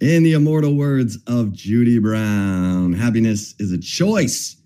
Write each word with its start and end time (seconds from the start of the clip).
In 0.00 0.24
the 0.24 0.34
immortal 0.34 0.74
words 0.74 1.16
of 1.26 1.54
Judy 1.54 1.98
Brown, 1.98 2.92
happiness 2.92 3.54
is 3.58 3.72
a 3.72 3.78
choice. 3.78 4.56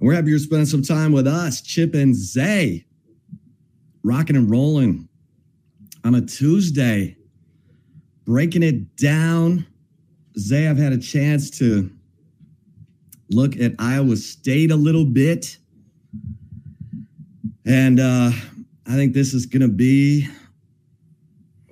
And 0.00 0.08
we're 0.08 0.14
happy 0.14 0.30
you're 0.30 0.40
spending 0.40 0.66
some 0.66 0.82
time 0.82 1.12
with 1.12 1.28
us, 1.28 1.60
Chip 1.60 1.94
and 1.94 2.16
Zay, 2.16 2.84
rocking 4.02 4.34
and 4.34 4.50
rolling 4.50 5.08
on 6.02 6.16
a 6.16 6.20
Tuesday, 6.20 7.16
breaking 8.24 8.64
it 8.64 8.96
down. 8.96 9.66
Zay, 10.36 10.66
I've 10.66 10.78
had 10.78 10.92
a 10.92 10.98
chance 10.98 11.48
to 11.58 11.88
look 13.30 13.56
at 13.60 13.72
Iowa 13.78 14.16
State 14.16 14.72
a 14.72 14.76
little 14.76 15.04
bit. 15.04 15.58
And 17.64 18.00
uh, 18.00 18.32
I 18.84 18.94
think 18.94 19.14
this 19.14 19.32
is 19.32 19.46
going 19.46 19.62
to 19.62 19.68
be 19.68 20.28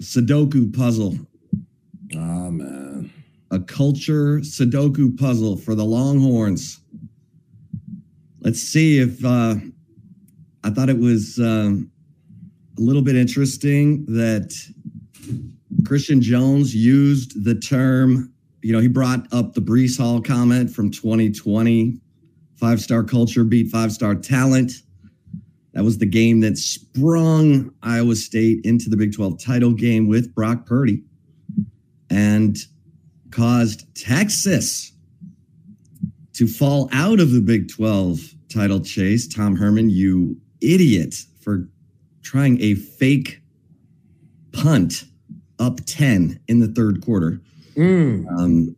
Sudoku 0.00 0.72
puzzle. 0.72 1.18
Culture 3.66 4.39
Sudoku 4.40 5.18
puzzle 5.18 5.57
for 5.57 5.75
the 5.75 5.84
Longhorns. 5.84 6.80
Let's 8.40 8.61
see 8.61 8.98
if 8.98 9.25
uh, 9.25 9.57
I 10.64 10.71
thought 10.71 10.88
it 10.88 10.98
was 10.98 11.38
um, 11.38 11.90
a 12.76 12.80
little 12.80 13.02
bit 13.02 13.16
interesting 13.16 14.04
that 14.07 14.52
Christian 15.86 16.21
Jones 16.21 16.75
used 16.75 17.44
the 17.44 17.54
term, 17.54 18.32
you 18.62 18.72
know, 18.72 18.79
he 18.79 18.88
brought 18.88 19.32
up 19.32 19.54
the 19.54 19.61
Breece 19.61 19.99
Hall 19.99 20.21
comment 20.21 20.71
from 20.71 20.90
2020 20.90 22.00
five 22.63 22.80
star 22.80 23.02
culture 23.02 23.43
beat 23.43 23.71
five 23.71 23.90
star 23.93 24.14
talent. 24.14 24.72
That 25.72 25.82
was 25.82 25.99
the 25.99 26.07
game 26.07 26.40
that 26.40 26.58
sprung 26.58 27.72
Iowa 27.82 28.14
State 28.14 28.60
into 28.64 28.88
the 28.88 28.96
Big 28.96 29.13
12 29.14 29.43
title 29.43 29.72
game 29.72 30.07
with 30.07 30.32
Brock 30.35 30.64
Purdy 30.66 31.02
and 32.08 32.56
caused 33.33 33.95
Texas 33.97 34.92
to 36.34 36.47
fall 36.47 36.88
out 36.92 37.20
of 37.20 37.33
the 37.33 37.41
Big 37.41 37.69
12 37.69 38.20
title 38.48 38.80
chase. 38.80 39.27
Tom 39.27 39.56
Herman, 39.56 39.91
you 39.91 40.36
idiot 40.61 41.14
for 41.41 41.69
trying 42.22 42.61
a 42.62 42.74
fake 42.74 43.42
punt 44.52 45.05
up 45.58 45.80
10 45.86 46.41
in 46.48 46.61
the 46.61 46.69
third 46.69 47.05
quarter. 47.05 47.41
Mm. 47.77 48.27
Um, 48.39 48.77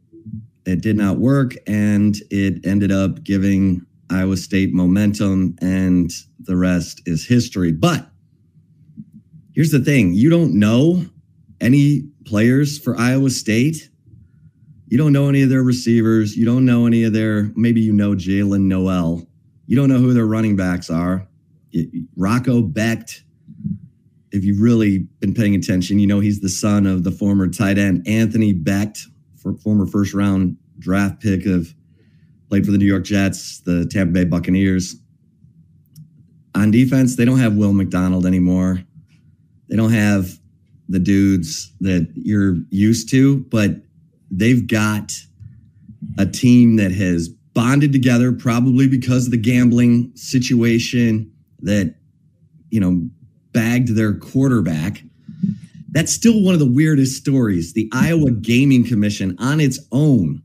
it 0.67 0.81
did 0.81 0.97
not 0.97 1.19
work, 1.19 1.55
and 1.67 2.17
it 2.31 2.65
ended 2.65 2.91
up 2.91 3.23
giving 3.23 3.85
Iowa 4.11 4.37
State 4.37 4.73
momentum, 4.73 5.57
and 5.61 6.11
the 6.41 6.57
rest 6.57 7.03
is 7.07 7.27
history. 7.27 7.73
But 7.73 8.07
here's 9.53 9.71
the 9.71 9.81
thing 9.81 10.15
you 10.15 10.31
don't 10.31 10.59
know 10.59 11.05
any 11.61 12.09
players 12.25 12.79
for 12.79 12.97
Iowa 12.97 13.31
State. 13.31 13.91
You 14.95 14.99
don't 14.99 15.13
know 15.13 15.29
any 15.29 15.43
of 15.43 15.49
their 15.49 15.65
receivers. 15.65 16.37
You 16.37 16.47
don't 16.47 16.65
know 16.65 16.87
any 16.87 17.03
of 17.03 17.13
their, 17.13 17.51
maybe 17.57 17.81
you 17.81 17.93
know 17.93 18.13
Jaylin 18.13 18.67
Noel. 18.67 19.27
You 19.67 19.75
don't 19.75 19.89
know 19.89 19.99
who 19.99 20.15
their 20.15 20.25
running 20.25 20.55
backs 20.55 20.89
are. 20.89 21.27
Rocco 22.15 22.63
Becht, 22.63 23.23
if 24.31 24.45
you've 24.45 24.61
really 24.61 24.99
been 25.19 25.35
paying 25.35 25.57
attention, 25.57 25.99
you 25.99 26.07
know 26.07 26.21
he's 26.21 26.39
the 26.39 26.49
son 26.49 26.87
of 26.87 27.03
the 27.03 27.11
former 27.11 27.49
tight 27.49 27.77
end 27.77 28.07
Anthony 28.07 28.55
Becht, 28.55 29.09
for, 29.37 29.55
former 29.55 29.85
first 29.85 30.15
round 30.15 30.57
draft 30.79 31.21
pick 31.21 31.45
of 31.45 31.75
played 32.49 32.65
for 32.65 32.71
the 32.71 32.79
New 32.79 32.87
York 32.87 33.03
Jets, 33.03 33.63
the 33.63 33.87
Tampa 33.87 34.13
Bay 34.13 34.25
Buccaneers. 34.25 34.95
On 36.55 36.71
defense, 36.71 37.17
they 37.17 37.25
don't 37.25 37.41
have 37.41 37.57
Will 37.57 37.73
McDonald 37.73 38.27
anymore. 38.27 38.85
They 39.69 39.75
don't 39.75 39.91
have 39.91 40.39
the 40.89 41.01
dudes 41.01 41.73
that 41.81 42.09
you're 42.15 42.59
used 42.71 43.11
to, 43.11 43.39
but 43.39 43.84
they've 44.39 44.67
got 44.67 45.13
a 46.19 46.27
team 46.27 46.77
that 46.77 46.93
has 46.93 47.29
bonded 47.29 47.93
together, 47.93 48.33
probably 48.33 48.89
because 48.89 49.27
of 49.27 49.31
the 49.31 49.39
gambling 49.39 50.11
situation 50.15 51.33
that, 51.61 51.95
you 52.71 52.81
know, 52.81 53.09
bagged 53.53 53.95
their 53.95 54.15
quarterback. 54.15 55.03
That's 55.91 56.13
still 56.13 56.43
one 56.43 56.55
of 56.55 56.61
the 56.61 56.71
weirdest 56.71 57.17
stories. 57.17 57.73
The 57.73 57.89
Iowa 57.93 58.33
Gaming 58.33 58.85
Commission 58.85 59.37
on 59.39 59.61
its 59.61 59.79
own 59.93 60.43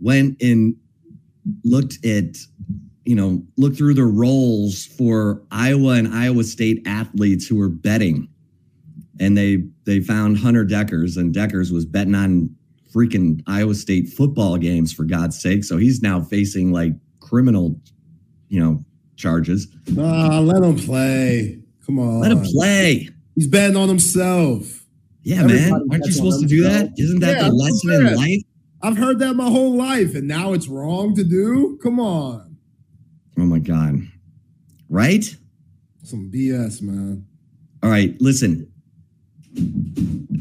went 0.00 0.42
and 0.42 0.74
looked 1.64 2.04
at, 2.04 2.36
you 3.04 3.14
know, 3.14 3.42
looked 3.56 3.76
through 3.76 3.94
the 3.94 4.04
rolls 4.04 4.84
for 4.84 5.42
Iowa 5.52 5.92
and 5.92 6.08
Iowa 6.08 6.42
State 6.42 6.82
athletes 6.86 7.46
who 7.46 7.56
were 7.56 7.68
betting. 7.68 8.28
And 9.20 9.36
they 9.36 9.64
they 9.84 10.00
found 10.00 10.38
Hunter 10.38 10.64
Dekkers, 10.64 11.16
and 11.16 11.34
Dekkers 11.34 11.72
was 11.72 11.84
betting 11.84 12.14
on 12.14 12.54
freaking 12.92 13.42
Iowa 13.46 13.74
State 13.74 14.08
football 14.08 14.56
games 14.56 14.92
for 14.92 15.04
God's 15.04 15.40
sake. 15.40 15.64
So 15.64 15.76
he's 15.76 16.00
now 16.02 16.20
facing 16.20 16.72
like 16.72 16.92
criminal, 17.20 17.80
you 18.48 18.60
know, 18.60 18.84
charges. 19.16 19.68
Ah, 19.98 20.38
let 20.40 20.62
him 20.62 20.76
play. 20.76 21.60
Come 21.84 21.98
on. 21.98 22.20
Let 22.20 22.32
him 22.32 22.42
play. 22.42 23.08
He's 23.34 23.46
betting 23.46 23.76
on 23.76 23.88
himself. 23.88 24.84
Yeah, 25.22 25.42
Everybody 25.42 25.70
man. 25.70 25.86
Aren't 25.90 26.06
you 26.06 26.12
supposed 26.12 26.40
to 26.40 26.46
do 26.46 26.62
that? 26.62 26.70
themselves. 26.70 27.00
Isn't 27.00 27.20
that 27.20 27.36
Yeah, 27.36 27.42
the 27.42 27.48
I'm 27.48 27.56
lesson 27.56 27.90
aware. 27.90 28.06
in 28.06 28.16
life? 28.16 28.42
I've 28.80 28.96
heard 28.96 29.18
that 29.18 29.34
my 29.34 29.50
whole 29.50 29.76
life, 29.76 30.14
and 30.14 30.28
now 30.28 30.52
it's 30.52 30.68
wrong 30.68 31.14
to 31.16 31.24
do? 31.24 31.78
Come 31.82 31.98
on. 32.00 32.56
Oh 33.38 33.44
my 33.44 33.58
God. 33.58 34.00
Right? 34.88 35.24
Some 36.04 36.30
BS, 36.32 36.80
man. 36.82 37.26
All 37.82 37.90
right, 37.90 38.16
listen. 38.20 38.70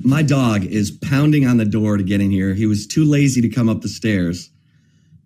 My 0.08 0.24
dog 0.24 0.64
is 0.64 0.90
pounding 0.90 1.46
on 1.46 1.58
the 1.58 1.66
door 1.66 1.98
to 1.98 2.04
get 2.04 2.22
in 2.22 2.32
here. 2.32 2.54
He 2.54 2.66
was 2.66 2.88
too 2.88 3.04
lazy 3.04 3.42
to 3.42 3.50
come 3.50 3.68
up 3.68 3.82
the 3.82 3.90
stairs. 3.90 4.50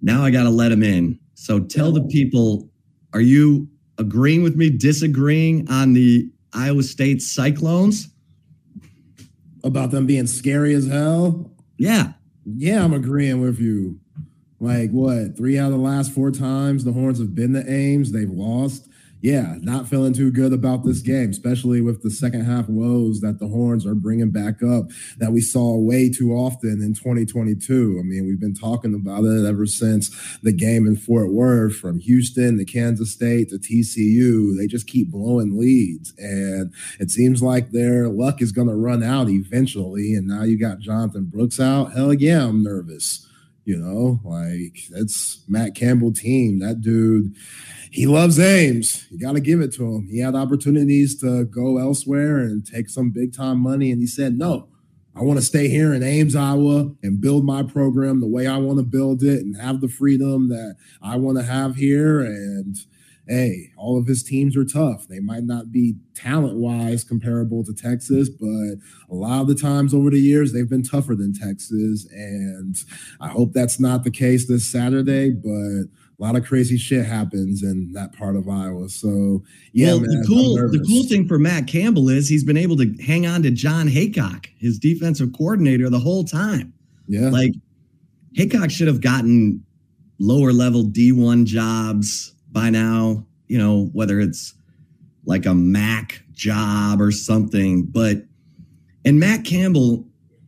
Now 0.02 0.24
I 0.24 0.32
got 0.32 0.42
to 0.46 0.50
let 0.50 0.72
him 0.72 0.82
in. 0.82 1.20
So 1.36 1.60
tell 1.60 1.92
the 1.92 2.02
people 2.02 2.68
are 3.14 3.22
you 3.22 3.68
agreeing 4.00 4.42
with 4.42 4.56
me, 4.56 4.72
disagreeing 4.72 5.70
on 5.70 5.94
the 5.94 6.32
Iowa 6.52 6.82
State 6.82 7.22
Cyclones? 7.22 8.10
About 9.64 9.92
them 9.92 10.08
being 10.08 10.26
scary 10.26 10.74
as 10.74 10.88
hell. 10.88 11.52
Yeah. 11.78 12.14
Yeah, 12.44 12.84
I'm 12.84 12.94
agreeing 12.94 13.40
with 13.40 13.60
you. 13.60 14.00
Like 14.60 14.90
what? 14.90 15.38
Three 15.38 15.60
out 15.60 15.68
of 15.72 15.74
the 15.74 15.78
last 15.78 16.12
four 16.12 16.32
times 16.32 16.86
the 16.86 16.94
Horns 16.94 17.20
have 17.20 17.36
been 17.36 17.54
the 17.54 17.72
Ames, 17.72 18.14
they've 18.14 18.32
lost. 18.32 18.88
Yeah, 19.22 19.58
not 19.62 19.88
feeling 19.88 20.14
too 20.14 20.32
good 20.32 20.52
about 20.52 20.84
this 20.84 21.02
game, 21.02 21.30
especially 21.30 21.80
with 21.80 22.02
the 22.02 22.10
second 22.10 22.46
half 22.46 22.68
woes 22.68 23.22
that 23.22 23.38
the 23.38 23.48
Horns 23.48 23.86
are 23.86 23.94
bringing 23.94 24.32
back 24.32 24.64
up 24.64 24.86
that 25.20 25.32
we 25.32 25.42
saw 25.42 25.78
way 25.78 26.10
too 26.10 26.32
often 26.32 26.82
in 26.82 26.96
2022. 26.96 27.98
I 28.00 28.04
mean, 28.04 28.26
we've 28.26 28.40
been 28.40 28.56
talking 28.56 28.96
about 28.96 29.26
it 29.26 29.46
ever 29.46 29.68
since 29.68 30.10
the 30.42 30.52
game 30.52 30.88
in 30.88 30.96
Fort 30.96 31.32
Worth 31.32 31.76
from 31.76 32.00
Houston 32.00 32.58
to 32.58 32.66
Kansas 32.66 33.12
State 33.12 33.50
to 33.50 33.60
TCU. 33.60 34.58
They 34.58 34.66
just 34.66 34.88
keep 34.88 35.12
blowing 35.12 35.56
leads, 35.56 36.14
and 36.18 36.74
it 37.00 37.12
seems 37.12 37.44
like 37.44 37.70
their 37.70 38.10
luck 38.10 38.42
is 38.42 38.52
going 38.52 38.70
to 38.70 38.76
run 38.76 39.04
out 39.04 39.30
eventually. 39.30 40.16
And 40.16 40.28
now 40.28 40.44
you 40.44 40.58
got 40.58 40.80
Jonathan 40.80 41.26
Brooks 41.26 41.60
out. 41.60 41.94
Hell 41.94 42.14
yeah, 42.14 42.48
I'm 42.48 42.64
nervous. 42.64 43.28
You 43.64 43.78
know, 43.78 44.20
like 44.24 44.80
that's 44.90 45.44
Matt 45.48 45.76
Campbell 45.76 46.12
team. 46.12 46.60
That 46.60 46.82
dude, 46.82 47.36
he 47.92 48.08
loves 48.08 48.40
Ames. 48.40 49.06
You 49.12 49.20
got 49.20 49.34
to 49.34 49.40
give 49.40 49.62
it 49.62 49.72
to 49.76 49.84
him. 49.84 50.08
He 50.10 50.20
had 50.20 50.34
opportunities 50.34 51.20
to 51.22 51.46
go 51.46 51.78
elsewhere 51.78 52.40
and 52.40 52.66
take 52.66 52.90
some 52.90 53.12
big 53.12 53.36
time 53.36 53.60
money, 53.60 53.92
and 53.92 54.02
he 54.02 54.08
said, 54.08 54.38
no, 54.38 54.68
I 55.16 55.22
want 55.22 55.40
to 55.40 55.46
stay 55.46 55.68
here 55.68 55.94
in 55.94 56.02
Ames, 56.04 56.36
Iowa, 56.36 56.92
and 57.04 57.22
build 57.22 57.46
my 57.46 57.64
program 57.64 58.20
the 58.22 58.28
way 58.28 58.48
I 58.48 58.58
want 58.58 58.80
to 58.80 58.84
build 58.84 59.22
it 59.24 59.42
and 59.42 59.56
have 59.58 59.82
the 59.82 59.90
freedom 59.90 60.50
that 60.50 60.78
I 61.02 61.18
want 61.18 61.38
to 61.38 61.44
have 61.44 61.76
here. 61.76 62.22
And 62.22 62.78
hey, 63.28 63.72
all 63.78 63.98
of 63.98 64.08
his 64.08 64.24
teams 64.24 64.58
are 64.58 64.66
tough. 64.66 65.08
They 65.08 65.20
might 65.20 65.44
not 65.44 65.72
be 65.72 65.96
talent 66.16 66.58
wise 66.58 67.04
comparable 67.04 67.64
to 67.64 67.74
Texas, 67.74 68.30
but 68.30 68.76
a 69.10 69.16
lot 69.16 69.42
of 69.42 69.48
the 69.48 69.56
times 69.56 69.94
over 69.94 70.10
the 70.10 70.20
years, 70.20 70.52
they've 70.52 70.70
been 70.70 70.84
tougher 70.84 71.16
than 71.16 71.34
Texas. 71.34 72.08
And 72.12 72.76
I 73.20 73.30
hope 73.30 73.54
that's 73.54 73.80
not 73.80 74.04
the 74.04 74.12
case 74.12 74.48
this 74.48 74.66
Saturday, 74.70 75.30
but 75.30 75.50
a 75.50 75.88
lot 76.20 76.36
of 76.36 76.46
crazy 76.46 76.78
shit 76.78 77.06
happens 77.06 77.64
in 77.64 77.92
that 77.94 78.14
part 78.14 78.36
of 78.36 78.50
Iowa. 78.50 78.90
So, 78.90 79.44
yeah, 79.74 79.94
well, 79.94 80.02
man, 80.02 80.10
the 80.10 80.28
cool 80.28 80.56
the 80.56 80.86
cool 80.88 81.04
thing 81.04 81.28
for 81.28 81.40
Matt 81.40 81.68
Campbell 81.68 82.10
is 82.10 82.28
he's 82.28 82.44
been 82.44 82.58
able 82.58 82.78
to 82.78 82.94
hang 83.04 83.26
on 83.26 83.44
to 83.44 83.52
Jon 83.52 83.88
Heacock, 83.88 84.48
his 84.58 84.78
defensive 84.78 85.30
coordinator, 85.36 85.90
the 85.90 86.00
whole 86.00 86.24
time. 86.24 86.74
Yeah. 87.08 87.30
Like 87.30 87.54
Heacock 88.38 88.72
should 88.72 88.88
have 88.88 89.02
gotten 89.02 89.64
lower 90.20 90.54
level 90.54 90.84
D1 90.84 91.46
jobs 91.46 92.36
by 92.52 92.70
now, 92.70 93.26
you 93.48 93.58
know, 93.58 93.90
whether 93.94 94.20
it's 94.20 94.54
like 95.26 95.46
a 95.46 95.54
Mac 95.54 96.24
job 96.34 97.02
or 97.02 97.12
something. 97.12 97.86
But, 97.86 98.24
and 99.06 99.20
Matt 99.20 99.46
Campbell 99.46 100.06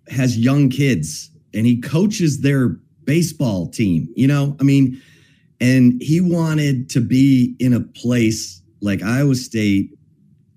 has 0.10 0.38
young 0.38 0.70
kids 0.70 1.30
and 1.54 1.66
he 1.66 1.80
coaches 1.80 2.42
their 2.42 2.78
baseball 3.06 3.68
team, 3.68 4.12
you 4.16 4.28
know, 4.28 4.56
I 4.60 4.64
mean, 4.64 5.02
and 5.60 6.02
he 6.02 6.20
wanted 6.20 6.90
to 6.92 7.02
be 7.02 7.56
in 7.60 7.74
a 7.74 7.80
place 7.80 8.62
like 8.82 9.02
Iowa 9.02 9.36
State 9.36 9.92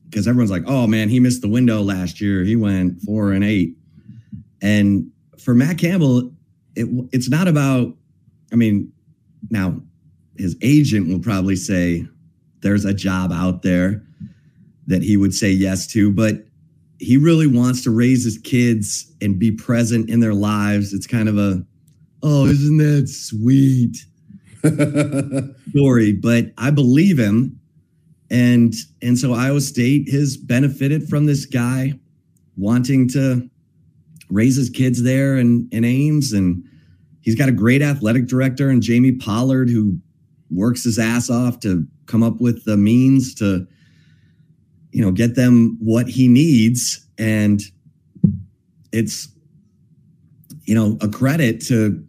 because 0.08 0.26
everyone's 0.26 0.50
like, 0.50 0.64
oh 0.66 0.86
man, 0.86 1.08
he 1.08 1.20
missed 1.20 1.42
the 1.42 1.48
window 1.48 1.82
last 1.82 2.20
year. 2.20 2.42
He 2.42 2.56
went 2.56 3.00
four 3.02 3.32
and 3.32 3.44
eight. 3.44 3.76
And 4.62 5.10
for 5.38 5.54
Matt 5.54 5.78
Campbell, 5.78 6.32
it, 6.74 6.88
it's 7.12 7.28
not 7.28 7.48
about. 7.48 7.94
I 8.52 8.56
mean, 8.56 8.92
now 9.50 9.80
his 10.38 10.56
agent 10.62 11.08
will 11.08 11.20
probably 11.20 11.56
say 11.56 12.06
there's 12.60 12.84
a 12.84 12.94
job 12.94 13.32
out 13.32 13.62
there 13.62 14.02
that 14.86 15.02
he 15.02 15.16
would 15.16 15.34
say 15.34 15.50
yes 15.50 15.86
to, 15.88 16.12
but 16.12 16.46
he 16.98 17.16
really 17.16 17.46
wants 17.46 17.82
to 17.82 17.90
raise 17.90 18.24
his 18.24 18.38
kids 18.38 19.12
and 19.20 19.38
be 19.38 19.52
present 19.52 20.08
in 20.08 20.20
their 20.20 20.34
lives. 20.34 20.92
It's 20.92 21.06
kind 21.06 21.28
of 21.28 21.38
a, 21.38 21.64
oh, 22.22 22.46
isn't 22.46 22.78
that 22.78 23.08
sweet 23.08 23.96
story? 25.70 26.12
But 26.12 26.52
I 26.58 26.70
believe 26.70 27.18
him. 27.18 27.60
And 28.30 28.74
and 29.02 29.16
so 29.16 29.34
Iowa 29.34 29.60
State 29.60 30.10
has 30.10 30.36
benefited 30.36 31.08
from 31.08 31.26
this 31.26 31.46
guy 31.46 31.92
wanting 32.56 33.08
to 33.10 33.48
raise 34.30 34.56
his 34.56 34.70
kids 34.70 35.02
there 35.02 35.36
in, 35.36 35.68
in 35.70 35.84
Ames. 35.84 36.32
And 36.32 36.64
he's 37.20 37.36
got 37.36 37.48
a 37.48 37.52
great 37.52 37.82
athletic 37.82 38.26
director 38.26 38.68
and 38.68 38.82
Jamie 38.82 39.12
Pollard 39.12 39.70
who 39.70 39.98
works 40.50 40.84
his 40.84 40.98
ass 40.98 41.30
off 41.30 41.60
to 41.60 41.86
come 42.06 42.22
up 42.22 42.40
with 42.40 42.64
the 42.64 42.76
means 42.76 43.34
to 43.34 43.66
you 44.92 45.02
know 45.02 45.10
get 45.10 45.34
them 45.34 45.76
what 45.80 46.08
he 46.08 46.28
needs. 46.28 47.06
And 47.18 47.60
it's 48.92 49.28
you 50.64 50.74
know 50.74 50.98
a 51.00 51.08
credit 51.08 51.60
to 51.66 52.04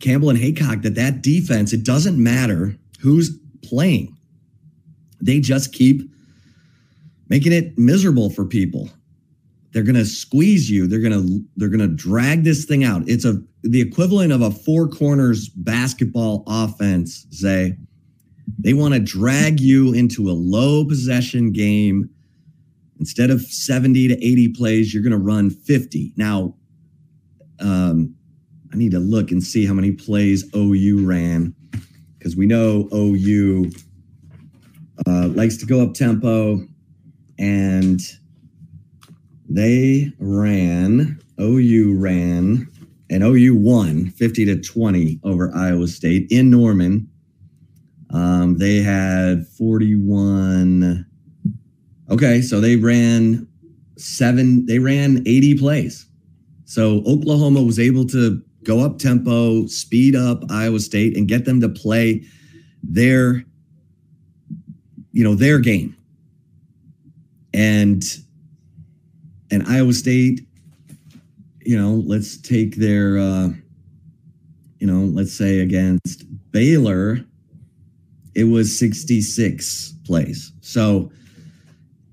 Campbell 0.00 0.30
and 0.30 0.38
Heacock 0.38 0.82
that 0.82 0.94
that 0.94 1.22
defense 1.22 1.72
it 1.72 1.84
doesn't 1.84 2.22
matter 2.22 2.76
who's 3.00 3.38
playing. 3.62 4.16
They 5.20 5.40
just 5.40 5.72
keep 5.72 6.02
making 7.28 7.52
it 7.52 7.78
miserable 7.78 8.30
for 8.30 8.44
people 8.44 8.90
they're 9.72 9.82
going 9.82 9.96
to 9.96 10.04
squeeze 10.04 10.68
you. 10.70 10.86
They're 10.86 11.00
going 11.00 11.12
to 11.12 11.44
they're 11.56 11.68
going 11.68 11.80
to 11.80 11.94
drag 11.94 12.44
this 12.44 12.64
thing 12.64 12.84
out. 12.84 13.02
It's 13.06 13.24
a 13.24 13.40
the 13.62 13.80
equivalent 13.80 14.32
of 14.32 14.42
a 14.42 14.50
four 14.50 14.88
corners 14.88 15.48
basketball 15.48 16.44
offense 16.46 17.26
Zay. 17.32 17.76
They 18.58 18.72
want 18.72 18.94
to 18.94 19.00
drag 19.00 19.60
you 19.60 19.92
into 19.92 20.28
a 20.28 20.32
low 20.32 20.84
possession 20.84 21.52
game. 21.52 22.10
Instead 22.98 23.30
of 23.30 23.40
70 23.40 24.08
to 24.08 24.14
80 24.14 24.48
plays, 24.48 24.92
you're 24.92 25.02
going 25.02 25.12
to 25.12 25.18
run 25.18 25.48
50. 25.48 26.12
Now, 26.16 26.54
um, 27.58 28.14
I 28.72 28.76
need 28.76 28.90
to 28.90 28.98
look 28.98 29.30
and 29.30 29.42
see 29.42 29.64
how 29.64 29.72
many 29.72 29.92
plays 29.92 30.44
OU 30.54 31.06
ran 31.06 31.54
because 32.18 32.36
we 32.36 32.44
know 32.44 32.88
OU 32.92 33.70
uh, 35.06 35.28
likes 35.28 35.56
to 35.58 35.66
go 35.66 35.82
up 35.82 35.94
tempo 35.94 36.60
and 37.38 38.00
they 39.50 40.12
ran, 40.18 41.20
OU 41.40 41.96
ran, 41.98 42.68
and 43.10 43.22
OU 43.22 43.56
won 43.56 44.10
50 44.10 44.44
to 44.46 44.60
20 44.60 45.20
over 45.24 45.54
Iowa 45.54 45.88
State 45.88 46.28
in 46.30 46.50
Norman. 46.50 47.08
Um, 48.10 48.56
they 48.58 48.78
had 48.78 49.46
41 49.46 51.06
Okay, 52.10 52.42
so 52.42 52.60
they 52.60 52.74
ran 52.74 53.46
seven, 53.96 54.66
they 54.66 54.80
ran 54.80 55.22
80 55.26 55.58
plays. 55.58 56.06
So 56.64 57.02
Oklahoma 57.06 57.62
was 57.62 57.78
able 57.78 58.04
to 58.06 58.42
go 58.64 58.80
up 58.80 58.98
tempo, 58.98 59.66
speed 59.66 60.16
up 60.16 60.42
Iowa 60.50 60.80
State, 60.80 61.16
and 61.16 61.28
get 61.28 61.44
them 61.44 61.60
to 61.60 61.68
play 61.68 62.24
their, 62.82 63.44
you 65.12 65.22
know, 65.22 65.36
their 65.36 65.60
game. 65.60 65.96
And 67.54 68.02
and 69.50 69.66
Iowa 69.66 69.92
State, 69.92 70.46
you 71.60 71.76
know, 71.76 72.02
let's 72.06 72.40
take 72.40 72.76
their 72.76 73.18
uh, 73.18 73.48
you 74.78 74.86
know, 74.86 75.04
let's 75.04 75.32
say 75.32 75.60
against 75.60 76.24
Baylor, 76.52 77.18
it 78.34 78.44
was 78.44 78.78
66 78.78 79.94
plays. 80.04 80.52
So 80.60 81.10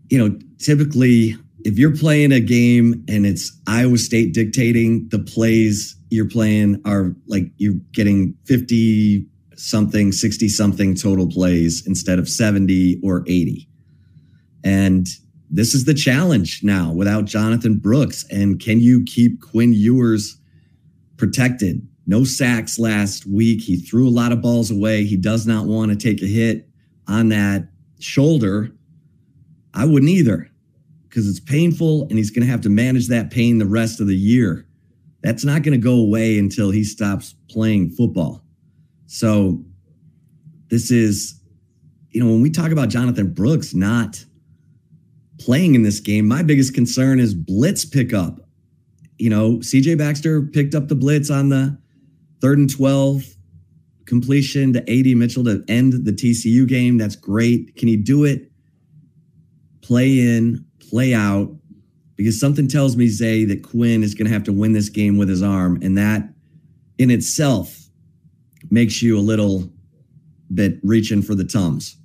you 0.10 0.18
know, 0.18 0.38
typically 0.58 1.36
if 1.68 1.78
you're 1.78 1.96
playing 1.96 2.32
a 2.32 2.40
game 2.40 3.04
and 3.10 3.26
it's 3.26 3.52
Iowa 3.68 3.98
State 3.98 4.34
dictating 4.34 5.10
the 5.10 5.20
plays 5.20 5.96
you're 6.10 6.30
playing 6.30 6.82
are 6.86 7.14
like 7.28 7.52
you're 7.58 7.76
getting 7.92 8.36
50 8.46 9.26
something, 9.56 10.12
60 10.12 10.48
something 10.48 10.96
total 10.96 11.28
plays 11.28 11.86
instead 11.86 12.20
of 12.20 12.30
70 12.30 13.02
or 13.04 13.24
80. 13.28 13.68
And 14.64 15.08
this 15.50 15.74
is 15.74 15.86
the 15.86 15.94
challenge 15.94 16.62
now 16.64 16.92
without 16.92 17.26
Jonathan 17.26 17.78
Brooks. 17.78 18.26
And 18.30 18.60
can 18.60 18.80
you 18.80 19.04
keep 19.06 19.42
Quinn 19.42 19.74
Ewers 19.74 20.38
protected? 21.18 21.88
No 22.06 22.24
sacks 22.24 22.80
last 22.80 23.26
week. 23.26 23.62
He 23.62 23.78
threw 23.78 24.08
a 24.08 24.10
lot 24.10 24.32
of 24.32 24.42
balls 24.42 24.72
away. 24.72 25.04
He 25.06 25.18
does 25.18 25.46
not 25.46 25.66
want 25.66 25.92
to 25.92 25.98
take 25.98 26.22
a 26.22 26.26
hit 26.26 26.68
on 27.08 27.30
that 27.30 27.70
shoulder 28.00 28.72
I 29.78 29.86
wouldn't 29.86 30.10
either 30.10 30.50
because 31.08 31.30
it's 31.30 31.40
painful 31.40 32.04
and 32.10 32.14
he's 32.14 32.32
going 32.32 32.46
to 32.46 32.52
have 32.52 32.62
to 32.62 32.70
manage 32.70 33.08
that 33.10 33.30
pain 33.30 33.60
the 33.60 33.66
rest 33.68 34.02
of 34.02 34.08
the 34.08 34.16
year. 34.16 34.68
That's 35.22 35.46
not 35.46 35.62
going 35.62 35.80
to 35.80 35.84
go 35.84 35.94
away 35.94 36.40
until 36.40 36.72
he 36.72 36.84
stops 36.84 37.36
playing 37.48 37.92
football. 37.92 38.44
So, 39.06 39.64
this 40.70 40.92
is, 40.92 41.40
you 42.10 42.22
know, 42.22 42.30
when 42.30 42.42
we 42.42 42.50
talk 42.50 42.72
about 42.72 42.90
Jonathan 42.90 43.34
Brooks 43.34 43.74
not 43.74 44.26
playing 45.40 45.76
in 45.76 45.84
this 45.84 46.00
game, 46.00 46.28
my 46.28 46.44
biggest 46.44 46.74
concern 46.74 47.20
is 47.20 47.34
blitz 47.34 47.86
pickup. 47.86 48.40
You 49.18 49.30
know, 49.30 49.58
CJ 49.58 49.98
Baxter 49.98 50.42
picked 50.42 50.76
up 50.76 50.88
the 50.88 50.96
blitz 50.96 51.30
on 51.30 51.50
the 51.50 51.78
third 52.42 52.58
and 52.60 52.70
12 52.70 53.24
completion 54.06 54.74
to 54.74 54.80
AD 54.82 55.18
Mitchell 55.18 55.44
to 55.44 55.64
end 55.68 56.06
the 56.06 56.12
TCU 56.12 56.68
game. 56.68 56.98
That's 56.98 57.16
great. 57.16 57.76
Can 57.76 57.88
he 57.88 57.98
do 57.98 58.24
it 58.24 58.52
play 59.82 60.20
in, 60.20 60.66
play 60.90 61.14
out, 61.14 61.50
because 62.18 62.38
something 62.40 62.68
tells 62.68 62.98
me, 62.98 63.08
Zay, 63.08 63.46
that 63.46 63.64
Quinn 63.64 64.04
is 64.04 64.14
going 64.14 64.28
to 64.28 64.34
have 64.34 64.44
to 64.44 64.52
win 64.52 64.74
this 64.74 64.90
game 64.90 65.18
with 65.18 65.30
his 65.30 65.42
arm. 65.42 65.80
And 65.82 65.98
that 65.98 66.28
in 66.98 67.10
itself 67.10 67.86
makes 68.70 69.02
you 69.02 69.18
a 69.18 69.22
little 69.22 69.72
bit 70.54 70.80
reaching 70.84 71.22
for 71.22 71.36
the 71.36 71.46
Tums. 71.46 71.96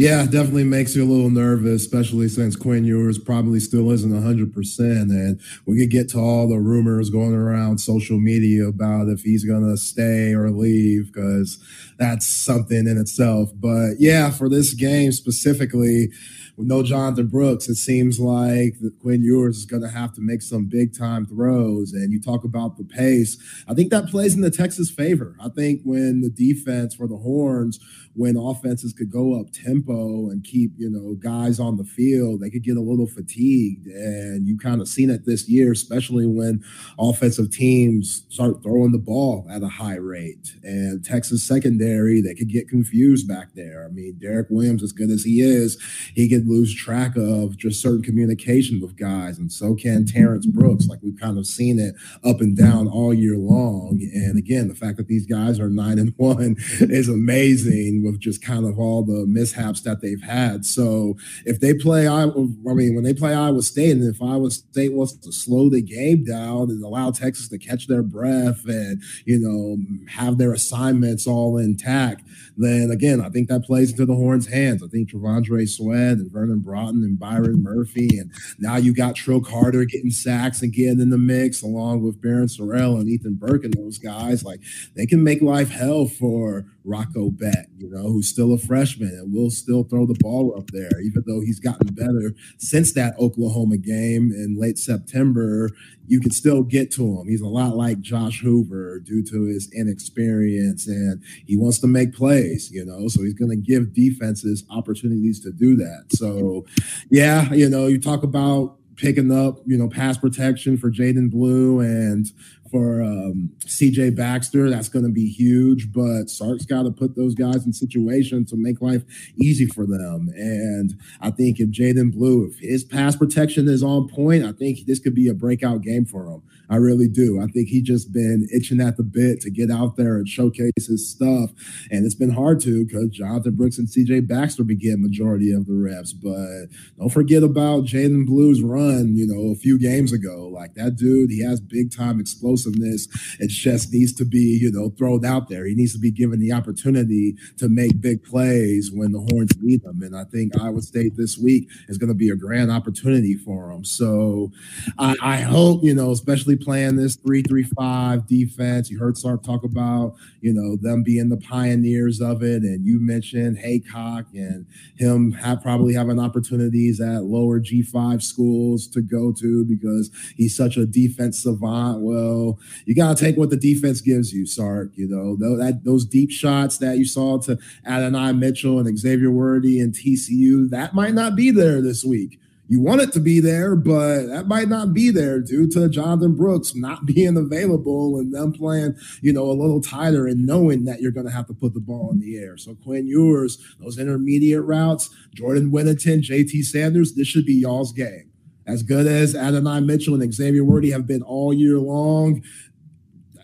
Yeah, 0.00 0.24
definitely 0.24 0.64
makes 0.64 0.96
you 0.96 1.04
a 1.04 1.12
little 1.12 1.28
nervous, 1.28 1.82
especially 1.82 2.28
since 2.28 2.56
Quinn 2.56 2.84
Ewers 2.84 3.18
probably 3.18 3.60
still 3.60 3.90
isn't 3.90 4.10
100%. 4.10 4.80
And 4.80 5.38
we 5.66 5.78
could 5.78 5.90
get 5.90 6.08
to 6.10 6.18
all 6.18 6.48
the 6.48 6.58
rumors 6.58 7.10
going 7.10 7.34
around 7.34 7.80
social 7.80 8.18
media 8.18 8.66
about 8.66 9.08
if 9.08 9.20
he's 9.20 9.44
going 9.44 9.68
to 9.68 9.76
stay 9.76 10.32
or 10.32 10.50
leave, 10.50 11.12
because 11.12 11.62
that's 11.98 12.26
something 12.26 12.86
in 12.86 12.96
itself. 12.96 13.50
But 13.54 13.96
yeah, 13.98 14.30
for 14.30 14.48
this 14.48 14.72
game 14.72 15.12
specifically, 15.12 16.08
with 16.56 16.66
no 16.66 16.82
Jonathan 16.82 17.26
Brooks, 17.26 17.68
it 17.68 17.76
seems 17.76 18.18
like 18.18 18.76
Quinn 19.00 19.22
Ewers 19.22 19.58
is 19.58 19.66
going 19.66 19.82
to 19.82 19.88
have 19.88 20.14
to 20.14 20.20
make 20.20 20.42
some 20.42 20.66
big 20.66 20.96
time 20.96 21.26
throws. 21.26 21.92
And 21.92 22.10
you 22.12 22.20
talk 22.20 22.44
about 22.44 22.76
the 22.76 22.84
pace. 22.84 23.36
I 23.68 23.74
think 23.74 23.90
that 23.90 24.08
plays 24.08 24.34
in 24.34 24.40
the 24.40 24.50
Texas 24.50 24.90
favor. 24.90 25.36
I 25.40 25.50
think 25.50 25.82
when 25.84 26.22
the 26.22 26.30
defense 26.30 26.94
for 26.94 27.06
the 27.06 27.16
Horns, 27.18 27.80
when 28.14 28.36
offenses 28.36 28.92
could 28.92 29.10
go 29.10 29.38
up 29.38 29.52
tempo 29.52 30.30
and 30.30 30.44
keep, 30.44 30.72
you 30.76 30.90
know, 30.90 31.14
guys 31.14 31.60
on 31.60 31.76
the 31.76 31.84
field, 31.84 32.40
they 32.40 32.50
could 32.50 32.64
get 32.64 32.76
a 32.76 32.80
little 32.80 33.06
fatigued. 33.06 33.86
And 33.86 34.46
you 34.46 34.58
kind 34.58 34.80
of 34.80 34.88
seen 34.88 35.10
it 35.10 35.26
this 35.26 35.48
year, 35.48 35.72
especially 35.72 36.26
when 36.26 36.62
offensive 36.98 37.50
teams 37.50 38.24
start 38.28 38.62
throwing 38.62 38.92
the 38.92 38.98
ball 38.98 39.46
at 39.50 39.62
a 39.62 39.68
high 39.68 39.96
rate. 39.96 40.54
And 40.62 41.04
Texas 41.04 41.46
secondary, 41.46 42.20
they 42.20 42.34
could 42.34 42.48
get 42.48 42.68
confused 42.68 43.28
back 43.28 43.54
there. 43.54 43.86
I 43.88 43.92
mean, 43.92 44.18
Derek 44.20 44.48
Williams, 44.50 44.82
as 44.82 44.92
good 44.92 45.10
as 45.10 45.24
he 45.24 45.40
is, 45.40 45.80
he 46.14 46.28
could 46.28 46.46
lose 46.46 46.74
track 46.74 47.16
of 47.16 47.56
just 47.56 47.80
certain 47.80 48.02
communication 48.02 48.80
with 48.80 48.96
guys, 48.96 49.38
and 49.38 49.52
so 49.52 49.74
can 49.74 50.04
Terrance 50.04 50.46
Brooks. 50.46 50.86
Like 50.88 51.00
we've 51.02 51.18
kind 51.18 51.38
of 51.38 51.46
seen 51.46 51.78
it 51.78 51.94
up 52.24 52.40
and 52.40 52.56
down 52.56 52.88
all 52.88 53.14
year 53.14 53.36
long. 53.36 54.00
And 54.12 54.38
again, 54.38 54.68
the 54.68 54.74
fact 54.74 54.96
that 54.96 55.08
these 55.08 55.26
guys 55.26 55.60
are 55.60 55.70
nine 55.70 55.98
and 55.98 56.14
one 56.16 56.56
is 56.80 57.08
amazing 57.08 57.99
with 58.02 58.20
just 58.20 58.42
kind 58.42 58.66
of 58.66 58.78
all 58.78 59.02
the 59.02 59.26
mishaps 59.26 59.82
that 59.82 60.00
they've 60.00 60.22
had. 60.22 60.64
So 60.64 61.16
if 61.44 61.60
they 61.60 61.74
play, 61.74 62.06
I, 62.06 62.24
I 62.24 62.74
mean, 62.74 62.94
when 62.94 63.04
they 63.04 63.14
play 63.14 63.34
Iowa 63.34 63.62
State, 63.62 63.92
and 63.92 64.14
if 64.14 64.22
Iowa 64.22 64.50
State 64.50 64.92
wants 64.92 65.12
to 65.16 65.32
slow 65.32 65.68
the 65.68 65.82
game 65.82 66.24
down 66.24 66.70
and 66.70 66.82
allow 66.82 67.10
Texas 67.10 67.48
to 67.48 67.58
catch 67.58 67.86
their 67.86 68.02
breath 68.02 68.64
and 68.66 69.02
you 69.24 69.38
know 69.38 69.76
have 70.10 70.38
their 70.38 70.52
assignments 70.52 71.26
all 71.26 71.58
intact, 71.58 72.22
then 72.56 72.90
again, 72.90 73.20
I 73.20 73.28
think 73.28 73.48
that 73.48 73.64
plays 73.64 73.90
into 73.90 74.06
the 74.06 74.14
Horns' 74.14 74.46
hands. 74.46 74.82
I 74.82 74.88
think 74.88 75.10
T'Vondre 75.10 75.68
Sweat 75.68 76.18
and 76.18 76.30
Vernon 76.30 76.60
Broughton 76.60 77.02
and 77.02 77.18
Byron 77.18 77.62
Murphy. 77.62 78.18
And 78.18 78.30
now 78.58 78.76
you 78.76 78.94
got 78.94 79.16
Trill 79.16 79.40
Carter 79.40 79.84
getting 79.84 80.10
sacks 80.10 80.62
getting 80.72 81.00
in 81.00 81.10
the 81.10 81.18
mix, 81.18 81.62
along 81.62 82.02
with 82.02 82.20
Barryn 82.20 82.50
Sorrell 82.50 82.98
and 82.98 83.08
Ethan 83.08 83.34
Burke 83.34 83.64
and 83.64 83.74
those 83.74 83.98
guys. 83.98 84.44
Like 84.44 84.60
they 84.94 85.06
can 85.06 85.22
make 85.22 85.42
life 85.42 85.70
hell 85.70 86.06
for 86.06 86.66
Rocco 86.84 87.30
Becht, 87.30 87.66
you 87.76 87.90
know, 87.90 88.04
who's 88.04 88.28
still 88.28 88.54
a 88.54 88.58
freshman 88.58 89.08
and 89.08 89.32
will 89.32 89.50
still 89.50 89.84
throw 89.84 90.06
the 90.06 90.16
ball 90.20 90.54
up 90.56 90.70
there, 90.70 91.00
even 91.02 91.22
though 91.26 91.40
he's 91.40 91.60
gotten 91.60 91.94
better 91.94 92.34
since 92.58 92.92
that 92.94 93.18
Oklahoma 93.18 93.76
game 93.76 94.32
in 94.32 94.56
late 94.58 94.78
September. 94.78 95.70
You 96.06 96.20
can 96.20 96.30
still 96.30 96.62
get 96.62 96.90
to 96.92 97.02
him. 97.02 97.28
He's 97.28 97.40
a 97.40 97.48
lot 97.48 97.76
like 97.76 98.00
Josh 98.00 98.40
Hoover 98.40 98.98
due 99.00 99.22
to 99.24 99.44
his 99.44 99.70
inexperience 99.72 100.88
and 100.88 101.22
he 101.46 101.56
wants 101.56 101.78
to 101.80 101.86
make 101.86 102.14
plays, 102.14 102.70
you 102.70 102.84
know, 102.84 103.08
so 103.08 103.22
he's 103.22 103.34
going 103.34 103.50
to 103.50 103.56
give 103.56 103.94
defenses 103.94 104.64
opportunities 104.70 105.40
to 105.40 105.52
do 105.52 105.76
that. 105.76 106.06
So, 106.10 106.66
yeah, 107.10 107.52
you 107.52 107.68
know, 107.68 107.86
you 107.86 108.00
talk 108.00 108.22
about 108.22 108.76
picking 109.00 109.32
up, 109.32 109.60
you 109.66 109.78
know, 109.78 109.88
pass 109.88 110.18
protection 110.18 110.76
for 110.76 110.90
Jaydon 110.90 111.30
Blue 111.30 111.80
and 111.80 112.26
for 112.70 113.02
um, 113.02 113.50
CJ 113.64 114.16
Baxter. 114.16 114.70
That's 114.70 114.88
going 114.88 115.04
to 115.04 115.10
be 115.10 115.28
huge, 115.28 115.92
but 115.92 116.30
Sark's 116.30 116.64
got 116.64 116.84
to 116.84 116.90
put 116.90 117.16
those 117.16 117.34
guys 117.34 117.66
in 117.66 117.72
situations 117.72 118.50
to 118.50 118.56
make 118.56 118.80
life 118.80 119.02
easy 119.36 119.66
for 119.66 119.86
them. 119.86 120.30
And 120.34 120.94
I 121.20 121.30
think 121.30 121.58
if 121.58 121.70
Jaydon 121.70 122.12
Blue, 122.12 122.46
if 122.46 122.58
his 122.58 122.84
pass 122.84 123.16
protection 123.16 123.68
is 123.68 123.82
on 123.82 124.08
point, 124.08 124.44
I 124.44 124.52
think 124.52 124.86
this 124.86 124.98
could 124.98 125.14
be 125.14 125.28
a 125.28 125.34
breakout 125.34 125.82
game 125.82 126.04
for 126.04 126.26
him. 126.26 126.42
I 126.70 126.76
really 126.76 127.08
do. 127.08 127.40
I 127.40 127.46
think 127.46 127.68
he's 127.68 127.82
just 127.82 128.12
been 128.12 128.48
itching 128.54 128.80
at 128.80 128.96
the 128.96 129.02
bit 129.02 129.40
to 129.42 129.50
get 129.50 129.70
out 129.70 129.96
there 129.96 130.16
and 130.16 130.28
showcase 130.28 130.72
his 130.76 131.10
stuff. 131.10 131.50
And 131.90 132.06
it's 132.06 132.14
been 132.14 132.30
hard 132.30 132.60
to 132.60 132.86
because 132.86 133.10
Jonathan 133.10 133.56
Brooks 133.56 133.78
and 133.78 133.88
CJ 133.88 134.28
Baxter 134.28 134.62
begin 134.62 135.02
majority 135.02 135.52
of 135.52 135.66
the 135.66 135.74
reps. 135.74 136.12
But 136.12 136.66
don't 136.98 137.12
forget 137.12 137.42
about 137.42 137.84
Jaydon 137.84 138.24
Blue's 138.26 138.62
run, 138.62 139.16
you 139.16 139.26
know, 139.26 139.50
a 139.50 139.56
few 139.56 139.78
games 139.78 140.12
ago. 140.12 140.48
Like 140.48 140.74
that 140.74 140.96
dude, 140.96 141.30
he 141.30 141.42
has 141.42 141.60
big 141.60 141.94
time 141.94 142.20
explosiveness. 142.20 143.08
It 143.40 143.48
just 143.48 143.92
needs 143.92 144.12
to 144.14 144.24
be, 144.24 144.58
you 144.60 144.70
know, 144.70 144.90
thrown 144.90 145.24
out 145.24 145.48
there. 145.48 145.66
He 145.66 145.74
needs 145.74 145.92
to 145.94 145.98
be 145.98 146.12
given 146.12 146.38
the 146.38 146.52
opportunity 146.52 147.36
to 147.58 147.68
make 147.68 148.00
big 148.00 148.22
plays 148.22 148.90
when 148.92 149.10
the 149.10 149.20
Horns 149.20 149.52
need 149.60 149.82
them. 149.82 150.02
And 150.02 150.16
I 150.16 150.24
think 150.24 150.58
Iowa 150.60 150.82
State 150.82 151.16
this 151.16 151.36
week 151.36 151.68
is 151.88 151.98
going 151.98 152.08
to 152.08 152.14
be 152.14 152.30
a 152.30 152.36
grand 152.36 152.70
opportunity 152.70 153.34
for 153.34 153.70
him. 153.70 153.84
So 153.84 154.52
I, 154.98 155.16
I 155.20 155.36
hope, 155.40 155.82
you 155.82 155.94
know, 155.94 156.12
especially 156.12 156.56
playing 156.60 156.96
this 156.96 157.16
three-three-five 157.16 158.26
defense. 158.26 158.90
You 158.90 158.98
heard 158.98 159.16
Sark 159.16 159.42
talk 159.42 159.64
about, 159.64 160.14
you 160.40 160.52
know, 160.52 160.76
them 160.76 161.02
being 161.02 161.28
the 161.28 161.36
pioneers 161.36 162.20
of 162.20 162.42
it. 162.42 162.62
And 162.62 162.84
you 162.84 163.00
mentioned 163.00 163.58
Heacock 163.58 164.26
and 164.34 164.66
him 164.96 165.32
have 165.32 165.62
probably 165.62 165.94
having 165.94 166.18
opportunities 166.18 167.00
at 167.00 167.24
lower 167.24 167.60
G5 167.60 168.22
schools 168.22 168.86
to 168.88 169.00
go 169.02 169.32
to 169.32 169.64
because 169.64 170.10
he's 170.36 170.56
such 170.56 170.76
a 170.76 170.86
defense 170.86 171.42
savant. 171.42 172.00
Well, 172.00 172.58
you 172.86 172.94
got 172.94 173.16
to 173.16 173.24
take 173.24 173.36
what 173.36 173.50
the 173.50 173.56
defense 173.56 174.00
gives 174.00 174.32
you, 174.32 174.46
Sark. 174.46 174.90
You 174.94 175.08
know, 175.08 175.36
that 175.56 175.84
those 175.84 176.04
deep 176.04 176.30
shots 176.30 176.78
that 176.78 176.98
you 176.98 177.04
saw 177.04 177.38
to 177.42 177.58
Adonai 177.86 178.32
Mitchell 178.32 178.78
and 178.78 178.98
Xavier 178.98 179.30
Worthy 179.30 179.80
and 179.80 179.94
TCU, 179.94 180.68
that 180.70 180.94
might 180.94 181.14
not 181.14 181.36
be 181.36 181.50
there 181.50 181.80
this 181.80 182.04
week 182.04 182.39
you 182.70 182.80
want 182.80 183.00
it 183.00 183.12
to 183.14 183.20
be 183.20 183.40
there, 183.40 183.74
but 183.74 184.26
that 184.26 184.46
might 184.46 184.68
not 184.68 184.94
be 184.94 185.10
there 185.10 185.40
due 185.40 185.68
to 185.70 185.88
Jonathan 185.88 186.36
Brooks 186.36 186.72
not 186.76 187.04
being 187.14 187.36
available 187.36 188.16
and 188.16 188.32
them 188.32 188.52
playing, 188.52 188.94
you 189.20 189.32
know, 189.32 189.50
a 189.50 189.58
little 189.60 189.80
tighter 189.80 190.28
and 190.28 190.46
knowing 190.46 190.84
that 190.84 191.00
you're 191.00 191.10
going 191.10 191.26
to 191.26 191.32
have 191.32 191.48
to 191.48 191.52
put 191.52 191.74
the 191.74 191.80
ball 191.80 192.12
in 192.12 192.20
the 192.20 192.38
air. 192.38 192.56
So 192.56 192.76
Quinn 192.76 193.08
Ewers, 193.08 193.58
those 193.80 193.98
intermediate 193.98 194.62
routes, 194.62 195.10
Jordan 195.34 195.72
Whittington, 195.72 196.20
JT 196.22 196.62
Sanders, 196.62 197.14
this 197.14 197.26
should 197.26 197.44
be 197.44 197.54
y'all's 197.54 197.92
game. 197.92 198.30
As 198.68 198.84
good 198.84 199.08
as 199.08 199.34
Adonai 199.34 199.80
Mitchell 199.80 200.14
and 200.14 200.32
Xavier 200.32 200.62
Worthy 200.62 200.92
have 200.92 201.08
been 201.08 201.22
all 201.22 201.52
year 201.52 201.78
long, 201.78 202.40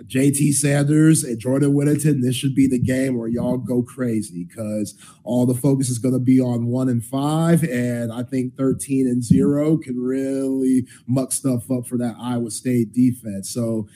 JT 0.06 0.54
Sanders 0.54 1.24
and 1.24 1.38
Jordan 1.38 1.74
Whittington, 1.74 2.20
this 2.20 2.36
should 2.36 2.54
be 2.54 2.66
the 2.66 2.78
game 2.78 3.16
where 3.16 3.28
y'all 3.28 3.58
go 3.58 3.82
crazy 3.82 4.44
because 4.44 4.94
all 5.24 5.46
the 5.46 5.54
focus 5.54 5.88
is 5.88 5.98
going 5.98 6.14
to 6.14 6.20
be 6.20 6.40
on 6.40 6.66
one 6.66 6.88
and 6.88 7.04
five. 7.04 7.64
And 7.64 8.12
I 8.12 8.22
think 8.22 8.56
13 8.56 9.06
and 9.06 9.22
zero 9.22 9.76
can 9.76 9.98
really 9.98 10.86
muck 11.06 11.32
stuff 11.32 11.70
up 11.70 11.86
for 11.86 11.98
that 11.98 12.16
Iowa 12.20 12.50
State 12.50 12.92
defense. 12.92 13.50
So, 13.50 13.88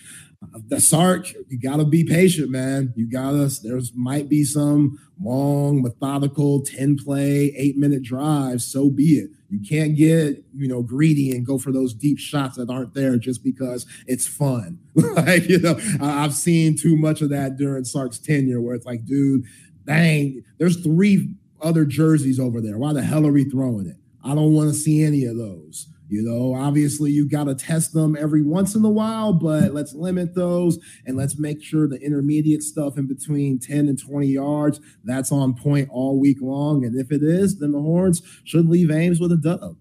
the 0.69 0.81
Sark, 0.81 1.33
you 1.49 1.59
got 1.59 1.77
to 1.77 1.85
be 1.85 2.03
patient, 2.03 2.51
man. 2.51 2.95
You 2.97 3.11
got 3.11 3.33
to, 3.33 3.51
there's 3.63 3.93
might 3.95 4.29
be 4.29 4.45
some 4.45 4.99
long, 5.23 5.83
methodical 5.83 6.63
10 6.63 6.97
play, 6.97 7.53
eight 7.57 7.77
minute 7.77 8.03
drive. 8.03 8.63
So 8.63 8.89
be 8.91 9.19
it. 9.19 9.31
You 9.51 9.61
can't 9.61 9.97
get, 9.97 10.45
you 10.55 10.69
know, 10.69 10.83
greedy 10.83 11.33
and 11.33 11.45
go 11.45 11.59
for 11.59 11.73
those 11.73 11.93
deep 11.93 12.19
shots 12.19 12.57
that 12.57 12.71
aren't 12.71 12.95
there 12.95 13.17
just 13.17 13.43
because 13.43 13.85
it's 14.07 14.27
fun. 14.27 14.79
like, 14.95 15.49
you 15.49 15.59
know, 15.59 15.79
I've 16.01 16.35
seen 16.35 16.77
too 16.77 16.97
much 16.97 17.21
of 17.21 17.31
that 17.31 17.57
during 17.57 17.85
Sark's 17.85 18.19
tenure 18.19 18.61
where 18.61 18.75
it's 18.75 18.87
like, 18.87 19.05
dude, 19.05 19.45
dang, 19.87 20.45
there's 20.59 20.81
three 20.81 21.35
other 21.61 21.85
jerseys 21.85 22.39
over 22.39 22.61
there. 22.61 22.79
Why 22.79 22.93
the 22.93 23.03
hell 23.03 23.27
are 23.27 23.33
we 23.33 23.45
throwing 23.45 23.87
it? 23.87 23.97
I 24.23 24.35
don't 24.35 24.55
want 24.55 24.69
to 24.69 24.75
see 24.75 25.03
any 25.03 25.25
of 25.25 25.37
those. 25.37 25.87
You 26.11 26.23
know, 26.23 26.61
obviously 26.61 27.13
you 27.13 27.29
got 27.29 27.45
to 27.45 27.55
test 27.55 27.93
them 27.93 28.17
every 28.19 28.43
once 28.43 28.75
in 28.75 28.85
a 28.85 28.91
while, 28.91 29.33
but 29.33 29.73
let's 29.73 29.95
limit 29.95 30.35
those 30.35 30.79
and 31.07 31.17
let's 31.17 31.39
make 31.39 31.63
sure 31.63 31.87
the 31.87 32.01
intermediate 32.01 32.65
stuff 32.65 32.99
in 32.99 33.07
between 33.07 33.61
10 33.61 33.89
and 33.89 33.97
20 33.97 34.27
yards, 34.27 34.81
that's 35.05 35.31
on 35.31 35.55
point 35.55 35.89
all 35.93 36.19
week 36.19 36.39
long. 36.41 36.85
And 36.85 36.99
if 36.99 37.13
it 37.13 37.23
is, 37.23 37.61
then 37.61 37.71
the 37.71 37.81
Horns 37.81 38.23
should 38.45 38.69
leave 38.69 38.91
Ames 38.91 39.21
with 39.21 39.31
a 39.31 39.37
dub. 39.37 39.77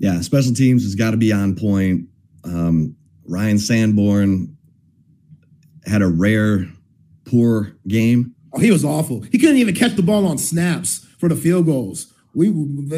Yeah, 0.00 0.20
special 0.20 0.52
teams 0.52 0.82
has 0.82 0.96
got 0.96 1.12
to 1.12 1.16
be 1.16 1.32
on 1.32 1.54
point. 1.54 2.08
Um, 2.42 2.96
Ryan 3.24 3.58
Sanborn 3.58 4.56
had 5.86 6.02
a 6.02 6.08
rare 6.08 6.66
poor 7.24 7.76
game. 7.86 8.34
Oh, 8.52 8.58
he 8.58 8.72
was 8.72 8.84
awful. 8.84 9.20
He 9.20 9.38
couldn't 9.38 9.58
even 9.58 9.76
catch 9.76 9.94
the 9.94 10.02
ball 10.02 10.26
on 10.26 10.38
snaps 10.38 11.06
for 11.18 11.28
the 11.28 11.36
field 11.36 11.66
goals. 11.66 12.09
We 12.34 12.48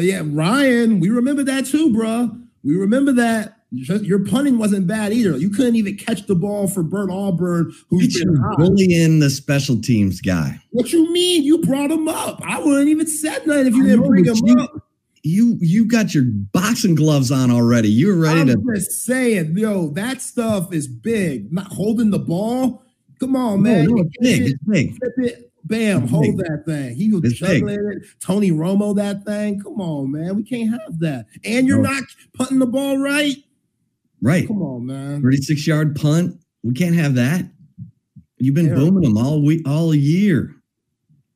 yeah, 0.01 0.21
Ryan, 0.25 0.99
we 0.99 1.09
remember 1.09 1.43
that 1.43 1.65
too, 1.65 1.93
bro. 1.93 2.31
We 2.63 2.75
remember 2.75 3.11
that. 3.13 3.57
Your 3.75 4.23
punting 4.23 4.59
wasn't 4.59 4.85
bad 4.85 5.13
either. 5.13 5.35
You 5.35 5.49
couldn't 5.49 5.75
even 5.75 5.97
catch 5.97 6.27
the 6.27 6.35
ball 6.35 6.67
for 6.67 6.83
Bert 6.83 7.09
Auburn, 7.09 7.73
who's 7.89 8.23
been 8.23 8.39
bullying 8.55 9.19
the 9.19 9.31
special 9.31 9.81
teams 9.81 10.21
guy. 10.21 10.59
What 10.69 10.93
you 10.93 11.11
mean? 11.11 11.43
You 11.43 11.57
brought 11.57 11.89
him 11.89 12.07
up. 12.07 12.39
I 12.45 12.59
wouldn't 12.59 12.89
even 12.89 13.07
said 13.07 13.47
nothing 13.47 13.65
if 13.65 13.73
you 13.73 13.83
I 13.83 13.87
didn't 13.87 14.01
know, 14.01 14.07
bring 14.09 14.25
him 14.25 14.35
you, 14.43 14.59
up. 14.59 14.69
You 15.23 15.57
you 15.59 15.87
got 15.87 16.13
your 16.13 16.25
boxing 16.25 16.93
gloves 16.93 17.31
on 17.31 17.49
already. 17.49 17.89
You're 17.89 18.15
ready 18.15 18.41
I'm 18.41 18.47
to 18.47 18.75
just 18.75 19.05
saying, 19.05 19.57
yo, 19.57 19.87
that 19.89 20.21
stuff 20.21 20.71
is 20.71 20.87
big. 20.87 21.51
Not 21.51 21.65
holding 21.65 22.11
the 22.11 22.19
ball. 22.19 22.83
Come 23.19 23.35
on, 23.35 23.63
man. 23.63 23.87
No, 23.87 24.03
it's 24.03 24.17
big. 24.19 24.41
It's 24.51 24.63
big. 24.67 24.97
It, 25.17 25.51
Bam, 25.65 26.07
hold 26.07 26.37
that 26.39 26.63
thing. 26.65 26.95
He 26.95 27.11
was 27.11 27.33
juggling 27.33 27.79
it. 27.93 28.03
Tony 28.19 28.51
Romo, 28.51 28.95
that 28.95 29.23
thing. 29.23 29.61
Come 29.61 29.79
on, 29.79 30.11
man. 30.11 30.35
We 30.35 30.43
can't 30.43 30.69
have 30.69 30.99
that. 30.99 31.27
And 31.45 31.67
you're 31.67 31.81
no. 31.81 31.89
not 31.89 32.03
punting 32.33 32.59
the 32.59 32.65
ball 32.65 32.97
right. 32.97 33.37
Right. 34.21 34.47
Come 34.47 34.61
on, 34.61 34.85
man. 34.85 35.21
36 35.21 35.65
yard 35.65 35.95
punt. 35.95 36.39
We 36.63 36.73
can't 36.73 36.95
have 36.95 37.15
that. 37.15 37.45
You've 38.37 38.55
been 38.55 38.67
Terrible. 38.67 38.91
booming 38.91 39.03
them 39.03 39.17
all 39.17 39.41
week, 39.41 39.67
all 39.67 39.95
year. 39.95 40.53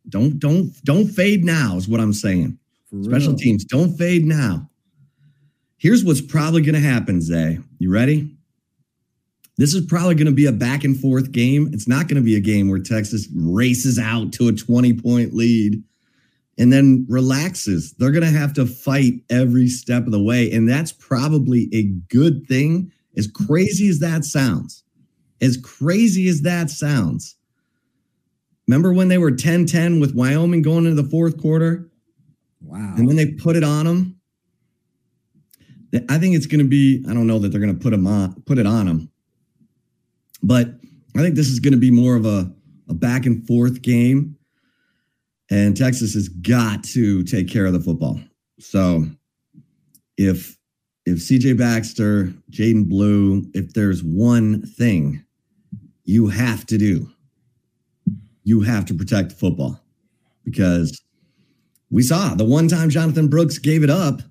Don't 0.09 0.39
don't 0.39 0.73
don't 0.83 1.07
fade 1.07 1.43
now 1.43 1.75
is 1.75 1.87
what 1.87 1.99
I'm 1.99 2.13
saying. 2.13 2.57
Special 3.01 3.35
teams, 3.35 3.65
don't 3.65 3.97
fade 3.97 4.25
now. 4.25 4.69
Here's 5.77 6.03
what's 6.03 6.21
probably 6.21 6.61
going 6.61 6.75
to 6.75 6.81
happen, 6.81 7.21
Zay. 7.21 7.59
You 7.79 7.91
ready? 7.91 8.36
This 9.57 9.73
is 9.73 9.85
probably 9.85 10.15
going 10.15 10.27
to 10.27 10.31
be 10.31 10.45
a 10.45 10.51
back 10.51 10.83
and 10.83 10.99
forth 10.99 11.31
game. 11.31 11.69
It's 11.73 11.87
not 11.87 12.07
going 12.07 12.21
to 12.21 12.25
be 12.25 12.35
a 12.35 12.39
game 12.39 12.69
where 12.69 12.79
Texas 12.79 13.27
races 13.35 13.97
out 13.97 14.31
to 14.33 14.47
a 14.49 14.53
20 14.53 14.93
point 14.93 15.33
lead 15.33 15.81
and 16.59 16.71
then 16.71 17.05
relaxes. 17.09 17.93
They're 17.93 18.11
going 18.11 18.23
to 18.23 18.39
have 18.39 18.53
to 18.53 18.65
fight 18.65 19.13
every 19.29 19.67
step 19.67 20.05
of 20.05 20.11
the 20.11 20.21
way. 20.21 20.51
And 20.51 20.69
that's 20.69 20.91
probably 20.91 21.69
a 21.73 21.83
good 22.09 22.47
thing, 22.47 22.91
as 23.17 23.27
crazy 23.27 23.87
as 23.87 23.99
that 23.99 24.25
sounds. 24.25 24.83
As 25.41 25.57
crazy 25.57 26.27
as 26.29 26.41
that 26.43 26.69
sounds. 26.69 27.35
Remember 28.67 28.93
when 28.93 29.07
they 29.07 29.17
were 29.17 29.31
10 29.31 29.65
10 29.65 29.99
with 29.99 30.13
Wyoming 30.13 30.61
going 30.61 30.85
into 30.85 31.01
the 31.01 31.09
fourth 31.09 31.39
quarter? 31.39 31.89
Wow. 32.61 32.93
And 32.97 33.07
when 33.07 33.15
they 33.15 33.27
put 33.27 33.55
it 33.55 33.63
on 33.63 33.85
them. 33.85 34.13
I 36.09 36.17
think 36.17 36.35
it's 36.35 36.47
going 36.47 36.59
to 36.59 36.67
be, 36.67 37.03
I 37.09 37.13
don't 37.13 37.27
know 37.27 37.39
that 37.39 37.49
they're 37.49 37.61
going 37.61 37.75
to 37.75 37.81
put 37.81 37.91
them 37.91 38.05
on, 38.05 38.41
put 38.45 38.57
it 38.57 38.67
on 38.67 38.87
them. 38.87 39.09
But 40.43 40.69
I 41.15 41.21
think 41.21 41.35
this 41.35 41.49
is 41.49 41.59
going 41.59 41.73
to 41.73 41.79
be 41.79 41.91
more 41.91 42.15
of 42.15 42.25
a, 42.25 42.51
a 42.89 42.93
back 42.93 43.25
and 43.25 43.45
forth 43.47 43.81
game. 43.81 44.35
And 45.49 45.75
Texas 45.75 46.13
has 46.13 46.29
got 46.29 46.83
to 46.85 47.23
take 47.23 47.49
care 47.49 47.65
of 47.65 47.73
the 47.73 47.79
football. 47.79 48.19
So 48.59 49.05
if 50.17 50.57
if 51.05 51.19
CJ 51.19 51.57
Baxter, 51.57 52.33
Jaydon 52.51 52.89
Blue, 52.89 53.45
if 53.53 53.73
there's 53.73 54.03
one 54.03 54.61
thing 54.61 55.23
you 56.03 56.27
have 56.27 56.65
to 56.65 56.77
do, 56.77 57.09
you 58.43 58.59
have 58.61 58.85
to 58.85 58.93
protect 58.93 59.29
the 59.29 59.35
football. 59.35 59.79
Because 60.43 61.01
we 61.89 62.03
saw 62.03 62.35
the 62.35 62.43
one 62.43 62.67
time 62.67 62.89
Jonathan 62.89 63.29
Brooks 63.29 63.57
gave 63.57 63.83
it 63.83 63.89
up 63.89 64.21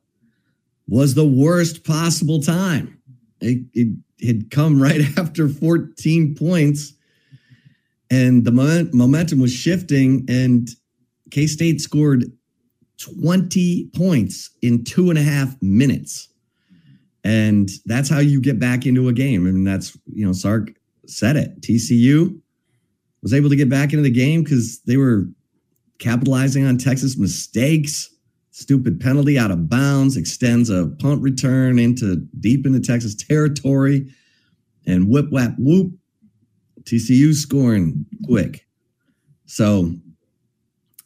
was 0.87 1.15
the 1.15 1.27
worst 1.27 1.85
possible 1.85 2.41
time. 2.41 3.01
It, 3.41 3.67
it 3.75 3.97
had 4.25 4.50
come 4.50 4.80
right 4.82 5.00
after 5.18 5.49
14 5.49 6.35
points. 6.35 6.92
and 8.11 8.44
the 8.44 8.52
moment, 8.52 8.94
momentum 8.94 9.40
was 9.40 9.52
shifting, 9.52 10.25
and 10.28 10.68
K 11.30 11.46
State 11.46 11.80
scored 11.80 12.25
20 12.99 13.90
points 13.94 14.50
in 14.62 14.85
two 14.85 15.11
and 15.11 15.18
a 15.18 15.23
half 15.23 15.54
minutes. 15.61 16.28
And 17.25 17.68
that's 17.87 18.08
how 18.08 18.20
you 18.20 18.40
get 18.40 18.61
back 18.61 18.87
into 18.87 19.08
a 19.08 19.12
game. 19.12 19.46
And 19.46 19.66
that's, 19.66 19.99
you 20.06 20.25
know, 20.25 20.32
Sark 20.32 20.70
said 21.06 21.37
it. 21.37 21.61
TCU 21.61 22.40
was 23.23 23.35
able 23.35 23.50
to 23.50 23.56
get 23.56 23.68
back 23.68 23.92
into 23.92 24.02
the 24.02 24.11
game 24.11 24.44
because 24.44 24.80
they 24.82 24.96
were 24.96 25.25
capitalizing 25.99 26.64
on 26.64 26.78
Texas 26.78 27.18
mistakes. 27.18 28.08
Stupid 28.59 28.99
penalty 28.99 29.39
out 29.39 29.51
of 29.51 29.69
bounds 29.69 30.17
extends 30.17 30.71
a 30.71 30.87
punt 30.99 31.21
return 31.21 31.79
into 31.79 32.27
deep 32.41 32.65
into 32.65 32.81
Texas 32.81 33.15
territory. 33.15 34.11
And 34.87 35.11
whip, 35.11 35.27
whap, 35.31 35.53
whoop. 35.59 35.93
TCU 36.85 37.35
scoring 37.35 38.07
quick. 38.25 38.65
So 39.45 39.93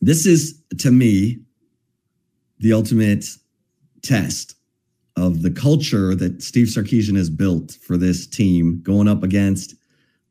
this 0.01 0.27
is, 0.27 0.63
to 0.79 0.93
me, 0.93 1.41
the 2.61 2.73
ultimate 2.73 3.27
test 4.01 4.55
of 5.17 5.43
the 5.43 5.51
culture 5.51 6.15
that 6.15 6.45
Steve 6.45 6.69
Sarkisian 6.69 7.17
has 7.17 7.31
built 7.31 7.73
for 7.83 7.97
this 7.97 8.29
team 8.29 8.81
going 8.85 9.09
up 9.09 9.25
against 9.25 9.75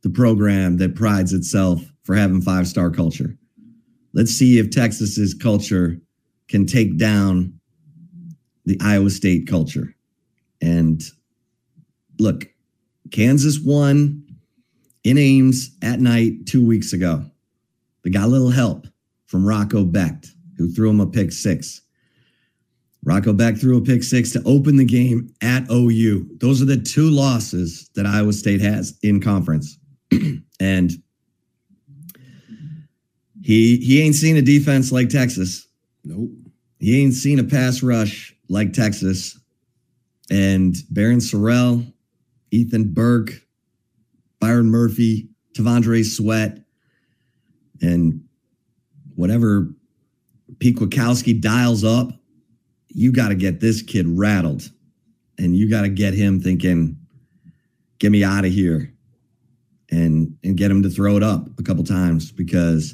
the 0.04 0.10
program 0.10 0.78
that 0.78 0.96
prides 0.96 1.34
itself 1.34 1.82
for 2.04 2.16
having 2.16 2.42
five 2.42 2.66
star 2.66 2.90
culture. 2.90 3.38
Let's 4.14 4.32
see 4.32 4.58
if 4.58 4.70
Texas's 4.70 5.34
culture 5.34 6.00
can 6.50 6.66
take 6.66 6.98
down 6.98 7.54
the 8.66 8.78
Iowa 8.82 9.10
State 9.10 9.48
culture. 9.48 9.96
And 10.62 11.02
look, 12.20 12.48
Kansas 13.12 13.60
won 13.60 14.26
in 15.04 15.18
Ames 15.18 15.78
at 15.82 16.00
night 16.00 16.46
two 16.46 16.66
weeks 16.66 16.94
ago. 16.94 17.24
They 18.04 18.10
got 18.10 18.26
a 18.26 18.28
little 18.28 18.50
help 18.50 18.88
from 19.28 19.46
Rocco 19.46 19.86
Becht, 19.86 20.28
who 20.58 20.70
threw 20.70 20.90
him 20.90 21.00
a 21.00 21.08
pick 21.08 21.32
six. 21.32 21.82
Rocco 23.04 23.32
Becht 23.34 23.60
threw 23.60 23.78
a 23.78 23.82
pick 23.82 24.04
six 24.04 24.32
to 24.32 24.44
open 24.44 24.76
the 24.76 24.86
game 24.86 25.34
at 25.42 25.70
OU. 25.72 26.28
Those 26.40 26.62
are 26.62 26.66
the 26.66 26.78
two 26.78 27.10
losses 27.10 27.90
that 27.96 28.06
Iowa 28.06 28.34
State 28.34 28.62
has 28.62 28.98
in 29.04 29.22
conference. 29.22 29.78
and 30.60 30.92
he 33.42 33.78
he 33.78 34.02
ain't 34.02 34.16
seen 34.16 34.38
a 34.38 34.42
defense 34.42 34.92
like 34.92 35.10
Texas. 35.10 35.69
Nope. 36.04 36.32
He 36.80 37.02
ain't 37.02 37.14
seen 37.14 37.40
a 37.40 37.44
pass 37.44 37.84
rush 37.84 38.36
like 38.48 38.74
Texas. 38.74 39.40
And 40.32 40.76
Barryn 40.94 41.18
Sorrell, 41.18 41.92
Ethan 42.52 42.94
Burke, 42.94 43.42
Byron 44.40 44.70
Murphy, 44.70 45.30
T'Vondre 45.54 46.06
Sweat, 46.06 46.60
and 47.82 48.24
whatever 49.16 49.70
Pete 50.60 50.78
Kwiatkowski 50.78 51.40
dials 51.42 51.84
up, 51.84 52.10
you 52.88 53.12
got 53.12 53.30
to 53.30 53.36
get 53.36 53.60
this 53.60 53.82
kid 53.82 54.06
rattled. 54.08 54.70
And 55.38 55.56
you 55.56 55.70
got 55.70 55.82
to 55.82 55.90
get 55.90 56.14
him 56.14 56.42
thinking, 56.42 56.98
get 58.00 58.12
me 58.12 58.24
out 58.24 58.46
of 58.46 58.52
here. 58.52 58.94
And 59.92 60.38
and 60.44 60.56
get 60.56 60.70
him 60.70 60.84
to 60.84 60.90
throw 60.90 61.18
it 61.18 61.24
up 61.24 61.48
a 61.58 61.64
couple 61.64 61.84
times 61.84 62.32
because 62.32 62.94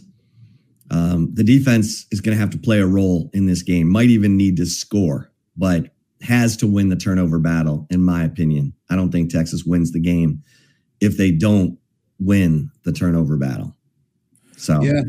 um, 0.95 1.29
the 1.33 1.43
defense 1.43 2.05
is 2.11 2.21
going 2.21 2.35
to 2.35 2.39
have 2.39 2.51
to 2.51 2.57
play 2.57 2.79
a 2.79 2.87
role 2.87 3.29
in 3.33 3.47
this 3.47 3.63
game. 3.63 3.89
Might 3.89 4.09
even 4.09 4.37
need 4.37 4.55
to 4.57 4.65
score, 4.65 5.29
but 5.57 5.93
has 6.21 6.55
to 6.57 6.67
win 6.67 6.87
the 6.87 6.95
turnover 6.95 7.37
battle, 7.37 7.85
in 7.89 8.01
my 8.01 8.23
opinion. 8.23 8.73
I 8.89 8.95
don't 8.95 9.11
think 9.11 9.29
Texas 9.29 9.65
wins 9.65 9.91
the 9.91 9.99
game 9.99 10.41
if 11.01 11.17
they 11.17 11.31
don't 11.31 11.77
win 12.17 12.71
the 12.85 12.93
turnover 12.93 13.35
battle. 13.35 13.75
So 14.55 14.81
yeah, 14.81 15.01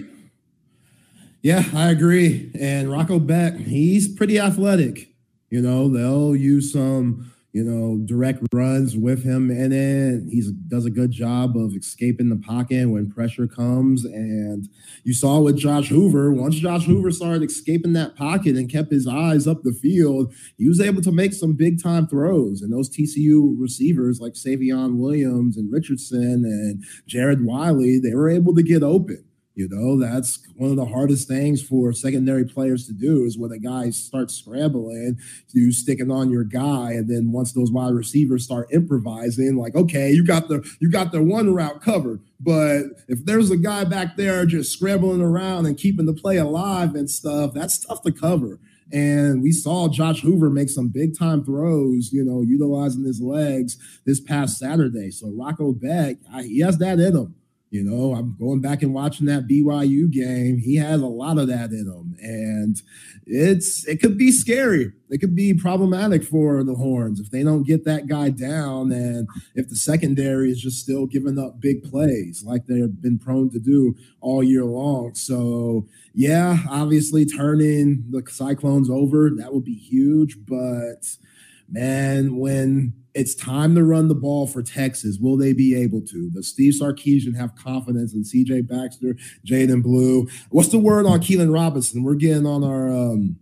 yeah, 1.42 1.64
I 1.72 1.90
agree. 1.90 2.50
And 2.58 2.90
Rocco 2.90 3.20
Becht, 3.20 3.60
he's 3.60 4.08
pretty 4.08 4.40
athletic. 4.40 5.14
You 5.50 5.62
know, 5.62 5.88
they'll 5.88 6.34
use 6.34 6.72
some 6.72 7.32
you 7.56 7.64
know, 7.64 7.96
direct 8.04 8.42
runs 8.52 8.98
with 8.98 9.24
him 9.24 9.50
in 9.50 9.72
it. 9.72 10.30
He 10.30 10.42
does 10.68 10.84
a 10.84 10.90
good 10.90 11.10
job 11.10 11.56
of 11.56 11.74
escaping 11.74 12.28
the 12.28 12.36
pocket 12.36 12.86
when 12.86 13.10
pressure 13.10 13.46
comes. 13.46 14.04
And 14.04 14.68
you 15.04 15.14
saw 15.14 15.40
with 15.40 15.56
Josh 15.56 15.88
Hoover, 15.88 16.30
once 16.34 16.56
Josh 16.56 16.84
Hoover 16.84 17.10
started 17.10 17.42
escaping 17.42 17.94
that 17.94 18.14
pocket 18.14 18.56
and 18.56 18.70
kept 18.70 18.92
his 18.92 19.08
eyes 19.08 19.46
up 19.46 19.62
the 19.62 19.72
field, 19.72 20.34
he 20.58 20.68
was 20.68 20.82
able 20.82 21.00
to 21.00 21.10
make 21.10 21.32
some 21.32 21.54
big 21.54 21.82
time 21.82 22.06
throws. 22.06 22.60
And 22.60 22.70
those 22.70 22.90
TCU 22.90 23.54
receivers 23.58 24.20
like 24.20 24.34
Savion 24.34 24.98
Williams 24.98 25.56
and 25.56 25.72
Richardson 25.72 26.44
and 26.44 26.84
Jared 27.06 27.42
Wiley, 27.42 27.98
they 27.98 28.14
were 28.14 28.28
able 28.28 28.54
to 28.54 28.62
get 28.62 28.82
open. 28.82 29.25
You 29.56 29.70
know, 29.70 29.98
that's 29.98 30.38
one 30.56 30.68
of 30.68 30.76
the 30.76 30.84
hardest 30.84 31.28
things 31.28 31.62
for 31.62 31.90
secondary 31.94 32.44
players 32.44 32.86
to 32.86 32.92
do 32.92 33.24
is 33.24 33.38
when 33.38 33.52
a 33.52 33.58
guy 33.58 33.88
starts 33.88 34.34
scrambling, 34.34 35.18
you 35.52 35.72
sticking 35.72 36.10
on 36.10 36.30
your 36.30 36.44
guy, 36.44 36.92
and 36.92 37.08
then 37.08 37.32
once 37.32 37.54
those 37.54 37.72
wide 37.72 37.94
receivers 37.94 38.44
start 38.44 38.68
improvising, 38.70 39.56
like, 39.56 39.74
okay, 39.74 40.10
you 40.10 40.26
got 40.26 40.48
the 40.48 40.62
you 40.78 40.90
got 40.90 41.10
the 41.10 41.22
one 41.22 41.54
route 41.54 41.80
covered. 41.80 42.20
But 42.38 42.82
if 43.08 43.24
there's 43.24 43.50
a 43.50 43.56
guy 43.56 43.84
back 43.84 44.18
there 44.18 44.44
just 44.44 44.72
scrambling 44.72 45.22
around 45.22 45.64
and 45.64 45.78
keeping 45.78 46.04
the 46.04 46.12
play 46.12 46.36
alive 46.36 46.94
and 46.94 47.10
stuff, 47.10 47.54
that's 47.54 47.78
tough 47.78 48.02
to 48.02 48.12
cover. 48.12 48.60
And 48.92 49.42
we 49.42 49.52
saw 49.52 49.88
Josh 49.88 50.20
Hoover 50.20 50.50
make 50.50 50.68
some 50.68 50.88
big 50.88 51.18
time 51.18 51.42
throws, 51.42 52.12
you 52.12 52.22
know, 52.22 52.42
utilizing 52.42 53.04
his 53.04 53.22
legs 53.22 53.78
this 54.04 54.20
past 54.20 54.58
Saturday. 54.58 55.10
So 55.10 55.30
Rocco 55.30 55.72
Becht, 55.72 56.18
he 56.44 56.60
has 56.60 56.76
that 56.78 57.00
in 57.00 57.16
him. 57.16 57.34
You 57.76 57.84
know, 57.84 58.14
I'm 58.14 58.34
going 58.38 58.62
back 58.62 58.82
and 58.82 58.94
watching 58.94 59.26
that 59.26 59.46
BYU 59.46 60.10
game. 60.10 60.56
He 60.56 60.76
has 60.76 61.02
a 61.02 61.06
lot 61.06 61.36
of 61.36 61.46
that 61.48 61.72
in 61.72 61.86
him, 61.86 62.16
and 62.22 62.80
it's 63.26 63.86
it 63.86 64.00
could 64.00 64.16
be 64.16 64.32
scary. 64.32 64.92
It 65.10 65.18
could 65.18 65.36
be 65.36 65.52
problematic 65.52 66.24
for 66.24 66.64
the 66.64 66.74
Horns 66.74 67.20
if 67.20 67.30
they 67.30 67.42
don't 67.42 67.64
get 67.64 67.84
that 67.84 68.06
guy 68.06 68.30
down, 68.30 68.92
and 68.92 69.28
if 69.54 69.68
the 69.68 69.76
secondary 69.76 70.50
is 70.50 70.58
just 70.58 70.80
still 70.80 71.04
giving 71.04 71.38
up 71.38 71.60
big 71.60 71.84
plays 71.84 72.42
like 72.46 72.64
they've 72.64 73.02
been 73.02 73.18
prone 73.18 73.50
to 73.50 73.58
do 73.58 73.94
all 74.22 74.42
year 74.42 74.64
long. 74.64 75.14
So, 75.14 75.86
yeah, 76.14 76.60
obviously 76.70 77.26
turning 77.26 78.04
the 78.08 78.22
Cyclones 78.26 78.88
over 78.88 79.30
that 79.36 79.52
would 79.52 79.64
be 79.64 79.74
huge, 79.74 80.38
but 80.46 81.14
man, 81.68 82.36
when 82.36 82.94
it's 83.16 83.34
time 83.34 83.74
to 83.74 83.82
run 83.82 84.08
the 84.08 84.14
ball 84.14 84.46
for 84.46 84.62
Texas. 84.62 85.16
Will 85.18 85.38
they 85.38 85.54
be 85.54 85.74
able 85.74 86.02
to? 86.02 86.30
Does 86.30 86.48
Steve 86.48 86.74
Sarkisian 86.74 87.34
have 87.36 87.56
confidence 87.56 88.14
in 88.14 88.22
CJ 88.22 88.68
Baxter, 88.68 89.16
Jaydon 89.44 89.82
Blue? 89.82 90.28
What's 90.50 90.68
the 90.68 90.78
word 90.78 91.06
on 91.06 91.20
Keilan 91.20 91.52
Robinson? 91.52 92.02
We're 92.02 92.14
getting 92.14 92.46
on 92.46 92.62
our 92.62 92.88
um, 92.88 93.36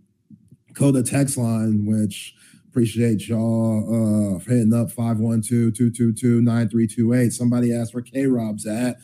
Coda 0.73 1.03
text 1.03 1.37
line, 1.37 1.85
which 1.85 2.33
appreciate 2.69 3.27
y'all 3.27 4.37
uh, 4.37 4.39
hitting 4.39 4.73
up 4.73 4.89
512-222-9328. 4.91 7.33
Somebody 7.33 7.73
asked 7.73 7.93
where 7.93 8.03
K-Rob's 8.03 8.65
at. 8.65 8.95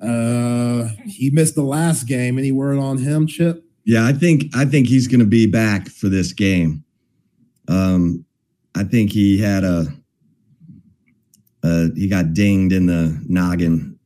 Uh, 0.00 0.88
he 1.04 1.28
missed 1.30 1.54
the 1.54 1.62
last 1.62 2.04
game. 2.04 2.38
Any 2.38 2.52
word 2.52 2.78
on 2.78 2.96
him, 2.98 3.26
Chip? 3.26 3.64
Yeah, 3.84 4.06
I 4.06 4.12
think 4.12 4.54
I 4.54 4.64
think 4.64 4.88
he's 4.88 5.06
going 5.06 5.20
to 5.20 5.26
be 5.26 5.46
back 5.46 5.88
for 5.88 6.08
this 6.08 6.32
game. 6.32 6.84
Um, 7.68 8.24
I 8.74 8.84
think 8.84 9.12
he 9.12 9.38
had 9.38 9.64
a 9.64 9.86
uh, 11.66 11.88
he 11.94 12.08
got 12.08 12.32
dinged 12.32 12.72
in 12.72 12.86
the 12.86 13.20
noggin 13.26 13.98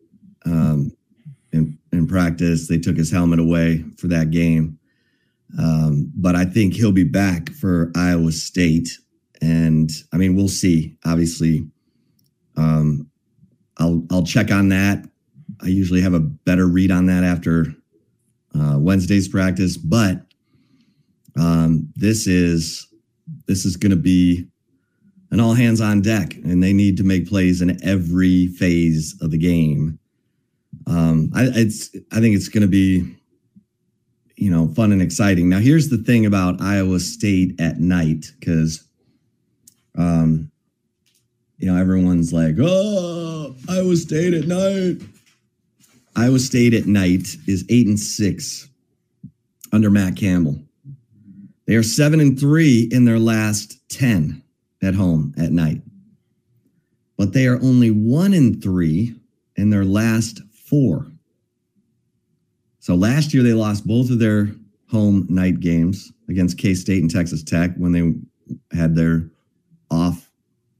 um, 0.46 0.92
in 1.52 1.78
in 1.92 2.06
practice. 2.06 2.68
They 2.68 2.78
took 2.78 2.96
his 2.96 3.10
helmet 3.10 3.38
away 3.38 3.84
for 3.98 4.08
that 4.08 4.30
game, 4.30 4.78
um, 5.58 6.10
but 6.14 6.34
I 6.34 6.44
think 6.44 6.74
he'll 6.74 6.92
be 6.92 7.04
back 7.04 7.50
for 7.50 7.90
Iowa 7.94 8.32
State. 8.32 8.98
And 9.42 9.90
I 10.12 10.16
mean, 10.16 10.36
we'll 10.36 10.48
see. 10.48 10.96
Obviously, 11.04 11.66
um, 12.56 13.10
I'll 13.78 14.04
I'll 14.10 14.24
check 14.24 14.50
on 14.50 14.70
that. 14.70 15.04
I 15.62 15.66
usually 15.66 16.00
have 16.00 16.14
a 16.14 16.20
better 16.20 16.66
read 16.66 16.90
on 16.90 17.06
that 17.06 17.24
after 17.24 17.66
uh, 18.58 18.78
Wednesday's 18.78 19.28
practice, 19.28 19.76
but 19.76 20.22
um, 21.36 21.92
this 21.94 22.26
is 22.26 22.86
this 23.46 23.64
is 23.64 23.76
going 23.76 23.90
to 23.90 23.96
be 23.96 24.46
an 25.30 25.40
all 25.40 25.54
hands 25.54 25.80
on 25.80 26.02
deck, 26.02 26.34
and 26.34 26.62
they 26.62 26.72
need 26.72 26.96
to 26.96 27.04
make 27.04 27.28
plays 27.28 27.62
in 27.62 27.82
every 27.84 28.48
phase 28.48 29.16
of 29.20 29.30
the 29.30 29.38
game. 29.38 29.98
Um, 30.86 31.30
I, 31.34 31.48
it's 31.54 31.94
I 32.12 32.20
think 32.20 32.34
it's 32.34 32.48
going 32.48 32.62
to 32.62 32.68
be 32.68 33.14
you 34.36 34.50
know 34.50 34.68
fun 34.68 34.92
and 34.92 35.02
exciting. 35.02 35.48
Now, 35.48 35.58
here's 35.58 35.88
the 35.88 35.98
thing 35.98 36.26
about 36.26 36.60
Iowa 36.60 36.98
State 36.98 37.60
at 37.60 37.78
night, 37.78 38.32
because 38.38 38.82
um, 39.96 40.50
you 41.58 41.72
know 41.72 41.80
everyone's 41.80 42.32
like, 42.32 42.56
"Oh, 42.58 43.54
Iowa 43.68 43.96
State 43.96 44.34
at 44.34 44.46
night." 44.46 45.00
Iowa 46.16 46.40
State 46.40 46.74
at 46.74 46.86
night 46.86 47.36
is 47.46 47.64
eight 47.68 47.86
and 47.86 47.98
six 47.98 48.68
under 49.72 49.90
Matt 49.90 50.16
Campbell. 50.16 50.60
They 51.66 51.76
are 51.76 51.84
seven 51.84 52.18
and 52.18 52.38
three 52.38 52.88
in 52.90 53.04
their 53.04 53.20
last 53.20 53.78
ten 53.88 54.42
at 54.82 54.94
home 54.94 55.34
at 55.38 55.52
night. 55.52 55.82
But 57.16 57.32
they 57.32 57.46
are 57.46 57.60
only 57.62 57.90
one 57.90 58.32
in 58.32 58.60
three 58.60 59.14
in 59.56 59.70
their 59.70 59.84
last 59.84 60.40
four 60.52 61.06
So 62.78 62.94
last 62.94 63.34
year 63.34 63.42
they 63.42 63.52
lost 63.52 63.86
both 63.86 64.10
of 64.10 64.18
their 64.18 64.48
home 64.90 65.26
night 65.28 65.60
games 65.60 66.12
against 66.28 66.58
K 66.58 66.74
State 66.74 67.02
and 67.02 67.10
Texas 67.10 67.42
Tech 67.42 67.74
when 67.76 67.92
they 67.92 68.14
had 68.76 68.94
their 68.94 69.28
off 69.90 70.30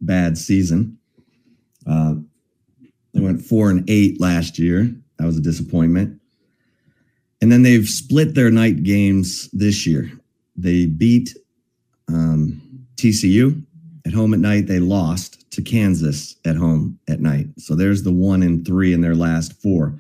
bad 0.01 0.39
season. 0.39 0.99
Uh, 1.87 2.15
they 3.13 3.21
went 3.21 3.43
four 3.43 3.71
and 3.71 3.89
eight 3.91 4.21
last 4.21 4.59
year. 4.59 4.95
That 5.19 5.27
was 5.27 5.37
a 5.37 5.43
disappointment. 5.43 6.21
And 7.43 7.51
then 7.51 7.63
they've 7.63 7.89
split 7.89 8.35
their 8.35 8.51
night 8.51 8.83
games 8.83 9.51
this 9.53 9.87
year. 9.87 10.11
They 10.57 10.87
beat 10.87 11.37
um, 12.09 12.87
TCU 12.97 13.65
at 14.07 14.13
home 14.13 14.35
at 14.35 14.41
night. 14.41 14.67
They 14.67 14.79
lost 14.79 15.51
to 15.53 15.63
Kansas 15.63 16.37
at 16.45 16.57
home 16.57 16.99
at 17.09 17.21
night. 17.21 17.47
So 17.59 17.75
there's 17.75 18.03
the 18.03 18.13
one 18.13 18.43
and 18.43 18.67
three 18.67 18.93
in 18.93 19.01
their 19.01 19.15
last 19.15 19.61
four, 19.61 19.99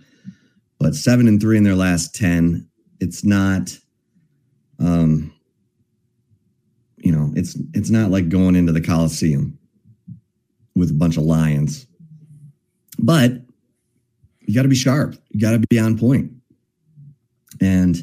but 0.79 0.95
seven 0.95 1.29
and 1.29 1.41
three 1.41 1.57
in 1.57 1.65
their 1.65 1.75
last 1.75 2.15
10. 2.15 2.67
It's 3.01 3.25
not, 3.25 3.77
um, 4.79 5.33
you 6.99 7.13
know, 7.13 7.33
it's 7.35 7.57
it's 7.73 7.91
not 7.91 8.11
like 8.11 8.29
going 8.29 8.57
into 8.57 8.73
the 8.73 8.81
Coliseum 8.81 9.59
with 10.75 10.91
a 10.91 10.95
bunch 10.95 11.17
of 11.17 11.25
lions. 11.25 11.87
But 12.99 13.33
you 14.41 14.55
got 14.55 14.63
to 14.63 14.69
be 14.69 14.75
sharp. 14.75 15.17
You 15.31 15.41
got 15.41 15.53
to 15.53 15.61
be 15.69 15.79
on 15.79 15.99
point. 15.99 16.33
And 17.61 17.97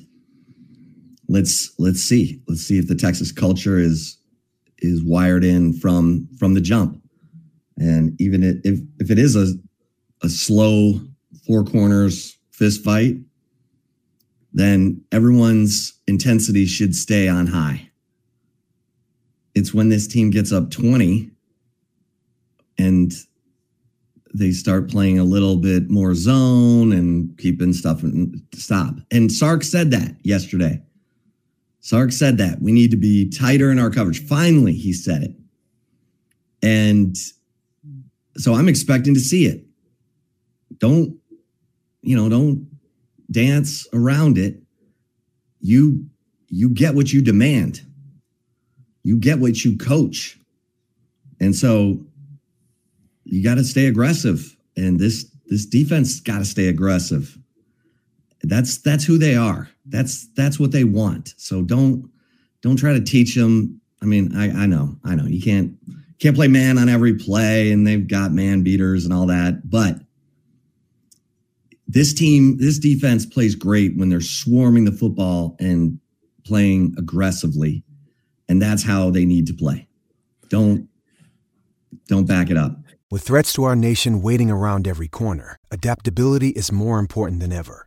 let's 1.28 1.72
let's 1.78 2.02
see. 2.02 2.42
Let's 2.48 2.62
see 2.62 2.80
if 2.80 2.88
the 2.88 2.96
Texas 2.96 3.32
culture 3.32 3.78
is 3.78 4.17
is 4.80 5.04
wired 5.04 5.44
in 5.44 5.74
from 5.74 6.28
from 6.38 6.54
the 6.54 6.62
jump. 6.62 7.02
And 7.78 8.20
even 8.20 8.44
if 8.44 8.80
if 9.00 9.12
it 9.12 9.20
is 9.20 9.36
a 9.36 9.54
a 10.24 10.30
slow 10.30 11.00
four 11.46 11.64
corners 11.64 12.38
fist 12.52 12.84
fight, 12.84 13.18
then 14.54 15.04
everyone's 15.12 15.94
intensity 16.08 16.66
should 16.66 16.96
stay 16.96 17.28
on 17.28 17.48
high. 17.48 17.90
It's 19.54 19.74
when 19.74 19.90
this 19.90 20.08
team 20.08 20.30
gets 20.30 20.52
up 20.52 20.72
20 20.72 21.32
and 22.78 23.12
they 24.34 24.52
start 24.52 24.90
playing 24.90 25.20
a 25.20 25.24
little 25.24 25.58
bit 25.58 25.90
more 25.90 26.14
zone 26.14 26.92
and 26.92 27.36
keeping 27.38 27.74
stuff 27.74 28.04
and 28.04 28.42
stop. 28.54 28.96
And 29.12 29.32
Sark 29.32 29.64
said 29.64 29.92
that 29.92 30.16
yesterday. 30.24 30.82
Sark 31.88 32.12
said 32.12 32.38
that 32.38 32.62
we 32.62 32.74
need 32.74 32.92
to 32.92 32.98
be 32.98 33.30
tighter 33.30 33.72
in 33.72 33.80
our 33.80 33.90
coverage. 33.90 34.28
Finally, 34.28 34.74
he 34.74 34.92
said 34.92 35.24
it. 35.24 35.32
And 36.62 37.16
so 38.36 38.56
I'm 38.56 38.68
expecting 38.68 39.14
to 39.14 39.22
see 39.22 39.46
it. 39.46 39.64
Don't, 40.80 41.16
you 42.02 42.14
know, 42.14 42.28
don't 42.28 42.68
dance 43.32 43.88
around 43.94 44.38
it. 44.38 44.62
You 45.62 46.06
you 46.50 46.70
get 46.72 46.94
what 46.94 47.14
you 47.14 47.22
demand. 47.22 47.80
You 49.04 49.18
get 49.18 49.40
what 49.40 49.64
you 49.64 49.78
coach. 49.78 50.38
And 51.40 51.56
so 51.56 52.06
you 53.24 53.42
got 53.42 53.56
to 53.56 53.64
stay 53.64 53.88
aggressive, 53.88 54.58
and 54.76 55.00
this 55.00 55.32
this 55.46 55.66
defense 55.66 56.20
got 56.20 56.40
to 56.40 56.46
stay 56.46 56.68
aggressive. 56.68 57.38
That's 58.44 58.78
that's 58.78 59.06
who 59.06 59.18
they 59.18 59.38
are. 59.38 59.70
That's 59.90 60.28
that's 60.36 60.60
what 60.60 60.72
they 60.72 60.84
want. 60.84 61.34
So 61.38 61.62
don't 61.62 62.10
don't 62.62 62.78
try 62.78 62.94
to 62.94 63.02
teach 63.02 63.36
them. 63.36 63.80
I 64.02 64.06
mean, 64.06 64.36
I 64.36 64.64
I 64.64 64.66
know 64.66 64.98
I 65.04 65.16
know 65.16 65.26
you 65.26 65.42
can't 65.42 65.74
can't 66.20 66.36
play 66.36 66.48
man 66.48 66.78
on 66.78 66.90
every 66.90 67.16
play, 67.16 67.72
and 67.72 67.86
they've 67.86 68.08
got 68.08 68.32
man 68.32 68.64
beaters 68.64 69.06
and 69.06 69.14
all 69.14 69.28
that, 69.28 69.70
but 69.70 70.00
this 71.88 72.14
team, 72.14 72.58
this 72.58 72.80
defense 72.80 73.26
plays 73.26 73.56
great 73.56 73.96
when 73.96 74.10
they're 74.10 74.20
swarming 74.20 74.86
the 74.86 74.92
football 74.92 75.56
and 75.60 76.00
playing 76.46 76.94
aggressively. 76.98 77.84
And 78.50 78.62
that's 78.62 78.84
how 78.84 79.10
they 79.10 79.26
need 79.26 79.48
to 79.48 79.54
play. 79.54 79.88
Don't 80.50 80.90
don't 82.08 82.26
back 82.26 82.50
it 82.50 82.58
up. 82.58 82.78
With 83.10 83.24
threats 83.24 83.54
to 83.54 83.64
our 83.64 83.76
nation 83.76 84.22
waiting 84.22 84.52
around 84.52 84.88
every 84.88 85.08
corner, 85.08 85.58
adaptability 85.72 86.50
is 86.50 86.72
more 86.72 87.00
important 87.00 87.40
than 87.40 87.54
ever. 87.54 87.87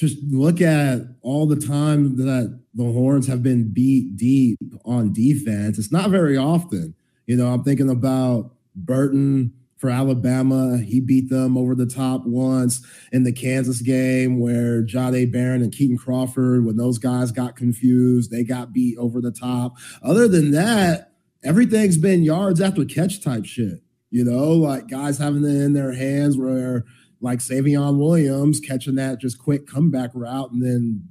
just 0.00 0.16
look 0.30 0.62
at 0.62 1.02
all 1.20 1.46
the 1.46 1.60
time 1.60 2.16
that 2.16 2.58
the 2.72 2.84
Horns 2.84 3.26
have 3.26 3.42
been 3.42 3.70
beat 3.70 4.16
deep 4.16 4.58
on 4.86 5.12
defense, 5.12 5.78
it's 5.78 5.92
not 5.92 6.08
very 6.08 6.38
often. 6.38 6.94
You 7.26 7.36
know, 7.36 7.48
I'm 7.48 7.62
thinking 7.62 7.90
about 7.90 8.52
Burton 8.74 9.52
for 9.76 9.90
Alabama. 9.90 10.78
He 10.78 11.00
beat 11.00 11.28
them 11.28 11.58
over 11.58 11.74
the 11.74 11.86
top 11.86 12.24
once 12.24 12.82
in 13.12 13.24
the 13.24 13.32
Kansas 13.32 13.82
game 13.82 14.40
where 14.40 14.82
Jahdae 14.82 15.30
Barron 15.30 15.62
and 15.62 15.72
Kitan 15.72 15.98
Crawford, 15.98 16.64
when 16.64 16.78
those 16.78 16.98
guys 16.98 17.30
got 17.30 17.56
confused, 17.56 18.30
they 18.30 18.42
got 18.42 18.72
beat 18.72 18.96
over 18.96 19.20
the 19.20 19.30
top. 19.30 19.76
Other 20.02 20.28
than 20.28 20.52
that, 20.52 21.12
everything's 21.44 21.98
been 21.98 22.22
yards 22.22 22.60
after 22.60 22.86
catch 22.86 23.22
type 23.22 23.44
shit. 23.44 23.82
You 24.10 24.24
know, 24.24 24.52
like 24.52 24.88
guys 24.88 25.18
having 25.18 25.44
it 25.44 25.62
in 25.62 25.74
their 25.74 25.92
hands 25.92 26.38
where 26.38 26.84
like 27.20 27.40
Savion 27.40 27.98
Williams 27.98 28.60
catching 28.60 28.94
that 28.96 29.20
just 29.20 29.38
quick 29.38 29.66
comeback 29.66 30.10
route 30.14 30.52
and 30.52 30.62
then 30.62 31.08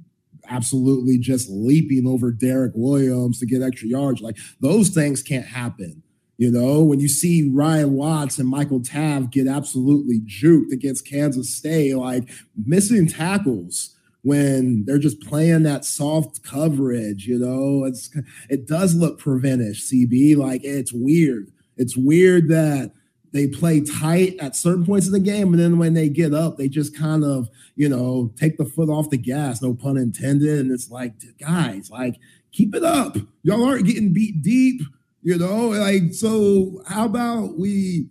absolutely 0.48 1.18
just 1.18 1.48
leaping 1.50 2.06
over 2.06 2.32
Derek 2.32 2.72
Williams 2.74 3.38
to 3.38 3.46
get 3.46 3.62
extra 3.62 3.88
yards. 3.88 4.20
Like 4.20 4.36
those 4.60 4.90
things 4.90 5.22
can't 5.22 5.46
happen. 5.46 6.02
You 6.36 6.50
know, 6.50 6.82
when 6.82 7.00
you 7.00 7.08
see 7.08 7.50
Ryan 7.52 7.92
Watts 7.92 8.38
and 8.38 8.48
Michael 8.48 8.80
Taaffe 8.80 9.30
get 9.30 9.46
absolutely 9.46 10.20
juked 10.20 10.72
against 10.72 11.06
Kansas 11.06 11.54
State, 11.54 11.94
like 11.96 12.30
missing 12.56 13.06
tackles 13.06 13.94
when 14.22 14.84
they're 14.86 14.98
just 14.98 15.20
playing 15.20 15.64
that 15.64 15.84
soft 15.84 16.42
coverage, 16.42 17.26
you 17.26 17.38
know, 17.38 17.84
it's 17.84 18.10
it 18.48 18.66
does 18.66 18.94
look 18.94 19.18
preventish, 19.18 19.90
CB. 19.90 20.36
Like 20.36 20.62
it's 20.64 20.92
weird. 20.94 21.52
It's 21.76 21.96
weird 21.96 22.48
that 22.48 22.92
they 23.32 23.46
play 23.46 23.80
tight 23.80 24.36
at 24.40 24.56
certain 24.56 24.84
points 24.84 25.06
in 25.06 25.12
the 25.12 25.20
game, 25.20 25.52
and 25.52 25.60
then 25.60 25.78
when 25.78 25.94
they 25.94 26.08
get 26.08 26.34
up, 26.34 26.56
they 26.56 26.68
just 26.68 26.96
kind 26.96 27.24
of, 27.24 27.48
you 27.76 27.88
know, 27.88 28.32
take 28.36 28.56
the 28.56 28.64
foot 28.64 28.88
off 28.88 29.10
the 29.10 29.16
gas, 29.16 29.62
no 29.62 29.74
pun 29.74 29.96
intended. 29.96 30.58
And 30.58 30.72
it's 30.72 30.90
like, 30.90 31.14
guys, 31.38 31.90
like, 31.90 32.18
keep 32.52 32.74
it 32.74 32.84
up. 32.84 33.16
Y'all 33.42 33.64
aren't 33.64 33.86
getting 33.86 34.12
beat 34.12 34.42
deep, 34.42 34.82
you 35.22 35.38
know. 35.38 35.68
Like, 35.68 36.12
so 36.12 36.82
how 36.86 37.06
about 37.06 37.58
we 37.58 38.08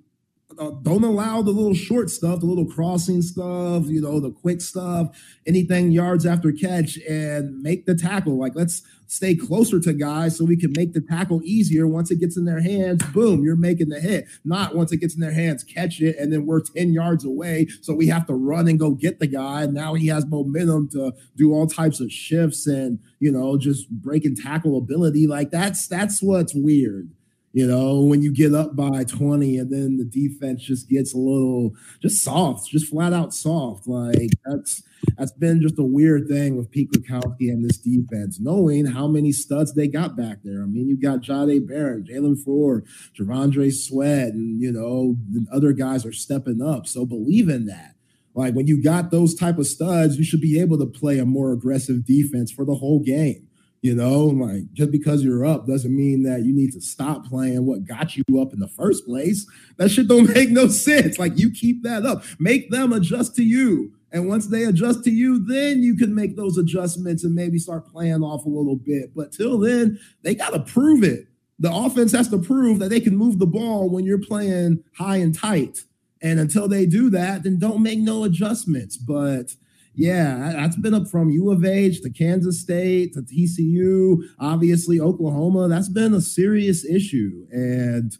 uh, 0.59 0.71
don't 0.81 1.05
allow 1.05 1.41
the 1.41 1.51
little 1.51 1.73
short 1.73 2.09
stuff, 2.09 2.41
the 2.41 2.45
little 2.45 2.65
crossing 2.65 3.21
stuff, 3.21 3.85
you 3.87 4.01
know, 4.01 4.19
the 4.19 4.31
quick 4.31 4.59
stuff, 4.59 5.17
anything 5.47 5.91
yards 5.91 6.25
after 6.25 6.51
catch, 6.51 6.97
and 7.09 7.61
make 7.61 7.85
the 7.85 7.95
tackle. 7.95 8.37
Like, 8.37 8.53
let's 8.55 8.81
stay 9.07 9.35
closer 9.35 9.79
to 9.79 9.93
guys 9.93 10.37
so 10.37 10.43
we 10.43 10.57
can 10.57 10.73
make 10.75 10.93
the 10.93 11.01
tackle 11.01 11.41
easier. 11.43 11.87
Once 11.87 12.11
it 12.11 12.19
gets 12.19 12.35
in 12.35 12.43
their 12.43 12.61
hands, 12.61 13.03
boom, 13.13 13.43
you're 13.43 13.55
making 13.55 13.87
the 13.89 14.01
hit. 14.01 14.25
Not 14.43 14.75
once 14.75 14.91
it 14.91 14.97
gets 14.97 15.15
in 15.15 15.21
their 15.21 15.31
hands, 15.31 15.63
catch 15.63 16.01
it, 16.01 16.17
and 16.17 16.31
then 16.31 16.45
we're 16.45 16.61
10 16.61 16.91
yards 16.91 17.23
away. 17.23 17.67
So 17.81 17.93
we 17.93 18.07
have 18.07 18.27
to 18.27 18.33
run 18.33 18.67
and 18.67 18.77
go 18.77 18.91
get 18.91 19.19
the 19.19 19.27
guy. 19.27 19.65
Now 19.65 19.93
he 19.93 20.07
has 20.07 20.25
momentum 20.25 20.89
to 20.89 21.13
do 21.37 21.53
all 21.53 21.67
types 21.67 22.01
of 22.01 22.11
shifts 22.11 22.67
and, 22.67 22.99
you 23.19 23.31
know, 23.31 23.57
just 23.57 23.89
breaking 23.89 24.35
tackle 24.35 24.77
ability. 24.77 25.25
Like 25.25 25.51
that's 25.51 25.87
that's 25.87 26.21
what's 26.21 26.53
weird. 26.53 27.09
You 27.51 27.65
know, 27.65 28.01
when 28.01 28.21
you 28.21 28.31
get 28.31 28.53
up 28.53 28.75
by 28.75 29.03
20 29.03 29.57
and 29.57 29.71
then 29.71 29.97
the 29.97 30.05
defense 30.05 30.61
just 30.61 30.87
gets 30.87 31.15
a 31.15 31.17
little 31.17 31.73
just 31.99 32.23
soft, 32.23 32.69
just 32.69 32.87
flat 32.87 33.11
out 33.11 33.33
soft. 33.33 33.87
Like 33.87 34.29
that's 34.45 34.83
that's 35.17 35.31
been 35.31 35.61
just 35.61 35.79
a 35.79 35.83
weird 35.83 36.27
thing 36.27 36.57
with 36.57 36.69
Pete 36.69 36.91
Kwiatkowski 36.91 37.49
and 37.49 37.67
this 37.67 37.77
defense, 37.77 38.39
knowing 38.39 38.85
how 38.85 39.07
many 39.07 39.31
studs 39.31 39.73
they 39.73 39.87
got 39.87 40.15
back 40.15 40.37
there. 40.43 40.61
I 40.61 40.67
mean, 40.67 40.87
you 40.87 40.99
got 40.99 41.21
Jahdae 41.21 41.67
Barron, 41.67 42.05
Jalen 42.09 42.43
Ford, 42.43 42.85
T'Vondre 43.17 43.73
Sweat, 43.73 44.33
and 44.33 44.61
you 44.61 44.71
know, 44.71 45.17
the 45.31 45.47
other 45.51 45.73
guys 45.73 46.05
are 46.05 46.13
stepping 46.13 46.61
up. 46.61 46.85
So 46.85 47.03
believe 47.03 47.49
in 47.49 47.65
that. 47.65 47.95
Like 48.35 48.53
when 48.53 48.67
you 48.67 48.81
got 48.81 49.09
those 49.09 49.33
type 49.33 49.57
of 49.57 49.65
studs, 49.65 50.17
you 50.17 50.23
should 50.23 50.41
be 50.41 50.59
able 50.59 50.77
to 50.77 50.85
play 50.85 51.17
a 51.17 51.25
more 51.25 51.51
aggressive 51.51 52.05
defense 52.05 52.51
for 52.51 52.63
the 52.63 52.75
whole 52.75 52.99
game. 52.99 53.48
You 53.81 53.95
know, 53.95 54.25
like 54.25 54.73
just 54.73 54.91
because 54.91 55.23
you're 55.23 55.45
up 55.45 55.65
doesn't 55.65 55.95
mean 55.95 56.23
that 56.23 56.43
you 56.43 56.53
need 56.53 56.73
to 56.73 56.81
stop 56.81 57.25
playing 57.25 57.65
what 57.65 57.85
got 57.85 58.17
you 58.17 58.23
up 58.41 58.51
in 58.51 58.59
the 58.59 58.67
first 58.67 59.05
place. 59.05 59.47
That 59.77 59.89
shit 59.89 60.07
don't 60.09 60.29
make 60.35 60.49
no 60.49 60.67
sense. 60.67 61.17
Like 61.17 61.37
you 61.37 61.49
keep 61.49 61.83
that 61.83 62.05
up, 62.05 62.23
make 62.39 62.69
them 62.71 62.91
adjust 62.91 63.35
to 63.37 63.43
you 63.43 63.93
And 64.11 64.27
once 64.27 64.47
they 64.47 64.63
adjust 64.65 65.03
to 65.03 65.11
you, 65.11 65.45
then 65.45 65.83
you 65.83 65.95
can 65.95 66.15
make 66.15 66.35
those 66.35 66.57
adjustments 66.57 67.23
and 67.23 67.35
maybe 67.35 67.59
start 67.59 67.87
playing 67.87 68.23
off 68.23 68.45
a 68.45 68.49
little 68.49 68.75
bit. 68.75 69.13
But 69.15 69.31
till 69.31 69.59
then, 69.59 69.99
they 70.23 70.35
got 70.35 70.51
to 70.51 70.59
prove 70.59 71.03
it. 71.03 71.27
The 71.59 71.73
offense 71.73 72.11
has 72.13 72.29
to 72.29 72.39
prove 72.39 72.79
that 72.79 72.89
they 72.89 73.01
can 73.01 73.17
move 73.17 73.37
the 73.37 73.45
ball 73.45 73.89
when 73.89 74.05
you're 74.05 74.19
playing 74.19 74.83
high 74.97 75.17
and 75.17 75.37
tight. 75.37 75.83
And 76.21 76.39
until 76.39 76.67
they 76.67 76.85
do 76.85 77.09
that, 77.11 77.43
then 77.43 77.59
don't 77.59 77.83
make 77.83 77.99
no 77.99 78.23
adjustments. 78.23 78.97
But 78.97 79.55
yeah, 79.99 80.53
that's 80.55 80.77
been 80.77 80.93
up 80.93 81.09
from 81.09 81.29
U 81.29 81.51
of 81.51 81.65
H 81.65 82.01
to 82.03 82.09
Kansas 82.09 82.61
State 82.61 83.13
to 83.15 83.21
TCU, 83.21 84.21
obviously 84.39 84.97
Oklahoma. 84.97 85.67
That's 85.67 85.89
been 85.89 86.13
a 86.13 86.21
serious 86.21 86.85
issue. 86.85 87.45
And 87.51 88.15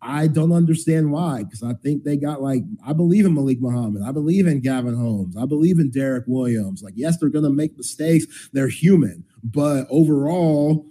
I 0.00 0.28
don't 0.28 0.52
understand 0.52 1.10
why, 1.10 1.42
because 1.42 1.64
I 1.64 1.72
think 1.74 2.04
they 2.04 2.16
got 2.16 2.40
like, 2.40 2.62
I 2.86 2.92
believe 2.92 3.26
in 3.26 3.34
Malik 3.34 3.60
Muhammad. 3.60 4.02
I 4.06 4.12
believe 4.12 4.46
in 4.46 4.60
Gavin 4.60 4.94
Holmes. 4.94 5.36
I 5.36 5.44
believe 5.44 5.80
in 5.80 5.90
Derek 5.90 6.22
Williams. 6.28 6.84
Like, 6.84 6.94
yes, 6.96 7.18
they're 7.18 7.30
going 7.30 7.44
to 7.44 7.50
make 7.50 7.76
mistakes. 7.76 8.48
They're 8.52 8.68
human. 8.68 9.24
But 9.42 9.88
overall, 9.90 10.86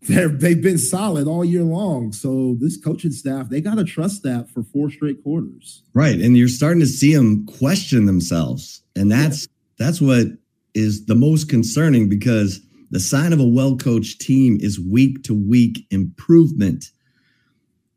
they're, 0.00 0.28
they've 0.28 0.62
been 0.62 0.78
solid 0.78 1.28
all 1.28 1.44
year 1.44 1.62
long. 1.62 2.14
So 2.14 2.56
this 2.58 2.78
coaching 2.78 3.12
staff, 3.12 3.50
they 3.50 3.60
got 3.60 3.74
to 3.74 3.84
trust 3.84 4.22
that 4.22 4.48
for 4.48 4.62
four 4.62 4.88
straight 4.88 5.22
quarters. 5.22 5.82
Right. 5.92 6.18
And 6.18 6.38
you're 6.38 6.48
starting 6.48 6.80
to 6.80 6.86
see 6.86 7.14
them 7.14 7.44
question 7.44 8.06
themselves. 8.06 8.82
And 8.96 9.12
that's. 9.12 9.46
That's 9.78 10.00
what 10.00 10.26
is 10.74 11.06
the 11.06 11.14
most 11.14 11.48
concerning 11.48 12.08
because 12.08 12.60
the 12.90 13.00
sign 13.00 13.32
of 13.32 13.40
a 13.40 13.46
well-coached 13.46 14.20
team 14.20 14.58
is 14.60 14.80
week 14.80 15.22
to 15.24 15.34
week 15.34 15.86
improvement. 15.90 16.86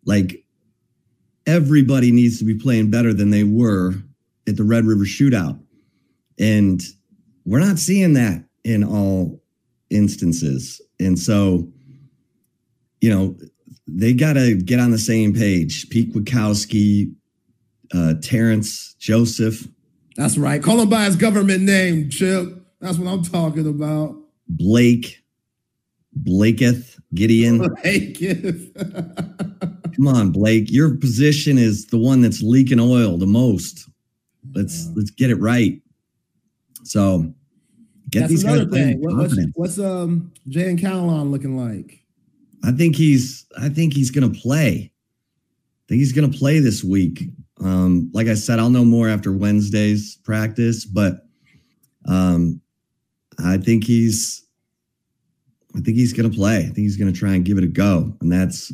Like 0.05 0.43
everybody 1.45 2.11
needs 2.11 2.39
to 2.39 2.45
be 2.45 2.55
playing 2.57 2.91
better 2.91 3.13
than 3.13 3.29
they 3.29 3.43
were 3.43 3.93
at 4.47 4.57
the 4.57 4.63
Red 4.63 4.85
River 4.85 5.03
shootout. 5.03 5.59
And 6.39 6.81
we're 7.45 7.59
not 7.59 7.79
seeing 7.79 8.13
that 8.13 8.43
in 8.63 8.83
all 8.83 9.41
instances. 9.89 10.81
And 10.99 11.17
so 11.17 11.71
you 13.01 13.09
know, 13.09 13.35
they 13.87 14.13
got 14.13 14.33
to 14.33 14.55
get 14.55 14.79
on 14.79 14.91
the 14.91 14.99
same 14.99 15.33
page. 15.33 15.89
Pete 15.89 16.13
Kwiatkowski, 16.13 17.13
uh, 17.93 18.13
Terrence 18.21 18.93
Joseph. 18.99 19.67
That's 20.15 20.38
right. 20.38 20.62
Call 20.62 20.80
him 20.80 20.89
by 20.89 21.06
his 21.06 21.15
government 21.15 21.63
name, 21.63 22.10
Chip. 22.10 22.50
That's 22.80 22.97
what 22.97 23.12
I'm 23.12 23.24
talking 23.24 23.67
about. 23.67 24.15
Blake, 24.47 25.24
Blaketh, 26.13 27.00
Gideon. 27.13 27.60
Blaketh. 27.84 28.74
Come 29.95 30.08
on, 30.08 30.32
Blake. 30.32 30.71
Your 30.71 30.95
position 30.95 31.58
is 31.58 31.88
the 31.88 31.97
one 31.97 32.21
that's 32.21 32.41
leaking 32.41 32.80
oil 32.80 33.17
the 33.17 33.28
most. 33.28 33.89
Let's 34.54 34.86
yeah. 34.86 34.91
let's 34.95 35.12
get 35.12 35.30
it 35.30 35.36
right. 35.36 35.82
So 36.84 37.34
get 38.10 38.21
that's 38.21 38.32
these 38.32 38.43
guys. 38.43 38.67
Thing. 38.69 39.00
What, 39.02 39.15
what's, 39.15 39.38
what's 39.54 39.80
um 39.80 40.32
Jalen 40.50 40.80
Catalon 40.80 41.32
looking 41.32 41.56
like? 41.58 42.04
I 42.63 42.71
think 42.71 42.95
he's 42.95 43.45
I 43.60 43.69
think 43.69 43.93
he's 43.93 44.12
gonna 44.12 44.30
play. 44.30 44.91
I 44.91 45.84
think 45.88 46.00
he's 46.00 46.13
gonna 46.13 46.30
play 46.30 46.60
this 46.60 46.84
week. 46.84 47.24
Um, 47.63 48.10
like 48.13 48.28
I 48.28 48.34
said, 48.34 48.60
I'll 48.60 48.69
know 48.69 48.86
more 48.86 49.08
after 49.08 49.32
Wednesday's 49.32 50.17
practice, 50.24 50.86
but 50.86 51.26
um, 52.08 52.62
I 53.43 53.58
think 53.58 53.84
he's 53.84 54.45
I 55.76 55.80
think 55.80 55.97
he's 55.97 56.13
gonna 56.13 56.30
play. 56.30 56.58
I 56.58 56.63
think 56.63 56.78
he's 56.78 56.97
gonna 56.97 57.12
try 57.12 57.34
and 57.34 57.45
give 57.45 57.58
it 57.58 57.63
a 57.63 57.67
go. 57.67 58.15
And 58.21 58.32
that's 58.32 58.74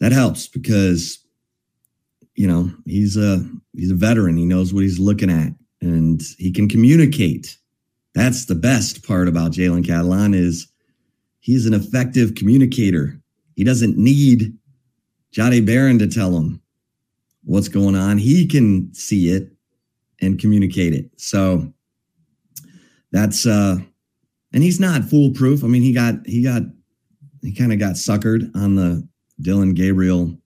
that 0.00 0.12
helps 0.12 0.46
because 0.46 1.18
you 2.34 2.46
know 2.46 2.70
he's 2.84 3.16
a 3.16 3.44
he's 3.74 3.90
a 3.90 3.96
veteran. 3.96 4.36
He 4.36 4.44
knows 4.44 4.74
what 4.74 4.82
he's 4.82 4.98
looking 4.98 5.30
at 5.30 5.52
and 5.80 6.22
he 6.38 6.52
can 6.52 6.68
communicate. 6.68 7.56
That's 8.14 8.46
the 8.46 8.54
best 8.54 9.06
part 9.06 9.28
about 9.28 9.52
Jalen 9.52 9.84
Catalon 9.84 10.34
is 10.34 10.68
He's 11.48 11.64
an 11.64 11.72
effective 11.72 12.34
communicator. 12.34 13.18
He 13.56 13.64
doesn't 13.64 13.96
need 13.96 14.54
Johnny 15.32 15.62
Barron 15.62 15.98
to 15.98 16.06
tell 16.06 16.36
him 16.36 16.60
what's 17.48 17.68
going 17.68 17.96
on. 17.96 18.18
He 18.18 18.46
can 18.46 18.92
see 18.92 19.30
it 19.30 19.50
and 20.20 20.38
communicate 20.38 20.92
it. 20.92 21.10
So 21.16 21.72
that's 23.10 23.46
uh 23.46 23.78
and 24.52 24.62
he's 24.62 24.78
not 24.78 25.04
foolproof. 25.04 25.64
I 25.64 25.66
mean, 25.66 25.82
he 25.82 25.94
got 25.94 26.14
he 26.26 26.42
got 26.42 26.62
he 27.42 27.52
kind 27.54 27.72
of 27.72 27.78
got 27.78 27.94
suckered 27.94 28.54
on 28.54 28.74
the 28.74 29.06
Dillon 29.40 29.72
Gabriel 29.72 30.36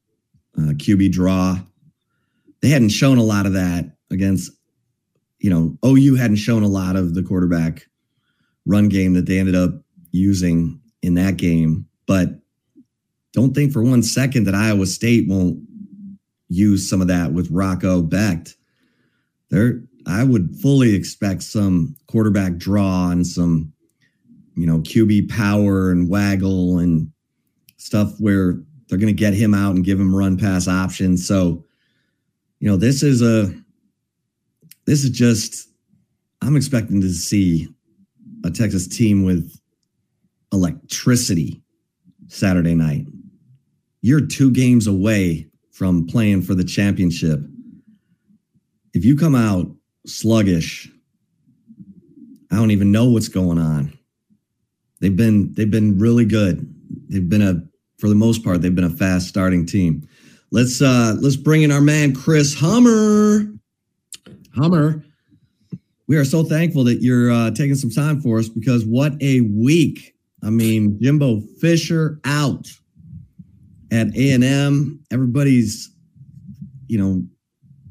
uh, 0.57 0.73
QB 0.75 1.11
draw. 1.11 1.59
They 2.61 2.69
hadn't 2.69 2.91
shown 2.91 3.19
a 3.19 3.25
lot 3.25 3.47
of 3.47 3.55
that 3.55 3.97
against, 4.13 4.53
you 5.41 5.51
know, 5.51 5.77
OU 5.85 6.15
hadn't 6.15 6.37
shown 6.37 6.63
a 6.63 6.69
lot 6.69 6.95
of 6.95 7.15
the 7.15 7.23
quarterback 7.23 7.89
run 8.65 8.89
game 8.89 9.15
that 9.15 9.27
they 9.27 9.41
ended 9.41 9.57
up 9.57 9.73
using 10.13 10.81
in 11.03 11.15
that 11.15 11.37
game. 11.37 11.87
But 12.07 12.29
don't 13.33 13.55
think 13.55 13.73
for 13.73 13.83
one 13.83 14.05
second 14.05 14.45
that 14.45 14.55
Iowa 14.55 14.87
State 14.87 15.27
won't 15.29 15.59
use 16.53 16.89
some 16.89 17.01
of 17.01 17.09
that 17.09 17.33
with 17.33 17.51
Rocco 17.51 18.03
Becht. 18.03 18.55
There, 19.51 19.83
I 20.07 20.25
would 20.25 20.55
fully 20.61 20.95
expect 20.95 21.43
some 21.43 21.97
quarterback 22.07 22.57
draw 22.57 23.11
and 23.11 23.27
some, 23.27 23.73
you 24.55 24.67
know, 24.67 24.81
QB 24.81 25.31
power 25.31 25.91
and 25.91 26.09
waggle 26.09 26.79
and 26.79 27.11
stuff 27.77 28.15
where 28.19 28.61
they're 28.89 28.99
going 28.99 29.15
to 29.15 29.19
get 29.19 29.35
him 29.35 29.55
out 29.55 29.75
and 29.75 29.85
give 29.85 29.99
him 29.99 30.15
run 30.15 30.37
pass 30.37 30.69
options. 30.69 31.27
So, 31.27 31.65
you 32.61 32.69
know, 32.69 32.77
this 32.77 33.03
is 33.03 33.23
a, 33.23 33.53
this 34.87 35.05
is 35.05 35.11
just, 35.11 35.69
I'm 36.43 36.57
expecting 36.57 37.01
to 37.01 37.11
see 37.11 37.69
a 38.45 38.51
Texas 38.51 38.89
team 38.89 39.25
with 39.25 39.59
electricity 40.53 41.63
Saturday 42.29 42.75
night. 42.75 43.07
You're 44.01 44.27
two 44.27 44.51
games 44.51 44.87
away 44.87 45.47
from 45.83 46.07
playing 46.07 46.41
for 46.41 46.55
the 46.55 46.63
championship. 46.63 47.41
If 48.95 49.05
you 49.05 49.17
come 49.17 49.35
out 49.35 49.67
sluggish, 50.07 50.89
I 52.53 52.55
don't 52.55 52.71
even 52.71 52.93
know 52.93 53.07
what's 53.07 53.27
going 53.27 53.59
on. 53.59 53.93
They've 55.01 55.17
been 55.17 55.53
they've 55.55 55.73
been 55.73 55.99
really 55.99 56.25
good. 56.25 56.73
They've 57.09 57.29
been 57.29 57.43
a 57.43 57.61
for 57.99 58.09
the 58.09 58.15
most 58.15 58.45
part 58.45 58.63
they've 58.63 58.73
been 58.73 58.85
a 58.85 58.91
fast 58.91 59.27
starting 59.27 59.67
team. 59.67 60.07
Let's 60.53 60.81
uh 60.81 61.17
let's 61.19 61.35
bring 61.35 61.63
in 61.63 61.73
our 61.73 61.81
man 61.81 62.15
Chris 62.15 62.55
Hummer. 62.55 63.53
Hummer, 64.55 65.05
we 66.07 66.17
are 66.17 66.25
so 66.25 66.45
thankful 66.45 66.85
that 66.85 67.03
you're 67.03 67.33
uh, 67.33 67.51
taking 67.51 67.75
some 67.75 67.91
time 67.91 68.21
for 68.21 68.39
us 68.39 68.49
because 68.49 68.85
what 68.85 69.21
a 69.21 69.41
week 69.41 70.15
I 70.45 70.51
mean, 70.51 71.01
Jimbo 71.03 71.41
Fisher 71.61 72.21
out 72.25 72.69
at 73.93 74.09
A&M. 74.17 75.05
Everybody's, 75.13 75.95
you 76.89 76.99
know, 76.99 77.23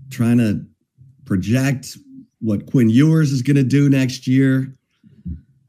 trying 0.10 0.40
to 0.40 0.66
project 1.26 1.98
what 2.40 2.66
Quinn 2.66 2.90
Ewers 2.90 3.32
is 3.32 3.44
going 3.44 3.56
to 3.56 3.64
do 3.64 3.88
next 3.90 4.28
year. 4.28 4.76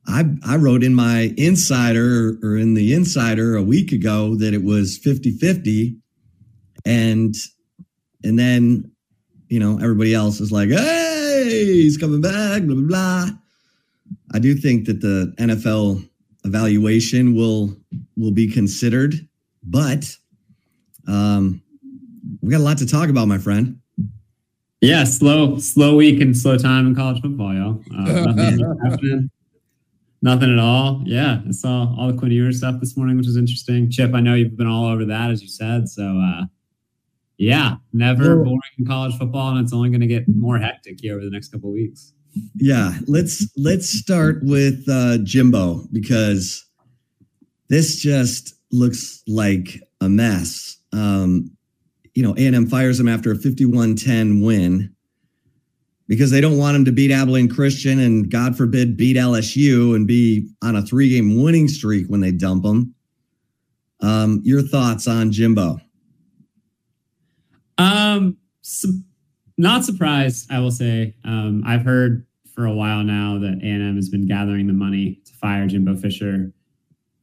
I, 0.06 0.24
I 0.44 0.56
wrote 0.56 0.82
in 0.82 0.94
my 0.94 1.32
insider 1.36 2.38
or 2.42 2.56
in 2.56 2.74
the 2.74 2.92
insider 2.92 3.54
a 3.56 3.62
week 3.62 3.92
ago 3.92 4.34
that 4.36 4.52
it 4.54 4.64
was 4.64 4.98
50 4.98 5.32
50. 5.32 5.96
And, 6.84 7.34
and 8.24 8.38
then, 8.38 8.90
you 9.48 9.60
know, 9.60 9.78
everybody 9.80 10.14
else 10.14 10.40
is 10.40 10.50
like, 10.50 10.70
hey, 10.70 11.64
he's 11.64 11.98
coming 11.98 12.20
back, 12.20 12.62
blah, 12.62 12.74
blah, 12.74 12.86
blah. 12.86 13.26
I 14.34 14.38
do 14.38 14.54
think 14.54 14.86
that 14.86 15.00
the 15.02 15.32
NFL 15.38 16.08
evaluation 16.44 17.34
will 17.34 17.76
will 18.16 18.32
be 18.32 18.48
considered, 18.48 19.14
but 19.62 20.16
um, 21.06 21.62
we 22.40 22.50
got 22.50 22.60
a 22.60 22.64
lot 22.64 22.78
to 22.78 22.86
talk 22.86 23.08
about, 23.08 23.28
my 23.28 23.38
friend. 23.38 23.78
Yeah, 24.80 25.04
slow, 25.04 25.58
slow 25.58 25.96
week 25.96 26.20
and 26.20 26.36
slow 26.36 26.58
time 26.58 26.88
in 26.88 26.94
college 26.94 27.22
football, 27.22 27.54
y'all. 27.54 27.80
Uh, 27.96 28.32
nothing, 28.82 29.30
nothing 30.22 30.52
at 30.52 30.58
all. 30.58 31.02
Yeah, 31.04 31.40
I 31.46 31.52
saw 31.52 31.94
all 31.96 32.10
the 32.10 32.18
Quinn 32.18 32.32
Ewers 32.32 32.58
stuff 32.58 32.80
this 32.80 32.96
morning, 32.96 33.16
which 33.16 33.26
was 33.26 33.36
interesting. 33.36 33.90
Chip, 33.90 34.12
I 34.12 34.20
know 34.20 34.34
you've 34.34 34.56
been 34.56 34.66
all 34.66 34.86
over 34.86 35.04
that, 35.04 35.30
as 35.30 35.40
you 35.40 35.48
said. 35.48 35.88
So, 35.88 36.02
uh, 36.02 36.46
yeah, 37.38 37.76
never 37.92 38.36
boring 38.36 38.60
in 38.78 38.86
college 38.86 39.16
football, 39.16 39.50
and 39.50 39.60
it's 39.64 39.72
only 39.72 39.88
going 39.88 40.00
to 40.00 40.06
get 40.08 40.28
more 40.28 40.58
hectic 40.58 41.00
here 41.00 41.14
over 41.14 41.24
the 41.24 41.30
next 41.30 41.48
couple 41.48 41.72
weeks. 41.72 42.12
Yeah, 42.56 42.98
let's 43.06 43.48
let's 43.56 43.88
start 43.88 44.40
with 44.42 44.84
uh, 44.88 45.18
Jimbo 45.18 45.84
because 45.92 46.64
this 47.68 47.96
just 47.96 48.54
looks 48.70 49.22
like 49.26 49.80
a 50.00 50.08
mess. 50.08 50.78
Um, 50.92 51.56
you 52.14 52.22
know, 52.22 52.34
A&M 52.36 52.66
fires 52.66 53.00
him 53.00 53.08
after 53.08 53.32
a 53.32 53.36
51-10 53.36 54.44
win 54.44 54.94
because 56.08 56.30
they 56.30 56.40
don't 56.40 56.58
want 56.58 56.76
him 56.76 56.84
to 56.84 56.92
beat 56.92 57.10
Abilene 57.10 57.48
Christian 57.48 57.98
and 57.98 58.30
God 58.30 58.56
forbid 58.56 58.96
beat 58.96 59.16
LSU 59.16 59.96
and 59.96 60.06
be 60.06 60.50
on 60.62 60.76
a 60.76 60.82
three-game 60.82 61.42
winning 61.42 61.68
streak 61.68 62.06
when 62.08 62.20
they 62.20 62.32
dump 62.32 62.64
him. 62.64 62.94
Um, 64.00 64.40
your 64.44 64.60
thoughts 64.62 65.06
on 65.06 65.32
Jimbo? 65.32 65.80
Um, 67.78 68.36
so 68.60 68.88
not 69.56 69.84
surprised, 69.84 70.52
I 70.52 70.58
will 70.58 70.70
say. 70.70 71.14
Um, 71.24 71.62
I've 71.64 71.84
heard 71.84 72.26
for 72.54 72.66
a 72.66 72.72
while 72.72 73.02
now 73.02 73.38
that 73.38 73.60
A&M 73.62 73.96
has 73.96 74.08
been 74.08 74.26
gathering 74.26 74.66
the 74.66 74.72
money 74.72 75.20
to 75.24 75.32
fire 75.34 75.66
Jimbo 75.66 75.96
Fisher. 75.96 76.52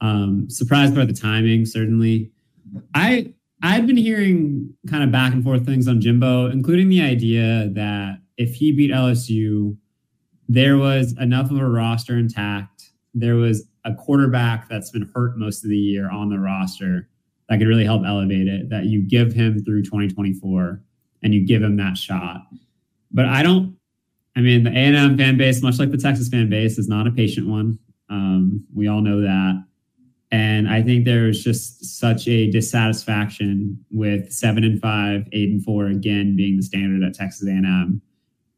Um, 0.01 0.49
surprised 0.49 0.95
by 0.95 1.05
the 1.05 1.13
timing, 1.13 1.65
certainly. 1.65 2.31
I 2.95 3.33
I've 3.61 3.85
been 3.85 3.97
hearing 3.97 4.73
kind 4.87 5.03
of 5.03 5.11
back 5.11 5.33
and 5.33 5.43
forth 5.43 5.65
things 5.65 5.87
on 5.87 5.99
Jimbo, 5.99 6.47
including 6.47 6.89
the 6.89 7.01
idea 7.01 7.69
that 7.73 8.19
if 8.37 8.55
he 8.55 8.71
beat 8.71 8.91
LSU, 8.91 9.75
there 10.47 10.77
was 10.77 11.13
enough 11.19 11.51
of 11.51 11.57
a 11.57 11.67
roster 11.67 12.17
intact. 12.17 12.91
There 13.13 13.35
was 13.35 13.67
a 13.85 13.93
quarterback 13.93 14.69
that's 14.69 14.91
been 14.91 15.09
hurt 15.13 15.37
most 15.37 15.63
of 15.63 15.69
the 15.69 15.77
year 15.77 16.09
on 16.09 16.29
the 16.29 16.39
roster 16.39 17.09
that 17.49 17.59
could 17.59 17.67
really 17.67 17.85
help 17.85 18.03
elevate 18.05 18.47
it. 18.47 18.69
That 18.69 18.85
you 18.85 19.01
give 19.01 19.33
him 19.33 19.63
through 19.63 19.83
2024 19.83 20.81
and 21.23 21.33
you 21.33 21.45
give 21.45 21.61
him 21.61 21.75
that 21.77 21.97
shot. 21.97 22.41
But 23.11 23.25
I 23.25 23.43
don't. 23.43 23.75
I 24.35 24.41
mean, 24.41 24.63
the 24.63 24.71
A&M 24.71 25.17
fan 25.17 25.37
base, 25.37 25.61
much 25.61 25.79
like 25.79 25.91
the 25.91 25.97
Texas 25.97 26.29
fan 26.29 26.49
base, 26.49 26.77
is 26.77 26.87
not 26.87 27.07
a 27.07 27.11
patient 27.11 27.47
one. 27.47 27.77
Um, 28.09 28.63
we 28.73 28.87
all 28.87 29.01
know 29.01 29.21
that, 29.21 29.63
and 30.31 30.69
I 30.69 30.83
think 30.83 31.05
there's 31.05 31.43
just 31.43 31.99
such 31.99 32.27
a 32.27 32.49
dissatisfaction 32.51 33.83
with 33.89 34.31
seven 34.31 34.63
and 34.63 34.79
five, 34.79 35.27
eight 35.31 35.49
and 35.49 35.63
four 35.63 35.87
again 35.87 36.35
being 36.35 36.57
the 36.57 36.63
standard 36.63 37.05
at 37.05 37.15
Texas 37.15 37.47
A&M 37.47 38.01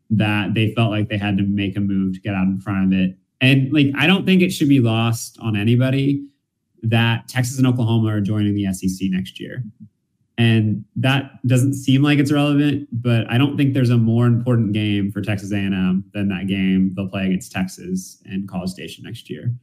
that 0.10 0.54
they 0.54 0.74
felt 0.74 0.92
like 0.92 1.08
they 1.08 1.18
had 1.18 1.38
to 1.38 1.44
make 1.44 1.78
a 1.78 1.80
move 1.80 2.14
to 2.16 2.20
get 2.20 2.36
out 2.36 2.48
in 2.48 2.60
front 2.60 2.94
of 2.94 3.00
it. 3.00 3.18
And 3.40 3.72
like, 3.72 3.88
I 3.98 4.06
don't 4.06 4.26
think 4.26 4.42
it 4.42 4.52
should 4.52 4.68
be 4.68 4.82
lost 4.82 5.38
on 5.42 5.56
anybody 5.56 6.26
that 6.84 7.30
Texas 7.30 7.58
and 7.58 7.66
Oklahoma 7.66 8.10
are 8.10 8.22
joining 8.22 8.54
the 8.54 8.72
SEC 8.74 9.10
next 9.10 9.40
year. 9.40 9.64
And 10.38 10.84
that 10.96 11.46
doesn't 11.48 11.76
seem 11.76 12.02
like 12.02 12.20
it's 12.20 12.32
relevant, 12.32 12.90
but 12.92 13.30
I 13.30 13.38
don't 13.38 13.56
think 13.56 13.74
there's 13.74 13.92
a 13.92 13.98
more 13.98 14.26
important 14.26 14.74
game 14.74 15.12
for 15.12 15.22
Texas 15.22 15.52
A&M 15.52 16.04
than 16.14 16.28
that 16.30 16.48
game 16.48 16.94
they'll 16.96 17.08
play 17.08 17.28
against 17.28 17.52
Texas 17.52 18.22
and 18.26 18.50
College 18.50 18.72
Station 18.72 19.04
next 19.04 19.30
year. 19.30 19.54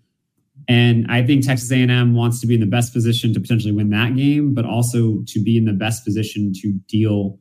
And 0.69 1.07
I 1.11 1.25
think 1.25 1.47
Texas 1.47 1.73
A&M 1.73 2.15
wants 2.15 2.41
to 2.43 2.47
be 2.47 2.55
in 2.55 2.61
the 2.61 2.67
best 2.67 2.93
position 2.93 3.33
to 3.33 3.41
potentially 3.41 3.73
win 3.73 3.89
that 3.91 4.15
game, 4.15 4.55
but 4.55 4.67
also 4.67 5.23
to 5.27 5.43
be 5.43 5.57
in 5.57 5.65
the 5.65 5.73
best 5.73 6.05
position 6.05 6.53
to 6.61 6.73
deal 6.89 7.39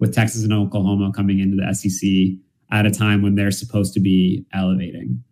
with 0.00 0.12
Texas 0.12 0.42
and 0.42 0.52
Oklahoma 0.52 1.12
coming 1.14 1.38
into 1.38 1.56
the 1.56 1.72
SEC 1.72 2.36
at 2.72 2.84
a 2.84 2.90
time 2.90 3.22
when 3.22 3.36
they're 3.36 3.52
supposed 3.52 3.94
to 3.94 4.00
be 4.00 4.44
elevating. 4.52 5.22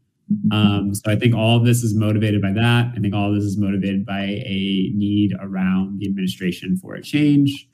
Um, 0.50 0.94
so 0.94 1.10
I 1.10 1.16
think 1.16 1.34
all 1.34 1.56
of 1.56 1.64
this 1.64 1.82
is 1.82 1.94
motivated 1.94 2.40
by 2.40 2.52
that. 2.52 2.92
I 2.96 3.00
think 3.00 3.14
all 3.14 3.28
of 3.28 3.34
this 3.34 3.44
is 3.44 3.58
motivated 3.58 4.06
by 4.06 4.22
a 4.22 4.90
need 4.94 5.32
around 5.40 5.98
the 5.98 6.06
administration 6.06 6.76
for 6.76 6.94
a 6.94 7.02
change. 7.02 7.68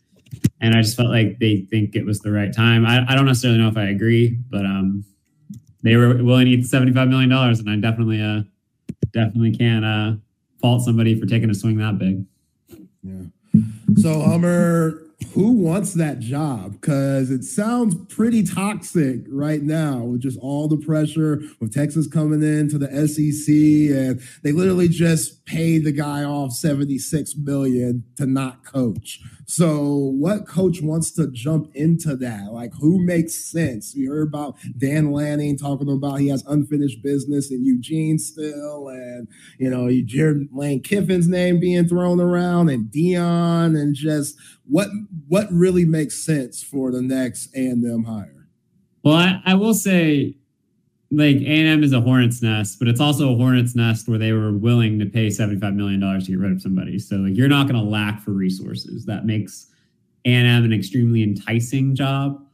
And 0.60 0.74
I 0.74 0.82
just 0.82 0.96
felt 0.96 1.10
like 1.10 1.38
they 1.38 1.66
think 1.70 1.94
it 1.94 2.04
was 2.04 2.20
the 2.20 2.32
right 2.32 2.52
time. 2.52 2.84
I, 2.84 3.04
I 3.08 3.14
don't 3.14 3.26
necessarily 3.26 3.58
know 3.58 3.68
if 3.68 3.76
I 3.76 3.84
agree, 3.84 4.38
but 4.50 4.64
um, 4.64 5.04
they 5.82 5.96
were 5.96 6.22
willing 6.22 6.46
to 6.46 6.52
eat 6.52 6.64
$75 6.64 7.08
million. 7.08 7.32
And 7.32 7.70
I 7.70 7.76
definitely, 7.76 8.20
uh, 8.20 8.42
definitely 9.18 9.56
can't 9.56 9.84
uh, 9.84 10.12
fault 10.60 10.82
somebody 10.82 11.18
for 11.18 11.26
taking 11.26 11.50
a 11.50 11.54
swing 11.54 11.76
that 11.78 11.98
big. 11.98 12.24
Yeah. 13.02 13.62
So, 13.96 14.20
Hummer, 14.20 15.02
who 15.32 15.52
wants 15.52 15.94
that 15.94 16.20
job? 16.20 16.72
Because 16.72 17.30
it 17.30 17.42
sounds 17.42 17.96
pretty 18.14 18.44
toxic 18.44 19.20
right 19.28 19.62
now 19.62 19.98
with 19.98 20.20
just 20.20 20.38
all 20.40 20.68
the 20.68 20.76
pressure 20.76 21.42
with 21.60 21.74
Texas 21.74 22.06
coming 22.06 22.42
into 22.42 22.78
the 22.78 22.88
SEC, 23.08 23.52
and 23.96 24.20
they 24.42 24.52
literally 24.52 24.88
just 24.88 25.44
paid 25.44 25.84
the 25.84 25.92
guy 25.92 26.22
off 26.22 26.52
seventy 26.52 26.98
six 26.98 27.34
million 27.36 28.04
to 28.16 28.26
not 28.26 28.64
coach. 28.64 29.20
So, 29.50 30.12
what 30.18 30.46
coach 30.46 30.82
wants 30.82 31.10
to 31.12 31.26
jump 31.30 31.74
into 31.74 32.16
that? 32.16 32.52
Like, 32.52 32.70
who 32.78 33.02
makes 33.02 33.34
sense? 33.34 33.94
We 33.96 34.04
heard 34.04 34.28
about 34.28 34.56
Dan 34.76 35.10
Lanning 35.10 35.56
talking 35.56 35.90
about 35.90 36.16
he 36.16 36.28
has 36.28 36.44
unfinished 36.46 37.02
business 37.02 37.50
in 37.50 37.64
Eugene 37.64 38.18
still, 38.18 38.88
and 38.88 39.26
you 39.58 39.70
know, 39.70 39.90
Jared 40.04 40.48
Lane 40.52 40.82
Kiffin's 40.82 41.28
name 41.28 41.60
being 41.60 41.88
thrown 41.88 42.20
around, 42.20 42.68
and 42.68 42.90
Deion, 42.90 43.74
and 43.74 43.94
just 43.94 44.36
what 44.66 44.88
what 45.28 45.50
really 45.50 45.86
makes 45.86 46.22
sense 46.22 46.62
for 46.62 46.92
the 46.92 47.00
next 47.00 47.48
A&M 47.56 48.04
hire? 48.06 48.48
Well, 49.02 49.14
I, 49.14 49.40
I 49.46 49.54
will 49.54 49.72
say 49.72 50.36
like 51.10 51.36
A&M 51.36 51.82
is 51.82 51.92
a 51.92 52.00
hornet's 52.00 52.42
nest, 52.42 52.78
but 52.78 52.86
it's 52.86 53.00
also 53.00 53.32
a 53.32 53.36
hornet's 53.36 53.74
nest 53.74 54.08
where 54.08 54.18
they 54.18 54.32
were 54.32 54.52
willing 54.52 54.98
to 54.98 55.06
pay 55.06 55.28
$75 55.28 55.74
million 55.74 56.00
to 56.00 56.26
get 56.26 56.38
rid 56.38 56.52
of 56.52 56.60
somebody. 56.60 56.98
So 56.98 57.16
like 57.16 57.36
you're 57.36 57.48
not 57.48 57.66
going 57.66 57.82
to 57.82 57.88
lack 57.88 58.20
for 58.20 58.32
resources. 58.32 59.06
That 59.06 59.24
makes 59.24 59.68
A&M 60.26 60.64
an 60.64 60.72
extremely 60.72 61.22
enticing 61.22 61.94
job. 61.94 62.44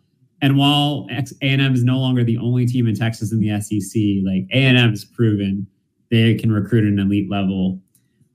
And 0.41 0.57
while 0.57 1.09
A&M 1.11 1.75
is 1.75 1.83
no 1.83 1.99
longer 1.99 2.23
the 2.23 2.39
only 2.39 2.67
team 2.67 2.87
in 2.87 2.95
Texas 2.95 3.33
in 3.33 3.41
the 3.41 3.61
SEC, 3.61 4.01
like 4.25 4.47
A&M 4.53 4.91
has 4.91 5.05
proven 5.05 5.67
they 6.11 6.35
can 6.35 6.53
recruit 6.53 6.85
at 6.85 6.93
an 6.93 6.99
elite 7.01 7.31
level 7.31 7.81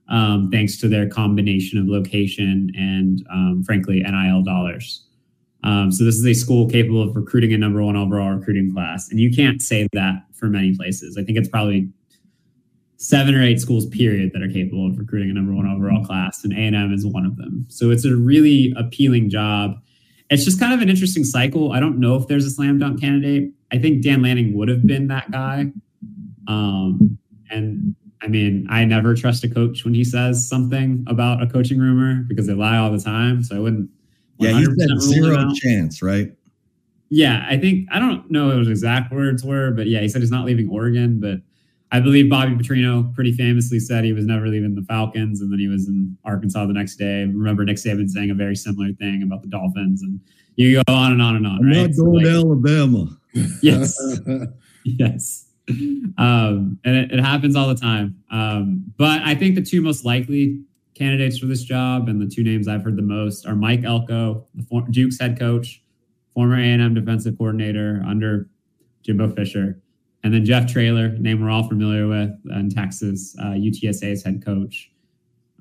um, 0.09 0.49
thanks 0.51 0.77
to 0.77 0.89
their 0.89 1.07
combination 1.07 1.79
of 1.79 1.87
location 1.87 2.71
and, 2.75 3.25
um, 3.31 3.63
frankly, 3.63 4.01
NIL 4.01 4.41
dollars. 4.41 5.05
Um, 5.63 5.91
so 5.91 6.05
this 6.05 6.15
is 6.15 6.25
a 6.25 6.33
school 6.33 6.69
capable 6.69 7.01
of 7.01 7.15
recruiting 7.15 7.53
a 7.53 7.57
number 7.57 7.83
one 7.83 7.97
overall 7.97 8.31
recruiting 8.31 8.73
class, 8.73 9.09
and 9.09 9.19
you 9.19 9.31
can't 9.31 9.61
say 9.61 9.87
that 9.93 10.23
for 10.33 10.47
many 10.47 10.75
places. 10.75 11.17
I 11.17 11.23
think 11.23 11.37
it's 11.37 11.49
probably 11.49 11.89
seven 12.97 13.33
or 13.33 13.41
eight 13.41 13.59
schools 13.61 13.85
period 13.87 14.31
that 14.33 14.41
are 14.41 14.49
capable 14.49 14.87
of 14.87 14.97
recruiting 14.97 15.29
a 15.29 15.33
number 15.33 15.53
one 15.53 15.67
overall 15.67 16.03
class, 16.03 16.43
and 16.43 16.53
A 16.53 16.57
and 16.57 16.75
M 16.75 16.93
is 16.93 17.05
one 17.05 17.25
of 17.25 17.37
them. 17.37 17.65
So 17.69 17.91
it's 17.91 18.05
a 18.05 18.15
really 18.15 18.73
appealing 18.77 19.29
job. 19.29 19.75
It's 20.29 20.45
just 20.45 20.59
kind 20.59 20.73
of 20.73 20.81
an 20.81 20.89
interesting 20.89 21.23
cycle. 21.23 21.71
I 21.71 21.79
don't 21.79 21.99
know 21.99 22.15
if 22.15 22.27
there's 22.27 22.45
a 22.45 22.51
slam 22.51 22.77
dunk 22.77 23.01
candidate. 23.01 23.51
I 23.71 23.79
think 23.79 24.03
Dan 24.03 24.21
Lanning 24.21 24.55
would 24.55 24.69
have 24.69 24.85
been 24.85 25.07
that 25.07 25.31
guy. 25.31 25.71
Um, 26.47 27.17
and 27.49 27.95
I 28.21 28.27
mean, 28.27 28.67
I 28.69 28.85
never 28.85 29.15
trust 29.15 29.43
a 29.43 29.49
coach 29.49 29.85
when 29.85 29.93
he 29.93 30.03
says 30.03 30.47
something 30.47 31.03
about 31.07 31.41
a 31.41 31.47
coaching 31.47 31.79
rumor 31.79 32.25
because 32.27 32.47
they 32.47 32.53
lie 32.53 32.77
all 32.77 32.91
the 32.91 32.99
time. 32.99 33.43
So 33.43 33.55
I 33.55 33.59
wouldn't 33.59 33.89
yeah, 34.39 34.51
he 34.51 34.65
said 34.65 35.01
zero 35.01 35.49
chance, 35.55 36.01
right? 36.01 36.31
Yeah, 37.09 37.45
I 37.49 37.57
think 37.57 37.87
I 37.91 37.99
don't 37.99 38.29
know 38.29 38.47
what 38.47 38.57
his 38.59 38.69
exact 38.69 39.11
words 39.11 39.43
were, 39.43 39.71
but 39.71 39.87
yeah, 39.87 39.99
he 39.99 40.09
said 40.09 40.21
he's 40.21 40.31
not 40.31 40.45
leaving 40.45 40.69
Oregon. 40.69 41.19
But 41.19 41.39
I 41.91 41.99
believe 41.99 42.29
Bobby 42.29 42.55
Petrino 42.55 43.13
pretty 43.15 43.33
famously 43.33 43.79
said 43.79 44.03
he 44.03 44.13
was 44.13 44.25
never 44.25 44.47
leaving 44.47 44.75
the 44.75 44.83
Falcons, 44.83 45.41
and 45.41 45.51
then 45.51 45.59
he 45.59 45.67
was 45.67 45.87
in 45.87 46.15
Arkansas 46.23 46.65
the 46.67 46.73
next 46.73 46.97
day. 46.97 47.25
Remember 47.25 47.65
Nick 47.65 47.77
Saban 47.77 48.07
saying 48.09 48.29
a 48.29 48.35
very 48.35 48.55
similar 48.55 48.93
thing 48.93 49.23
about 49.23 49.41
the 49.41 49.47
Dolphins, 49.47 50.03
and 50.03 50.19
you 50.55 50.75
go 50.75 50.93
on 50.93 51.11
and 51.11 51.21
on 51.21 51.35
and 51.35 51.47
on. 51.47 51.59
I'm 51.59 51.67
right? 51.67 51.77
not 51.77 51.83
going 51.85 51.93
so, 51.93 52.03
like, 52.03 52.25
to 52.25 52.31
Alabama. 52.31 53.15
Yes, 53.61 53.95
yes. 54.83 55.45
Um, 56.17 56.79
and 56.83 56.95
it, 56.95 57.11
it, 57.11 57.19
happens 57.19 57.55
all 57.55 57.67
the 57.67 57.75
time. 57.75 58.15
Um, 58.31 58.91
but 58.97 59.21
I 59.21 59.35
think 59.35 59.53
the 59.53 59.61
two 59.61 59.81
most 59.83 60.03
likely 60.03 60.63
candidates 60.99 61.39
for 61.39 61.47
this 61.47 61.63
job, 61.63 62.09
and 62.09 62.21
the 62.21 62.27
two 62.27 62.43
names 62.43 62.67
I've 62.67 62.83
heard 62.83 62.97
the 62.97 63.01
most 63.01 63.47
are 63.47 63.55
Mike 63.55 63.83
Elko, 63.83 64.45
the 64.53 64.85
Duke's 64.91 65.19
head 65.19 65.39
coach, 65.39 65.81
former 66.33 66.57
A&M 66.57 66.93
defensive 66.93 67.37
coordinator 67.37 68.03
under 68.05 68.49
Jimbo 69.03 69.33
Fisher, 69.33 69.81
and 70.23 70.33
then 70.33 70.45
Jeff 70.45 70.71
Traylor, 70.71 71.09
name 71.17 71.41
we're 71.41 71.49
all 71.49 71.67
familiar 71.67 72.07
with 72.07 72.31
in 72.51 72.69
Texas, 72.69 73.35
uh, 73.39 73.53
UTSA's 73.53 74.23
head 74.23 74.43
coach, 74.43 74.91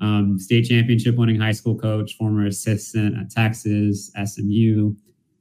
um, 0.01 0.39
state 0.39 0.65
championship 0.65 1.17
winning 1.17 1.41
high 1.41 1.53
school 1.53 1.79
coach, 1.79 2.17
former 2.17 2.47
assistant 2.47 3.17
at 3.17 3.31
Texas, 3.31 4.11
SMU, 4.23 4.95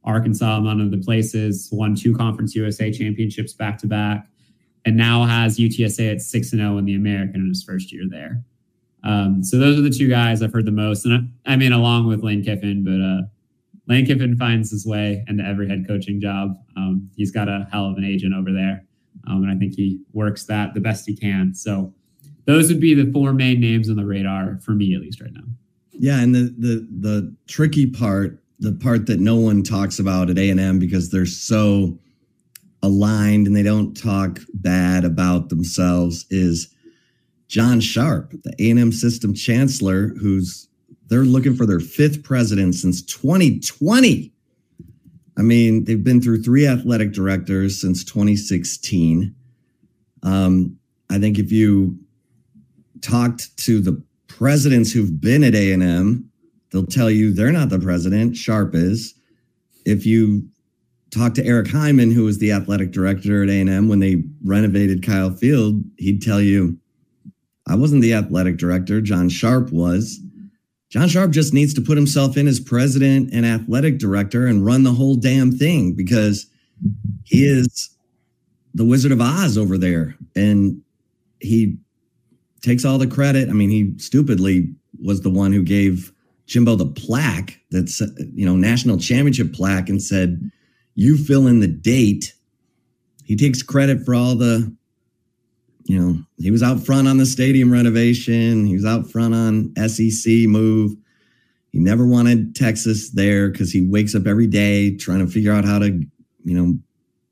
Arkansas, 0.04 0.56
among 0.56 0.80
other 0.80 1.02
places, 1.02 1.68
won 1.72 1.94
two 1.94 2.16
Conference 2.16 2.54
USA 2.54 2.90
championships 2.92 3.52
back 3.52 3.78
to 3.78 3.86
back, 3.86 4.28
and 4.84 4.96
now 4.96 5.24
has 5.24 5.58
UTSA 5.58 6.12
at 6.12 6.22
six 6.22 6.52
and 6.52 6.60
zero 6.60 6.74
oh 6.74 6.78
in 6.78 6.84
the 6.84 6.94
American 6.94 7.42
in 7.42 7.48
his 7.48 7.62
first 7.62 7.92
year 7.92 8.04
there. 8.08 8.42
Um, 9.04 9.42
so 9.42 9.58
those 9.58 9.78
are 9.78 9.82
the 9.82 9.90
two 9.90 10.08
guys 10.08 10.42
I've 10.42 10.52
heard 10.52 10.66
the 10.66 10.72
most, 10.72 11.04
and 11.04 11.30
I, 11.46 11.52
I 11.52 11.56
mean, 11.56 11.72
along 11.72 12.06
with 12.08 12.22
Lane 12.22 12.42
Kiffin, 12.42 12.84
but 12.84 13.00
uh, 13.00 13.28
Lane 13.86 14.06
Kiffin 14.06 14.36
finds 14.36 14.70
his 14.70 14.86
way 14.86 15.24
into 15.28 15.44
every 15.44 15.68
head 15.68 15.86
coaching 15.86 16.20
job. 16.20 16.56
Um, 16.76 17.10
he's 17.16 17.30
got 17.30 17.48
a 17.48 17.68
hell 17.70 17.86
of 17.86 17.96
an 17.96 18.04
agent 18.04 18.34
over 18.34 18.52
there, 18.52 18.84
um, 19.28 19.42
and 19.42 19.50
I 19.50 19.56
think 19.56 19.74
he 19.74 20.00
works 20.12 20.44
that 20.44 20.74
the 20.74 20.80
best 20.80 21.06
he 21.06 21.16
can. 21.16 21.54
So 21.54 21.94
those 22.44 22.68
would 22.68 22.80
be 22.80 22.94
the 22.94 23.10
four 23.12 23.32
main 23.32 23.60
names 23.60 23.88
on 23.88 23.96
the 23.96 24.06
radar 24.06 24.58
for 24.62 24.72
me, 24.72 24.94
at 24.94 25.00
least 25.00 25.20
right 25.20 25.32
now. 25.32 25.44
Yeah, 25.92 26.20
and 26.20 26.34
the 26.34 26.54
the 26.58 26.88
the 27.00 27.36
tricky 27.46 27.86
part, 27.86 28.42
the 28.58 28.72
part 28.72 29.06
that 29.06 29.20
no 29.20 29.36
one 29.36 29.62
talks 29.62 29.98
about 29.98 30.30
at 30.30 30.38
A 30.38 30.50
and 30.50 30.60
M 30.60 30.78
because 30.78 31.10
they're 31.10 31.26
so 31.26 31.98
aligned 32.82 33.46
and 33.46 33.56
they 33.56 33.62
don't 33.62 33.96
talk 33.96 34.40
bad 34.54 35.04
about 35.04 35.48
themselves 35.48 36.24
is 36.30 36.72
John 37.48 37.80
Sharp, 37.80 38.32
the 38.44 38.54
A&M 38.58 38.92
system 38.92 39.34
chancellor, 39.34 40.08
who's 40.20 40.68
they're 41.08 41.24
looking 41.24 41.56
for 41.56 41.66
their 41.66 41.80
fifth 41.80 42.22
president 42.22 42.74
since 42.74 43.02
2020. 43.02 44.32
I 45.38 45.42
mean, 45.42 45.84
they've 45.84 46.02
been 46.02 46.20
through 46.20 46.42
three 46.42 46.66
athletic 46.66 47.12
directors 47.12 47.80
since 47.80 48.04
2016. 48.04 49.34
Um, 50.22 50.76
I 51.10 51.18
think 51.18 51.38
if 51.38 51.50
you 51.50 51.98
talked 53.00 53.56
to 53.58 53.80
the 53.80 54.02
presidents 54.26 54.92
who've 54.92 55.20
been 55.20 55.44
at 55.44 55.54
A&M, 55.54 56.28
they'll 56.70 56.86
tell 56.86 57.10
you 57.10 57.32
they're 57.32 57.52
not 57.52 57.70
the 57.70 57.78
president. 57.78 58.36
Sharp 58.36 58.74
is. 58.74 59.14
If 59.86 60.04
you 60.04 60.46
talk 61.10 61.34
to 61.34 61.46
Eric 61.46 61.70
Hyman, 61.70 62.10
who 62.10 62.24
was 62.24 62.38
the 62.38 62.52
athletic 62.52 62.90
director 62.90 63.42
at 63.42 63.48
A&M 63.48 63.88
when 63.88 64.00
they 64.00 64.24
renovated 64.44 65.06
Kyle 65.06 65.30
Field, 65.30 65.82
he'd 65.96 66.20
tell 66.20 66.40
you, 66.40 66.78
I 67.68 67.74
wasn't 67.74 68.02
the 68.02 68.14
athletic 68.14 68.56
director. 68.56 69.00
John 69.00 69.28
Sharp 69.28 69.70
was. 69.70 70.20
John 70.90 71.08
Sharp 71.08 71.32
just 71.32 71.52
needs 71.52 71.74
to 71.74 71.82
put 71.82 71.98
himself 71.98 72.36
in 72.36 72.48
as 72.48 72.60
president 72.60 73.30
and 73.32 73.44
athletic 73.44 73.98
director 73.98 74.46
and 74.46 74.64
run 74.64 74.84
the 74.84 74.92
whole 74.92 75.16
damn 75.16 75.52
thing 75.52 75.94
because 75.94 76.46
he 77.24 77.44
is 77.44 77.90
the 78.74 78.84
Wizard 78.84 79.12
of 79.12 79.20
Oz 79.20 79.58
over 79.58 79.76
there. 79.76 80.16
And 80.34 80.80
he 81.40 81.76
takes 82.62 82.84
all 82.84 82.96
the 82.96 83.06
credit. 83.06 83.50
I 83.50 83.52
mean, 83.52 83.70
he 83.70 83.92
stupidly 83.98 84.74
was 85.02 85.20
the 85.20 85.30
one 85.30 85.52
who 85.52 85.62
gave 85.62 86.12
Jimbo 86.46 86.76
the 86.76 86.86
plaque 86.86 87.60
that's, 87.70 88.00
you 88.32 88.46
know, 88.46 88.56
national 88.56 88.98
championship 88.98 89.52
plaque 89.52 89.90
and 89.90 90.02
said, 90.02 90.50
you 90.94 91.18
fill 91.18 91.46
in 91.46 91.60
the 91.60 91.68
date. 91.68 92.32
He 93.24 93.36
takes 93.36 93.62
credit 93.62 94.04
for 94.04 94.14
all 94.14 94.34
the, 94.34 94.74
you 95.88 95.98
know, 95.98 96.18
he 96.36 96.50
was 96.50 96.62
out 96.62 96.84
front 96.84 97.08
on 97.08 97.16
the 97.16 97.24
stadium 97.24 97.72
renovation. 97.72 98.66
He 98.66 98.74
was 98.74 98.84
out 98.84 99.10
front 99.10 99.34
on 99.34 99.72
SEC 99.88 100.30
move. 100.46 100.92
He 101.72 101.78
never 101.78 102.06
wanted 102.06 102.54
Texas 102.54 103.10
there 103.10 103.48
because 103.48 103.72
he 103.72 103.80
wakes 103.80 104.14
up 104.14 104.26
every 104.26 104.46
day 104.46 104.94
trying 104.94 105.24
to 105.24 105.32
figure 105.32 105.52
out 105.52 105.64
how 105.64 105.78
to, 105.78 105.86
you 106.44 106.54
know, 106.54 106.78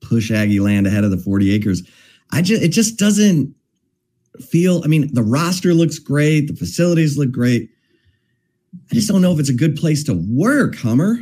push 0.01 0.31
Aggie 0.31 0.61
land 0.61 0.87
ahead 0.87 1.05
of 1.05 1.11
the 1.11 1.19
40 1.19 1.55
acres. 1.55 1.83
I 2.33 2.41
just, 2.41 2.63
it 2.63 2.69
just 2.69 2.99
doesn't 2.99 3.55
feel, 4.41 4.81
I 4.85 4.89
mean, 4.89 5.13
the 5.13 5.23
roster 5.23 5.75
looks 5.75 5.99
great. 5.99 6.49
The 6.49 6.57
facilities 6.57 7.19
look 7.19 7.31
great. 7.31 7.69
I 8.91 8.95
just 8.95 9.09
don't 9.09 9.21
know 9.21 9.33
if 9.33 9.39
it's 9.39 9.51
a 9.51 9.55
good 9.55 9.77
place 9.77 10.03
to 10.05 10.15
work, 10.15 10.77
Hummer. 10.77 11.19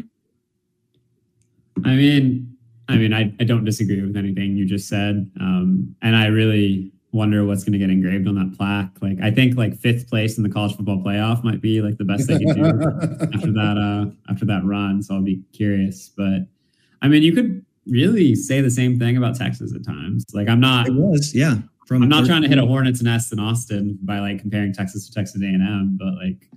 I 1.84 1.96
mean, 1.96 2.56
I 2.88 2.96
mean, 2.96 3.12
I, 3.12 3.32
I 3.40 3.44
don't 3.44 3.64
disagree 3.64 4.00
with 4.02 4.16
anything 4.16 4.56
you 4.56 4.66
just 4.66 4.88
said. 4.88 5.28
Um, 5.40 5.96
and 6.00 6.14
I 6.14 6.26
really 6.26 6.92
wonder 7.14 7.44
what's 7.44 7.62
going 7.62 7.72
to 7.72 7.78
get 7.78 7.90
engraved 7.90 8.26
on 8.26 8.34
that 8.34 8.56
plaque. 8.56 8.90
Like, 9.00 9.18
I 9.22 9.30
think 9.30 9.56
like 9.56 9.78
fifth 9.78 10.10
place 10.10 10.36
in 10.36 10.42
the 10.42 10.50
college 10.50 10.76
football 10.76 11.02
playoff 11.02 11.44
might 11.44 11.60
be 11.60 11.80
like 11.80 11.96
the 11.96 12.04
best 12.04 12.26
they 12.26 12.38
can 12.38 12.54
do 12.54 12.64
after 13.34 13.52
that, 13.52 13.78
uh, 13.78 14.30
after 14.30 14.44
that 14.46 14.62
run. 14.64 15.02
So 15.02 15.14
I'll 15.14 15.22
be 15.22 15.42
curious, 15.52 16.10
but 16.16 16.46
I 17.00 17.08
mean, 17.08 17.22
you 17.22 17.32
could 17.32 17.64
really 17.86 18.34
say 18.34 18.60
the 18.60 18.70
same 18.70 18.98
thing 18.98 19.16
about 19.16 19.36
Texas 19.36 19.72
at 19.74 19.84
times. 19.84 20.24
Like, 20.32 20.48
I'm 20.48 20.60
not, 20.60 20.88
it 20.88 20.94
was, 20.94 21.34
yeah. 21.34 21.56
From 21.86 22.02
I'm 22.02 22.08
not 22.08 22.24
trying 22.24 22.40
to 22.40 22.48
hit 22.48 22.56
a 22.56 22.64
hornet's 22.64 23.02
nest 23.02 23.30
in 23.30 23.38
Austin 23.38 23.98
by 24.02 24.18
like 24.18 24.40
comparing 24.40 24.72
Texas 24.72 25.06
to 25.06 25.12
Texas 25.12 25.42
A&M, 25.42 25.98
but 26.00 26.14
like 26.14 26.48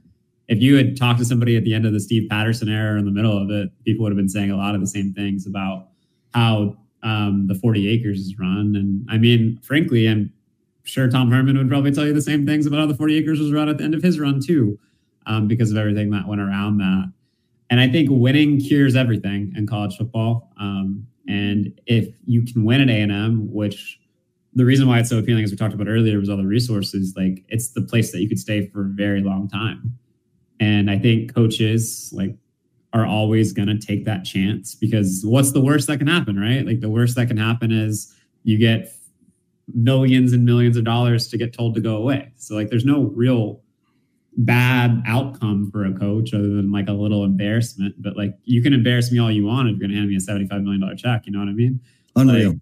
if 0.48 0.62
you 0.62 0.76
had 0.78 0.96
talked 0.96 1.20
to 1.20 1.26
somebody 1.26 1.58
at 1.58 1.66
the 1.66 1.74
end 1.74 1.86
of 1.86 1.94
the 1.94 2.00
Steve 2.00 2.30
Patterson 2.30 2.70
era 2.70 2.98
in 2.98 3.06
the 3.06 3.12
middle 3.12 3.38
of 3.38 3.52
it, 3.52 3.70
people 3.84 4.04
would 4.04 4.12
have 4.12 4.18
been 4.18 4.30
saying 4.30 4.52
a 4.52 4.56
lot 4.56 4.74
of 4.74 4.82
the 4.82 4.88
same 4.88 5.14
things 5.14 5.46
about 5.46 5.90
how 6.34 6.78
um, 7.04 7.48
the 7.48 7.56
40 7.56 7.90
acres 7.90 8.20
is 8.20 8.40
run. 8.40 8.76
And 8.76 9.06
I 9.10 9.18
mean, 9.18 9.60
frankly, 9.62 10.08
I'm 10.08 10.32
sure 10.88 11.10
Tom 11.10 11.30
Herman 11.30 11.58
would 11.58 11.70
probably 11.70 11.92
tell 11.92 12.06
you 12.06 12.14
the 12.14 12.22
same 12.22 12.46
things 12.46 12.66
about 12.66 12.80
how 12.80 12.86
the 12.86 12.96
40 12.96 13.18
acres 13.18 13.40
was 13.40 13.52
run 13.52 13.70
at 13.70 13.78
the 13.78 13.84
end 13.84 13.94
of 13.94 14.02
his 14.02 14.20
run 14.20 14.40
too, 14.42 14.80
um, 15.26 15.48
because 15.48 15.72
of 15.72 15.78
everything 15.78 16.10
that 16.12 16.28
went 16.28 16.42
around 16.42 16.78
that. 16.78 17.12
And 17.70 17.80
I 17.80 17.90
think 17.90 18.10
winning 18.10 18.60
cures 18.60 18.96
everything 18.96 19.54
in 19.56 19.68
college 19.68 19.98
football. 19.98 20.54
Um, 20.60 21.06
and 21.28 21.78
if 21.86 22.16
you 22.26 22.44
can 22.44 22.64
win 22.64 22.82
at 22.82 22.90
A&M, 22.90 23.54
which 23.54 24.00
the 24.54 24.66
reason 24.66 24.88
why 24.88 25.00
it's 25.00 25.10
so 25.10 25.20
appealing, 25.20 25.44
as 25.44 25.52
we 25.52 25.58
talked 25.58 25.74
about 25.74 25.88
earlier, 25.88 26.18
was 26.18 26.30
all 26.30 26.38
the 26.38 26.46
resources. 26.46 27.14
Like 27.16 27.44
it's 27.50 27.70
the 27.70 27.82
place 27.82 28.12
that 28.12 28.22
you 28.22 28.30
could 28.30 28.40
stay 28.40 28.68
for 28.68 28.82
a 28.82 28.90
very 28.90 29.22
long 29.22 29.50
time. 29.50 29.98
And 30.60 30.90
I 30.90 30.98
think 30.98 31.36
coaches 31.36 32.12
like 32.16 32.36
are 32.94 33.06
always 33.06 33.54
going 33.54 33.68
to 33.68 33.78
take 33.78 34.06
that 34.06 34.24
chance 34.24 34.74
because 34.74 35.22
what's 35.26 35.52
the 35.52 35.62
worst 35.62 35.88
that 35.88 35.98
can 36.00 36.08
happen, 36.08 36.40
right? 36.40 36.66
Like 36.66 36.80
the 36.80 36.90
worst 36.90 37.16
that 37.18 37.28
can 37.28 37.38
happen 37.38 37.72
is 37.72 38.14
you 38.44 38.58
get 38.58 38.97
millions 39.74 40.34
and 40.34 40.46
millions 40.46 40.78
of 40.78 40.84
dollars 40.84 41.28
to 41.28 41.38
get 41.38 41.54
told 41.54 41.76
to 41.76 41.82
go 41.82 41.98
away. 41.98 42.32
So 42.38 42.56
like 42.56 42.70
there's 42.70 42.86
no 42.86 43.04
real 43.16 43.62
bad 44.38 45.02
outcome 45.08 45.70
for 45.72 45.84
a 45.86 45.94
coach 45.94 46.34
other 46.34 46.48
than 46.48 46.72
like 46.72 46.88
a 46.88 46.94
little 46.94 47.24
embarrassment. 47.24 47.96
But 48.02 48.16
like 48.16 48.38
you 48.44 48.62
can 48.62 48.74
embarrass 48.74 49.12
me 49.12 49.20
all 49.20 49.32
you 49.32 49.46
want 49.46 49.70
if 49.70 49.78
you're 49.78 49.88
gonna 49.88 49.98
hand 49.98 50.10
me 50.10 50.16
a 50.16 50.20
$75 50.20 50.64
million 50.64 50.98
check. 50.98 51.26
You 51.26 51.34
know 51.34 51.40
what 51.40 51.50
I 51.50 51.54
mean? 51.54 51.80
Unreal. 52.16 52.52
Like, 52.52 52.60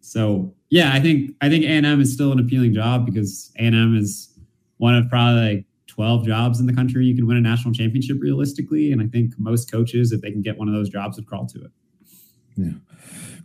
so 0.00 0.54
yeah, 0.70 0.92
I 0.92 1.00
think 1.00 1.32
I 1.40 1.48
think 1.48 1.64
A&M 1.64 2.00
is 2.00 2.12
still 2.12 2.32
an 2.32 2.38
appealing 2.38 2.74
job 2.74 3.06
because 3.06 3.52
A&M 3.58 3.96
is 3.96 4.34
one 4.78 4.94
of 4.94 5.08
probably 5.08 5.56
like 5.56 5.64
12 5.86 6.26
jobs 6.26 6.60
in 6.60 6.66
the 6.66 6.72
country 6.72 7.04
you 7.04 7.14
can 7.14 7.26
win 7.26 7.36
a 7.36 7.40
national 7.40 7.74
championship 7.74 8.18
realistically. 8.20 8.92
And 8.92 9.02
I 9.02 9.06
think 9.06 9.34
most 9.36 9.70
coaches, 9.70 10.12
if 10.12 10.20
they 10.20 10.30
can 10.30 10.42
get 10.42 10.56
one 10.56 10.68
of 10.68 10.74
those 10.74 10.88
jobs, 10.88 11.16
would 11.16 11.26
crawl 11.26 11.46
to 11.46 11.64
it. 11.64 11.70
Yeah. 12.56 12.72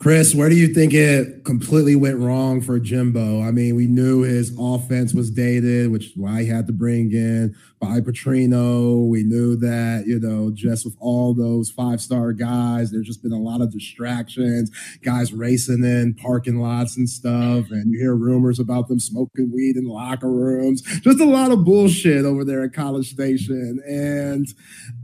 Chris, 0.04 0.36
where 0.36 0.50
do 0.50 0.56
you 0.56 0.68
think 0.68 0.94
it 0.94 1.46
completely 1.46 1.96
went 1.96 2.20
wrong 2.20 2.60
for 2.60 2.78
Jimbo? 2.78 3.42
I 3.42 3.52
mean, 3.52 3.78
we 3.78 3.88
knew 3.88 4.24
his 4.24 4.54
offense 4.60 5.14
was 5.14 5.32
dated, 5.32 5.92
which 5.92 6.12
why 6.18 6.42
he 6.42 6.50
had 6.50 6.68
to 6.68 6.74
bring 6.74 7.14
in 7.14 7.56
by 7.80 8.02
Petrino. 8.02 9.08
We 9.08 9.24
knew 9.24 9.56
that, 9.56 10.04
you 10.06 10.20
know, 10.20 10.52
just 10.54 10.84
with 10.84 10.98
all 11.00 11.34
those 11.34 11.72
five 11.72 12.02
star 12.02 12.34
guys, 12.34 12.92
there's 12.92 13.08
just 13.08 13.24
been 13.24 13.32
a 13.32 13.40
lot 13.40 13.62
of 13.62 13.72
distractions, 13.72 14.70
guys 15.06 15.32
racing 15.32 15.86
in 15.86 16.16
parking 16.16 16.60
lots 16.60 16.98
and 16.98 17.10
stuff. 17.10 17.72
And 17.72 17.94
you 17.94 17.98
hear 17.98 18.14
rumors 18.14 18.60
about 18.60 18.90
them 18.90 19.00
smoking 19.00 19.54
weed 19.54 19.78
in 19.78 19.86
locker 19.86 20.30
rooms, 20.30 20.82
just 20.82 21.22
a 21.22 21.26
lot 21.26 21.52
of 21.52 21.64
bullshit 21.64 22.26
over 22.26 22.44
there 22.44 22.66
at 22.66 22.74
College 22.74 23.10
Station. 23.10 23.82
And 23.88 24.54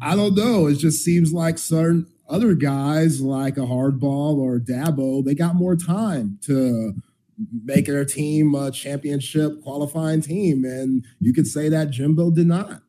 I 0.02 0.18
don't 0.18 0.36
know, 0.36 0.68
it 0.68 0.76
just 0.76 1.06
seems 1.06 1.32
like 1.32 1.58
certain 1.58 2.06
other 2.30 2.54
guys 2.54 3.22
like 3.22 3.58
a 3.58 3.62
Harbaugh 3.62 4.38
or 4.38 4.60
Dabo, 4.60 5.24
they 5.24 5.34
got 5.34 5.56
more 5.56 5.76
time 5.76 6.40
to 6.44 6.94
make 7.64 7.86
their 7.86 8.06
team 8.06 8.54
a 8.54 8.72
championship 8.72 9.62
qualifying 9.64 10.22
team. 10.22 10.64
And 10.66 11.06
you 11.20 11.34
could 11.34 11.48
say 11.48 11.70
that 11.70 11.90
Jimbo 11.90 12.32
did 12.32 12.48
not. 12.48 12.82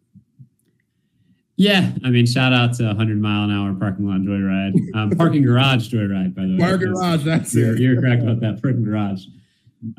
Yeah, 1.57 1.93
I 2.05 2.09
mean, 2.09 2.25
shout 2.25 2.55
out 2.55 2.73
to 2.75 2.87
100 2.87 3.21
mile 3.21 3.45
an 3.45 3.51
hour 3.51 3.75
parking 3.75 4.09
lot 4.09 4.21
joyride, 4.21 4.73
um, 4.95 5.11
parking 5.11 5.43
garage 5.43 5.93
joyride. 5.93 6.35
By 6.35 6.47
the 6.47 6.53
way, 6.55 6.59
parking 6.59 6.95
garage. 6.95 7.23
That's 7.23 7.55
you're, 7.55 7.75
it. 7.75 7.81
You're 7.81 8.01
correct 8.01 8.23
about 8.23 8.41
that 8.41 8.63
parking 8.63 8.83
garage, 8.83 9.27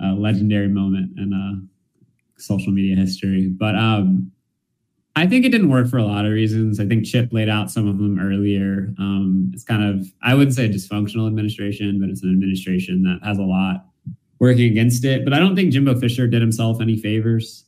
uh, 0.03 0.13
legendary 0.13 0.69
moment 0.69 1.19
in 1.19 1.33
uh, 1.33 2.01
social 2.37 2.71
media 2.71 2.95
history. 2.95 3.47
But 3.47 3.75
um, 3.75 4.31
I 5.15 5.27
think 5.27 5.45
it 5.45 5.49
didn't 5.49 5.69
work 5.69 5.87
for 5.87 5.97
a 5.97 6.05
lot 6.05 6.25
of 6.25 6.31
reasons. 6.31 6.79
I 6.79 6.85
think 6.85 7.05
Chip 7.05 7.33
laid 7.33 7.49
out 7.49 7.69
some 7.69 7.87
of 7.87 7.97
them 7.97 8.19
earlier. 8.19 8.93
Um, 8.97 9.51
it's 9.53 9.63
kind 9.63 9.83
of, 9.83 10.07
I 10.23 10.33
wouldn't 10.33 10.55
say 10.55 10.69
dysfunctional 10.69 11.27
administration, 11.27 11.99
but 11.99 12.09
it's 12.09 12.23
an 12.23 12.31
administration 12.31 13.03
that 13.03 13.19
has 13.23 13.37
a 13.37 13.43
lot 13.43 13.85
working 14.39 14.71
against 14.71 15.03
it. 15.03 15.25
But 15.25 15.33
I 15.33 15.39
don't 15.39 15.55
think 15.55 15.73
Jimbo 15.73 15.99
Fisher 15.99 16.27
did 16.27 16.41
himself 16.41 16.81
any 16.81 16.97
favors. 16.97 17.65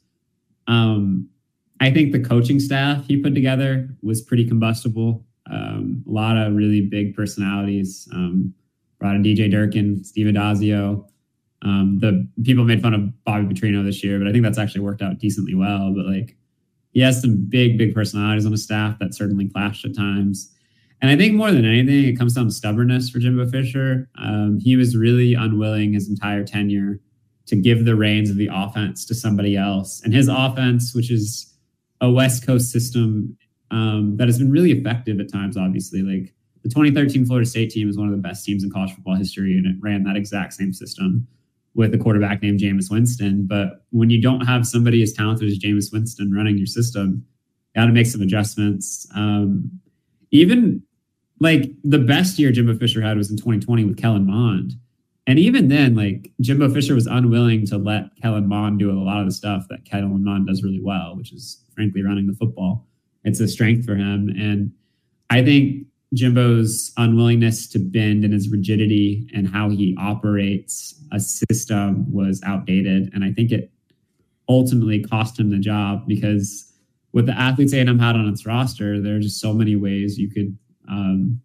Um, 0.68 1.30
I 1.82 1.92
think 1.92 2.14
the 2.14 2.20
coaching 2.20 2.62
staff 2.62 3.06
he 3.08 3.18
put 3.18 3.36
together 3.36 3.90
was 4.02 4.22
pretty 4.22 4.48
combustible. 4.48 5.26
Um, 5.52 6.02
a 6.08 6.12
lot 6.12 6.38
of 6.38 6.56
really 6.56 6.82
big 6.82 7.14
personalities. 7.14 8.08
Um, 8.14 8.54
brought 9.00 9.16
in 9.16 9.24
DJ 9.24 9.52
Durkin, 9.52 10.02
Steve 10.06 10.28
Addazio. 10.28 11.06
Um, 11.62 12.00
the 12.00 12.26
people 12.44 12.64
made 12.64 12.82
fun 12.82 12.94
of 12.94 13.24
Bobby 13.26 13.54
Petrino 13.54 13.84
this 13.84 14.02
year, 14.02 14.18
but 14.18 14.30
I 14.30 14.32
think 14.32 14.46
that's 14.46 14.58
actually 14.58 14.82
worked 14.82 15.02
out 15.02 15.20
decently 15.20 15.56
well. 15.56 15.94
But 15.94 16.06
like, 16.06 16.38
he 16.94 17.02
has 17.02 17.20
some 17.22 17.46
big, 17.50 17.78
big 17.78 17.94
personalities 17.94 18.46
on 18.46 18.52
his 18.52 18.64
staff 18.64 19.00
that 19.00 19.14
certainly 19.14 19.50
clashed 19.50 19.84
at 19.84 19.96
times. 19.96 20.52
And 21.02 21.12
I 21.12 21.18
think 21.18 21.34
more 21.34 21.52
than 21.52 21.66
anything, 21.66 22.06
it 22.06 22.18
comes 22.18 22.36
down 22.36 22.46
to 22.46 22.52
stubbornness 22.52 23.10
for 23.10 23.20
Jimbo 23.20 23.48
Fisher. 23.50 24.10
Um, 24.18 24.60
he 24.62 24.76
was 24.76 24.96
really 24.96 25.34
unwilling 25.34 25.94
his 25.94 26.08
entire 26.08 26.44
tenure 26.44 27.00
to 27.48 27.56
give 27.56 27.84
the 27.84 27.96
reins 27.96 28.30
of 28.30 28.38
the 28.38 28.50
offense 28.52 29.06
to 29.06 29.16
somebody 29.16 29.58
else. 29.58 30.02
And 30.04 30.14
his 30.14 30.30
offense, 30.30 30.96
which 30.96 31.12
is 31.12 31.54
a 32.00 32.10
West 32.10 32.46
Coast 32.46 32.72
system 32.72 33.38
um, 33.72 34.16
that 34.18 34.28
has 34.28 34.38
been 34.38 34.52
really 34.52 34.72
effective 34.72 35.20
at 35.20 35.32
times, 35.32 35.58
obviously. 35.58 36.04
Like 36.04 36.34
the 36.62 36.70
2013 36.70 37.26
Florida 37.26 37.50
State 37.50 37.72
team 37.72 37.90
is 37.90 37.98
one 37.98 38.08
of 38.08 38.14
the 38.14 38.22
best 38.22 38.46
teams 38.46 38.64
in 38.64 38.72
college 38.72 38.94
football 38.94 39.16
history, 39.16 39.58
and 39.58 39.66
it 39.66 39.76
ran 39.82 40.04
that 40.04 40.16
exact 40.16 40.54
same 40.54 40.72
system 40.72 41.28
with 41.76 41.94
a 41.94 41.98
quarterback 41.98 42.42
named 42.42 42.60
Jameis 42.60 42.92
Winston. 42.92 43.46
But 43.48 43.86
when 43.90 44.10
you 44.10 44.22
don't 44.22 44.42
have 44.42 44.66
somebody 44.66 45.02
as 45.02 45.14
talented 45.14 45.48
as 45.48 45.58
Jameis 45.58 45.92
Winston 45.92 46.32
running 46.32 46.58
your 46.58 46.68
system, 46.68 47.26
you 47.74 47.82
got 47.82 47.88
to 47.88 47.92
make 47.92 48.06
some 48.06 48.22
adjustments. 48.22 49.08
Um, 49.16 49.72
even 50.32 50.84
like 51.40 51.72
the 51.84 52.00
best 52.00 52.38
year 52.40 52.52
Jimbo 52.52 52.76
Fisher 52.76 53.02
had 53.02 53.18
was 53.18 53.30
in 53.30 53.38
2020 53.38 53.86
with 53.86 53.98
Kellen 53.98 54.28
Mond. 54.28 54.74
And 55.26 55.40
even 55.40 55.70
then, 55.70 55.96
like 55.96 56.32
Jimbo 56.42 56.70
Fisher 56.70 56.96
was 56.96 57.08
unwilling 57.08 57.66
to 57.68 57.78
let 57.78 58.16
Kellen 58.22 58.48
Mond 58.48 58.80
do 58.80 58.92
a 58.92 59.00
lot 59.00 59.20
of 59.20 59.26
the 59.26 59.32
stuff 59.32 59.66
that 59.70 59.86
Kellen 59.86 60.24
Mond 60.24 60.48
does 60.48 60.64
really 60.64 60.82
well, 60.82 61.16
which 61.16 61.32
is 61.32 61.64
frankly 61.74 62.04
running 62.04 62.28
the 62.28 62.34
football. 62.34 62.88
It's 63.24 63.40
a 63.40 63.48
strength 63.48 63.86
for 63.86 63.96
him. 63.96 64.30
And 64.30 64.72
I 65.30 65.44
think 65.44 65.88
Jimbo's 66.14 66.92
unwillingness 66.98 67.68
to 67.70 67.80
bend 67.80 68.24
and 68.24 68.34
his 68.34 68.50
rigidity 68.50 69.28
and 69.34 69.48
how 69.48 69.70
he 69.70 69.96
operates 70.00 70.94
a 71.12 71.20
system 71.20 72.12
was 72.12 72.42
outdated. 72.46 73.10
And 73.14 73.24
I 73.24 73.32
think 73.32 73.52
it 73.52 73.72
ultimately 74.48 75.04
cost 75.04 75.40
him 75.40 75.50
the 75.50 75.58
job 75.58 76.08
because 76.08 76.72
with 77.14 77.26
the 77.26 77.38
athletes 77.38 77.74
A&M 77.74 78.00
had 78.00 78.16
on 78.16 78.28
its 78.28 78.46
roster, 78.46 79.02
there 79.02 79.16
are 79.16 79.20
just 79.20 79.40
so 79.40 79.54
many 79.54 79.76
ways 79.76 80.18
you 80.18 80.30
could 80.30 80.58
um, 80.90 81.42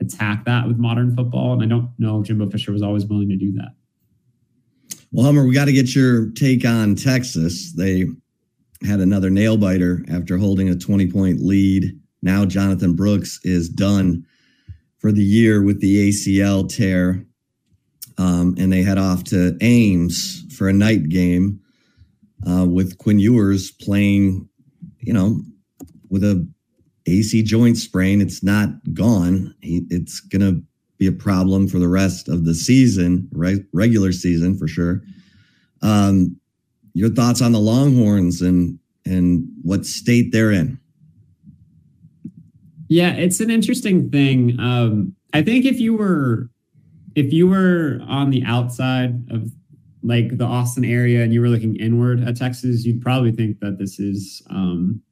attack 0.00 0.44
that 0.44 0.66
with 0.66 0.78
modern 0.78 1.14
football. 1.14 1.52
And 1.54 1.62
I 1.62 1.66
don't 1.66 1.90
know 1.98 2.20
if 2.20 2.26
Jimbo 2.26 2.50
Fisher 2.50 2.72
was 2.72 2.82
always 2.82 3.06
willing 3.06 3.28
to 3.28 3.36
do 3.36 3.52
that. 3.52 3.74
Well, 5.12 5.24
Hummer, 5.26 5.46
we 5.46 5.54
got 5.54 5.66
to 5.66 5.72
get 5.72 5.94
your 5.94 6.30
take 6.32 6.64
on 6.64 6.94
Texas. 6.94 7.72
They 7.72 8.06
had 8.86 9.00
another 9.00 9.30
nail 9.30 9.56
biter 9.56 10.04
after 10.10 10.36
holding 10.36 10.68
a 10.68 10.76
20 10.76 11.10
point 11.10 11.40
lead. 11.40 11.98
Now 12.26 12.44
Jonathan 12.44 12.94
Brooks 12.94 13.38
is 13.44 13.68
done 13.68 14.26
for 14.98 15.12
the 15.12 15.22
year 15.22 15.62
with 15.62 15.80
the 15.80 16.08
ACL 16.10 16.68
tear. 16.68 17.24
Um, 18.18 18.56
and 18.58 18.72
they 18.72 18.82
head 18.82 18.98
off 18.98 19.22
to 19.24 19.56
Ames 19.60 20.44
for 20.56 20.68
a 20.68 20.72
night 20.72 21.08
game 21.08 21.60
uh, 22.44 22.66
with 22.66 22.98
Quinn 22.98 23.20
Ewers 23.20 23.70
playing, 23.70 24.48
you 24.98 25.12
know, 25.12 25.40
with 26.10 26.24
a 26.24 26.48
AC 27.06 27.44
joint 27.44 27.76
sprain. 27.76 28.20
It's 28.20 28.42
not 28.42 28.70
gone. 28.92 29.54
He, 29.60 29.86
it's 29.90 30.18
going 30.18 30.42
to 30.42 30.62
be 30.98 31.06
a 31.06 31.12
problem 31.12 31.68
for 31.68 31.78
the 31.78 31.88
rest 31.88 32.28
of 32.28 32.44
the 32.44 32.54
season, 32.54 33.28
right? 33.32 33.60
Regular 33.72 34.10
season 34.10 34.58
for 34.58 34.66
sure. 34.66 35.00
Um, 35.82 36.40
your 36.92 37.10
thoughts 37.10 37.40
on 37.40 37.52
the 37.52 37.60
Longhorns 37.60 38.42
and 38.42 38.80
and 39.04 39.46
what 39.62 39.86
state 39.86 40.32
they're 40.32 40.50
in? 40.50 40.80
Yeah, 42.88 43.12
it's 43.12 43.40
an 43.40 43.50
interesting 43.50 44.10
thing. 44.10 44.58
Um, 44.60 45.14
I 45.34 45.42
think 45.42 45.64
if 45.64 45.80
you 45.80 45.96
were 45.96 46.50
if 47.14 47.32
you 47.32 47.48
were 47.48 47.98
on 48.06 48.30
the 48.30 48.44
outside 48.44 49.26
of 49.30 49.50
like 50.02 50.36
the 50.38 50.44
Austin 50.44 50.84
area 50.84 51.22
and 51.22 51.32
you 51.32 51.40
were 51.40 51.48
looking 51.48 51.74
inward 51.76 52.22
at 52.22 52.36
Texas, 52.36 52.84
you'd 52.84 53.02
probably 53.02 53.32
think 53.32 53.58
that 53.60 53.78
this 53.78 53.98
is 53.98 54.42
um, 54.50 55.02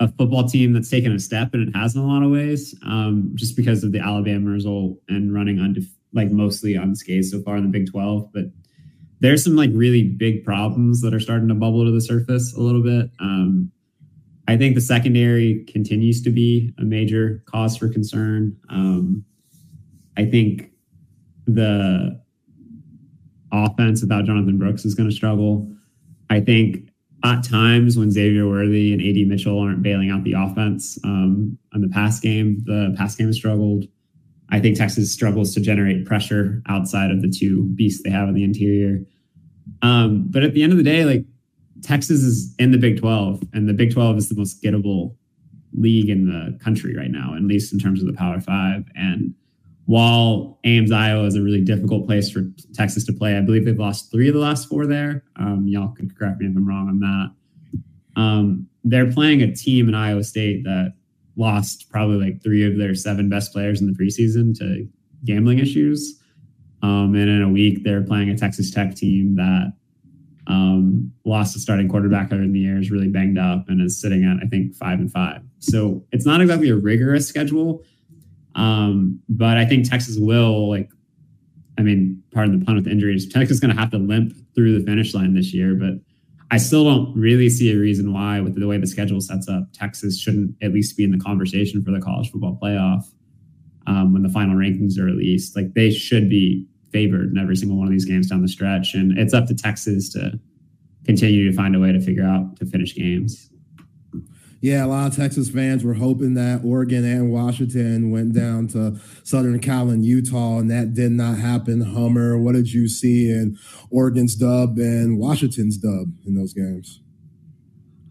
a 0.00 0.08
football 0.08 0.48
team 0.48 0.72
that's 0.72 0.90
taken 0.90 1.12
a 1.12 1.18
step, 1.20 1.50
and 1.52 1.68
it 1.68 1.76
has 1.76 1.94
in 1.94 2.00
a 2.00 2.06
lot 2.06 2.22
of 2.22 2.30
ways, 2.30 2.74
um, 2.84 3.30
just 3.34 3.56
because 3.56 3.84
of 3.84 3.92
the 3.92 4.00
Alabama 4.00 4.50
result 4.50 4.96
and 5.08 5.32
running 5.32 5.58
undef- 5.58 5.92
like 6.12 6.30
mostly 6.30 6.74
unscathed 6.74 7.26
so 7.26 7.40
far 7.42 7.56
in 7.56 7.62
the 7.62 7.68
Big 7.68 7.90
Twelve. 7.90 8.28
But 8.32 8.46
there's 9.20 9.44
some 9.44 9.54
like 9.54 9.70
really 9.74 10.02
big 10.02 10.44
problems 10.44 11.02
that 11.02 11.14
are 11.14 11.20
starting 11.20 11.48
to 11.48 11.54
bubble 11.54 11.84
to 11.84 11.90
the 11.90 12.00
surface 12.00 12.54
a 12.54 12.60
little 12.60 12.82
bit. 12.82 13.10
Um, 13.20 13.70
I 14.50 14.56
think 14.56 14.74
the 14.74 14.80
secondary 14.80 15.64
continues 15.68 16.20
to 16.22 16.30
be 16.30 16.74
a 16.76 16.82
major 16.82 17.40
cause 17.46 17.76
for 17.76 17.88
concern. 17.88 18.56
Um, 18.68 19.24
I 20.16 20.24
think 20.24 20.72
the 21.46 22.20
offense 23.52 24.00
without 24.00 24.24
Jonathan 24.24 24.58
Brooks 24.58 24.84
is 24.84 24.96
going 24.96 25.08
to 25.08 25.14
struggle. 25.14 25.70
I 26.30 26.40
think 26.40 26.90
at 27.22 27.44
times 27.44 27.96
when 27.96 28.10
Xavier 28.10 28.48
Worthy 28.48 28.92
and 28.92 29.00
AD 29.00 29.28
Mitchell 29.28 29.60
aren't 29.60 29.84
bailing 29.84 30.10
out 30.10 30.24
the 30.24 30.32
offense 30.32 30.98
um, 31.04 31.56
on 31.72 31.80
the 31.80 31.88
pass 31.88 32.18
game, 32.18 32.58
the 32.64 32.92
pass 32.98 33.14
game 33.14 33.28
has 33.28 33.36
struggled. 33.36 33.84
I 34.48 34.58
think 34.58 34.76
Texas 34.76 35.12
struggles 35.12 35.54
to 35.54 35.60
generate 35.60 36.06
pressure 36.06 36.60
outside 36.68 37.12
of 37.12 37.22
the 37.22 37.30
two 37.30 37.68
beasts 37.76 38.02
they 38.02 38.10
have 38.10 38.28
in 38.28 38.34
the 38.34 38.42
interior. 38.42 38.98
Um, 39.82 40.26
but 40.28 40.42
at 40.42 40.54
the 40.54 40.64
end 40.64 40.72
of 40.72 40.78
the 40.78 40.82
day, 40.82 41.04
like 41.04 41.24
Texas 41.82 42.20
is 42.20 42.54
in 42.58 42.72
the 42.72 42.78
Big 42.78 43.00
12, 43.00 43.42
and 43.52 43.68
the 43.68 43.72
Big 43.72 43.92
12 43.92 44.18
is 44.18 44.28
the 44.28 44.34
most 44.34 44.62
gettable 44.62 45.14
league 45.72 46.10
in 46.10 46.26
the 46.26 46.58
country 46.62 46.96
right 46.96 47.10
now, 47.10 47.34
at 47.34 47.42
least 47.42 47.72
in 47.72 47.78
terms 47.78 48.00
of 48.00 48.06
the 48.06 48.12
Power 48.12 48.40
Five. 48.40 48.84
And 48.94 49.34
while 49.86 50.58
Ames, 50.64 50.92
Iowa 50.92 51.24
is 51.24 51.36
a 51.36 51.42
really 51.42 51.60
difficult 51.62 52.06
place 52.06 52.30
for 52.30 52.44
Texas 52.74 53.04
to 53.06 53.12
play, 53.12 53.36
I 53.36 53.40
believe 53.40 53.64
they've 53.64 53.78
lost 53.78 54.10
three 54.12 54.28
of 54.28 54.34
the 54.34 54.40
last 54.40 54.68
four 54.68 54.86
there. 54.86 55.24
Um, 55.36 55.66
y'all 55.66 55.92
can 55.92 56.10
correct 56.10 56.40
me 56.40 56.46
if 56.46 56.56
I'm 56.56 56.66
wrong 56.66 56.88
on 56.88 57.00
that. 57.00 58.20
Um, 58.20 58.68
they're 58.84 59.10
playing 59.10 59.42
a 59.42 59.54
team 59.54 59.88
in 59.88 59.94
Iowa 59.94 60.24
State 60.24 60.64
that 60.64 60.94
lost 61.36 61.90
probably 61.90 62.16
like 62.16 62.42
three 62.42 62.64
of 62.64 62.78
their 62.78 62.94
seven 62.94 63.28
best 63.28 63.52
players 63.52 63.80
in 63.80 63.86
the 63.86 63.92
preseason 63.92 64.56
to 64.58 64.86
gambling 65.24 65.58
issues. 65.58 66.20
Um, 66.82 67.14
and 67.14 67.28
in 67.28 67.42
a 67.42 67.48
week, 67.48 67.84
they're 67.84 68.02
playing 68.02 68.30
a 68.30 68.36
Texas 68.36 68.70
Tech 68.70 68.94
team 68.94 69.36
that 69.36 69.72
um, 70.50 71.12
lost 71.24 71.54
a 71.54 71.60
starting 71.60 71.88
quarterback 71.88 72.32
earlier 72.32 72.42
in 72.42 72.52
the 72.52 72.58
year, 72.58 72.78
is 72.78 72.90
really 72.90 73.08
banged 73.08 73.38
up, 73.38 73.68
and 73.68 73.80
is 73.80 74.00
sitting 74.00 74.24
at 74.24 74.44
I 74.44 74.48
think 74.48 74.74
five 74.74 74.98
and 74.98 75.10
five. 75.10 75.42
So 75.60 76.04
it's 76.12 76.26
not 76.26 76.40
exactly 76.40 76.68
a 76.70 76.76
rigorous 76.76 77.28
schedule, 77.28 77.84
um, 78.56 79.20
but 79.28 79.56
I 79.56 79.64
think 79.64 79.88
Texas 79.88 80.16
will 80.18 80.68
like. 80.68 80.90
I 81.78 81.82
mean, 81.82 82.22
pardon 82.32 82.58
the 82.58 82.64
pun 82.66 82.74
with 82.74 82.86
injuries. 82.86 83.26
Texas 83.26 83.54
is 83.54 83.60
going 83.60 83.74
to 83.74 83.80
have 83.80 83.90
to 83.92 83.96
limp 83.96 84.34
through 84.54 84.78
the 84.78 84.84
finish 84.84 85.14
line 85.14 85.32
this 85.32 85.54
year, 85.54 85.74
but 85.74 85.94
I 86.50 86.58
still 86.58 86.84
don't 86.84 87.16
really 87.16 87.48
see 87.48 87.72
a 87.72 87.78
reason 87.78 88.12
why, 88.12 88.40
with 88.40 88.58
the 88.58 88.66
way 88.66 88.76
the 88.76 88.86
schedule 88.86 89.20
sets 89.20 89.48
up, 89.48 89.72
Texas 89.72 90.18
shouldn't 90.18 90.56
at 90.60 90.72
least 90.72 90.96
be 90.96 91.04
in 91.04 91.12
the 91.12 91.18
conversation 91.18 91.82
for 91.82 91.92
the 91.92 92.00
college 92.00 92.30
football 92.30 92.58
playoff 92.60 93.04
um, 93.86 94.12
when 94.12 94.22
the 94.22 94.28
final 94.28 94.56
rankings 94.56 94.98
are 94.98 95.04
released. 95.04 95.56
Like 95.56 95.74
they 95.74 95.90
should 95.90 96.28
be 96.28 96.66
favored 96.92 97.30
in 97.30 97.38
every 97.38 97.56
single 97.56 97.78
one 97.78 97.86
of 97.86 97.92
these 97.92 98.04
games 98.04 98.28
down 98.28 98.42
the 98.42 98.48
stretch, 98.48 98.94
and 98.94 99.16
it's 99.18 99.34
up 99.34 99.46
to 99.46 99.54
Texas 99.54 100.10
to 100.10 100.38
continue 101.04 101.50
to 101.50 101.56
find 101.56 101.74
a 101.74 101.78
way 101.78 101.92
to 101.92 102.00
figure 102.00 102.24
out 102.24 102.56
to 102.56 102.66
finish 102.66 102.94
games. 102.94 103.50
Yeah, 104.62 104.84
a 104.84 104.88
lot 104.88 105.10
of 105.10 105.16
Texas 105.16 105.48
fans 105.48 105.84
were 105.84 105.94
hoping 105.94 106.34
that 106.34 106.60
Oregon 106.62 107.02
and 107.02 107.32
Washington 107.32 108.10
went 108.10 108.34
down 108.34 108.68
to 108.68 109.00
Southern 109.24 109.58
Cal 109.58 109.88
and 109.88 110.04
Utah, 110.04 110.58
and 110.58 110.70
that 110.70 110.92
did 110.92 111.12
not 111.12 111.38
happen. 111.38 111.80
Hummer, 111.80 112.38
what 112.38 112.54
did 112.54 112.70
you 112.70 112.86
see 112.86 113.30
in 113.30 113.56
Oregon's 113.90 114.34
dub 114.34 114.76
and 114.76 115.18
Washington's 115.18 115.78
dub 115.78 116.12
in 116.26 116.34
those 116.34 116.52
games? 116.52 117.00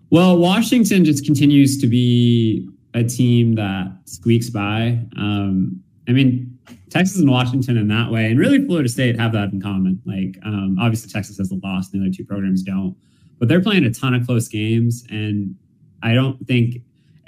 Well, 0.10 0.40
Washington 0.40 1.06
just 1.06 1.24
continues 1.24 1.80
to 1.82 1.88
be 1.88 2.68
a 2.96 3.04
team 3.04 3.54
that 3.56 4.00
squeaks 4.06 4.50
by. 4.50 5.00
Um, 5.18 5.84
I 6.08 6.14
mean, 6.14 6.58
Texas 6.90 7.20
and 7.20 7.30
Washington 7.30 7.78
in 7.78 7.88
that 7.90 8.12
way, 8.12 8.26
and 8.26 8.40
really 8.40 8.66
Florida 8.66 8.90
State 8.90 9.20
have 9.20 9.32
that 9.34 9.52
in 9.52 9.62
common. 9.62 10.02
Like, 10.06 10.38
um, 10.44 10.78
obviously, 10.80 11.10
Texas 11.12 11.38
has 11.38 11.52
a 11.52 11.56
loss, 11.64 11.92
and 11.92 12.02
the 12.02 12.08
other 12.08 12.16
two 12.16 12.26
programs 12.26 12.64
don't, 12.64 12.96
but 13.38 13.48
they're 13.48 13.62
playing 13.62 13.86
a 13.86 13.92
ton 13.92 14.14
of 14.14 14.26
close 14.26 14.48
games. 14.48 15.06
And 15.10 15.56
I 16.02 16.14
don't 16.14 16.46
think, 16.48 16.78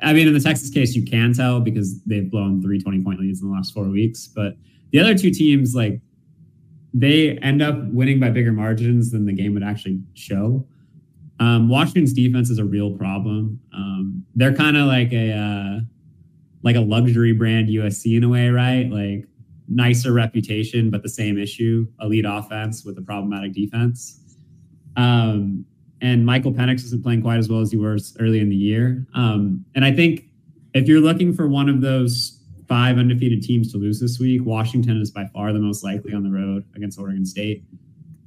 I 0.01 0.13
mean, 0.13 0.27
in 0.27 0.33
the 0.33 0.39
Texas 0.39 0.69
case, 0.69 0.95
you 0.95 1.05
can 1.05 1.33
tell 1.33 1.59
because 1.59 2.01
they've 2.03 2.29
blown 2.29 2.61
three 2.61 2.81
20 2.81 3.03
point 3.03 3.19
leads 3.19 3.41
in 3.41 3.49
the 3.49 3.53
last 3.53 3.73
four 3.73 3.85
weeks. 3.85 4.27
But 4.27 4.55
the 4.91 4.99
other 4.99 5.15
two 5.15 5.31
teams, 5.31 5.75
like, 5.75 6.01
they 6.93 7.37
end 7.37 7.61
up 7.61 7.75
winning 7.91 8.19
by 8.19 8.29
bigger 8.31 8.51
margins 8.51 9.11
than 9.11 9.25
the 9.25 9.33
game 9.33 9.53
would 9.53 9.63
actually 9.63 10.01
show. 10.13 10.65
Um, 11.39 11.69
Washington's 11.69 12.13
defense 12.13 12.49
is 12.49 12.59
a 12.59 12.65
real 12.65 12.91
problem. 12.91 13.59
Um, 13.73 14.25
they're 14.35 14.53
kind 14.53 14.77
of 14.77 14.87
like 14.87 15.11
a 15.13 15.31
uh, 15.31 15.79
like 16.63 16.75
a 16.75 16.81
luxury 16.81 17.33
brand 17.33 17.69
USC 17.69 18.17
in 18.17 18.23
a 18.23 18.29
way, 18.29 18.49
right? 18.49 18.89
Like 18.89 19.27
nicer 19.71 20.13
reputation, 20.13 20.89
but 20.89 21.03
the 21.03 21.09
same 21.09 21.37
issue: 21.37 21.87
elite 22.01 22.25
offense 22.27 22.83
with 22.85 22.97
a 22.97 23.01
problematic 23.01 23.53
defense. 23.53 24.19
Um, 24.97 25.65
and 26.01 26.25
Michael 26.25 26.51
Penix 26.51 26.83
isn't 26.83 27.03
playing 27.03 27.21
quite 27.21 27.37
as 27.37 27.47
well 27.47 27.61
as 27.61 27.71
he 27.71 27.77
was 27.77 28.17
early 28.19 28.39
in 28.39 28.49
the 28.49 28.55
year. 28.55 29.05
Um, 29.13 29.63
and 29.75 29.85
I 29.85 29.91
think 29.91 30.25
if 30.73 30.87
you're 30.87 30.99
looking 30.99 31.33
for 31.33 31.47
one 31.47 31.69
of 31.69 31.81
those 31.81 32.39
five 32.67 32.97
undefeated 32.97 33.43
teams 33.43 33.71
to 33.71 33.77
lose 33.77 33.99
this 33.99 34.19
week, 34.19 34.43
Washington 34.43 34.99
is 34.99 35.11
by 35.11 35.27
far 35.27 35.53
the 35.53 35.59
most 35.59 35.83
likely 35.83 36.13
on 36.13 36.23
the 36.23 36.31
road 36.31 36.65
against 36.75 36.99
Oregon 36.99 37.25
State. 37.25 37.63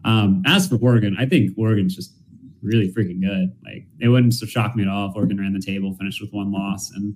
Um, 0.04 0.42
as 0.46 0.68
for 0.68 0.76
Oregon, 0.76 1.16
I 1.18 1.26
think 1.26 1.56
Oregon's 1.58 1.96
just 1.96 2.14
really 2.62 2.92
freaking 2.92 3.20
good. 3.20 3.54
Like 3.64 3.86
it 4.00 4.08
wouldn't 4.08 4.34
shock 4.34 4.76
me 4.76 4.82
at 4.82 4.88
all 4.88 5.10
if 5.10 5.16
Oregon 5.16 5.40
ran 5.40 5.52
the 5.52 5.60
table, 5.60 5.94
finished 5.94 6.20
with 6.20 6.32
one 6.32 6.52
loss, 6.52 6.90
and 6.90 7.14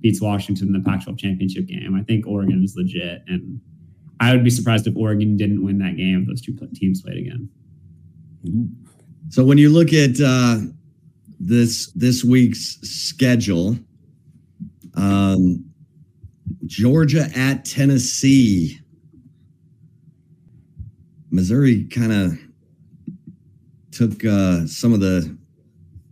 beats 0.00 0.20
Washington 0.20 0.68
in 0.68 0.72
the 0.72 0.80
Pac-12 0.80 1.18
championship 1.18 1.66
game. 1.66 1.94
I 1.94 2.02
think 2.02 2.26
Oregon 2.26 2.62
is 2.62 2.74
legit, 2.76 3.22
and 3.26 3.60
I 4.20 4.32
would 4.32 4.44
be 4.44 4.50
surprised 4.50 4.86
if 4.86 4.96
Oregon 4.96 5.36
didn't 5.36 5.64
win 5.64 5.78
that 5.78 5.96
game 5.96 6.22
if 6.22 6.28
those 6.28 6.40
two 6.40 6.56
teams 6.74 7.02
played 7.02 7.18
again. 7.18 7.48
So 9.28 9.44
when 9.44 9.58
you 9.58 9.70
look 9.70 9.92
at 9.92 10.20
uh, 10.20 10.58
this 11.38 11.92
this 11.92 12.24
week's 12.24 12.78
schedule, 12.82 13.76
um, 14.94 15.64
Georgia 16.66 17.28
at 17.36 17.64
Tennessee, 17.64 18.78
Missouri 21.30 21.84
kind 21.84 22.12
of 22.12 22.38
took 23.90 24.24
uh, 24.24 24.66
some 24.66 24.92
of 24.92 25.00
the 25.00 25.37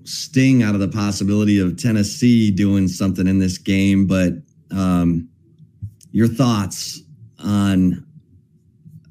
sting 0.06 0.62
out 0.62 0.74
of 0.74 0.80
the 0.80 0.88
possibility 0.88 1.58
of 1.58 1.76
Tennessee 1.76 2.50
doing 2.50 2.88
something 2.88 3.26
in 3.26 3.38
this 3.38 3.58
game. 3.58 4.06
But 4.06 4.34
um, 4.70 5.28
your 6.12 6.28
thoughts 6.28 7.02
on 7.38 8.06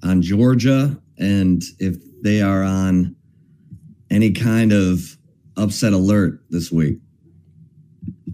on 0.04 0.22
Georgia 0.22 1.00
and 1.18 1.64
if 1.80 1.98
they 2.22 2.41
are 2.41 2.64
on 2.64 3.16
any 4.10 4.32
kind 4.32 4.72
of 4.72 5.18
upset 5.58 5.93
alert 5.93 6.41
this 6.50 6.72
week? 6.72 7.00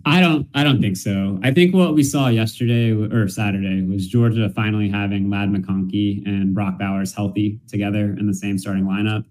I 0.06 0.20
don't. 0.20 0.48
I 0.56 0.64
don't 0.64 0.82
think 0.82 0.98
so. 0.98 1.40
I 1.44 1.52
think 1.52 1.76
what 1.76 1.94
we 1.94 2.02
saw 2.02 2.28
yesterday 2.28 2.92
or 2.92 3.28
Saturday 3.28 3.84
was 3.84 4.08
Georgia 4.08 4.50
finally 4.56 4.90
having 4.90 5.30
Ladd 5.30 5.50
McConkey 5.50 6.26
and 6.26 6.56
Brock 6.56 6.80
Bowers 6.80 7.14
healthy 7.14 7.60
together 7.68 8.16
in 8.18 8.26
the 8.26 8.34
same 8.34 8.58
starting 8.58 8.86
lineup, 8.86 9.26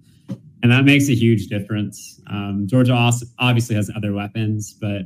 and 0.62 0.70
that 0.70 0.84
makes 0.84 1.08
a 1.08 1.14
huge 1.14 1.46
difference. 1.46 2.20
Um, 2.30 2.66
Georgia 2.66 2.92
obviously 3.38 3.76
has 3.76 3.90
other 3.96 4.12
weapons, 4.12 4.76
but 4.80 5.02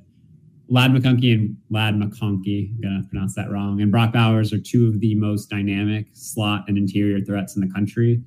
Ladd 0.68 0.92
McConkey 0.92 1.32
and 1.34 1.56
Ladd 1.70 1.94
McConkey, 1.94 2.70
I'm 2.70 2.80
gonna 2.80 3.02
pronounce 3.08 3.34
that 3.36 3.50
wrong, 3.50 3.80
and 3.80 3.90
Brock 3.90 4.12
Bowers 4.12 4.52
are 4.52 4.60
two 4.60 4.86
of 4.88 5.00
the 5.00 5.14
most 5.14 5.50
dynamic 5.50 6.06
slot 6.14 6.64
and 6.68 6.78
interior 6.78 7.24
threats 7.24 7.54
in 7.54 7.66
the 7.66 7.72
country. 7.72 8.22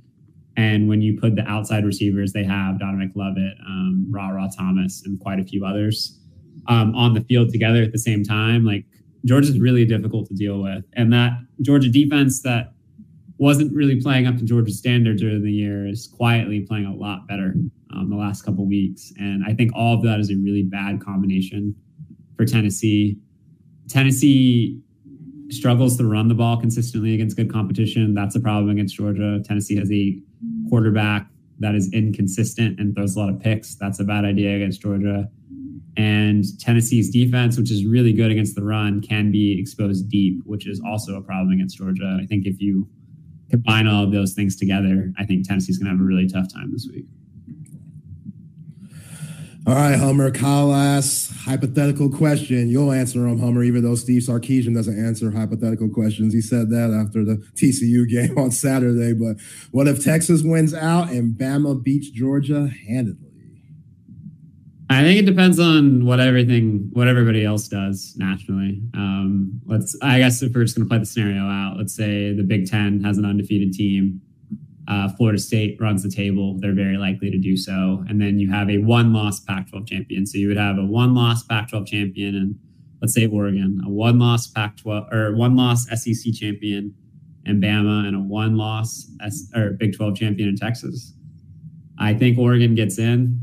And 0.56 0.88
when 0.88 1.02
you 1.02 1.20
put 1.20 1.36
the 1.36 1.48
outside 1.48 1.86
receivers, 1.86 2.34
they 2.34 2.44
have 2.44 2.80
Donovan 2.80 3.12
Lovett, 3.16 3.54
um, 3.68 4.08
Rara 4.10 4.50
Thomas, 4.56 5.04
and 5.06 5.20
quite 5.20 5.40
a 5.40 5.44
few 5.44 5.66
others 5.66 6.20
um, 6.68 6.96
on 6.96 7.14
the 7.14 7.22
field 7.22 7.50
together 7.50 7.84
at 7.84 7.92
the 7.92 8.00
same 8.00 8.24
time. 8.24 8.66
Like 8.66 8.86
Georgia's 9.26 9.60
really 9.60 9.86
difficult 9.86 10.28
to 10.28 10.34
deal 10.34 10.62
with, 10.62 10.86
and 10.94 11.12
that 11.14 11.32
Georgia 11.62 11.90
defense 11.90 12.42
that 12.44 12.74
wasn't 13.38 13.74
really 13.74 14.02
playing 14.02 14.26
up 14.26 14.36
to 14.38 14.44
Georgia 14.44 14.72
standards 14.72 15.22
during 15.22 15.44
the 15.44 15.52
year 15.52 15.88
is 15.88 16.08
quietly 16.08 16.62
playing 16.62 16.86
a 16.86 16.96
lot 16.96 17.28
better 17.28 17.54
um, 17.96 18.10
the 18.10 18.16
last 18.16 18.44
couple 18.44 18.66
weeks. 18.66 19.14
And 19.18 19.44
I 19.46 19.54
think 19.54 19.72
all 19.76 19.96
of 19.96 20.04
that 20.04 20.20
is 20.20 20.32
a 20.32 20.36
really 20.36 20.64
bad 20.64 21.02
combination 21.02 21.76
for 22.36 22.46
Tennessee. 22.46 23.20
Tennessee 23.88 24.82
struggles 25.50 25.98
to 25.98 26.06
run 26.06 26.28
the 26.28 26.36
ball 26.36 26.58
consistently 26.58 27.14
against 27.14 27.38
good 27.38 27.52
competition. 27.52 28.14
That's 28.14 28.36
a 28.36 28.40
problem 28.40 28.70
against 28.70 28.96
Georgia. 28.96 29.42
Tennessee 29.46 29.78
has 29.78 29.92
a 29.92 30.20
quarterback 30.70 31.28
that 31.60 31.76
is 31.76 31.92
inconsistent 31.94 32.80
and 32.80 32.96
throws 32.96 33.16
a 33.16 33.20
lot 33.20 33.30
of 33.30 33.40
picks. 33.40 33.76
That's 33.76 34.00
a 34.00 34.04
bad 34.04 34.26
idea 34.26 34.56
against 34.56 34.82
Georgia. 34.82 35.30
And 35.96 36.44
Tennessee's 36.60 37.10
defense, 37.10 37.58
which 37.58 37.72
is 37.72 37.86
really 37.86 38.14
good 38.14 38.30
against 38.30 38.56
the 38.56 38.64
run, 38.64 39.02
can 39.02 39.32
be 39.32 39.60
exposed 39.60 40.10
deep, 40.10 40.42
which 40.46 40.68
is 40.68 40.80
also 40.86 41.16
a 41.16 41.22
problem 41.22 41.52
against 41.54 41.78
Georgia. 41.78 42.20
I 42.22 42.26
think 42.28 42.46
if 42.46 42.62
you 42.62 42.88
combine 43.50 43.88
all 43.88 44.04
of 44.04 44.12
those 44.12 44.34
things 44.34 44.56
together, 44.56 45.12
I 45.18 45.26
think 45.26 45.48
Tennessee's 45.48 45.78
going 45.78 45.86
to 45.86 45.91
have 45.91 46.02
a 46.02 46.04
really 46.04 46.28
tough 46.28 46.52
time 46.54 46.72
this 46.72 46.88
week. 46.91 47.06
All 49.68 49.76
right, 49.76 50.00
Hummer. 50.00 50.32
Kyle 50.32 50.74
asks 50.74 51.30
hypothetical 51.43 52.10
question. 52.10 52.70
You'll 52.70 52.93
answer 52.93 53.20
them, 53.20 53.38
Hummer, 53.39 53.64
even 53.64 53.84
though 53.84 53.95
Steve 53.95 54.22
Sarkisian 54.22 54.74
doesn't 54.74 54.98
answer 54.98 55.30
hypothetical 55.30 55.89
questions. 55.89 56.34
He 56.34 56.39
said 56.39 56.70
that 56.70 56.91
after 56.91 57.26
the 57.26 57.36
TCU 57.56 58.08
game 58.08 58.38
on 58.41 58.52
Saturday. 58.52 59.14
But 59.14 59.41
what 59.72 59.89
if 59.89 60.02
Texas 60.02 60.41
wins 60.41 60.74
out 60.74 61.10
and 61.10 61.38
Bama 61.38 61.84
beats 61.84 62.10
Georgia 62.10 62.72
handedly? 62.88 63.27
I 64.90 65.02
think 65.04 65.20
it 65.20 65.26
depends 65.26 65.60
on 65.60 66.06
what 66.06 66.20
everything, 66.22 66.90
what 66.94 67.08
everybody 67.10 67.44
else 67.44 67.68
does 67.68 68.16
nationally. 68.18 68.82
Um, 68.94 69.60
let's, 69.66 69.98
I 70.02 70.20
guess, 70.20 70.42
if 70.42 70.54
we're 70.56 70.64
just 70.64 70.78
going 70.78 70.88
to 70.88 70.90
play 70.90 71.00
the 71.00 71.06
scenario 71.06 71.42
out, 71.44 71.76
let's 71.78 71.94
say 71.94 72.34
the 72.34 72.44
Big 72.44 72.70
Ten 72.70 73.04
has 73.04 73.18
an 73.18 73.26
undefeated 73.26 73.74
team. 73.74 74.22
Uh, 74.88 75.10
Florida 75.10 75.38
State 75.38 75.78
runs 75.82 76.04
the 76.04 76.10
table; 76.10 76.58
they're 76.62 76.74
very 76.74 76.98
likely 76.98 77.30
to 77.30 77.38
do 77.38 77.58
so. 77.58 78.06
And 78.08 78.22
then 78.22 78.40
you 78.40 78.50
have 78.50 78.70
a 78.70 78.78
one-loss 78.78 79.42
Pac-12 79.42 79.86
champion. 79.86 80.26
So 80.26 80.38
you 80.38 80.48
would 80.48 80.58
have 80.58 80.78
a 80.78 80.86
one-loss 80.86 81.44
Pac-12 81.44 81.86
champion, 81.86 82.36
and 82.36 82.56
let's 83.02 83.14
say 83.14 83.28
Oregon, 83.28 83.82
a 83.86 83.90
one-loss 83.90 84.48
Pac-12 84.48 85.14
or 85.14 85.36
one-loss 85.36 85.88
SEC 85.90 86.34
champion, 86.34 86.96
and 87.46 87.62
Bama, 87.62 88.08
and 88.08 88.16
a 88.16 88.20
one-loss 88.20 89.12
S- 89.22 89.52
or 89.54 89.72
Big 89.72 89.98
12 89.98 90.16
champion 90.16 90.48
in 90.48 90.56
Texas. 90.56 91.14
I 92.00 92.14
think 92.14 92.38
Oregon 92.38 92.74
gets 92.74 92.98
in. 92.98 93.42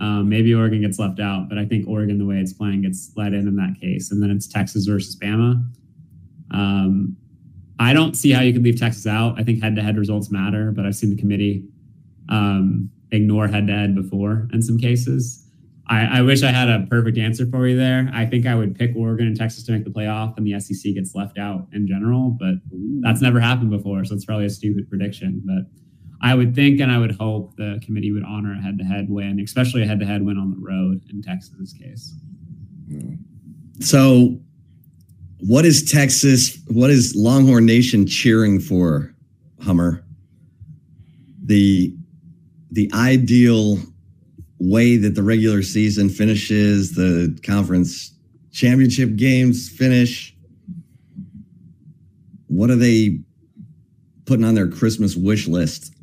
Um, 0.00 0.28
maybe 0.30 0.54
Oregon 0.54 0.80
gets 0.80 0.98
left 0.98 1.20
out, 1.20 1.48
but 1.48 1.58
I 1.58 1.66
think 1.66 1.86
Oregon, 1.86 2.18
the 2.18 2.24
way 2.24 2.36
it's 2.36 2.54
playing, 2.54 2.82
gets 2.82 3.12
let 3.16 3.34
in 3.34 3.46
in 3.46 3.56
that 3.56 3.74
case. 3.80 4.10
And 4.10 4.22
then 4.22 4.30
it's 4.30 4.46
Texas 4.46 4.86
versus 4.86 5.14
Bama. 5.16 5.62
Um, 6.52 7.16
I 7.78 7.92
don't 7.92 8.14
see 8.14 8.30
how 8.30 8.40
you 8.40 8.52
could 8.52 8.62
leave 8.62 8.80
Texas 8.80 9.06
out. 9.06 9.38
I 9.38 9.42
think 9.42 9.62
head 9.62 9.76
to 9.76 9.82
head 9.82 9.96
results 9.98 10.30
matter, 10.30 10.72
but 10.72 10.86
I've 10.86 10.96
seen 10.96 11.10
the 11.10 11.16
committee 11.16 11.64
um, 12.30 12.90
ignore 13.10 13.48
head 13.48 13.66
to 13.66 13.72
head 13.74 13.94
before 13.94 14.48
in 14.52 14.62
some 14.62 14.78
cases. 14.78 15.46
I, 15.86 16.18
I, 16.18 16.22
wish 16.22 16.44
I 16.44 16.52
had 16.52 16.68
a 16.68 16.86
perfect 16.88 17.18
answer 17.18 17.46
for 17.46 17.66
you 17.66 17.76
there. 17.76 18.08
I 18.14 18.24
think 18.24 18.46
I 18.46 18.54
would 18.54 18.78
pick 18.78 18.94
Oregon 18.94 19.26
and 19.26 19.36
Texas 19.36 19.64
to 19.64 19.72
make 19.72 19.82
the 19.82 19.90
playoff, 19.90 20.36
and 20.36 20.46
the 20.46 20.58
SEC 20.60 20.94
gets 20.94 21.16
left 21.16 21.36
out 21.36 21.66
in 21.72 21.88
general, 21.88 22.36
but 22.38 22.54
that's 23.00 23.20
never 23.20 23.40
happened 23.40 23.70
before. 23.70 24.04
So 24.04 24.14
it's 24.14 24.24
probably 24.24 24.46
a 24.46 24.50
stupid 24.50 24.88
prediction. 24.88 25.42
But 25.44 25.64
I 26.22 26.34
would 26.34 26.54
think 26.54 26.80
and 26.80 26.92
I 26.92 26.98
would 26.98 27.16
hope 27.16 27.56
the 27.56 27.80
committee 27.84 28.12
would 28.12 28.24
honor 28.24 28.52
a 28.52 28.62
head 28.62 28.78
to 28.78 28.84
head 28.84 29.08
win, 29.08 29.40
especially 29.40 29.82
a 29.82 29.86
head 29.86 30.00
to 30.00 30.06
head 30.06 30.22
win 30.22 30.36
on 30.36 30.50
the 30.50 30.58
road 30.58 31.02
in 31.10 31.22
Texas's 31.22 31.72
case. 31.72 32.14
So, 33.80 34.38
what 35.38 35.64
is 35.64 35.90
Texas? 35.90 36.58
What 36.68 36.90
is 36.90 37.14
Longhorn 37.16 37.64
Nation 37.64 38.06
cheering 38.06 38.60
for, 38.60 39.14
Hummer? 39.62 40.04
The 41.42 41.94
the 42.70 42.90
ideal 42.92 43.78
way 44.58 44.98
that 44.98 45.14
the 45.14 45.22
regular 45.22 45.62
season 45.62 46.10
finishes, 46.10 46.92
the 46.92 47.38
conference 47.42 48.12
championship 48.52 49.16
games 49.16 49.70
finish. 49.70 50.36
What 52.48 52.68
are 52.68 52.76
they 52.76 53.20
putting 54.26 54.44
on 54.44 54.54
their 54.54 54.68
Christmas 54.68 55.16
wish 55.16 55.48
list? 55.48 55.94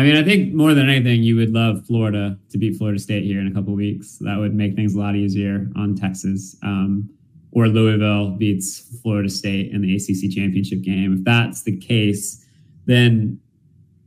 I 0.00 0.02
mean, 0.02 0.16
I 0.16 0.22
think 0.22 0.54
more 0.54 0.72
than 0.72 0.88
anything, 0.88 1.22
you 1.22 1.36
would 1.36 1.52
love 1.52 1.84
Florida 1.84 2.38
to 2.48 2.56
beat 2.56 2.78
Florida 2.78 2.98
State 2.98 3.24
here 3.24 3.38
in 3.38 3.46
a 3.46 3.52
couple 3.52 3.74
weeks. 3.74 4.16
That 4.22 4.38
would 4.38 4.54
make 4.54 4.74
things 4.74 4.94
a 4.94 4.98
lot 4.98 5.14
easier 5.14 5.70
on 5.76 5.94
Texas. 5.94 6.56
Um, 6.62 7.10
or 7.52 7.68
Louisville 7.68 8.30
beats 8.30 8.98
Florida 9.02 9.28
State 9.28 9.72
in 9.72 9.82
the 9.82 9.94
ACC 9.94 10.34
championship 10.34 10.80
game. 10.80 11.18
If 11.18 11.24
that's 11.24 11.64
the 11.64 11.76
case, 11.76 12.46
then 12.86 13.38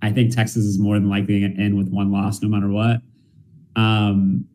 I 0.01 0.11
think 0.11 0.35
Texas 0.35 0.65
is 0.65 0.79
more 0.79 0.95
than 0.95 1.11
likely 1.11 1.41
to 1.41 1.61
end 1.61 1.77
with 1.77 1.89
one 1.89 2.11
loss 2.11 2.41
no 2.41 2.49
matter 2.49 2.69
what. 2.69 3.01
Um, 3.75 4.45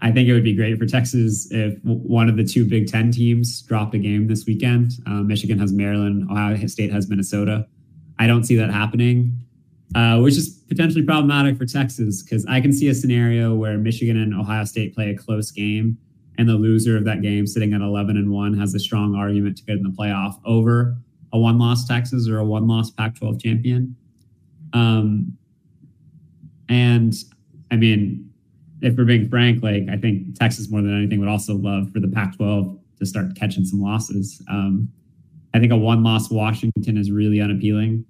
I 0.00 0.10
think 0.10 0.26
it 0.26 0.32
would 0.32 0.44
be 0.44 0.54
great 0.54 0.78
for 0.78 0.86
Texas 0.86 1.48
if 1.50 1.78
one 1.82 2.30
of 2.30 2.38
the 2.38 2.44
two 2.44 2.64
Big 2.64 2.90
Ten 2.90 3.12
teams 3.12 3.60
dropped 3.60 3.94
a 3.94 3.98
game 3.98 4.26
this 4.26 4.46
weekend. 4.46 4.92
Uh, 5.06 5.20
Michigan 5.20 5.58
has 5.58 5.74
Maryland, 5.74 6.30
Ohio 6.30 6.66
State 6.66 6.90
has 6.92 7.10
Minnesota. 7.10 7.66
I 8.18 8.26
don't 8.26 8.44
see 8.44 8.56
that 8.56 8.70
happening 8.70 9.45
uh, 9.94 10.18
which 10.18 10.36
is 10.36 10.48
potentially 10.68 11.04
problematic 11.04 11.56
for 11.56 11.64
Texas 11.64 12.22
because 12.22 12.44
I 12.46 12.60
can 12.60 12.72
see 12.72 12.88
a 12.88 12.94
scenario 12.94 13.54
where 13.54 13.78
Michigan 13.78 14.16
and 14.16 14.34
Ohio 14.34 14.64
State 14.64 14.94
play 14.94 15.10
a 15.10 15.16
close 15.16 15.50
game, 15.50 15.98
and 16.38 16.48
the 16.48 16.54
loser 16.54 16.96
of 16.96 17.04
that 17.04 17.22
game, 17.22 17.46
sitting 17.46 17.72
at 17.72 17.80
11 17.80 18.16
and 18.16 18.30
one, 18.30 18.58
has 18.58 18.74
a 18.74 18.78
strong 18.78 19.14
argument 19.14 19.56
to 19.58 19.64
get 19.64 19.76
in 19.76 19.82
the 19.82 19.90
playoff 19.90 20.38
over 20.44 20.96
a 21.32 21.38
one-loss 21.38 21.86
Texas 21.86 22.28
or 22.28 22.38
a 22.38 22.44
one-loss 22.44 22.90
Pac-12 22.90 23.42
champion. 23.42 23.96
Um, 24.72 25.36
and 26.68 27.14
I 27.70 27.76
mean, 27.76 28.30
if 28.82 28.96
we're 28.96 29.04
being 29.04 29.28
frank, 29.28 29.62
like 29.62 29.84
I 29.90 29.96
think 29.96 30.38
Texas 30.38 30.70
more 30.70 30.82
than 30.82 30.96
anything 30.96 31.20
would 31.20 31.28
also 31.28 31.54
love 31.54 31.90
for 31.92 32.00
the 32.00 32.08
Pac-12 32.08 32.78
to 32.98 33.06
start 33.06 33.34
catching 33.36 33.64
some 33.64 33.80
losses. 33.80 34.42
Um, 34.50 34.88
I 35.54 35.58
think 35.58 35.72
a 35.72 35.76
one-loss 35.76 36.30
Washington 36.30 36.96
is 36.96 37.10
really 37.10 37.40
unappealing 37.40 38.04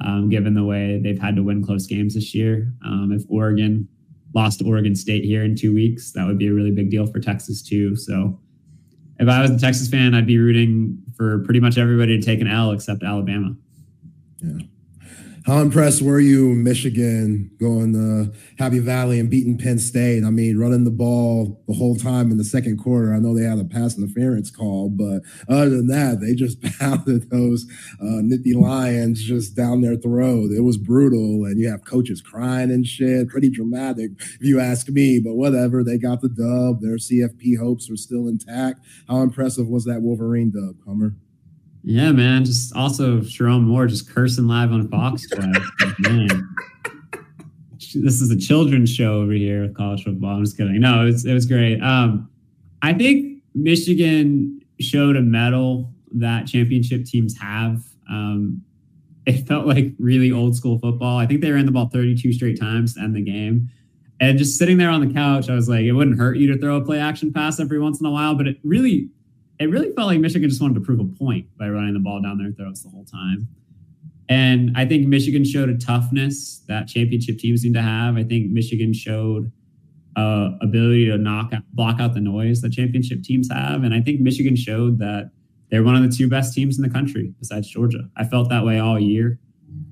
um, 0.00 0.28
given 0.28 0.54
the 0.54 0.64
way 0.64 1.00
they've 1.02 1.18
had 1.18 1.36
to 1.36 1.42
win 1.42 1.64
close 1.64 1.86
games 1.86 2.14
this 2.14 2.34
year. 2.34 2.72
Um, 2.84 3.12
if 3.12 3.22
Oregon 3.28 3.88
lost 4.34 4.58
to 4.58 4.66
Oregon 4.66 4.94
State 4.94 5.24
here 5.24 5.44
in 5.44 5.56
two 5.56 5.72
weeks, 5.74 6.12
that 6.12 6.26
would 6.26 6.38
be 6.38 6.48
a 6.48 6.52
really 6.52 6.70
big 6.70 6.90
deal 6.90 7.06
for 7.06 7.20
Texas 7.20 7.62
too. 7.62 7.96
So 7.96 8.38
if 9.18 9.28
I 9.28 9.40
was 9.40 9.50
a 9.50 9.58
Texas 9.58 9.88
fan, 9.88 10.14
I'd 10.14 10.26
be 10.26 10.38
rooting 10.38 11.02
for 11.16 11.38
pretty 11.40 11.60
much 11.60 11.78
everybody 11.78 12.18
to 12.18 12.24
take 12.24 12.40
an 12.40 12.46
L 12.46 12.72
except 12.72 13.02
Alabama. 13.02 13.56
Yeah. 14.42 14.58
How 15.46 15.60
impressed 15.60 16.02
were 16.02 16.18
you, 16.18 16.54
Michigan, 16.54 17.52
going 17.60 17.92
to 17.92 18.36
Happy 18.58 18.80
Valley 18.80 19.20
and 19.20 19.30
beating 19.30 19.56
Penn 19.56 19.78
State? 19.78 20.24
I 20.24 20.30
mean, 20.30 20.58
running 20.58 20.82
the 20.82 20.90
ball 20.90 21.62
the 21.68 21.74
whole 21.74 21.94
time 21.94 22.32
in 22.32 22.36
the 22.36 22.42
second 22.42 22.78
quarter. 22.78 23.14
I 23.14 23.20
know 23.20 23.32
they 23.32 23.44
had 23.44 23.60
a 23.60 23.64
pass 23.64 23.96
interference 23.96 24.50
call, 24.50 24.90
but 24.90 25.20
other 25.48 25.70
than 25.70 25.86
that, 25.86 26.20
they 26.20 26.34
just 26.34 26.60
pounded 26.80 27.30
those 27.30 27.64
uh, 28.02 28.22
Lions 28.58 29.22
just 29.22 29.54
down 29.54 29.82
their 29.82 29.94
throat. 29.94 30.50
It 30.50 30.62
was 30.62 30.78
brutal, 30.78 31.44
and 31.44 31.60
you 31.60 31.70
have 31.70 31.84
coaches 31.84 32.20
crying 32.20 32.72
and 32.72 32.84
shit. 32.84 33.28
Pretty 33.28 33.48
dramatic, 33.48 34.10
if 34.18 34.42
you 34.42 34.58
ask 34.58 34.88
me. 34.88 35.20
But 35.20 35.36
whatever, 35.36 35.84
they 35.84 35.96
got 35.96 36.22
the 36.22 36.28
dub. 36.28 36.80
Their 36.80 36.96
CFP 36.96 37.56
hopes 37.56 37.88
are 37.88 37.96
still 37.96 38.26
intact. 38.26 38.84
How 39.06 39.18
impressive 39.18 39.68
was 39.68 39.84
that 39.84 40.02
Wolverine 40.02 40.50
dub, 40.50 40.74
Hummer? 40.84 41.14
Yeah, 41.88 42.10
man. 42.10 42.44
Just 42.44 42.74
also 42.74 43.20
Sherrone 43.20 43.62
Moore 43.62 43.86
just 43.86 44.12
cursing 44.12 44.48
live 44.48 44.72
on 44.72 44.88
Fox 44.88 45.26
man. 46.00 46.54
This 47.98 48.20
is 48.20 48.30
a 48.30 48.36
children's 48.36 48.92
show 48.92 49.22
over 49.22 49.32
here 49.32 49.62
with 49.62 49.74
college 49.74 50.04
football. 50.04 50.36
I'm 50.36 50.44
just 50.44 50.56
kidding. 50.56 50.80
No, 50.80 51.02
it 51.02 51.04
was, 51.06 51.24
it 51.24 51.32
was 51.32 51.46
great. 51.46 51.80
Um, 51.80 52.28
I 52.82 52.92
think 52.92 53.42
Michigan 53.54 54.60
showed 54.80 55.16
a 55.16 55.22
mettle 55.22 55.94
that 56.12 56.46
championship 56.46 57.06
teams 57.06 57.38
have. 57.38 57.82
Um, 58.10 58.60
it 59.24 59.46
felt 59.46 59.66
like 59.66 59.94
really 59.98 60.30
old 60.30 60.56
school 60.56 60.78
football. 60.78 61.16
I 61.16 61.26
think 61.26 61.40
they 61.40 61.52
ran 61.52 61.64
the 61.64 61.72
ball 61.72 61.88
32 61.88 62.34
straight 62.34 62.60
times 62.60 62.94
to 62.94 63.00
end 63.00 63.16
the 63.16 63.22
game. 63.22 63.70
And 64.20 64.36
just 64.36 64.58
sitting 64.58 64.76
there 64.76 64.90
on 64.90 65.06
the 65.06 65.14
couch, 65.14 65.48
I 65.48 65.54
was 65.54 65.68
like, 65.68 65.84
it 65.84 65.92
wouldn't 65.92 66.18
hurt 66.18 66.36
you 66.36 66.52
to 66.52 66.58
throw 66.58 66.76
a 66.76 66.84
play 66.84 66.98
action 66.98 67.32
pass 67.32 67.60
every 67.60 67.78
once 67.78 68.00
in 68.00 68.06
a 68.06 68.10
while, 68.10 68.34
but 68.34 68.46
it 68.46 68.58
really 68.62 69.08
it 69.58 69.70
really 69.70 69.92
felt 69.92 70.08
like 70.08 70.20
Michigan 70.20 70.48
just 70.48 70.60
wanted 70.60 70.74
to 70.74 70.80
prove 70.80 71.00
a 71.00 71.04
point 71.04 71.46
by 71.58 71.68
running 71.68 71.94
the 71.94 72.00
ball 72.00 72.20
down 72.20 72.38
their 72.38 72.52
throats 72.52 72.82
the 72.82 72.88
whole 72.88 73.04
time. 73.04 73.48
And 74.28 74.72
I 74.76 74.84
think 74.84 75.06
Michigan 75.06 75.44
showed 75.44 75.68
a 75.68 75.78
toughness 75.78 76.64
that 76.68 76.88
championship 76.88 77.38
teams 77.38 77.62
seem 77.62 77.72
to 77.74 77.82
have. 77.82 78.16
I 78.16 78.24
think 78.24 78.50
Michigan 78.50 78.92
showed 78.92 79.52
uh, 80.16 80.50
ability 80.60 81.06
to 81.06 81.18
knock 81.18 81.52
out, 81.52 81.62
block 81.72 82.00
out 82.00 82.14
the 82.14 82.20
noise 82.20 82.60
that 82.62 82.72
championship 82.72 83.22
teams 83.22 83.48
have. 83.52 83.84
And 83.84 83.94
I 83.94 84.00
think 84.00 84.20
Michigan 84.20 84.56
showed 84.56 84.98
that 84.98 85.30
they're 85.70 85.84
one 85.84 85.94
of 85.94 86.02
the 86.02 86.14
two 86.14 86.28
best 86.28 86.54
teams 86.54 86.76
in 86.76 86.82
the 86.82 86.90
country 86.90 87.32
besides 87.38 87.68
Georgia. 87.68 88.08
I 88.16 88.24
felt 88.24 88.48
that 88.50 88.64
way 88.64 88.78
all 88.78 88.98
year. 88.98 89.38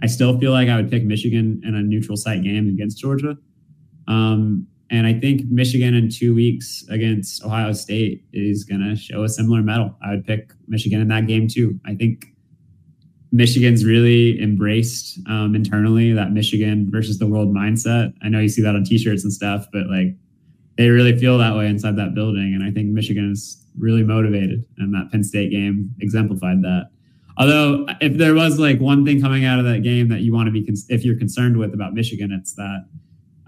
I 0.03 0.07
still 0.07 0.39
feel 0.39 0.53
like 0.53 0.69
I 0.69 0.77
would 0.77 0.91
pick 0.91 1.05
Michigan 1.05 1.61
in 1.65 1.75
a 1.75 1.83
neutral 1.83 2.17
site 2.17 2.43
game 2.43 2.69
against 2.69 2.99
Georgia. 2.99 3.37
Um, 4.09 4.67
and 4.95 5.07
I 5.07 5.19
think 5.19 5.43
Michigan 5.51 5.95
in 5.95 6.09
two 6.09 6.35
weeks 6.35 6.85
against 6.89 7.45
Ohio 7.45 7.73
State 7.73 8.25
is 8.33 8.65
going 8.65 8.81
to 8.81 8.97
show 8.97 9.25
a 9.25 9.29
similar 9.29 9.63
mettle. 9.63 9.97
I 10.05 10.11
would 10.11 10.27
pick 10.27 10.53
Michigan 10.69 11.01
in 11.01 11.09
that 11.09 11.27
game 11.27 11.49
too. 11.49 11.79
I 11.85 11.95
think 11.95 12.27
Michigan's 13.33 13.85
really 13.85 14.41
embraced 14.41 15.19
um, 15.29 15.55
internally 15.55 16.13
that 16.13 16.31
Michigan 16.33 16.89
versus 16.91 17.19
the 17.19 17.27
world 17.27 17.53
mindset. 17.53 18.15
I 18.23 18.29
know 18.29 18.39
you 18.39 18.49
see 18.49 18.63
that 18.63 18.77
on 18.77 18.85
t-shirts 18.85 19.25
and 19.25 19.33
stuff, 19.33 19.67
but 19.73 19.89
like 19.89 20.15
they 20.77 20.89
really 20.89 21.19
feel 21.19 21.39
that 21.39 21.57
way 21.57 21.67
inside 21.67 21.97
that 21.97 22.15
building. 22.15 22.55
And 22.55 22.63
I 22.63 22.71
think 22.71 22.89
Michigan 22.89 23.31
is 23.31 23.65
really 23.79 24.03
motivated, 24.03 24.65
and 24.79 24.95
that 24.95 25.11
Penn 25.11 25.25
State 25.25 25.51
game 25.51 25.91
exemplified 26.01 26.63
that. 26.63 26.91
Although, 27.37 27.87
if 28.01 28.17
there 28.17 28.35
was 28.35 28.61
like 28.61 28.79
one 28.79 29.05
thing 29.05 29.21
coming 29.21 29.45
out 29.45 29.59
of 29.59 29.65
that 29.65 29.83
game 29.83 30.09
that 30.11 30.21
you 30.21 30.33
want 30.33 30.47
to 30.47 30.53
be, 30.53 30.65
con- 30.65 30.77
if 30.89 31.05
you're 31.05 31.19
concerned 31.19 31.57
with 31.57 31.75
about 31.75 31.93
Michigan, 31.93 32.31
it's 32.31 32.55
that 32.55 32.87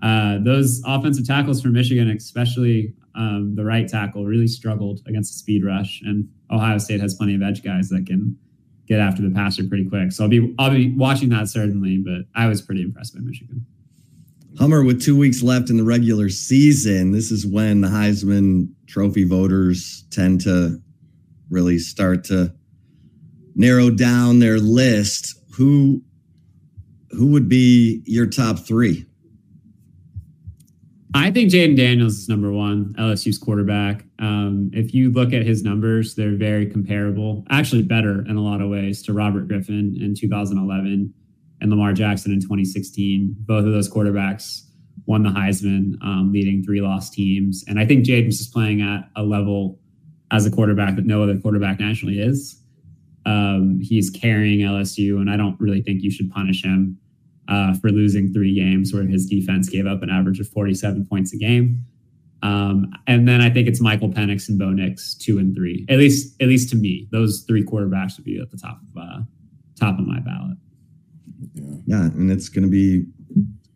uh, 0.03 0.39
those 0.43 0.83
offensive 0.85 1.27
tackles 1.27 1.63
for 1.63 1.69
Michigan, 1.69 2.11
especially 2.11 2.95
um, 3.15 3.55
the 3.55 3.65
right 3.65 3.89
tackle, 3.89 4.25
really 4.27 4.47
struggled 4.47 5.01
against 5.07 5.33
the 5.33 5.39
speed 5.39 5.65
rush. 5.65 6.03
And 6.05 6.29
Ohio 6.51 6.79
State 6.79 7.01
has 7.01 7.15
plenty 7.15 7.35
of 7.35 7.43
edge 7.43 7.63
guys 7.63 7.89
that 7.89 8.07
can 8.07 8.37
get 8.87 9.01
after 9.01 9.23
the 9.23 9.31
passer 9.31 9.65
pretty 9.65 9.89
quick. 9.89 10.13
So 10.13 10.25
I'll 10.25 10.31
be 10.31 10.55
I'll 10.59 10.71
be 10.71 10.93
watching 10.93 11.31
that 11.31 11.49
certainly, 11.49 11.99
but 11.99 12.27
I 12.35 12.47
was 12.47 12.63
pretty 12.63 12.83
impressed 12.83 13.15
by 13.15 13.21
Michigan. 13.21 13.67
Hummer, 14.59 14.83
with 14.83 15.03
two 15.03 15.17
weeks 15.19 15.43
left 15.43 15.69
in 15.69 15.77
the 15.77 15.85
regular 15.85 16.31
season, 16.31 17.13
this 17.13 17.31
is 17.31 17.47
when 17.47 17.83
the 17.83 17.89
Heisman 17.89 18.71
Trophy 18.87 19.25
voters 19.25 20.05
tend 20.11 20.41
to 20.43 20.81
really 21.51 21.79
start 21.79 22.25
to 22.25 22.55
narrow 23.55 23.91
down 23.91 24.39
their 24.39 24.59
list. 24.59 25.39
Who 25.57 26.03
who 27.11 27.29
would 27.29 27.49
be 27.49 28.03
your 28.05 28.27
top 28.27 28.59
three? 28.59 29.06
I 31.17 31.31
think 31.31 31.51
Jayden 31.51 31.77
Daniels 31.77 32.19
is 32.19 32.29
number 32.29 32.53
one, 32.53 32.95
LSU's 32.99 33.39
quarterback. 33.39 34.05
Um, 34.19 34.71
if 34.73 34.93
you 34.93 35.11
look 35.11 35.33
at 35.33 35.47
his 35.47 35.63
numbers, 35.63 36.15
they're 36.15 36.37
very 36.37 36.67
comparable, 36.67 37.45
actually 37.51 37.83
better 37.83 38.25
in 38.29 38.37
a 38.37 38.43
lot 38.43 38.61
of 38.61 38.69
ways 38.69 39.03
to 39.05 39.13
Robert 39.13 39.49
Griffin 39.49 39.97
in 40.01 40.15
2011 40.15 41.13
and 41.61 41.71
Lamar 41.71 41.93
Jackson 41.93 42.33
in 42.33 42.41
2016. 42.41 43.35
Both 43.41 43.65
of 43.65 43.73
those 43.73 43.91
quarterbacks 43.91 44.63
won 45.07 45.23
the 45.23 45.31
Heisman, 45.31 45.95
um, 46.03 46.33
leading 46.33 46.63
three 46.63 46.81
lost 46.81 47.13
teams. 47.13 47.65
And 47.67 47.79
I 47.79 47.87
think 47.87 48.05
Jayden's 48.05 48.41
is 48.41 48.49
playing 48.49 48.83
at 48.83 49.09
a 49.17 49.23
level 49.23 49.79
as 50.31 50.45
a 50.45 50.51
quarterback 50.51 50.97
that 50.97 51.07
no 51.07 51.23
other 51.23 51.39
quarterback 51.39 51.81
nationally 51.81 52.21
is. 52.21 52.61
Um, 53.25 53.81
he's 53.81 54.11
carrying 54.11 54.61
LSU, 54.61 55.21
and 55.21 55.31
I 55.31 55.37
don't 55.37 55.59
really 55.61 55.83
think 55.83 56.03
you 56.03 56.11
should 56.11 56.31
punish 56.31 56.63
him 56.63 56.99
uh, 57.49 57.75
for 57.75 57.91
losing 57.91 58.33
three 58.33 58.55
games 58.55 58.93
where 58.93 59.05
his 59.05 59.27
defense 59.27 59.69
gave 59.69 59.87
up 59.87 60.03
an 60.03 60.11
average 60.11 60.41
of 60.41 60.49
47 60.49 61.07
points 61.07 61.33
a 61.33 61.37
game. 61.37 61.85
Um, 62.43 62.93
and 63.07 63.27
then 63.27 63.41
I 63.41 63.51
think 63.51 63.67
it's 63.67 63.81
Michael 63.81 64.11
Penix 64.11 64.49
and 64.49 64.59
Bo 64.59 64.71
Nix, 64.71 65.15
two 65.15 65.39
and 65.39 65.55
three. 65.55 65.87
At 65.89 65.99
least, 65.99 66.41
at 66.41 66.49
least 66.49 66.71
to 66.71 66.77
me, 66.77 67.09
those 67.11 67.45
three 67.47 67.65
quarterbacks 67.65 68.17
would 68.17 68.25
be 68.25 68.39
at 68.39 68.51
the 68.51 68.59
top 68.59 68.79
of 68.95 69.03
uh, 69.03 69.21
top 69.79 69.99
of 69.99 70.07
my 70.07 70.21
ballot. 70.21 70.57
Yeah, 71.55 71.77
yeah 71.87 72.05
and 72.05 72.31
it's 72.31 72.49
going 72.49 72.65
to 72.65 72.71
be 72.71 73.05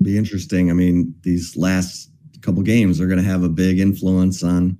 be 0.03 0.17
interesting. 0.17 0.71
I 0.71 0.75
mean, 0.75 1.15
these 1.23 1.57
last 1.57 2.11
couple 2.43 2.63
games 2.63 3.01
are 3.01 3.07
going 3.07 3.19
to 3.19 3.25
have 3.25 3.43
a 3.43 3.49
big 3.49 3.79
influence 3.79 4.43
on 4.43 4.79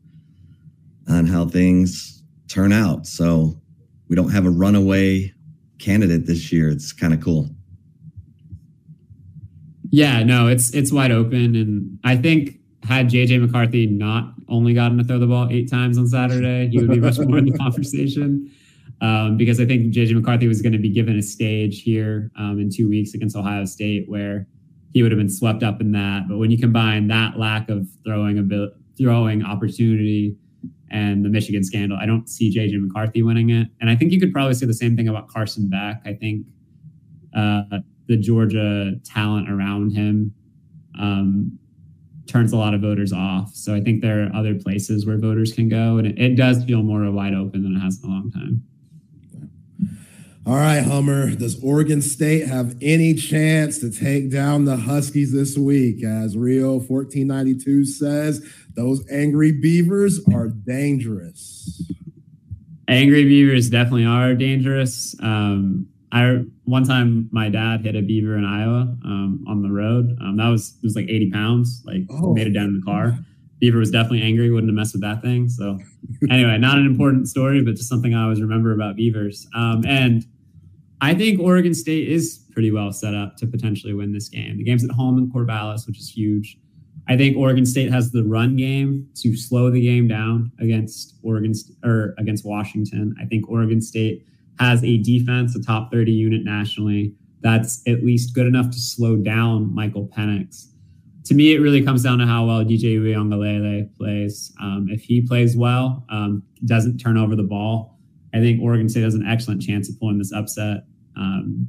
on 1.09 1.27
how 1.27 1.47
things 1.47 2.23
turn 2.49 2.73
out. 2.73 3.07
So 3.07 3.61
we 4.09 4.17
don't 4.17 4.31
have 4.31 4.47
a 4.47 4.51
runaway 4.51 5.33
candidate 5.79 6.27
this 6.27 6.53
year. 6.53 6.69
It's 6.69 6.93
kind 6.93 7.15
of 7.15 7.21
cool. 7.21 7.51
Yeah, 9.91 10.23
no, 10.23 10.47
it's 10.47 10.73
it's 10.73 10.93
wide 10.93 11.11
open, 11.11 11.57
and 11.57 11.99
I 12.05 12.17
think 12.17 12.61
had 12.85 13.09
JJ 13.09 13.41
McCarthy 13.41 13.87
not 13.87 14.35
only 14.49 14.73
gotten 14.73 14.99
to 14.99 15.05
throw 15.05 15.19
the 15.19 15.27
ball 15.27 15.49
eight 15.51 15.71
times 15.71 15.99
on 15.99 16.07
Saturday, 16.07 16.69
he 16.69 16.79
would 16.79 16.91
be 16.91 17.01
much 17.01 17.19
more 17.19 17.39
in 17.39 17.45
the 17.45 17.57
conversation. 17.59 18.51
Um, 19.03 19.39
because 19.39 19.61
I 19.61 19.65
think 19.65 19.95
JJ 19.95 20.15
McCarthy 20.15 20.47
was 20.47 20.61
going 20.61 20.75
to 20.75 20.79
be 20.79 20.91
given 20.91 21.19
a 21.19 21.23
stage 21.23 21.83
here 21.83 22.31
um, 22.37 22.59
in 22.61 22.69
two 22.71 22.89
weeks 22.89 23.15
against 23.15 23.35
Ohio 23.35 23.65
State, 23.65 24.09
where 24.09 24.47
he 24.93 25.03
would 25.03 25.11
have 25.11 25.19
been 25.19 25.31
swept 25.31 25.63
up 25.63 25.81
in 25.81 25.93
that. 25.93 26.29
But 26.29 26.39
when 26.39 26.51
you 26.51 26.59
combine 26.59 27.09
that 27.09 27.39
lack 27.39 27.71
of 27.71 27.89
throwing 28.05 28.39
a 28.39 28.69
throwing 29.01 29.43
opportunity 29.43 30.37
and 30.91 31.25
the 31.25 31.31
Michigan 31.31 31.65
scandal, 31.65 31.97
I 32.01 32.05
don't 32.07 32.29
see 32.29 32.55
JJ 32.55 32.81
McCarthy 32.87 33.23
winning 33.23 33.51
it. 33.51 33.69
And 33.81 33.89
I 33.89 33.97
think 33.97 34.13
you 34.13 34.21
could 34.21 34.33
probably 34.33 34.55
say 34.55 34.67
the 34.67 34.75
same 34.75 34.97
thing 34.97 35.09
about 35.09 35.29
Carson 35.29 35.71
Beck. 35.71 36.03
I 36.05 36.13
think 36.13 36.47
uh, 37.35 37.63
the 38.11 38.17
Georgia 38.17 38.97
talent 39.05 39.49
around 39.49 39.93
him 39.93 40.35
um, 40.99 41.57
turns 42.27 42.53
a 42.53 42.57
lot 42.57 42.75
of 42.75 42.81
voters 42.81 43.13
off. 43.13 43.55
So 43.55 43.73
I 43.73 43.81
think 43.81 44.03
there 44.03 44.25
are 44.25 44.35
other 44.35 44.57
places 44.57 45.07
where 45.07 45.17
voters 45.17 45.53
can 45.53 45.69
go, 45.69 45.97
and 45.97 46.09
it, 46.09 46.19
it 46.19 46.35
does 46.35 46.65
feel 46.65 46.83
more 46.83 47.09
wide 47.13 47.35
open 47.35 47.63
than 47.63 47.77
it 47.77 47.79
has 47.79 48.03
in 48.03 48.11
a 48.11 48.13
long 48.13 48.33
time. 48.33 48.65
All 50.45 50.57
right, 50.57 50.83
Hummer. 50.83 51.37
Does 51.37 51.63
Oregon 51.63 52.03
State 52.03 52.49
have 52.49 52.75
any 52.83 53.15
chance 53.15 53.79
to 53.79 53.93
take 53.93 54.33
down 54.33 54.65
the 54.65 54.77
Huskies 54.77 55.33
this 55.33 55.57
week? 55.57 56.03
As 56.03 56.37
Rio 56.37 56.79
1492 56.79 57.85
says, 57.85 58.45
those 58.75 59.09
angry 59.09 59.53
beavers 59.53 60.19
are 60.35 60.49
dangerous. 60.49 61.89
Angry 62.89 63.23
beavers 63.23 63.71
definitely 63.71 64.07
are 64.07 64.35
dangerous. 64.35 65.15
Um, 65.21 65.90
I 66.13 66.45
one 66.65 66.85
time 66.85 67.29
my 67.31 67.49
dad 67.49 67.85
hit 67.85 67.95
a 67.95 68.03
beaver 68.03 68.37
in 68.37 68.45
Iowa 68.45 68.97
um, 69.05 69.45
on 69.49 69.63
the 69.63 69.71
road. 69.71 70.17
Um, 70.21 70.37
that 70.37 70.49
was 70.49 70.77
it 70.83 70.85
was 70.85 70.97
like 70.97 71.09
80 71.09 71.31
pounds. 71.31 71.83
Like 71.85 72.03
oh. 72.11 72.35
made 72.35 72.47
it 72.47 72.51
down 72.51 72.67
in 72.67 72.81
the 72.81 72.85
car. 72.85 73.19
Beaver 73.61 73.79
was 73.79 73.91
definitely 73.91 74.23
angry. 74.23 74.51
Wouldn't 74.51 74.71
have 74.71 74.75
messed 74.75 74.95
with 74.95 75.03
that 75.03 75.23
thing. 75.23 75.49
So 75.49 75.79
anyway, 76.31 76.57
not 76.59 76.79
an 76.79 76.87
important 76.87 77.29
story, 77.29 77.63
but 77.63 77.77
just 77.77 77.89
something 77.89 78.15
I 78.15 78.25
always 78.25 78.41
remember 78.41 78.73
about 78.73 78.97
beavers. 78.97 79.47
Um, 79.55 79.85
and 79.87 80.25
I 81.01 81.15
think 81.15 81.41
Oregon 81.41 81.75
State 81.75 82.09
is 82.09 82.45
pretty 82.53 82.71
well 82.71 82.93
set 82.93 83.15
up 83.15 83.37
to 83.37 83.47
potentially 83.47 83.95
win 83.95 84.13
this 84.13 84.29
game. 84.29 84.57
The 84.57 84.65
game's 84.65 84.85
at 84.85 84.91
home 84.91 85.19
in 85.19 85.31
Corvallis, 85.31 85.87
which 85.87 85.99
is 85.99 86.11
huge. 86.11 86.59
I 87.09 87.17
think 87.17 87.37
Oregon 87.37 87.67
State 87.67 87.91
has 87.91 88.13
the 88.13 88.25
run 88.25 88.57
game 88.57 89.09
to 89.17 89.37
slow 89.37 89.71
the 89.71 89.81
game 89.81 90.09
down 90.09 90.53
against 90.61 91.17
Oregon 91.23 91.53
or 91.85 92.15
against 92.19 92.45
Washington. 92.45 93.15
I 93.21 93.25
think 93.27 93.49
Oregon 93.49 93.81
State 93.81 94.27
has 94.59 94.83
a 94.85 94.99
defense, 94.99 95.57
a 95.57 95.63
top 95.63 95.93
30 95.93 96.13
unit 96.13 96.45
nationally, 96.45 97.15
that's 97.43 97.83
at 97.87 98.05
least 98.05 98.35
good 98.35 98.47
enough 98.47 98.71
to 98.71 98.79
slow 98.79 99.17
down 99.17 99.75
Michael 99.75 100.09
Penix. 100.09 100.67
To 101.25 101.35
me, 101.35 101.55
it 101.55 101.59
really 101.61 101.83
comes 101.83 102.03
down 102.03 102.19
to 102.19 102.27
how 102.27 102.47
well 102.47 102.65
DJ 102.65 102.99
Uiagalelei 102.99 103.97
plays. 103.97 104.53
Um, 104.61 104.89
if 104.91 105.03
he 105.03 105.23
plays 105.23 105.57
well, 105.57 106.05
um, 106.11 106.43
doesn't 106.65 106.99
turn 106.99 107.17
over 107.17 107.37
the 107.37 107.43
ball, 107.43 107.99
I 108.35 108.39
think 108.39 108.61
Oregon 108.63 108.89
State 108.89 109.05
has 109.05 109.15
an 109.15 109.27
excellent 109.27 109.63
chance 109.63 109.89
of 109.89 109.99
pulling 109.99 110.19
this 110.19 110.33
upset. 110.33 110.85
Um, 111.17 111.69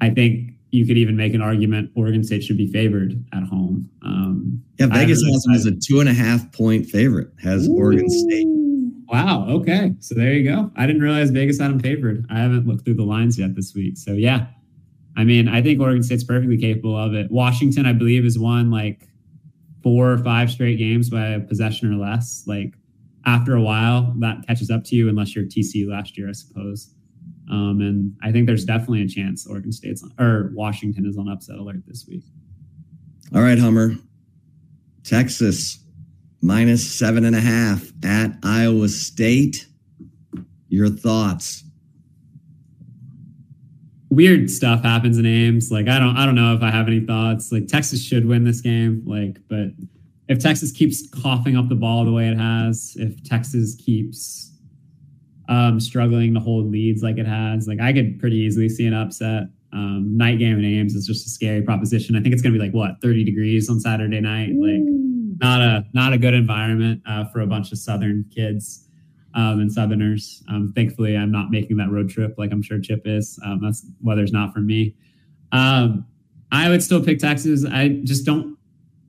I 0.00 0.10
think 0.10 0.52
you 0.70 0.86
could 0.86 0.98
even 0.98 1.16
make 1.16 1.34
an 1.34 1.40
argument 1.40 1.90
Oregon 1.94 2.22
State 2.22 2.42
should 2.42 2.56
be 2.58 2.66
favored 2.70 3.24
at 3.32 3.42
home. 3.44 3.88
Um, 4.02 4.62
yeah, 4.78 4.86
Vegas 4.86 5.22
has 5.22 5.42
them 5.42 5.54
as 5.54 5.66
a 5.66 5.72
two 5.72 6.00
and 6.00 6.08
a 6.08 6.14
half 6.14 6.52
point 6.52 6.86
favorite. 6.86 7.28
Has 7.42 7.68
Ooh. 7.68 7.76
Oregon 7.76 8.08
State. 8.08 8.46
Wow. 9.08 9.46
Okay. 9.48 9.94
So 10.00 10.14
there 10.14 10.32
you 10.32 10.48
go. 10.48 10.70
I 10.76 10.86
didn't 10.86 11.02
realize 11.02 11.30
Vegas 11.30 11.60
had 11.60 11.70
them 11.70 11.80
favored. 11.80 12.26
I 12.28 12.38
haven't 12.38 12.66
looked 12.66 12.84
through 12.84 12.94
the 12.94 13.04
lines 13.04 13.38
yet 13.38 13.54
this 13.54 13.74
week. 13.74 13.96
So 13.96 14.12
yeah, 14.12 14.46
I 15.16 15.24
mean, 15.24 15.48
I 15.48 15.62
think 15.62 15.80
Oregon 15.80 16.02
State's 16.02 16.24
perfectly 16.24 16.58
capable 16.58 16.96
of 16.96 17.14
it. 17.14 17.30
Washington, 17.30 17.86
I 17.86 17.92
believe, 17.92 18.24
has 18.24 18.38
won 18.38 18.70
like 18.70 19.08
four 19.82 20.12
or 20.12 20.18
five 20.18 20.50
straight 20.50 20.76
games 20.76 21.08
by 21.08 21.38
possession 21.38 21.92
or 21.92 21.96
less. 21.96 22.44
Like 22.46 22.74
after 23.24 23.54
a 23.54 23.62
while, 23.62 24.14
that 24.18 24.46
catches 24.46 24.70
up 24.70 24.84
to 24.84 24.96
you, 24.96 25.08
unless 25.08 25.34
you're 25.34 25.44
TC 25.44 25.88
last 25.88 26.18
year, 26.18 26.28
I 26.28 26.32
suppose. 26.32 26.92
Um, 27.50 27.80
and 27.80 28.16
I 28.22 28.32
think 28.32 28.46
there's 28.46 28.64
definitely 28.64 29.02
a 29.02 29.08
chance 29.08 29.46
Oregon 29.46 29.72
State's 29.72 30.02
on, 30.02 30.12
or 30.18 30.50
Washington 30.54 31.06
is 31.06 31.16
on 31.16 31.28
upset 31.28 31.56
alert 31.56 31.82
this 31.86 32.06
week. 32.08 32.24
All 33.34 33.42
right, 33.42 33.58
Hummer. 33.58 33.94
Texas 35.04 35.78
minus 36.46 36.88
seven 36.88 37.24
and 37.24 37.34
a 37.34 37.40
half 37.40 37.90
at 38.04 38.30
Iowa 38.44 38.88
State. 38.88 39.66
Your 40.68 40.88
thoughts? 40.88 41.64
Weird 44.10 44.48
stuff 44.48 44.84
happens 44.84 45.18
in 45.18 45.26
Ames. 45.26 45.72
Like 45.72 45.88
I 45.88 45.98
don't, 45.98 46.16
I 46.16 46.24
don't 46.24 46.36
know 46.36 46.54
if 46.54 46.62
I 46.62 46.70
have 46.70 46.86
any 46.86 47.00
thoughts. 47.00 47.50
Like 47.50 47.66
Texas 47.66 48.00
should 48.02 48.26
win 48.26 48.44
this 48.44 48.60
game. 48.60 49.02
Like, 49.04 49.38
but 49.48 49.70
if 50.28 50.38
Texas 50.38 50.70
keeps 50.70 51.08
coughing 51.10 51.56
up 51.56 51.68
the 51.68 51.74
ball 51.74 52.04
the 52.04 52.12
way 52.12 52.28
it 52.28 52.38
has, 52.38 52.94
if 52.96 53.22
Texas 53.24 53.74
keeps 53.74 54.52
um, 55.48 55.80
struggling 55.80 56.32
to 56.34 56.40
hold 56.40 56.70
leads 56.70 57.02
like 57.02 57.18
it 57.18 57.26
has, 57.26 57.66
like 57.66 57.80
I 57.80 57.92
could 57.92 58.20
pretty 58.20 58.36
easily 58.36 58.68
see 58.68 58.86
an 58.86 58.94
upset. 58.94 59.44
Um, 59.72 60.16
night 60.16 60.38
game 60.38 60.58
in 60.58 60.64
Ames 60.64 60.94
is 60.94 61.06
just 61.06 61.26
a 61.26 61.28
scary 61.28 61.60
proposition. 61.60 62.16
I 62.16 62.20
think 62.22 62.32
it's 62.32 62.40
going 62.40 62.52
to 62.52 62.58
be 62.58 62.64
like 62.64 62.72
what 62.72 63.00
30 63.02 63.24
degrees 63.24 63.68
on 63.68 63.80
Saturday 63.80 64.20
night. 64.20 64.54
Like 64.54 65.05
not 65.40 65.60
a 65.60 65.84
not 65.92 66.12
a 66.12 66.18
good 66.18 66.34
environment 66.34 67.02
uh, 67.06 67.24
for 67.26 67.40
a 67.40 67.46
bunch 67.46 67.72
of 67.72 67.78
Southern 67.78 68.24
kids 68.34 68.88
um, 69.34 69.60
and 69.60 69.70
Southerners. 69.70 70.42
Um, 70.48 70.72
thankfully, 70.74 71.16
I'm 71.16 71.30
not 71.30 71.50
making 71.50 71.76
that 71.76 71.90
road 71.90 72.08
trip 72.08 72.34
like 72.38 72.52
I'm 72.52 72.62
sure 72.62 72.80
Chip 72.80 73.02
is. 73.04 73.38
Um, 73.44 73.60
that's 73.62 73.86
weather's 74.02 74.32
not 74.32 74.52
for 74.52 74.60
me. 74.60 74.94
Um, 75.52 76.06
I 76.52 76.68
would 76.68 76.82
still 76.82 77.04
pick 77.04 77.18
Texas. 77.18 77.64
I 77.64 78.00
just 78.04 78.24
don't. 78.24 78.56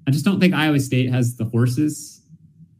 I 0.08 0.12
just 0.12 0.24
don't 0.24 0.40
think 0.40 0.54
Iowa 0.54 0.80
State 0.80 1.12
has 1.12 1.36
the 1.36 1.46
horses 1.46 2.22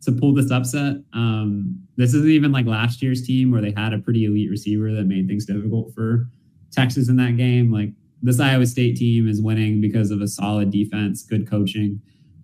to 0.04 0.12
pull 0.12 0.34
this 0.34 0.52
upset. 0.52 0.96
Um, 1.14 1.84
this 1.98 2.14
isn't 2.14 2.30
even 2.30 2.52
like 2.52 2.66
last 2.66 3.02
year's 3.02 3.26
team 3.26 3.52
where 3.52 3.62
they 3.62 3.74
had 3.76 3.94
a 3.94 4.00
pretty 4.00 4.26
elite 4.26 4.50
receiver 4.50 4.94
that 4.94 5.04
made 5.04 5.28
things 5.28 5.46
difficult 5.46 5.94
for 5.94 6.30
Texas 6.72 7.10
in 7.10 7.18
that 7.18 7.36
game. 7.36 7.72
Like 7.72 7.90
this 8.22 8.40
Iowa 8.40 8.66
State 8.66 8.96
team 8.96 9.28
is 9.28 9.42
winning 9.42 9.82
because 9.82 10.12
of 10.12 10.22
a 10.22 10.28
solid 10.28 10.72
defense, 10.72 11.24
good 11.24 11.50
coaching, 11.50 12.02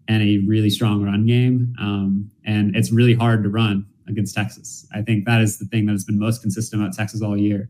and 0.08 0.22
a 0.22 0.39
really 0.39 0.70
strong 0.70 1.04
run 1.04 1.26
game. 1.26 1.74
Um, 1.80 2.32
and 2.45 2.76
it's 2.76 2.91
really 2.91 3.14
hard 3.14 3.43
to 3.43 3.49
run 3.49 3.86
against 4.08 4.36
Texas. 4.36 4.86
I 4.93 5.01
think 5.01 5.26
that 5.26 5.41
is 5.41 5.60
the 5.60 5.66
thing 5.66 5.86
that 5.86 5.93
has 5.93 6.04
been 6.04 6.20
most 6.20 6.41
consistent 6.41 6.82
about 6.82 6.93
Texas 6.93 7.22
all 7.22 7.38
year. 7.38 7.70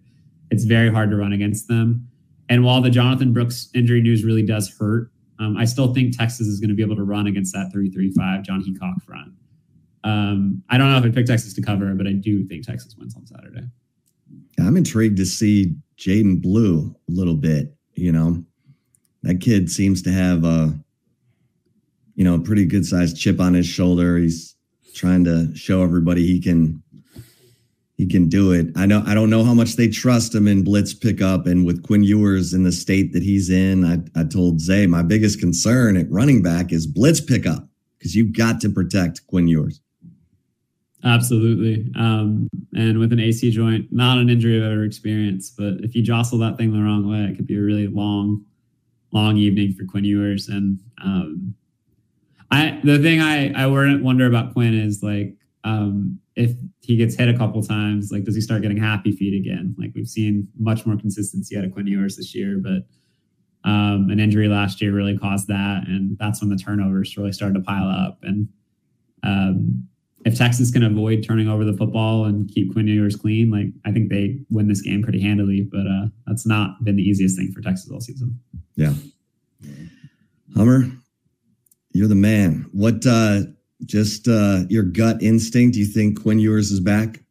It's 0.49 0.63
very 0.63 0.91
hard 0.91 1.09
to 1.11 1.15
run 1.15 1.34
against 1.34 1.67
them. 1.67 2.07
And 2.49 2.63
while 2.63 2.81
the 2.81 2.89
Jonathan 2.89 3.34
Brooks 3.34 3.69
injury 3.73 4.01
news 4.01 4.23
really 4.23 4.43
does 4.43 4.75
hurt, 4.77 5.11
um, 5.39 5.57
I 5.57 5.65
still 5.65 5.93
think 5.93 6.17
Texas 6.17 6.47
is 6.47 6.59
going 6.59 6.69
to 6.69 6.75
be 6.75 6.84
able 6.84 6.95
to 6.95 7.03
run 7.03 7.27
against 7.27 7.53
that 7.53 7.71
335 7.71 8.43
Jon 8.43 8.63
Heacock 8.63 9.01
front. 9.03 9.34
Um, 10.03 10.63
I 10.69 10.77
don't 10.77 10.91
know 10.91 10.97
if 10.97 11.05
I 11.05 11.09
picked 11.09 11.29
Texas 11.29 11.53
to 11.53 11.61
cover, 11.61 11.93
but 11.95 12.07
I 12.07 12.13
do 12.13 12.45
think 12.45 12.65
Texas 12.65 12.95
wins 12.97 13.15
on 13.15 13.25
Saturday. 13.25 13.67
I'm 14.59 14.77
intrigued 14.77 15.17
to 15.17 15.25
see 15.25 15.75
Jaydon 15.97 16.41
Blue 16.41 16.95
a 17.09 17.11
little 17.11 17.36
bit. 17.36 17.75
You 17.95 18.11
know, 18.11 18.43
that 19.23 19.39
kid 19.39 19.69
seems 19.69 20.01
to 20.03 20.11
have 20.11 20.43
a, 20.43 20.77
you 22.16 22.24
know, 22.24 22.36
a 22.36 22.39
pretty 22.39 22.66
good 22.66 22.86
sized 22.86 23.18
chip 23.18 23.39
on 23.39 23.53
his 23.53 23.66
shoulder. 23.66 24.18
He's 24.18 24.55
trying 24.93 25.24
to 25.26 25.53
show 25.55 25.84
everybody 25.84 26.26
he 26.26 26.39
can 26.39 26.82
he 27.97 28.07
can 28.07 28.28
do 28.28 28.51
it. 28.51 28.68
I 28.76 28.86
know 28.86 29.03
I 29.05 29.14
don't 29.14 29.30
know 29.30 29.43
how 29.43 29.53
much 29.53 29.76
they 29.76 29.88
trust 29.88 30.34
him 30.34 30.47
in 30.47 30.64
blitz 30.64 30.93
pickup 30.93 31.45
and 31.45 31.66
with 31.66 31.84
Quinn 31.84 32.03
Ewers 32.03 32.53
in 32.53 32.64
the 32.64 32.72
state 32.72 33.14
that 33.14 33.24
he's 33.24 33.49
in. 33.49 33.86
I, 33.86 34.20
I 34.20 34.24
told 34.24 34.59
Zay 34.59 34.88
my 34.88 35.03
biggest 35.03 35.39
concern 35.39 35.97
at 35.97 36.09
running 36.09 36.41
back 36.41 36.72
is 36.72 36.88
blitz 36.88 37.22
pickup 37.22 37.68
because 37.97 38.16
you've 38.16 38.36
got 38.36 38.59
to 38.61 38.70
protect 38.70 39.26
Quinn 39.28 39.47
Ewers. 39.47 39.80
Absolutely. 41.05 41.91
Um, 41.97 42.47
and 42.74 42.97
with 42.97 43.11
an 43.11 43.20
AC 43.20 43.51
joint, 43.51 43.88
not 43.91 44.18
an 44.18 44.30
injury 44.30 44.57
I've 44.57 44.72
ever 44.72 44.84
experienced, 44.84 45.57
but 45.57 45.76
if 45.82 45.95
you 45.95 46.01
jostle 46.01 46.38
that 46.39 46.57
thing 46.57 46.72
the 46.72 46.80
wrong 46.80 47.09
way, 47.09 47.30
it 47.30 47.36
could 47.36 47.47
be 47.47 47.57
a 47.57 47.61
really 47.61 47.88
long, 47.88 48.45
long 49.11 49.36
evening 49.36 49.74
for 49.74 49.86
Quinn 49.86 50.05
Ewers. 50.05 50.47
And 50.47 50.80
um, 51.03 51.55
I, 52.53 52.79
the 52.83 52.99
thing 52.99 53.19
I, 53.19 53.51
I 53.53 53.67
wonder 53.67 54.25
about 54.27 54.53
Quinn 54.53 54.73
is 54.73 55.01
like, 55.01 55.35
um, 55.63 56.19
if 56.35 56.51
he 56.81 56.97
gets 56.97 57.15
hit 57.15 57.29
a 57.29 57.37
couple 57.37 57.61
times, 57.63 58.11
like, 58.11 58.23
does 58.23 58.35
he 58.35 58.41
start 58.41 58.61
getting 58.61 58.77
happy 58.77 59.11
feet 59.11 59.39
again? 59.39 59.75
Like 59.77 59.91
we've 59.95 60.07
seen 60.07 60.47
much 60.57 60.85
more 60.85 60.97
consistency 60.97 61.57
out 61.57 61.63
of 61.63 61.71
Quinn 61.73 61.87
Ewers 61.87 62.17
this 62.17 62.35
year, 62.35 62.59
but 62.61 62.83
um, 63.69 64.09
an 64.09 64.19
injury 64.19 64.47
last 64.47 64.81
year 64.81 64.93
really 64.93 65.17
caused 65.17 65.47
that. 65.47 65.87
And 65.87 66.17
that's 66.17 66.41
when 66.41 66.49
the 66.49 66.57
turnovers 66.57 67.15
really 67.17 67.31
started 67.31 67.55
to 67.55 67.61
pile 67.61 67.87
up. 67.87 68.19
And, 68.23 68.49
um, 69.23 69.87
if 70.25 70.37
Texas 70.37 70.71
can 70.71 70.83
avoid 70.83 71.21
turning 71.21 71.49
over 71.49 71.65
the 71.65 71.73
football 71.73 72.23
and 72.25 72.49
keep 72.49 72.71
Quinn 72.71 72.87
Ewers 72.87 73.15
clean, 73.15 73.51
like 73.51 73.67
I 73.85 73.91
think 73.91 74.09
they 74.09 74.39
win 74.49 74.69
this 74.69 74.81
game 74.81 75.03
pretty 75.03 75.21
handily. 75.21 75.67
But 75.69 75.85
uh, 75.85 76.07
that's 76.25 76.45
not 76.45 76.81
been 76.83 76.95
the 76.95 77.03
easiest 77.03 77.37
thing 77.37 77.51
for 77.51 77.61
Texas 77.61 77.91
all 77.91 77.99
season. 77.99 78.39
Yeah, 78.75 78.93
Hummer, 80.55 80.89
you're 81.93 82.07
the 82.07 82.15
man. 82.15 82.65
What 82.71 83.05
uh, 83.05 83.41
just 83.85 84.27
uh, 84.27 84.63
your 84.69 84.83
gut 84.83 85.21
instinct? 85.21 85.75
Do 85.75 85.79
you 85.79 85.85
think 85.85 86.21
Quinn 86.21 86.39
Ewers 86.39 86.71
is 86.71 86.79
back 86.79 87.21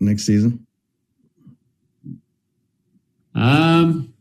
next 0.00 0.24
season? 0.24 0.66
Um, 3.34 4.12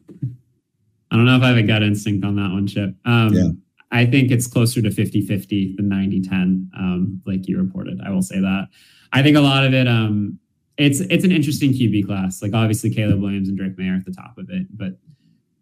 I 1.12 1.16
don't 1.16 1.26
know 1.26 1.38
if 1.38 1.43
I 1.43 1.49
have 1.49 1.58
a 1.58 1.64
gut 1.64 1.84
instinct 1.84 2.26
on 2.26 2.36
that 2.38 2.52
one, 2.52 2.68
Chip. 2.68 2.95
Um, 3.06 3.34
yeah. 3.34 3.49
I 3.91 4.06
think 4.06 4.32
it's 4.32 4.47
closer 4.47 4.82
to 4.82 4.89
50 4.89 5.26
50 5.26 5.76
than 5.76 5.89
90 5.89 6.22
10, 6.22 6.72
um, 6.78 7.22
like 7.26 7.47
you 7.47 7.62
reported. 7.62 7.99
I 8.06 8.10
will 8.10 8.22
say 8.22 8.39
that. 8.39 8.68
I 9.12 9.22
think 9.22 9.36
a 9.36 9.41
lot 9.41 9.66
of 9.66 9.74
it, 9.74 9.88
um, 9.88 10.39
it's 10.78 11.02
it's 11.02 11.26
an 11.26 11.32
interesting 11.32 11.72
QB 11.72 12.08
class. 12.08 12.41
Like 12.41 12.54
obviously 12.54 12.89
Caleb 12.89 13.22
Williams 13.22 13.49
and 13.49 13.58
Drake 13.58 13.78
Maye 13.78 13.89
at 13.89 14.06
the 14.06 14.14
top 14.14 14.38
of 14.38 14.49
it, 14.49 14.66
but 14.76 14.88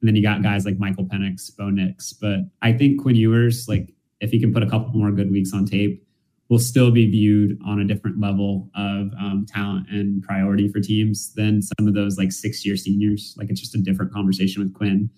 and 0.01 0.07
then 0.07 0.15
you 0.15 0.21
got 0.21 0.43
guys 0.43 0.63
like 0.63 0.77
Michael 0.77 1.05
Penix, 1.05 1.55
Bo 1.55 1.69
Nix. 1.69 2.13
But 2.13 2.39
I 2.61 2.71
think 2.71 3.01
Quinn 3.01 3.15
Ewers, 3.15 3.67
like 3.67 3.93
if 4.21 4.31
he 4.31 4.39
can 4.39 4.53
put 4.53 4.63
a 4.63 4.69
couple 4.69 4.91
more 4.93 5.11
good 5.11 5.31
weeks 5.31 5.53
on 5.53 5.65
tape, 5.65 6.05
will 6.49 6.59
still 6.59 6.91
be 6.91 7.09
viewed 7.09 7.59
on 7.65 7.79
a 7.79 7.85
different 7.85 8.19
level 8.19 8.69
of 8.75 9.11
um, 9.19 9.45
talent 9.47 9.87
and 9.89 10.23
priority 10.23 10.67
for 10.67 10.79
teams 10.79 11.33
than 11.35 11.61
some 11.61 11.87
of 11.87 11.93
those 11.93 12.17
like 12.17 12.31
six 12.31 12.65
year 12.65 12.75
seniors. 12.75 13.35
Like 13.37 13.49
it's 13.49 13.61
just 13.61 13.75
a 13.75 13.79
different 13.79 14.11
conversation 14.11 14.63
with 14.63 14.73
Quinn 14.73 15.09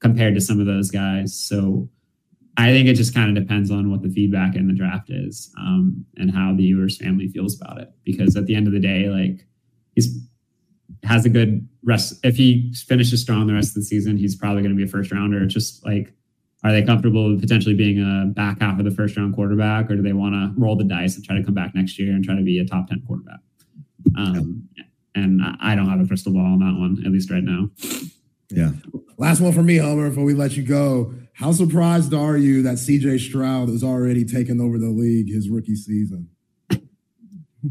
compared 0.00 0.34
to 0.34 0.40
some 0.40 0.60
of 0.60 0.66
those 0.66 0.90
guys. 0.90 1.38
So 1.38 1.88
I 2.56 2.72
think 2.72 2.88
it 2.88 2.94
just 2.94 3.14
kind 3.14 3.36
of 3.36 3.40
depends 3.40 3.70
on 3.70 3.90
what 3.90 4.02
the 4.02 4.08
feedback 4.08 4.56
in 4.56 4.66
the 4.66 4.72
draft 4.72 5.10
is 5.10 5.52
um, 5.58 6.04
and 6.16 6.30
how 6.34 6.54
the 6.56 6.64
Ewers 6.64 6.96
family 6.96 7.28
feels 7.28 7.60
about 7.60 7.80
it. 7.80 7.92
Because 8.04 8.34
at 8.34 8.46
the 8.46 8.54
end 8.54 8.66
of 8.66 8.72
the 8.72 8.80
day, 8.80 9.08
like 9.08 9.46
he's 9.94 10.18
has 11.04 11.24
a 11.24 11.28
good 11.28 11.68
rest. 11.84 12.18
If 12.24 12.36
he 12.36 12.72
finishes 12.86 13.20
strong 13.20 13.46
the 13.46 13.54
rest 13.54 13.70
of 13.70 13.74
the 13.74 13.82
season, 13.82 14.16
he's 14.16 14.34
probably 14.34 14.62
going 14.62 14.74
to 14.74 14.76
be 14.76 14.84
a 14.84 14.88
first 14.88 15.12
rounder. 15.12 15.42
It's 15.42 15.54
just 15.54 15.84
like, 15.84 16.12
are 16.64 16.72
they 16.72 16.82
comfortable 16.82 17.30
with 17.30 17.40
potentially 17.40 17.74
being 17.74 18.00
a 18.00 18.26
back 18.26 18.60
half 18.60 18.78
of 18.78 18.84
the 18.84 18.90
first 18.90 19.16
round 19.16 19.34
quarterback, 19.34 19.90
or 19.90 19.96
do 19.96 20.02
they 20.02 20.12
want 20.12 20.34
to 20.34 20.60
roll 20.60 20.76
the 20.76 20.84
dice 20.84 21.16
and 21.16 21.24
try 21.24 21.36
to 21.36 21.44
come 21.44 21.54
back 21.54 21.74
next 21.74 21.98
year 21.98 22.12
and 22.12 22.24
try 22.24 22.34
to 22.34 22.42
be 22.42 22.58
a 22.58 22.64
top 22.64 22.88
ten 22.88 23.02
quarterback? 23.06 23.40
Um, 24.16 24.68
and 25.14 25.40
I 25.60 25.74
don't 25.74 25.88
have 25.88 26.00
a 26.00 26.06
crystal 26.06 26.32
ball 26.32 26.44
on 26.44 26.58
that 26.60 26.78
one, 26.78 27.02
at 27.04 27.12
least 27.12 27.30
right 27.30 27.42
now. 27.42 27.70
Yeah. 28.50 28.70
Last 29.18 29.40
one 29.40 29.52
for 29.52 29.62
me, 29.62 29.76
Homer, 29.76 30.08
before 30.08 30.24
we 30.24 30.34
let 30.34 30.56
you 30.56 30.62
go. 30.62 31.14
How 31.34 31.52
surprised 31.52 32.14
are 32.14 32.36
you 32.36 32.62
that 32.62 32.76
CJ 32.76 33.20
Stroud 33.20 33.68
is 33.68 33.84
already 33.84 34.24
taking 34.24 34.60
over 34.60 34.78
the 34.78 34.88
league 34.88 35.32
his 35.32 35.48
rookie 35.48 35.76
season? 35.76 36.28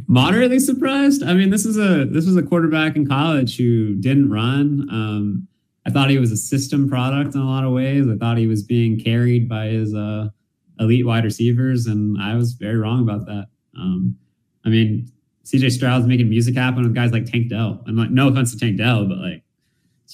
Moderately 0.07 0.59
surprised. 0.59 1.23
I 1.23 1.33
mean, 1.33 1.49
this 1.49 1.65
is 1.65 1.77
a 1.77 2.05
this 2.05 2.25
was 2.25 2.35
a 2.35 2.43
quarterback 2.43 2.95
in 2.95 3.07
college 3.07 3.57
who 3.57 3.95
didn't 3.95 4.29
run. 4.29 4.87
Um, 4.91 5.47
I 5.87 5.89
thought 5.89 6.09
he 6.09 6.17
was 6.17 6.31
a 6.31 6.37
system 6.37 6.89
product 6.89 7.33
in 7.33 7.39
a 7.39 7.45
lot 7.45 7.63
of 7.63 7.71
ways. 7.71 8.05
I 8.07 8.17
thought 8.17 8.37
he 8.37 8.47
was 8.47 8.61
being 8.61 8.99
carried 8.99 9.47
by 9.47 9.67
his 9.67 9.95
uh, 9.95 10.27
elite 10.79 11.05
wide 11.05 11.23
receivers, 11.23 11.85
and 11.85 12.21
I 12.21 12.35
was 12.35 12.53
very 12.53 12.75
wrong 12.75 13.01
about 13.01 13.25
that. 13.27 13.45
Um, 13.79 14.17
I 14.65 14.69
mean, 14.69 15.09
CJ 15.45 15.71
Stroud's 15.71 16.05
making 16.05 16.29
music 16.29 16.55
happen 16.55 16.83
with 16.83 16.93
guys 16.93 17.13
like 17.13 17.25
Tank 17.25 17.47
Dell. 17.49 17.81
I'm 17.87 17.95
like, 17.95 18.09
no 18.09 18.27
offense 18.27 18.51
to 18.51 18.59
Tank 18.59 18.77
Dell, 18.77 19.05
but 19.05 19.17
like 19.17 19.43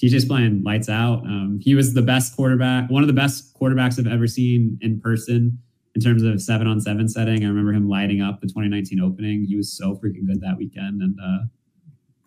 just 0.00 0.28
playing 0.28 0.62
lights 0.62 0.88
out. 0.88 1.24
Um, 1.24 1.58
he 1.60 1.74
was 1.74 1.94
the 1.94 2.02
best 2.02 2.36
quarterback, 2.36 2.88
one 2.88 3.02
of 3.02 3.08
the 3.08 3.12
best 3.12 3.58
quarterbacks 3.58 3.98
I've 3.98 4.12
ever 4.12 4.28
seen 4.28 4.78
in 4.80 5.00
person 5.00 5.58
in 5.96 6.00
terms 6.00 6.22
of 6.22 6.40
seven 6.40 6.68
on 6.68 6.80
seven 6.80 7.08
setting. 7.08 7.44
I 7.44 7.48
remember 7.48 7.72
him 7.72 7.88
lighting 7.88 8.20
up 8.20 8.40
the 8.40 8.46
2019 8.46 9.00
opening. 9.00 9.44
He 9.44 9.56
was 9.56 9.72
so 9.72 9.96
freaking 9.96 10.26
good 10.26 10.40
that 10.40 10.56
weekend. 10.56 11.02
And 11.02 11.18
uh, 11.20 11.46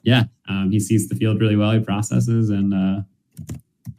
yeah, 0.04 0.24
um, 0.50 0.70
he 0.72 0.80
sees 0.80 1.08
the 1.08 1.16
field 1.16 1.40
really 1.40 1.56
well. 1.56 1.72
He 1.72 1.80
processes. 1.80 2.50
And 2.50 2.74
uh, 2.74 3.02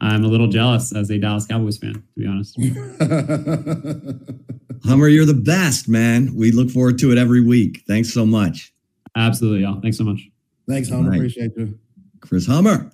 I'm 0.01 0.23
a 0.23 0.27
little 0.27 0.47
jealous 0.47 0.95
as 0.95 1.09
a 1.09 1.17
Dallas 1.17 1.45
Cowboys 1.45 1.77
fan, 1.77 1.93
to 1.93 2.01
be 2.15 2.25
honest. 2.25 2.55
Hummer, 4.85 5.09
you're 5.09 5.25
the 5.25 5.33
best, 5.33 5.89
man. 5.89 6.33
We 6.35 6.51
look 6.51 6.69
forward 6.69 6.97
to 6.99 7.11
it 7.11 7.17
every 7.17 7.41
week. 7.41 7.83
Thanks 7.87 8.13
so 8.13 8.25
much. 8.25 8.73
Absolutely, 9.15 9.61
y'all. 9.61 9.81
Thanks 9.81 9.97
so 9.97 10.05
much. 10.05 10.21
Thanks, 10.67 10.89
Hummer. 10.89 11.09
Right. 11.09 11.17
Appreciate 11.17 11.51
you. 11.57 11.77
Chris 12.21 12.45
Hummer 12.45 12.91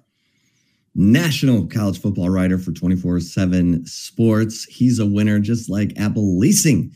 national 0.95 1.67
college 1.67 1.99
football 1.99 2.29
writer 2.29 2.57
for 2.57 2.71
24 2.71 3.19
7 3.19 3.85
Sports. 3.85 4.63
He's 4.65 4.99
a 4.99 5.05
winner, 5.05 5.39
just 5.39 5.69
like 5.69 5.99
Apple 5.99 6.39
Leasing 6.39 6.91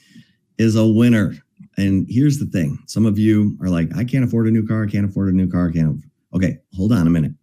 is 0.58 0.76
a 0.76 0.88
winner. 0.88 1.36
And 1.78 2.08
here's 2.10 2.40
the 2.40 2.46
thing 2.46 2.80
some 2.88 3.06
of 3.06 3.20
you 3.20 3.58
are 3.62 3.70
like, 3.70 3.96
I 3.96 4.04
can't 4.04 4.24
afford 4.24 4.48
a 4.48 4.52
new 4.52 4.66
car, 4.66 4.84
I 4.84 4.88
can't 4.88 5.06
afford 5.06 5.30
a 5.30 5.36
new 5.36 5.50
car, 5.50 5.70
I 5.70 5.74
can't. 5.74 6.02
Okay, 6.34 6.58
hold 6.76 6.92
on 6.92 7.08
a 7.08 7.10
minute. 7.10 7.34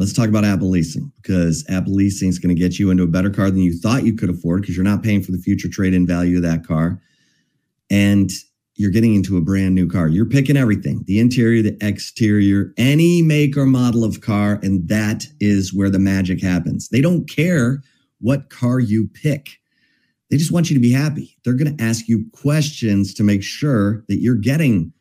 Let's 0.00 0.14
talk 0.14 0.30
about 0.30 0.46
Apple 0.46 0.70
Leasing 0.70 1.12
because 1.16 1.62
Apple 1.68 1.92
Leasing 1.92 2.30
is 2.30 2.38
going 2.38 2.56
to 2.56 2.58
get 2.58 2.78
you 2.78 2.90
into 2.90 3.02
a 3.02 3.06
better 3.06 3.28
car 3.28 3.50
than 3.50 3.60
you 3.60 3.78
thought 3.78 4.02
you 4.02 4.14
could 4.14 4.30
afford 4.30 4.62
because 4.62 4.74
you're 4.74 4.82
not 4.82 5.02
paying 5.02 5.22
for 5.22 5.30
the 5.30 5.36
future 5.36 5.68
trade 5.68 5.92
in 5.92 6.06
value 6.06 6.38
of 6.38 6.42
that 6.42 6.66
car. 6.66 6.98
And 7.90 8.30
you're 8.76 8.90
getting 8.90 9.14
into 9.14 9.36
a 9.36 9.42
brand 9.42 9.74
new 9.74 9.86
car. 9.86 10.08
You're 10.08 10.24
picking 10.24 10.56
everything 10.56 11.04
the 11.06 11.20
interior, 11.20 11.60
the 11.62 11.76
exterior, 11.82 12.72
any 12.78 13.20
make 13.20 13.58
or 13.58 13.66
model 13.66 14.02
of 14.02 14.22
car. 14.22 14.58
And 14.62 14.88
that 14.88 15.26
is 15.38 15.74
where 15.74 15.90
the 15.90 15.98
magic 15.98 16.42
happens. 16.42 16.88
They 16.88 17.02
don't 17.02 17.28
care 17.28 17.82
what 18.22 18.48
car 18.48 18.80
you 18.80 19.06
pick, 19.06 19.50
they 20.30 20.38
just 20.38 20.52
want 20.52 20.70
you 20.70 20.74
to 20.76 20.80
be 20.80 20.92
happy. 20.92 21.36
They're 21.44 21.52
going 21.52 21.76
to 21.76 21.84
ask 21.84 22.08
you 22.08 22.24
questions 22.32 23.12
to 23.14 23.22
make 23.22 23.42
sure 23.42 24.02
that 24.08 24.22
you're 24.22 24.34
getting 24.34 24.94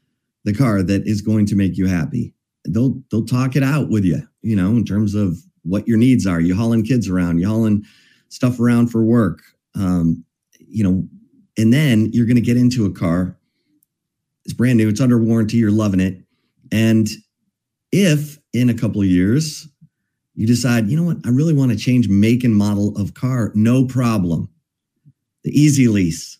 the 0.43 0.53
car 0.53 0.83
that 0.83 1.07
is 1.07 1.21
going 1.21 1.45
to 1.45 1.55
make 1.55 1.77
you 1.77 1.87
happy. 1.87 2.33
They'll 2.67 3.01
they'll 3.09 3.25
talk 3.25 3.55
it 3.55 3.63
out 3.63 3.89
with 3.89 4.03
you, 4.03 4.27
you 4.41 4.55
know, 4.55 4.69
in 4.71 4.85
terms 4.85 5.15
of 5.15 5.37
what 5.63 5.87
your 5.87 5.97
needs 5.97 6.25
are. 6.25 6.39
You 6.39 6.55
hauling 6.55 6.83
kids 6.83 7.09
around, 7.09 7.39
you 7.39 7.47
hauling 7.47 7.83
stuff 8.29 8.59
around 8.59 8.87
for 8.87 9.03
work. 9.03 9.39
Um, 9.75 10.23
you 10.59 10.83
know, 10.83 11.07
And 11.57 11.73
then 11.73 12.09
you're 12.13 12.25
going 12.25 12.35
to 12.35 12.41
get 12.41 12.55
into 12.55 12.85
a 12.85 12.91
car. 12.91 13.37
It's 14.45 14.53
brand 14.53 14.77
new, 14.77 14.87
it's 14.87 15.01
under 15.01 15.21
warranty, 15.21 15.57
you're 15.57 15.71
loving 15.71 15.99
it. 15.99 16.23
And 16.71 17.07
if 17.91 18.39
in 18.53 18.69
a 18.69 18.73
couple 18.73 19.01
of 19.01 19.07
years 19.07 19.67
you 20.35 20.47
decide, 20.47 20.89
you 20.89 20.95
know 20.95 21.03
what, 21.03 21.17
I 21.25 21.29
really 21.29 21.53
want 21.53 21.71
to 21.71 21.77
change 21.77 22.07
make 22.07 22.45
and 22.45 22.55
model 22.55 22.97
of 22.97 23.13
car, 23.13 23.51
no 23.55 23.85
problem. 23.85 24.49
The 25.43 25.51
easy 25.51 25.87
lease. 25.89 26.37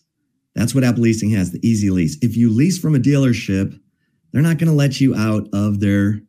That's 0.54 0.74
what 0.74 0.84
Apple 0.84 1.02
Leasing 1.02 1.30
has, 1.30 1.52
the 1.52 1.66
easy 1.66 1.90
lease. 1.90 2.16
If 2.22 2.36
you 2.36 2.50
lease 2.50 2.78
from 2.78 2.94
a 2.94 2.98
dealership, 2.98 3.78
they're 4.32 4.42
not 4.42 4.58
going 4.58 4.68
to 4.68 4.74
let 4.74 5.00
you 5.00 5.14
out 5.14 5.48
of 5.52 5.80
their 5.80 6.22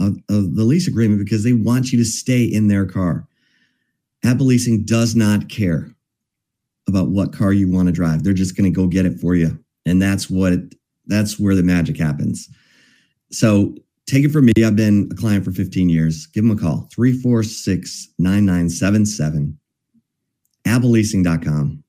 of, 0.00 0.16
of 0.28 0.54
the 0.54 0.64
lease 0.64 0.88
agreement 0.88 1.24
because 1.24 1.44
they 1.44 1.52
want 1.52 1.92
you 1.92 1.98
to 1.98 2.04
stay 2.04 2.44
in 2.44 2.68
their 2.68 2.86
car. 2.86 3.26
Apple 4.24 4.46
Leasing 4.46 4.84
does 4.84 5.14
not 5.14 5.48
care 5.48 5.94
about 6.88 7.08
what 7.08 7.32
car 7.32 7.52
you 7.52 7.70
want 7.70 7.86
to 7.86 7.92
drive. 7.92 8.24
They're 8.24 8.32
just 8.32 8.56
going 8.56 8.72
to 8.72 8.74
go 8.74 8.86
get 8.86 9.06
it 9.06 9.20
for 9.20 9.34
you. 9.34 9.58
And 9.86 10.02
that's 10.02 10.28
what 10.28 10.54
that's 11.06 11.38
where 11.38 11.54
the 11.54 11.62
magic 11.62 11.98
happens. 11.98 12.48
So 13.30 13.74
take 14.06 14.24
it 14.24 14.30
from 14.30 14.46
me. 14.46 14.52
I've 14.64 14.76
been 14.76 15.08
a 15.12 15.14
client 15.14 15.44
for 15.44 15.52
15 15.52 15.88
years. 15.88 16.26
Give 16.26 16.44
them 16.44 16.56
a 16.56 16.60
call 16.60 16.88
346 16.92 18.08
9977, 18.18 19.58
appleleasing.com. 20.66 21.84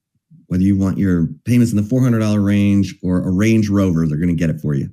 Whether 0.47 0.63
you 0.63 0.77
want 0.77 0.97
your 0.97 1.27
payments 1.45 1.71
in 1.71 1.77
the 1.77 1.83
$400 1.83 2.43
range 2.43 2.95
or 3.03 3.19
a 3.19 3.31
Range 3.31 3.69
Rover, 3.69 4.07
they're 4.07 4.17
going 4.17 4.29
to 4.29 4.35
get 4.35 4.49
it 4.49 4.61
for 4.61 4.73
you. 4.73 4.89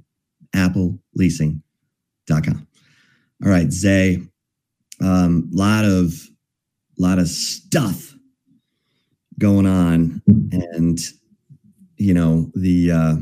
appleleasing.com. 0.54 2.66
All 3.44 3.50
right, 3.50 3.70
Zay. 3.70 4.22
Um, 5.00 5.48
lot 5.52 5.84
of 5.84 6.14
lot 6.98 7.18
of 7.18 7.28
stuff 7.28 8.14
going 9.38 9.66
on, 9.66 10.22
and 10.26 10.98
you 11.98 12.14
know 12.14 12.50
the 12.54 12.90
uh, 12.90 13.16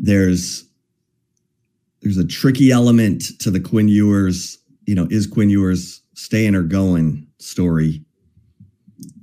there's 0.00 0.64
there's 2.02 2.18
a 2.18 2.26
tricky 2.26 2.72
element 2.72 3.22
to 3.40 3.50
the 3.50 3.60
Quinn 3.60 3.88
Ewers. 3.88 4.58
You 4.86 4.96
know, 4.96 5.06
is 5.10 5.26
Quinn 5.26 5.50
Ewers 5.50 6.02
staying 6.14 6.56
or 6.56 6.62
going 6.62 7.28
story, 7.38 8.02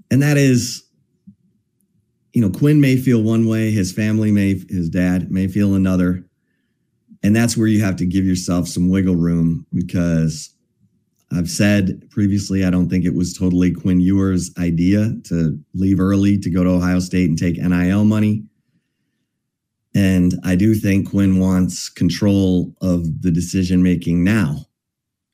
and 0.09 0.21
that 0.21 0.37
is 0.37 0.87
you 2.37 2.41
know, 2.41 2.51
Quinn 2.51 2.79
may 2.79 2.95
feel 2.97 3.23
one 3.23 3.47
way, 3.47 3.71
his 3.71 3.91
family 3.91 4.31
may, 4.31 4.53
his 4.69 4.89
dad 4.89 5.31
may 5.31 5.47
feel 5.47 5.73
another. 5.73 6.23
And 7.27 7.35
that's 7.35 7.57
where 7.57 7.67
you 7.67 7.83
have 7.83 7.97
to 7.97 8.05
give 8.05 8.23
yourself 8.23 8.69
some 8.69 8.89
wiggle 8.89 9.17
room 9.17 9.65
because 9.73 10.49
I've 11.29 11.49
said 11.49 12.09
previously, 12.09 12.63
I 12.63 12.69
don't 12.69 12.87
think 12.87 13.03
it 13.03 13.15
was 13.15 13.37
totally 13.37 13.73
Quinn 13.73 13.99
Ewers' 13.99 14.49
idea 14.57 15.13
to 15.25 15.59
leave 15.73 15.99
early 15.99 16.37
to 16.37 16.49
go 16.49 16.63
to 16.63 16.69
Ohio 16.69 17.01
State 17.01 17.27
and 17.27 17.37
take 17.37 17.57
NIL 17.57 18.05
money. 18.05 18.45
And 19.93 20.35
I 20.45 20.55
do 20.55 20.73
think 20.73 21.09
Quinn 21.09 21.37
wants 21.37 21.89
control 21.89 22.73
of 22.79 23.21
the 23.21 23.31
decision 23.31 23.83
making 23.83 24.23
now. 24.23 24.65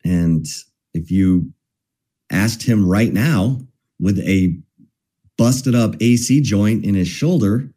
And 0.03 0.47
if 0.95 1.11
you 1.11 1.53
asked 2.31 2.63
him 2.63 2.89
right 2.89 3.13
now 3.13 3.61
with 3.99 4.17
a 4.21 4.57
busted 5.37 5.75
up 5.75 5.93
AC 6.01 6.41
joint 6.41 6.85
in 6.85 6.95
his 6.95 7.07
shoulder, 7.07 7.71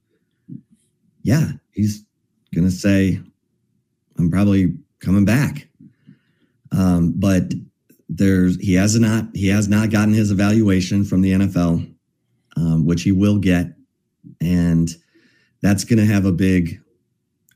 yeah, 1.23 1.51
he's 1.73 2.03
going 2.55 2.65
to 2.65 2.71
say, 2.71 3.21
I'm 4.19 4.31
probably 4.31 4.75
coming 5.01 5.25
back. 5.25 5.69
Um, 6.73 7.15
but 7.17 7.53
there's 8.09 8.61
he 8.61 8.75
has 8.75 8.99
not 8.99 9.25
he 9.35 9.49
has 9.49 9.69
not 9.69 9.91
gotten 9.91 10.15
his 10.15 10.31
evaluation 10.31 11.05
from 11.05 11.23
the 11.23 11.33
NFL, 11.33 11.95
um, 12.57 12.87
which 12.87 13.03
he 13.03 13.13
will 13.13 13.39
get, 13.39 13.69
and 14.41 14.91
that's 15.63 15.85
going 15.85 15.99
to 15.99 16.13
have 16.13 16.25
a 16.25 16.33
big 16.33 16.81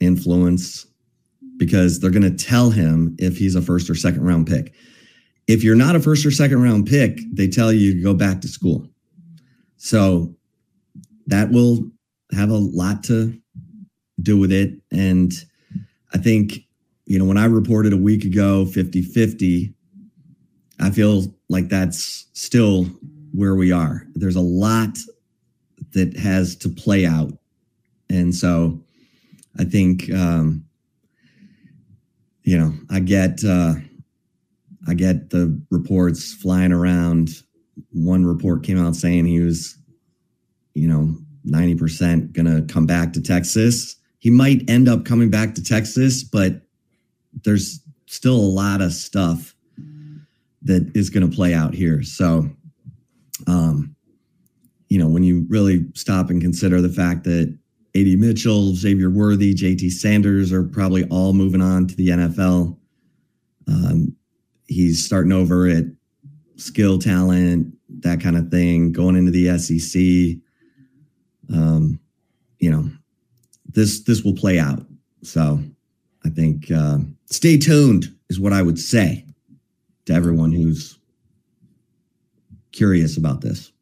influence 0.00 0.86
because 1.56 2.00
they're 2.00 2.10
going 2.10 2.22
to 2.22 2.44
tell 2.44 2.70
him 2.70 3.14
if 3.18 3.36
he's 3.36 3.54
a 3.54 3.62
first 3.62 3.90
or 3.90 3.94
second 3.94 4.24
round 4.24 4.46
pick. 4.46 4.72
If 5.46 5.62
you're 5.62 5.76
not 5.76 5.96
a 5.96 6.00
first 6.00 6.24
or 6.24 6.30
second 6.30 6.62
round 6.62 6.86
pick, 6.86 7.20
they 7.32 7.48
tell 7.48 7.72
you 7.72 7.94
to 7.94 8.02
go 8.02 8.14
back 8.14 8.40
to 8.40 8.48
school. 8.48 8.88
So 9.76 10.34
that 11.26 11.50
will 11.50 11.90
have 12.32 12.50
a 12.50 12.56
lot 12.56 13.04
to 13.04 13.38
do 14.22 14.38
with 14.38 14.52
it. 14.52 14.80
And 14.90 15.32
I 16.12 16.18
think, 16.18 16.60
you 17.06 17.18
know, 17.18 17.24
when 17.24 17.38
I 17.38 17.46
reported 17.46 17.92
a 17.92 17.96
week 17.96 18.24
ago 18.24 18.66
50 18.66 19.02
50, 19.02 19.74
I 20.80 20.90
feel 20.90 21.34
like 21.48 21.68
that's 21.68 22.26
still 22.32 22.84
where 23.32 23.54
we 23.54 23.72
are. 23.72 24.06
There's 24.14 24.36
a 24.36 24.40
lot 24.40 24.98
that 25.92 26.16
has 26.16 26.56
to 26.56 26.68
play 26.68 27.06
out. 27.06 27.32
And 28.08 28.34
so 28.34 28.80
I 29.58 29.64
think, 29.64 30.10
um, 30.12 30.64
you 32.42 32.58
know, 32.58 32.72
I 32.90 33.00
get, 33.00 33.44
uh, 33.44 33.74
I 34.88 34.94
get 34.94 35.30
the 35.30 35.60
reports 35.70 36.32
flying 36.34 36.72
around. 36.72 37.42
One 37.92 38.24
report 38.24 38.64
came 38.64 38.78
out 38.78 38.96
saying 38.96 39.26
he 39.26 39.40
was, 39.40 39.76
you 40.74 40.88
know, 40.88 41.16
90% 41.46 42.32
going 42.32 42.46
to 42.46 42.72
come 42.72 42.86
back 42.86 43.12
to 43.12 43.22
Texas 43.22 43.96
he 44.20 44.30
might 44.30 44.68
end 44.68 44.88
up 44.88 45.04
coming 45.04 45.30
back 45.30 45.54
to 45.54 45.64
Texas, 45.64 46.22
but 46.22 46.62
there's 47.42 47.80
still 48.06 48.36
a 48.36 48.36
lot 48.36 48.80
of 48.80 48.92
stuff 48.92 49.54
that 50.62 50.90
is 50.94 51.10
going 51.10 51.28
to 51.28 51.34
play 51.34 51.54
out 51.54 51.74
here. 51.74 52.02
So, 52.02 52.50
um, 53.46 53.96
you 54.88 54.98
know, 54.98 55.08
when 55.08 55.22
you 55.22 55.46
really 55.48 55.86
stop 55.94 56.28
and 56.28 56.40
consider 56.40 56.82
the 56.82 56.90
fact 56.90 57.24
that 57.24 57.56
AD 57.96 58.06
Mitchell, 58.18 58.74
Xavier 58.74 59.10
Worthy, 59.10 59.54
JT 59.54 59.90
Sanders 59.90 60.52
are 60.52 60.64
probably 60.64 61.04
all 61.04 61.32
moving 61.32 61.62
on 61.62 61.86
to 61.86 61.96
the 61.96 62.08
NFL. 62.08 62.76
Um, 63.66 64.16
he's 64.66 65.04
starting 65.04 65.32
over 65.32 65.66
at 65.66 65.84
skill 66.56 66.98
talent, 66.98 67.74
that 68.00 68.20
kind 68.20 68.36
of 68.36 68.50
thing, 68.50 68.92
going 68.92 69.16
into 69.16 69.30
the 69.30 69.58
SEC. 69.58 70.40
Um, 71.56 71.98
you 72.58 72.70
know, 72.70 72.90
this 73.74 74.00
this 74.04 74.22
will 74.22 74.34
play 74.34 74.58
out. 74.58 74.84
So 75.22 75.60
I 76.24 76.28
think 76.28 76.70
uh, 76.70 76.98
stay 77.26 77.58
tuned 77.58 78.14
is 78.28 78.40
what 78.40 78.52
I 78.52 78.62
would 78.62 78.78
say 78.78 79.24
to 80.06 80.12
everyone 80.12 80.52
who's 80.52 80.98
curious 82.72 83.16
about 83.16 83.40
this. 83.40 83.72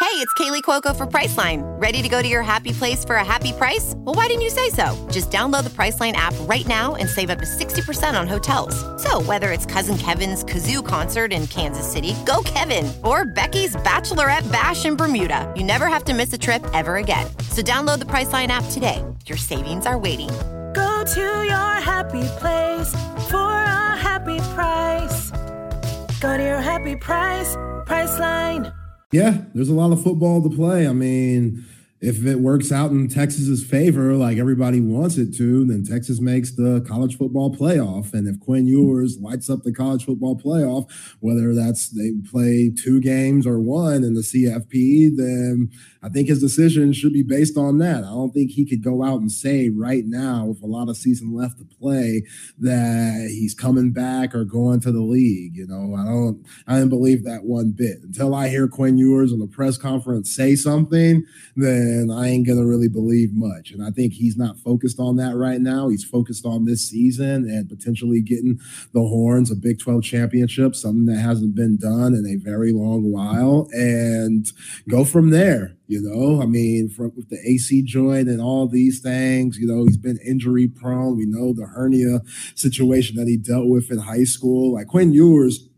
Hey, 0.00 0.16
it's 0.16 0.32
Kaley 0.34 0.62
Cuoco 0.62 0.96
for 0.96 1.06
Priceline. 1.06 1.60
Ready 1.80 2.00
to 2.00 2.08
go 2.08 2.22
to 2.22 2.26
your 2.26 2.42
happy 2.42 2.72
place 2.72 3.04
for 3.04 3.16
a 3.16 3.24
happy 3.24 3.52
price? 3.52 3.92
Well, 3.98 4.14
why 4.14 4.28
didn't 4.28 4.40
you 4.40 4.50
say 4.50 4.70
so? 4.70 4.96
Just 5.10 5.30
download 5.30 5.62
the 5.62 5.70
Priceline 5.70 6.12
app 6.12 6.34
right 6.48 6.66
now 6.66 6.94
and 6.94 7.08
save 7.08 7.28
up 7.28 7.38
to 7.38 7.44
60% 7.44 8.18
on 8.18 8.26
hotels. 8.26 8.74
So, 9.02 9.20
whether 9.22 9.52
it's 9.52 9.66
Cousin 9.66 9.98
Kevin's 9.98 10.42
Kazoo 10.42 10.84
concert 10.84 11.32
in 11.32 11.46
Kansas 11.46 11.86
City, 11.86 12.16
go 12.26 12.42
Kevin, 12.44 12.90
or 13.04 13.24
Becky's 13.24 13.76
Bachelorette 13.76 14.50
Bash 14.50 14.84
in 14.86 14.96
Bermuda, 14.96 15.52
you 15.54 15.62
never 15.62 15.86
have 15.86 16.04
to 16.04 16.14
miss 16.14 16.32
a 16.32 16.38
trip 16.38 16.64
ever 16.72 16.96
again. 16.96 17.28
So, 17.50 17.62
download 17.62 17.98
the 17.98 18.06
Priceline 18.06 18.48
app 18.48 18.64
today. 18.70 19.04
Your 19.26 19.36
savings 19.36 19.86
are 19.86 19.98
waiting. 19.98 20.28
Go 20.74 21.04
to 21.14 21.44
your 21.44 21.74
happy 21.82 22.24
place 22.38 22.88
for 23.28 23.36
a 23.36 23.96
happy 23.96 24.38
price. 24.54 25.30
Go 26.20 26.36
to 26.36 26.42
your 26.42 26.60
happy 26.60 26.96
price, 26.96 27.56
Priceline. 27.86 28.74
Yeah, 29.12 29.42
there's 29.54 29.68
a 29.68 29.74
lot 29.74 29.92
of 29.92 30.02
football 30.02 30.40
to 30.48 30.54
play. 30.54 30.86
I 30.86 30.92
mean, 30.92 31.64
if 32.00 32.24
it 32.24 32.40
works 32.40 32.72
out 32.72 32.92
in 32.92 33.08
Texas's 33.08 33.62
favor, 33.62 34.14
like 34.14 34.38
everybody 34.38 34.80
wants 34.80 35.18
it 35.18 35.34
to, 35.36 35.64
then 35.66 35.84
Texas 35.84 36.20
makes 36.20 36.52
the 36.54 36.84
college 36.88 37.18
football 37.18 37.54
playoff. 37.54 38.14
And 38.14 38.26
if 38.26 38.40
Quinn 38.40 38.66
Ewers 38.66 39.18
lights 39.20 39.50
up 39.50 39.64
the 39.64 39.72
college 39.72 40.04
football 40.04 40.38
playoff, 40.38 40.90
whether 41.20 41.54
that's 41.54 41.90
they 41.90 42.12
play 42.30 42.70
two 42.70 43.00
games 43.00 43.46
or 43.46 43.60
one 43.60 44.02
in 44.02 44.14
the 44.14 44.22
CFP, 44.22 45.16
then 45.16 45.70
I 46.02 46.08
think 46.08 46.28
his 46.28 46.40
decision 46.40 46.92
should 46.92 47.12
be 47.12 47.22
based 47.22 47.58
on 47.58 47.78
that. 47.78 47.98
I 47.98 48.08
don't 48.08 48.32
think 48.32 48.52
he 48.52 48.64
could 48.64 48.82
go 48.82 49.02
out 49.02 49.20
and 49.20 49.30
say 49.30 49.68
right 49.68 50.04
now, 50.06 50.46
with 50.46 50.62
a 50.62 50.66
lot 50.66 50.88
of 50.88 50.96
season 50.96 51.34
left 51.34 51.58
to 51.58 51.64
play, 51.64 52.22
that 52.58 53.28
he's 53.30 53.54
coming 53.54 53.92
back 53.92 54.34
or 54.34 54.44
going 54.44 54.80
to 54.80 54.92
the 54.92 55.02
league. 55.02 55.56
You 55.56 55.66
know, 55.66 55.94
I 55.94 56.04
don't, 56.04 56.46
I 56.66 56.74
didn't 56.76 56.88
believe 56.88 57.24
that 57.24 57.44
one 57.44 57.72
bit 57.72 57.98
until 58.02 58.34
I 58.34 58.48
hear 58.48 58.66
Quinn 58.66 58.96
Ewers 58.96 59.32
in 59.32 59.40
the 59.40 59.46
press 59.46 59.76
conference 59.76 60.34
say 60.34 60.54
something. 60.54 61.24
Then 61.54 62.10
I 62.10 62.28
ain't 62.28 62.46
gonna 62.46 62.66
really 62.66 62.88
believe 62.88 63.34
much. 63.34 63.70
And 63.70 63.82
I 63.82 63.90
think 63.90 64.14
he's 64.14 64.36
not 64.36 64.58
focused 64.58 64.98
on 64.98 65.16
that 65.16 65.36
right 65.36 65.60
now. 65.60 65.88
He's 65.88 66.04
focused 66.04 66.46
on 66.46 66.64
this 66.64 66.88
season 66.88 67.48
and 67.48 67.68
potentially 67.68 68.22
getting 68.22 68.58
the 68.94 69.00
horns 69.00 69.50
a 69.50 69.56
Big 69.56 69.78
12 69.78 70.02
championship, 70.02 70.74
something 70.74 71.04
that 71.06 71.20
hasn't 71.20 71.54
been 71.54 71.76
done 71.76 72.14
in 72.14 72.26
a 72.26 72.36
very 72.36 72.72
long 72.72 73.12
while, 73.12 73.68
and 73.72 74.46
go 74.88 75.04
from 75.04 75.30
there. 75.30 75.76
You 75.90 76.00
know, 76.00 76.40
I 76.40 76.46
mean, 76.46 76.88
from 76.88 77.10
with 77.16 77.30
the 77.30 77.40
AC 77.44 77.82
joint 77.82 78.28
and 78.28 78.40
all 78.40 78.68
these 78.68 79.00
things, 79.00 79.58
you 79.58 79.66
know, 79.66 79.86
he's 79.86 79.96
been 79.96 80.20
injury 80.24 80.68
prone. 80.68 81.16
We 81.16 81.26
know 81.26 81.52
the 81.52 81.66
hernia 81.66 82.20
situation 82.54 83.16
that 83.16 83.26
he 83.26 83.36
dealt 83.36 83.66
with 83.66 83.90
in 83.90 83.98
high 83.98 84.22
school. 84.22 84.74
Like 84.74 84.86
Quinn 84.86 85.12
Ewers, 85.12 85.68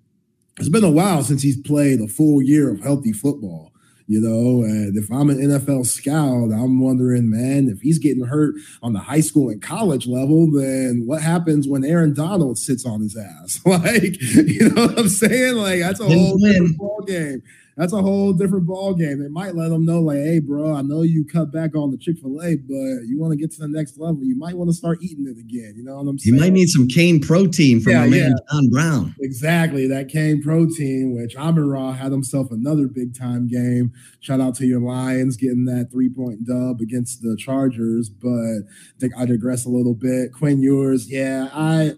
it's 0.58 0.68
been 0.68 0.84
a 0.84 0.90
while 0.90 1.22
since 1.22 1.40
he's 1.40 1.58
played 1.58 1.98
a 2.02 2.08
full 2.08 2.42
year 2.42 2.70
of 2.70 2.82
healthy 2.82 3.14
football. 3.14 3.72
You 4.06 4.20
know, 4.20 4.62
and 4.62 4.98
if 4.98 5.10
I'm 5.10 5.30
an 5.30 5.38
NFL 5.38 5.86
scout, 5.86 6.52
I'm 6.52 6.78
wondering, 6.82 7.30
man, 7.30 7.70
if 7.70 7.80
he's 7.80 7.98
getting 7.98 8.26
hurt 8.26 8.56
on 8.82 8.92
the 8.92 8.98
high 8.98 9.22
school 9.22 9.48
and 9.48 9.62
college 9.62 10.06
level, 10.06 10.50
then 10.50 11.04
what 11.06 11.22
happens 11.22 11.66
when 11.66 11.86
Aaron 11.86 12.12
Donald 12.12 12.58
sits 12.58 12.84
on 12.84 13.00
his 13.00 13.16
ass? 13.16 13.62
like, 13.64 14.20
you 14.20 14.68
know 14.68 14.88
what 14.88 14.98
I'm 14.98 15.08
saying? 15.08 15.54
Like, 15.54 15.80
that's 15.80 16.00
a 16.00 16.04
whole 16.04 16.36
different 16.36 16.76
ball 16.76 17.02
game 17.06 17.42
that's 17.82 17.92
a 17.92 18.00
whole 18.00 18.32
different 18.32 18.64
ball 18.64 18.94
game. 18.94 19.20
They 19.20 19.28
might 19.28 19.56
let 19.56 19.70
them 19.70 19.84
know, 19.84 20.00
like, 20.00 20.18
hey, 20.18 20.38
bro, 20.38 20.72
I 20.72 20.82
know 20.82 21.02
you 21.02 21.24
cut 21.24 21.50
back 21.50 21.74
on 21.74 21.90
the 21.90 21.96
Chick 21.96 22.16
Fil 22.20 22.40
A, 22.40 22.54
but 22.54 23.08
you 23.08 23.18
want 23.18 23.32
to 23.32 23.36
get 23.36 23.50
to 23.54 23.58
the 23.58 23.66
next 23.66 23.98
level. 23.98 24.22
You 24.22 24.38
might 24.38 24.54
want 24.54 24.70
to 24.70 24.74
start 24.74 24.98
eating 25.02 25.26
it 25.26 25.36
again. 25.36 25.74
You 25.76 25.82
know 25.82 25.96
what 25.96 26.06
I'm 26.08 26.16
saying? 26.16 26.36
You 26.36 26.40
might 26.40 26.52
need 26.52 26.68
some 26.68 26.86
cane 26.86 27.20
protein 27.20 27.80
from 27.80 27.92
yeah, 27.92 28.04
yeah. 28.04 28.10
man 28.28 28.34
John 28.52 28.70
Brown. 28.70 29.14
Exactly, 29.18 29.88
that 29.88 30.08
cane 30.08 30.40
protein. 30.40 31.12
Which 31.12 31.34
Amon 31.34 31.68
Ra 31.68 31.90
had 31.90 32.12
himself 32.12 32.52
another 32.52 32.86
big 32.86 33.18
time 33.18 33.48
game. 33.48 33.92
Shout 34.20 34.40
out 34.40 34.54
to 34.56 34.66
your 34.66 34.80
Lions 34.80 35.36
getting 35.36 35.64
that 35.64 35.88
three 35.90 36.08
point 36.08 36.46
dub 36.46 36.80
against 36.80 37.20
the 37.20 37.36
Chargers. 37.36 38.08
But 38.08 38.28
I 38.28 39.00
think 39.00 39.12
I 39.18 39.26
digress 39.26 39.64
a 39.64 39.70
little 39.70 39.94
bit. 39.94 40.32
Quinn 40.32 40.62
Ewers, 40.62 41.10
yeah, 41.10 41.48
I 41.52 41.94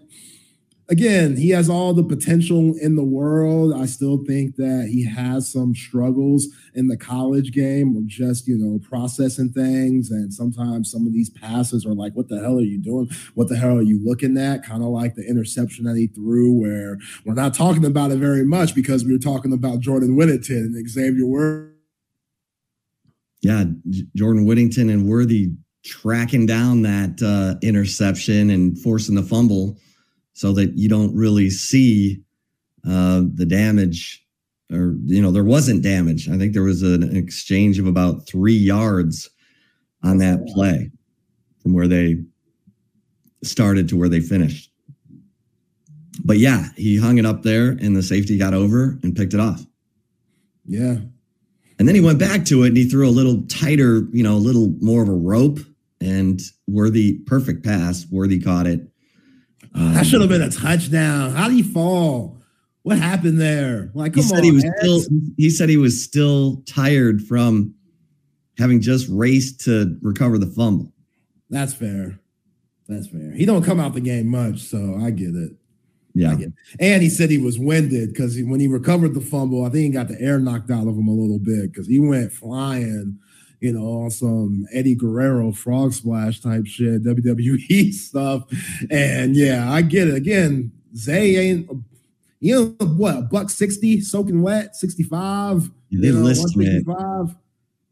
again, 0.89 1.37
he 1.37 1.49
has 1.49 1.69
all 1.69 1.93
the 1.93 2.03
potential 2.03 2.75
in 2.79 2.95
the 2.95 3.03
world. 3.03 3.73
I 3.73 3.85
still 3.85 4.23
think 4.25 4.55
that 4.55 4.89
he 4.91 5.05
has 5.05 5.51
some 5.51 5.73
struggles 5.73 6.47
in 6.73 6.87
the 6.87 6.97
college 6.97 7.51
game 7.51 7.95
of 7.95 8.05
just, 8.05 8.47
you 8.47 8.57
know, 8.57 8.79
processing 8.79 9.51
things. 9.51 10.11
And 10.11 10.33
sometimes 10.33 10.91
some 10.91 11.07
of 11.07 11.13
these 11.13 11.29
passes 11.29 11.85
are 11.85 11.93
like, 11.93 12.13
what 12.13 12.29
the 12.29 12.39
hell 12.39 12.57
are 12.57 12.61
you 12.61 12.77
doing? 12.77 13.09
What 13.33 13.49
the 13.49 13.57
hell 13.57 13.77
are 13.77 13.81
you 13.81 13.99
looking 14.03 14.37
at? 14.37 14.63
Kind 14.63 14.83
of 14.83 14.89
like 14.89 15.15
the 15.15 15.27
interception 15.27 15.85
that 15.85 15.97
he 15.97 16.07
threw, 16.07 16.53
where 16.53 16.97
we're 17.25 17.33
not 17.33 17.53
talking 17.53 17.85
about 17.85 18.11
it 18.11 18.17
very 18.17 18.45
much 18.45 18.75
because 18.75 19.05
we 19.05 19.11
were 19.11 19.19
talking 19.19 19.53
about 19.53 19.79
Jordan 19.79 20.15
Whittington 20.15 20.73
and 20.75 20.89
Xavier 20.89 21.25
Worthy. 21.25 21.71
Yeah, 23.41 23.65
Jordan 24.15 24.45
Whittington 24.45 24.89
and 24.89 25.07
Worthy 25.07 25.51
tracking 25.83 26.47
down 26.47 26.81
that 26.81 27.21
uh, 27.21 27.59
interception 27.61 28.49
and 28.49 28.77
forcing 28.79 29.13
the 29.13 29.21
fumble 29.21 29.77
so 30.35 30.51
that 30.51 30.77
you 30.77 30.87
don't 30.87 31.15
really 31.15 31.49
see 31.49 32.21
uh, 32.85 33.23
the 33.33 33.45
damage 33.45 34.21
or 34.71 34.95
you 35.05 35.21
know 35.21 35.31
there 35.31 35.43
wasn't 35.43 35.81
damage. 35.81 36.29
I 36.29 36.37
think 36.37 36.53
there 36.53 36.63
was 36.63 36.83
an 36.83 37.15
exchange 37.15 37.79
of 37.79 37.87
about 37.87 38.27
three 38.27 38.53
yards 38.53 39.29
on 40.03 40.17
that 40.19 40.45
play 40.47 40.91
from 41.63 41.73
where 41.73 41.87
they 41.87 42.17
started 43.43 43.87
to 43.89 43.97
where 43.97 44.09
they 44.09 44.19
finished. 44.19 44.69
But 46.23 46.37
yeah 46.37 46.69
he 46.75 46.97
hung 46.97 47.17
it 47.17 47.25
up 47.25 47.43
there 47.43 47.69
and 47.69 47.95
the 47.95 48.03
safety 48.03 48.37
got 48.37 48.53
over 48.53 48.99
and 49.03 49.15
picked 49.15 49.33
it 49.33 49.39
off. 49.39 49.65
Yeah. 50.65 50.97
And 51.77 51.87
then 51.87 51.95
he 51.95 52.01
went 52.01 52.19
back 52.19 52.45
to 52.45 52.63
it 52.63 52.69
and 52.69 52.77
he 52.77 52.89
threw 52.89 53.07
a 53.07 53.11
little 53.11 53.43
tighter 53.47 54.07
you 54.11 54.23
know 54.23 54.35
a 54.35 54.37
little 54.37 54.73
more 54.81 55.01
of 55.01 55.09
a 55.09 55.13
rope 55.13 55.59
and 56.01 56.41
worthy 56.67 57.19
perfect 57.19 57.63
pass. 57.63 58.05
Worthy 58.11 58.39
caught 58.39 58.67
it 58.67 58.81
um, 59.75 59.93
that 59.93 60.05
should 60.05 60.21
have 60.21 60.29
been 60.29 60.41
a 60.41 60.49
touchdown. 60.49 61.31
How 61.31 61.47
did 61.47 61.55
he 61.55 61.63
fall? 61.63 62.37
What 62.83 62.97
happened 62.99 63.41
there? 63.41 63.91
Like, 63.93 64.13
come 64.13 64.23
he 64.23 64.29
said 64.29 64.37
on, 64.39 64.43
he 64.43 64.51
was 64.51 64.65
still. 64.77 65.01
He 65.37 65.49
said 65.49 65.69
he 65.69 65.77
was 65.77 66.03
still 66.03 66.63
tired 66.65 67.21
from 67.21 67.73
having 68.57 68.79
just 68.79 69.07
raced 69.09 69.61
to 69.65 69.97
recover 70.01 70.37
the 70.37 70.47
fumble. 70.47 70.91
That's 71.49 71.73
fair. 71.73 72.19
That's 72.87 73.07
fair. 73.07 73.31
He 73.31 73.45
don't 73.45 73.63
come 73.63 73.79
out 73.79 73.93
the 73.93 74.01
game 74.01 74.27
much, 74.27 74.59
so 74.59 74.99
I 75.01 75.09
get 75.09 75.35
it. 75.35 75.51
Yeah. 76.13 76.35
Get 76.35 76.47
it. 76.47 76.53
And 76.79 77.03
he 77.03 77.09
said 77.09 77.29
he 77.29 77.37
was 77.37 77.59
winded 77.59 78.13
because 78.13 78.39
when 78.43 78.59
he 78.59 78.67
recovered 78.67 79.13
the 79.13 79.21
fumble, 79.21 79.65
I 79.65 79.69
think 79.69 79.83
he 79.83 79.89
got 79.89 80.07
the 80.07 80.19
air 80.21 80.39
knocked 80.39 80.71
out 80.71 80.87
of 80.87 80.95
him 80.95 81.07
a 81.07 81.13
little 81.13 81.39
bit 81.39 81.71
because 81.71 81.87
he 81.87 81.99
went 81.99 82.31
flying 82.31 83.19
you 83.65 83.73
know, 83.73 84.03
on 84.03 84.11
some 84.11 84.29
um, 84.29 84.67
Eddie 84.71 84.93
Guerrero 84.93 85.51
frog 85.51 85.91
splash 85.91 86.39
type 86.39 86.67
shit, 86.67 87.03
WWE 87.03 87.93
stuff. 87.93 88.43
And 88.91 89.35
yeah, 89.35 89.71
I 89.71 89.81
get 89.81 90.07
it. 90.07 90.13
Again, 90.13 90.71
Zay 90.95 91.35
ain't 91.37 91.69
you 92.39 92.75
know 92.79 92.85
what, 92.85 93.17
a 93.17 93.21
buck 93.21 93.49
60 93.49 94.01
soaking 94.01 94.43
wet, 94.43 94.75
65. 94.75 95.63
They 95.63 95.69
you 95.89 96.13
know, 96.13 96.21
165. 96.21 97.35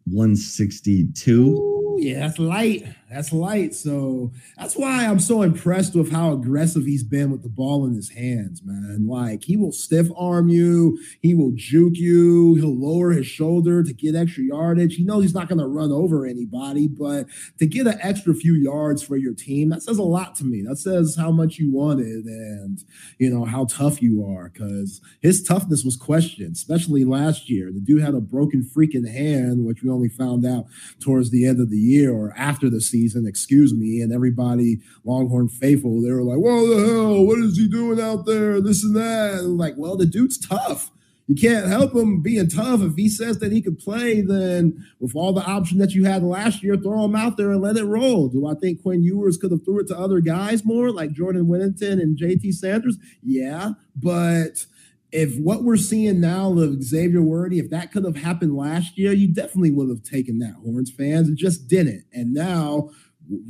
162. 0.06 1.42
Ooh, 1.42 1.98
yeah, 2.00 2.20
that's 2.20 2.38
light. 2.38 2.86
That's 3.14 3.32
light. 3.32 3.76
So 3.76 4.32
that's 4.58 4.76
why 4.76 5.06
I'm 5.06 5.20
so 5.20 5.44
impressed 5.44 5.94
with 5.94 6.12
how 6.12 6.34
aggressive 6.34 6.86
he's 6.86 7.04
been 7.04 7.30
with 7.30 7.44
the 7.44 7.50
ball 7.50 7.86
in 7.86 7.94
his 7.94 8.10
hands, 8.10 8.64
man. 8.66 9.06
Like 9.06 9.44
he 9.44 9.56
will 9.56 9.72
stiff 9.72 10.08
arm 10.18 10.50
you, 10.50 10.98
he 11.22 11.36
will 11.36 11.52
juke 11.54 11.96
you, 11.96 12.56
he'll 12.56 12.76
lower 12.76 13.12
his 13.12 13.28
shoulder 13.28 13.84
to 13.84 13.94
get 13.94 14.16
extra 14.16 14.44
yardage. 14.44 14.96
He 14.96 15.04
knows 15.04 15.24
he's 15.24 15.36
not 15.36 15.48
going 15.48 15.60
to 15.60 15.68
run 15.68 15.92
over 15.92 16.26
anybody, 16.26 16.88
but 16.88 17.28
to 17.60 17.68
get 17.68 17.86
an 17.86 18.00
extra 18.02 18.34
few 18.34 18.56
yards 18.56 19.04
for 19.04 19.16
your 19.16 19.36
team, 19.36 19.70
that 19.70 19.84
says 19.84 20.00
a 20.00 20.04
lot 20.04 20.34
to 20.38 20.44
me. 20.44 20.64
That 20.64 20.78
says 20.78 21.16
how 21.16 21.30
much 21.30 21.60
you 21.60 21.72
wanted 21.72 22.26
and 22.26 22.84
you 23.20 23.30
know 23.30 23.46
how 23.46 23.66
tough 23.66 24.02
you 24.02 24.26
are. 24.26 24.50
Because 24.50 25.02
his 25.22 25.44
toughness 25.44 25.84
was 25.84 25.96
questioned, 25.96 26.56
especially 26.56 27.06
last 27.06 27.48
year. 27.48 27.72
The 27.72 27.80
dude 27.80 28.02
had 28.02 28.16
a 28.16 28.22
broken 28.22 28.64
freaking 28.64 29.08
hand, 29.08 29.66
which 29.66 29.84
we 29.84 29.92
only 29.92 30.10
found 30.10 30.48
out 30.48 30.66
towards 31.00 31.30
the 31.30 31.46
end 31.46 31.62
of 31.62 31.70
the 31.70 31.78
year 31.78 32.12
or 32.12 32.34
after 32.36 32.72
the 32.72 32.82
season 32.82 33.03
season, 33.04 33.28
excuse 33.28 33.74
me, 33.74 34.02
and 34.02 34.14
everybody 34.14 34.80
Longhorn 35.04 35.50
faithful, 35.50 36.02
they 36.02 36.12
were 36.12 36.24
like, 36.24 36.40
"What 36.40 36.68
the 36.68 36.86
hell? 36.88 37.26
What 37.26 37.40
is 37.40 37.58
he 37.58 37.68
doing 37.68 38.00
out 38.00 38.26
there? 38.26 38.62
This 38.62 38.84
and 38.84 38.96
that." 38.96 39.40
And 39.40 39.58
like, 39.58 39.76
well, 39.78 39.98
the 39.98 40.06
dude's 40.06 40.38
tough. 40.38 40.92
You 41.28 41.36
can't 41.36 41.68
help 41.68 41.96
him 41.96 42.22
being 42.22 42.50
tough. 42.50 42.82
If 42.82 42.96
he 42.96 43.08
says 43.08 43.40
that 43.40 43.52
he 43.52 43.62
could 43.62 43.80
play, 43.80 44.20
then 44.22 44.86
with 45.00 45.16
all 45.16 45.32
the 45.32 45.46
options 45.46 45.80
that 45.80 45.94
you 45.94 46.04
had 46.04 46.22
last 46.22 46.62
year, 46.62 46.76
throw 46.76 47.06
him 47.06 47.16
out 47.16 47.38
there 47.38 47.52
and 47.52 47.62
let 47.62 47.78
it 47.78 47.86
roll. 47.86 48.28
Do 48.28 48.46
I 48.46 48.56
think 48.56 48.82
Quinn 48.82 49.04
Ewers 49.04 49.38
could 49.38 49.52
have 49.52 49.64
threw 49.64 49.80
it 49.80 49.88
to 49.88 49.98
other 49.98 50.20
guys 50.20 50.66
more, 50.66 50.92
like 50.92 51.14
Jordan 51.14 51.48
Whittington 51.48 52.00
and 52.00 52.18
JT 52.18 52.54
Sanders? 52.54 52.98
Yeah, 53.22 53.72
but 53.96 54.66
if 55.14 55.38
what 55.38 55.64
we're 55.64 55.78
seeing 55.78 56.20
now 56.20 56.58
of 56.58 56.84
Xavier 56.84 57.22
Worthy, 57.22 57.60
if 57.60 57.70
that 57.70 57.92
could 57.92 58.04
have 58.04 58.18
happened 58.18 58.58
last 58.58 58.98
year, 58.98 59.14
you 59.14 59.28
definitely 59.28 59.70
would 59.70 59.88
have 59.88 60.02
taken 60.02 60.40
that, 60.40 60.56
Horns 60.66 60.92
fans. 60.92 61.30
It 61.30 61.36
just 61.36 61.68
didn't. 61.68 62.06
And 62.12 62.34
now 62.34 62.90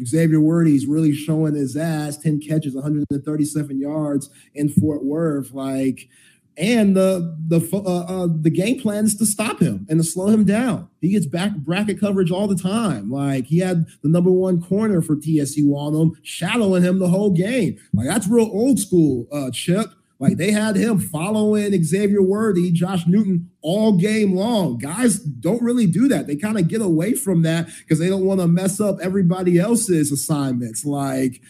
Xavier 0.03 0.41
Worthy 0.41 0.75
is 0.75 0.85
really 0.85 1.13
showing 1.13 1.55
his 1.55 1.77
ass 1.77 2.17
10 2.17 2.41
catches, 2.41 2.75
137 2.75 3.79
yards 3.79 4.29
in 4.53 4.67
Fort 4.67 5.05
Worth. 5.05 5.53
Like, 5.53 6.09
and 6.57 6.97
the 6.97 7.35
the 7.47 7.67
uh, 7.73 8.23
uh, 8.23 8.27
the 8.29 8.51
game 8.51 8.79
plan 8.79 9.05
is 9.05 9.15
to 9.15 9.25
stop 9.25 9.59
him 9.59 9.87
and 9.89 9.99
to 9.99 10.03
slow 10.03 10.27
him 10.27 10.43
down. 10.43 10.89
He 10.99 11.09
gets 11.09 11.25
back 11.25 11.55
bracket 11.55 11.99
coverage 11.99 12.29
all 12.29 12.47
the 12.47 12.61
time. 12.61 13.09
Like 13.09 13.45
he 13.45 13.59
had 13.59 13.85
the 14.03 14.09
number 14.09 14.31
one 14.31 14.61
corner 14.61 15.01
for 15.01 15.15
TCU 15.15 15.73
on 15.73 15.95
him, 15.95 16.15
shadowing 16.23 16.83
him 16.83 16.99
the 16.99 17.07
whole 17.07 17.31
game. 17.31 17.79
Like 17.93 18.07
that's 18.07 18.27
real 18.27 18.51
old 18.51 18.79
school, 18.79 19.27
uh, 19.31 19.49
Chip. 19.51 19.93
Like 20.19 20.37
they 20.37 20.51
had 20.51 20.75
him 20.75 20.99
following 20.99 21.83
Xavier 21.83 22.21
Worthy, 22.21 22.71
Josh 22.71 23.05
Newton 23.07 23.49
all 23.61 23.97
game 23.97 24.35
long. 24.35 24.77
Guys 24.77 25.19
don't 25.19 25.61
really 25.61 25.85
do 25.87 26.07
that. 26.07 26.27
They 26.27 26.35
kind 26.35 26.57
of 26.57 26.67
get 26.67 26.81
away 26.81 27.13
from 27.13 27.41
that 27.41 27.67
because 27.79 27.99
they 27.99 28.09
don't 28.09 28.25
want 28.25 28.39
to 28.39 28.47
mess 28.47 28.79
up 28.79 28.97
everybody 29.01 29.59
else's 29.59 30.11
assignments. 30.11 30.85
Like 30.85 31.41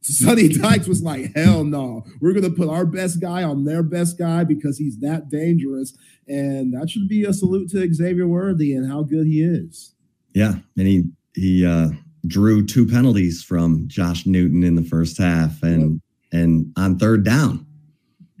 Sonny 0.00 0.48
Dykes 0.58 0.88
was 0.88 1.02
like, 1.02 1.34
hell 1.34 1.64
no. 1.64 2.04
We're 2.20 2.32
going 2.32 2.44
to 2.44 2.50
put 2.50 2.68
our 2.68 2.86
best 2.86 3.20
guy 3.20 3.42
on 3.42 3.64
their 3.64 3.82
best 3.82 4.18
guy 4.18 4.44
because 4.44 4.78
he's 4.78 4.98
that 5.00 5.28
dangerous. 5.28 5.96
And 6.26 6.74
that 6.74 6.90
should 6.90 7.08
be 7.08 7.24
a 7.24 7.32
salute 7.32 7.70
to 7.70 7.94
Xavier 7.94 8.26
Worthy 8.26 8.74
and 8.74 8.90
how 8.90 9.02
good 9.02 9.26
he 9.26 9.42
is. 9.42 9.94
Yeah. 10.34 10.54
And 10.76 10.86
he, 10.86 11.04
he, 11.34 11.64
uh, 11.64 11.90
drew 12.26 12.66
two 12.66 12.86
penalties 12.86 13.44
from 13.44 13.86
Josh 13.86 14.26
Newton 14.26 14.64
in 14.64 14.74
the 14.74 14.82
first 14.82 15.16
half 15.16 15.62
and, 15.62 16.00
yep. 16.32 16.42
and 16.42 16.72
on 16.76 16.98
third 16.98 17.24
down 17.24 17.65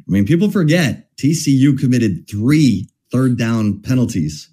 I 0.08 0.12
mean, 0.12 0.26
people 0.26 0.50
forget 0.50 1.08
TCU 1.16 1.78
committed 1.78 2.28
three 2.28 2.88
third 3.10 3.36
down 3.38 3.80
penalties 3.80 4.48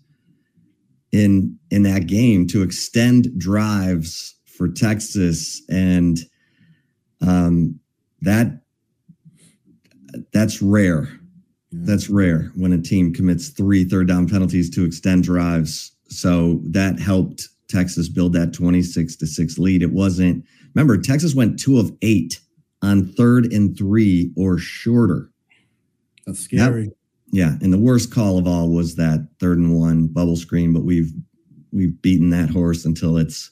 in 1.12 1.58
in 1.70 1.84
that 1.84 2.08
game 2.08 2.48
to 2.48 2.64
extend 2.64 3.38
drives 3.38 4.36
for 4.46 4.68
Texas, 4.68 5.62
and 5.70 6.20
um, 7.22 7.80
that 8.22 8.62
that's 10.32 10.62
rare. 10.62 11.08
That's 11.72 12.10
rare 12.10 12.52
when 12.56 12.72
a 12.72 12.82
team 12.82 13.14
commits 13.14 13.50
three 13.50 13.84
third 13.84 14.08
down 14.08 14.30
penalties 14.30 14.70
to 14.72 14.86
extend 14.86 15.24
drives. 15.24 15.92
So 16.08 16.62
that 16.66 17.00
helped 17.00 17.48
Texas 17.68 18.08
build 18.08 18.34
that 18.34 18.54
26 18.54 19.16
to 19.16 19.26
6 19.26 19.58
lead. 19.58 19.82
It 19.82 19.92
wasn't, 19.92 20.46
remember, 20.76 20.96
Texas 20.98 21.34
went 21.34 21.60
two 21.60 21.80
of 21.80 21.92
eight 22.04 22.40
on 22.84 23.08
third 23.08 23.52
and 23.52 23.76
three 23.76 24.32
or 24.38 24.60
shorter. 24.60 25.32
That's 26.26 26.40
scary. 26.40 26.86
That, 26.86 26.96
yeah, 27.32 27.54
and 27.62 27.74
the 27.74 27.80
worst 27.80 28.12
call 28.14 28.38
of 28.38 28.48
all 28.48 28.70
was 28.70 28.96
that 28.96 29.28
third 29.40 29.58
and 29.58 29.76
one 29.76 30.08
bubble 30.08 30.36
screen, 30.36 30.72
but 30.72 30.84
we've 30.84 31.12
we've 31.72 32.00
beaten 32.02 32.30
that 32.30 32.50
horse 32.50 32.86
until 32.86 33.18
it's 33.18 33.52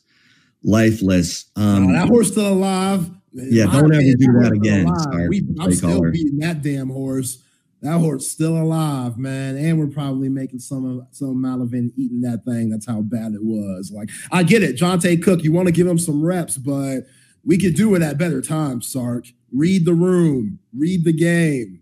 lifeless. 0.64 1.46
Um, 1.56 1.88
oh, 1.90 1.94
that 1.94 2.08
horse 2.08 2.32
still 2.32 2.54
alive. 2.54 3.10
Yeah, 3.34 3.66
don't 3.66 3.94
ever 3.94 4.02
do 4.02 4.34
that 4.42 4.52
again. 4.54 4.88
We, 5.30 5.48
I'm 5.60 5.72
still 5.72 5.98
caller. 5.98 6.12
beating 6.12 6.40
that 6.40 6.62
damn 6.62 6.90
horse. 6.90 7.42
That 7.82 7.98
horse 7.98 8.28
still 8.28 8.58
alive, 8.58 9.18
man. 9.18 9.58
And 9.58 9.80
we're 9.80 9.88
probably 9.88 10.30
making 10.30 10.60
some 10.60 10.86
of 10.86 11.08
some 11.12 11.44
of 11.44 11.74
him 11.74 11.92
eating 11.96 12.22
that 12.22 12.46
thing. 12.46 12.70
That's 12.70 12.86
how 12.86 13.02
bad 13.02 13.34
it 13.34 13.44
was. 13.44 13.92
Like, 13.92 14.10
I 14.32 14.44
get 14.44 14.62
it, 14.62 14.76
Johntay 14.76 15.24
Cook. 15.24 15.44
You 15.44 15.52
want 15.52 15.68
to 15.68 15.72
give 15.72 15.88
him 15.88 15.98
some 15.98 16.24
reps, 16.24 16.58
but 16.58 17.08
we 17.44 17.58
could 17.58 17.76
do 17.76 17.96
it 17.96 18.04
at 18.04 18.20
better 18.20 18.42
times, 18.42 18.88
Sark. 18.88 19.26
Read 19.52 19.86
the 19.86 19.94
room, 19.94 20.60
read 20.78 21.04
the 21.04 21.14
game. 21.14 21.81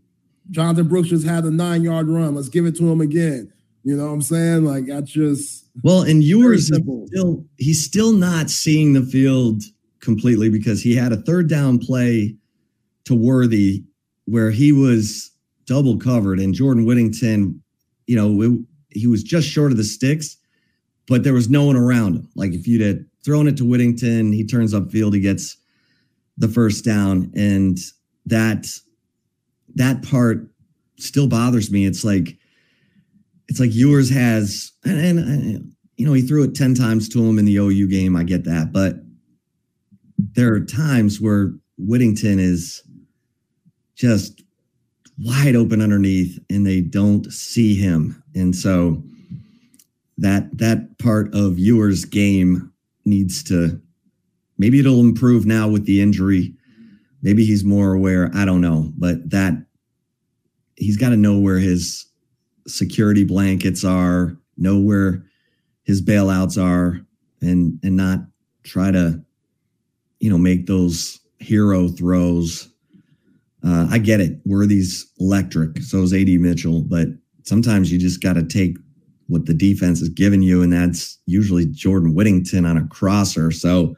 Jonathan 0.51 0.87
Brooks 0.87 1.09
just 1.09 1.25
had 1.25 1.43
a 1.43 1.51
nine 1.51 1.83
yard 1.83 2.07
run. 2.07 2.35
Let's 2.35 2.49
give 2.49 2.65
it 2.65 2.75
to 2.77 2.89
him 2.89 3.01
again. 3.01 3.51
You 3.83 3.95
know 3.95 4.07
what 4.07 4.13
I'm 4.13 4.21
saying? 4.21 4.65
Like 4.65 4.85
that's 4.87 5.11
just 5.11 5.65
well, 5.83 6.01
and 6.01 6.23
Ewers 6.23 6.67
still 6.67 7.45
he's 7.57 7.83
still 7.83 8.11
not 8.11 8.49
seeing 8.49 8.93
the 8.93 9.01
field 9.01 9.63
completely 9.99 10.49
because 10.49 10.81
he 10.81 10.95
had 10.95 11.11
a 11.11 11.17
third 11.17 11.49
down 11.49 11.79
play 11.79 12.35
to 13.05 13.15
Worthy 13.15 13.83
where 14.25 14.51
he 14.51 14.71
was 14.71 15.31
double 15.65 15.97
covered 15.97 16.39
and 16.39 16.53
Jordan 16.53 16.85
Whittington, 16.85 17.61
you 18.07 18.15
know, 18.15 18.41
it, 18.41 18.59
he 18.89 19.07
was 19.07 19.23
just 19.23 19.47
short 19.47 19.71
of 19.71 19.77
the 19.77 19.83
sticks, 19.83 20.37
but 21.07 21.23
there 21.23 21.33
was 21.33 21.49
no 21.49 21.65
one 21.65 21.75
around 21.75 22.15
him. 22.15 22.29
Like 22.35 22.53
if 22.53 22.67
you'd 22.67 22.81
had 22.81 23.05
thrown 23.23 23.47
it 23.47 23.57
to 23.57 23.65
Whittington, 23.65 24.31
he 24.31 24.45
turns 24.45 24.73
up 24.73 24.91
field, 24.91 25.13
he 25.13 25.19
gets 25.19 25.57
the 26.37 26.47
first 26.47 26.85
down, 26.85 27.31
and 27.35 27.77
that 28.25 28.67
that 29.79 30.03
part 30.03 30.47
still 30.97 31.27
bothers 31.27 31.71
me. 31.71 31.85
It's 31.85 32.03
like 32.03 32.37
it's 33.47 33.59
like 33.59 33.73
Ewers 33.73 34.11
has, 34.11 34.71
and, 34.85 35.17
and 35.17 35.73
you 35.97 36.05
know, 36.05 36.13
he 36.13 36.21
threw 36.21 36.43
it 36.43 36.53
ten 36.53 36.75
times 36.75 37.09
to 37.09 37.25
him 37.25 37.39
in 37.39 37.45
the 37.45 37.55
OU 37.55 37.87
game. 37.87 38.15
I 38.15 38.23
get 38.23 38.43
that, 38.43 38.71
but 38.71 38.97
there 40.17 40.53
are 40.53 40.59
times 40.59 41.19
where 41.19 41.53
Whittington 41.77 42.37
is 42.39 42.83
just 43.95 44.43
wide 45.17 45.55
open 45.55 45.81
underneath 45.81 46.37
and 46.49 46.65
they 46.65 46.81
don't 46.81 47.31
see 47.31 47.75
him. 47.75 48.21
And 48.35 48.55
so 48.55 49.01
that 50.17 50.57
that 50.57 50.99
part 50.99 51.33
of 51.33 51.57
Ewers' 51.57 52.05
game 52.05 52.71
needs 53.05 53.43
to 53.43 53.81
maybe 54.57 54.79
it'll 54.79 54.99
improve 54.99 55.45
now 55.45 55.69
with 55.69 55.85
the 55.85 56.01
injury. 56.01 56.53
Maybe 57.21 57.45
he's 57.45 57.63
more 57.63 57.93
aware. 57.93 58.29
I 58.33 58.45
don't 58.45 58.61
know, 58.61 58.91
but 58.97 59.29
that 59.31 59.53
he's 60.79 60.97
got 60.97 61.09
to 61.09 61.17
know 61.17 61.37
where 61.37 61.59
his 61.59 62.05
security 62.67 63.23
blankets 63.23 63.83
are, 63.83 64.37
know 64.57 64.79
where 64.79 65.23
his 65.83 66.01
bailouts 66.01 66.61
are, 66.61 66.99
and 67.41 67.79
and 67.83 67.95
not 67.95 68.19
try 68.63 68.91
to, 68.91 69.23
you 70.19 70.29
know, 70.29 70.37
make 70.37 70.65
those 70.65 71.19
hero 71.39 71.87
throws 71.87 72.69
uh, 73.65 73.87
I 73.89 73.97
get 73.97 74.21
it. 74.21 74.39
Worthy's 74.45 75.11
electric. 75.19 75.81
So 75.81 75.99
is 75.99 76.13
AD 76.13 76.27
Mitchell. 76.27 76.81
But 76.81 77.07
sometimes 77.43 77.91
you 77.91 77.99
just 77.99 78.21
got 78.21 78.33
to 78.33 78.43
take 78.43 78.77
what 79.27 79.45
the 79.45 79.53
defense 79.53 80.01
is 80.01 80.09
giving 80.09 80.41
you, 80.41 80.63
and 80.63 80.73
that's 80.73 81.19
usually 81.25 81.65
Jordan 81.65 82.15
Whittington 82.15 82.65
on 82.65 82.77
a 82.77 82.87
crosser. 82.87 83.51
So, 83.51 83.95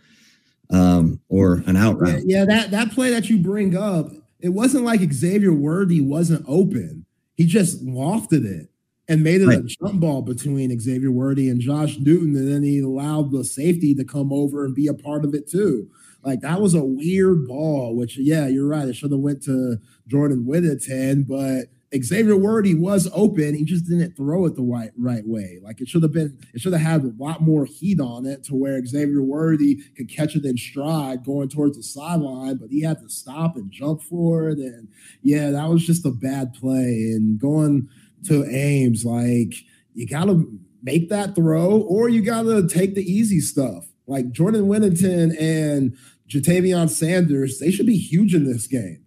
um, 0.72 1.20
or 1.30 1.64
an 1.68 1.78
out 1.78 2.00
route. 2.00 2.24
Yeah, 2.26 2.46
that 2.46 2.72
that 2.72 2.92
play 2.92 3.12
that 3.12 3.30
you 3.30 3.38
bring 3.38 3.78
up, 3.78 4.12
it 4.42 4.50
wasn't 4.50 4.86
like 4.86 5.02
Xavier 5.14 5.54
Worthy 5.54 6.02
wasn't 6.02 6.46
open. 6.48 7.06
He 7.36 7.46
just 7.46 7.86
lofted 7.86 8.46
it 8.46 8.70
and 9.08 9.24
made 9.24 9.42
it 9.42 9.48
right. 9.48 9.60
a 9.60 9.64
jump 9.64 10.00
ball 10.02 10.22
between 10.22 10.78
Xavier 10.80 11.12
Worthy 11.12 11.50
and 11.50 11.60
Josh 11.60 11.98
Newton, 12.00 12.36
and 12.36 12.52
then 12.52 12.64
he 12.64 12.80
allowed 12.80 13.32
the 13.32 13.44
safety 13.44 13.94
to 13.96 14.04
come 14.04 14.32
over 14.32 14.64
and 14.64 14.76
be 14.76 14.88
a 14.88 14.94
part 14.94 15.26
of 15.26 15.34
it 15.34 15.50
too. 15.50 15.90
Like 16.24 16.42
that 16.42 16.62
was 16.62 16.74
a 16.74 16.84
weird 16.84 17.48
ball, 17.48 17.96
which 17.96 18.18
yeah, 18.18 18.48
you're 18.48 18.68
right. 18.68 18.88
It 18.88 18.96
should 18.96 19.12
have 19.12 19.20
went 19.20 19.44
to 19.44 19.78
Jordan 20.08 20.46
Whittington, 20.46 21.24
but 21.24 21.66
Xavier 21.96 22.38
Worthy 22.38 22.74
was 22.74 23.10
open. 23.14 23.54
He 23.54 23.66
just 23.66 23.86
didn't 23.86 24.16
throw 24.16 24.46
it 24.46 24.56
the 24.56 24.62
right 24.62 24.92
right 24.98 25.28
way. 25.28 25.60
Like 25.62 25.82
it 25.82 25.90
should 25.90 26.04
have 26.04 26.14
been, 26.14 26.38
it 26.54 26.62
should 26.62 26.72
have 26.72 26.82
had 26.82 27.04
a 27.04 27.14
lot 27.18 27.42
more 27.42 27.66
heat 27.66 28.00
on 28.00 28.26
it 28.26 28.46
to 28.46 28.56
where 28.56 28.84
Xavier 28.86 29.22
Worthy 29.22 29.84
could 29.98 30.10
catch 30.10 30.36
it 30.36 30.46
in 30.46 30.58
stride 30.58 31.26
going 31.26 31.50
towards 31.50 31.76
the 31.76 31.84
sideline, 31.84 32.56
but 32.56 32.70
he 32.70 32.82
had 32.82 33.00
to 33.02 33.10
stop 33.10 33.58
and 33.58 33.72
jump 33.72 34.02
for 34.02 34.50
it. 34.50 34.60
And 34.60 34.88
yeah, 35.22 35.50
that 35.52 35.70
was 35.70 35.86
just 35.86 36.06
a 36.06 36.12
bad 36.12 36.54
play. 36.54 37.12
And 37.14 37.38
going 37.40 37.90
to 38.28 38.46
Ames, 38.46 39.04
like 39.04 39.54
you 39.94 40.08
gotta 40.08 40.46
make 40.82 41.10
that 41.10 41.36
throw 41.36 41.82
or 41.82 42.08
you 42.08 42.22
gotta 42.22 42.68
take 42.68 42.96
the 42.96 43.04
easy 43.04 43.42
stuff. 43.42 43.88
Like 44.08 44.32
Jordan 44.32 44.68
Whittington 44.68 45.36
and 45.38 45.98
Ja'Tavion 46.30 46.90
Sanders, 46.90 47.60
they 47.60 47.72
should 47.72 47.86
be 47.86 47.98
huge 47.98 48.34
in 48.34 48.46
this 48.46 48.68
game. 48.68 49.01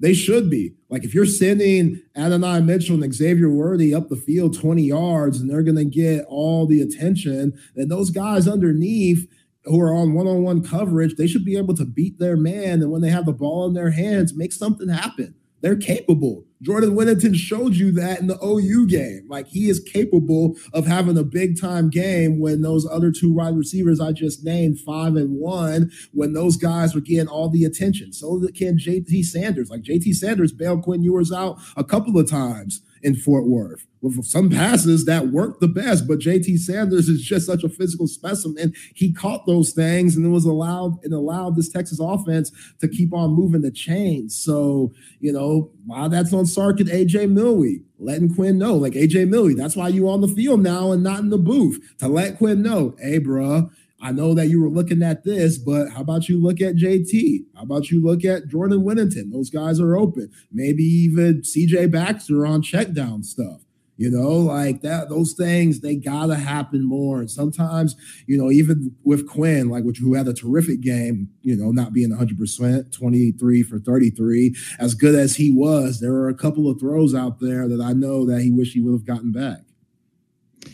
They 0.00 0.14
should 0.14 0.50
be. 0.50 0.74
Like 0.88 1.04
if 1.04 1.14
you're 1.14 1.26
sending 1.26 2.00
Adonai 2.16 2.60
Mitchell 2.62 3.02
and 3.02 3.14
Xavier 3.14 3.50
Worthy 3.50 3.94
up 3.94 4.08
the 4.08 4.16
field 4.16 4.58
20 4.58 4.82
yards 4.82 5.38
and 5.38 5.48
they're 5.48 5.62
going 5.62 5.76
to 5.76 5.84
get 5.84 6.24
all 6.26 6.66
the 6.66 6.80
attention, 6.80 7.52
then 7.76 7.88
those 7.88 8.10
guys 8.10 8.48
underneath 8.48 9.28
who 9.64 9.78
are 9.78 9.94
on 9.94 10.14
one-on-one 10.14 10.64
coverage, 10.64 11.16
they 11.16 11.26
should 11.26 11.44
be 11.44 11.58
able 11.58 11.74
to 11.74 11.84
beat 11.84 12.18
their 12.18 12.36
man. 12.36 12.82
And 12.82 12.90
when 12.90 13.02
they 13.02 13.10
have 13.10 13.26
the 13.26 13.32
ball 13.32 13.66
in 13.66 13.74
their 13.74 13.90
hands, 13.90 14.34
make 14.34 14.54
something 14.54 14.88
happen. 14.88 15.34
They're 15.60 15.76
capable. 15.76 16.46
Jordan 16.62 16.94
Whittington 16.94 17.34
showed 17.34 17.74
you 17.76 17.90
that 17.92 18.20
in 18.20 18.26
the 18.26 18.38
OU 18.44 18.86
game. 18.86 19.26
Like 19.28 19.48
he 19.48 19.68
is 19.70 19.80
capable 19.80 20.56
of 20.72 20.86
having 20.86 21.16
a 21.16 21.24
big 21.24 21.60
time 21.60 21.88
game 21.88 22.38
when 22.38 22.60
those 22.60 22.86
other 22.86 23.10
two 23.10 23.32
wide 23.32 23.56
receivers 23.56 24.00
I 24.00 24.12
just 24.12 24.44
named, 24.44 24.78
five 24.80 25.16
and 25.16 25.36
one, 25.36 25.90
when 26.12 26.34
those 26.34 26.56
guys 26.56 26.94
were 26.94 27.00
getting 27.00 27.28
all 27.28 27.48
the 27.48 27.64
attention. 27.64 28.12
So 28.12 28.46
can 28.54 28.76
JT 28.78 29.24
Sanders. 29.24 29.70
Like 29.70 29.82
JT 29.82 30.14
Sanders 30.14 30.52
bailed 30.52 30.82
Quinn 30.82 31.02
Ewers 31.02 31.32
out 31.32 31.58
a 31.76 31.84
couple 31.84 32.18
of 32.18 32.28
times 32.28 32.82
in 33.02 33.14
Fort 33.14 33.46
Worth 33.46 33.86
with 34.02 34.24
some 34.24 34.50
passes 34.50 35.04
that 35.04 35.28
worked 35.28 35.60
the 35.60 35.68
best. 35.68 36.06
But 36.08 36.20
JT 36.20 36.58
Sanders 36.58 37.08
is 37.08 37.22
just 37.22 37.46
such 37.46 37.64
a 37.64 37.68
physical 37.68 38.06
specimen. 38.06 38.72
He 38.94 39.12
caught 39.12 39.46
those 39.46 39.72
things 39.72 40.16
and 40.16 40.24
it 40.24 40.30
was 40.30 40.44
allowed 40.44 41.02
and 41.04 41.12
allowed 41.12 41.56
this 41.56 41.68
Texas 41.68 41.98
offense 42.00 42.50
to 42.80 42.88
keep 42.88 43.12
on 43.12 43.34
moving 43.34 43.62
the 43.62 43.70
chains. 43.70 44.36
So, 44.36 44.92
you 45.20 45.32
know, 45.32 45.70
while 45.86 46.08
that's 46.08 46.32
on 46.32 46.46
Sark 46.46 46.80
and 46.80 46.88
AJ 46.88 47.32
Milwee, 47.32 47.82
letting 47.98 48.34
Quinn 48.34 48.58
know, 48.58 48.74
like 48.74 48.94
AJ 48.94 49.28
Milwee, 49.28 49.56
that's 49.56 49.76
why 49.76 49.88
you 49.88 50.08
on 50.08 50.20
the 50.20 50.28
field 50.28 50.60
now 50.60 50.92
and 50.92 51.02
not 51.02 51.20
in 51.20 51.30
the 51.30 51.38
booth 51.38 51.78
to 51.98 52.08
let 52.08 52.38
Quinn 52.38 52.62
know, 52.62 52.96
hey, 52.98 53.18
bro, 53.18 53.70
I 54.02 54.12
know 54.12 54.34
that 54.34 54.48
you 54.48 54.62
were 54.62 54.70
looking 54.70 55.02
at 55.02 55.24
this, 55.24 55.58
but 55.58 55.90
how 55.90 56.00
about 56.00 56.28
you 56.28 56.40
look 56.40 56.60
at 56.60 56.76
JT? 56.76 57.44
How 57.54 57.62
about 57.62 57.90
you 57.90 58.02
look 58.02 58.24
at 58.24 58.48
Jordan 58.48 58.82
Whittington? 58.82 59.30
Those 59.30 59.50
guys 59.50 59.78
are 59.78 59.96
open. 59.96 60.30
Maybe 60.50 60.82
even 60.82 61.42
CJ 61.42 61.90
Baxter 61.90 62.46
on 62.46 62.62
check 62.62 62.92
down 62.92 63.22
stuff. 63.22 63.60
You 64.00 64.10
know, 64.10 64.30
like 64.30 64.80
that, 64.80 65.10
those 65.10 65.34
things, 65.34 65.80
they 65.80 65.94
gotta 65.94 66.36
happen 66.36 66.82
more. 66.82 67.20
And 67.20 67.30
sometimes, 67.30 67.94
you 68.26 68.38
know, 68.38 68.50
even 68.50 68.96
with 69.04 69.28
Quinn, 69.28 69.68
like 69.68 69.84
which 69.84 69.98
who 69.98 70.14
had 70.14 70.26
a 70.26 70.32
terrific 70.32 70.80
game, 70.80 71.28
you 71.42 71.54
know, 71.54 71.70
not 71.70 71.92
being 71.92 72.08
100%, 72.10 72.96
23 72.96 73.62
for 73.62 73.78
33, 73.78 74.56
as 74.78 74.94
good 74.94 75.14
as 75.14 75.36
he 75.36 75.50
was, 75.50 76.00
there 76.00 76.14
are 76.14 76.30
a 76.30 76.34
couple 76.34 76.70
of 76.70 76.80
throws 76.80 77.14
out 77.14 77.40
there 77.40 77.68
that 77.68 77.82
I 77.82 77.92
know 77.92 78.24
that 78.24 78.40
he 78.40 78.50
wish 78.50 78.72
he 78.72 78.80
would 78.80 78.92
have 78.92 79.04
gotten 79.04 79.32
back. 79.32 79.64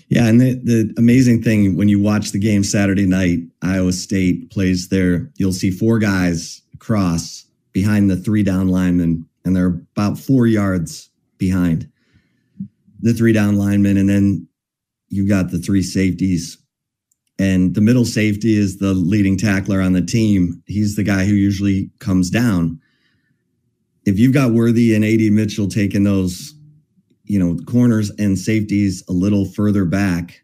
Yeah, 0.08 0.26
and 0.26 0.40
the, 0.40 0.54
the 0.54 0.94
amazing 0.98 1.42
thing 1.42 1.76
when 1.76 1.88
you 1.88 2.00
watch 2.00 2.30
the 2.30 2.38
game 2.38 2.62
Saturday 2.62 3.06
night, 3.06 3.40
Iowa 3.62 3.92
State 3.92 4.50
plays 4.50 4.88
there, 4.88 5.30
you'll 5.36 5.52
see 5.52 5.70
four 5.70 5.98
guys 5.98 6.62
cross 6.78 7.44
behind 7.72 8.08
the 8.08 8.16
three 8.16 8.42
down 8.42 8.68
linemen, 8.68 9.26
and 9.44 9.56
they're 9.56 9.80
about 9.96 10.18
four 10.18 10.46
yards 10.46 11.10
behind 11.38 11.90
the 13.00 13.12
three 13.12 13.32
down 13.32 13.56
linemen, 13.56 13.96
and 13.96 14.08
then 14.08 14.48
you 15.08 15.28
got 15.28 15.50
the 15.50 15.58
three 15.58 15.82
safeties. 15.82 16.58
And 17.38 17.74
the 17.74 17.80
middle 17.80 18.04
safety 18.04 18.56
is 18.56 18.78
the 18.78 18.94
leading 18.94 19.36
tackler 19.36 19.82
on 19.82 19.92
the 19.92 20.02
team. 20.02 20.62
He's 20.66 20.96
the 20.96 21.02
guy 21.02 21.24
who 21.26 21.34
usually 21.34 21.90
comes 21.98 22.30
down. 22.30 22.80
If 24.06 24.18
you've 24.18 24.32
got 24.32 24.52
Worthy 24.52 24.94
and 24.94 25.04
AD 25.04 25.32
Mitchell 25.32 25.68
taking 25.68 26.04
those 26.04 26.54
you 27.26 27.38
know, 27.38 27.56
corners 27.64 28.10
and 28.18 28.38
safeties 28.38 29.02
a 29.08 29.12
little 29.12 29.44
further 29.44 29.84
back. 29.84 30.42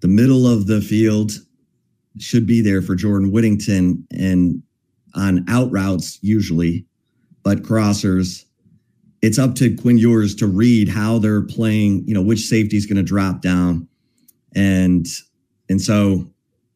The 0.00 0.08
middle 0.08 0.46
of 0.46 0.66
the 0.66 0.80
field 0.80 1.32
should 2.18 2.46
be 2.46 2.60
there 2.60 2.82
for 2.82 2.94
Jordan 2.94 3.30
Whittington 3.30 4.06
and 4.10 4.62
on 5.14 5.44
out 5.48 5.70
routes 5.72 6.18
usually, 6.22 6.86
but 7.42 7.62
crossers, 7.62 8.44
it's 9.22 9.38
up 9.38 9.54
to 9.56 9.74
Quinn 9.76 9.98
Ewers 9.98 10.34
to 10.36 10.46
read 10.46 10.88
how 10.88 11.18
they're 11.18 11.42
playing, 11.42 12.06
you 12.06 12.14
know, 12.14 12.22
which 12.22 12.40
safety 12.40 12.76
is 12.76 12.86
going 12.86 12.96
to 12.96 13.02
drop 13.02 13.42
down. 13.42 13.88
And 14.54 15.06
and 15.68 15.80
so 15.82 16.30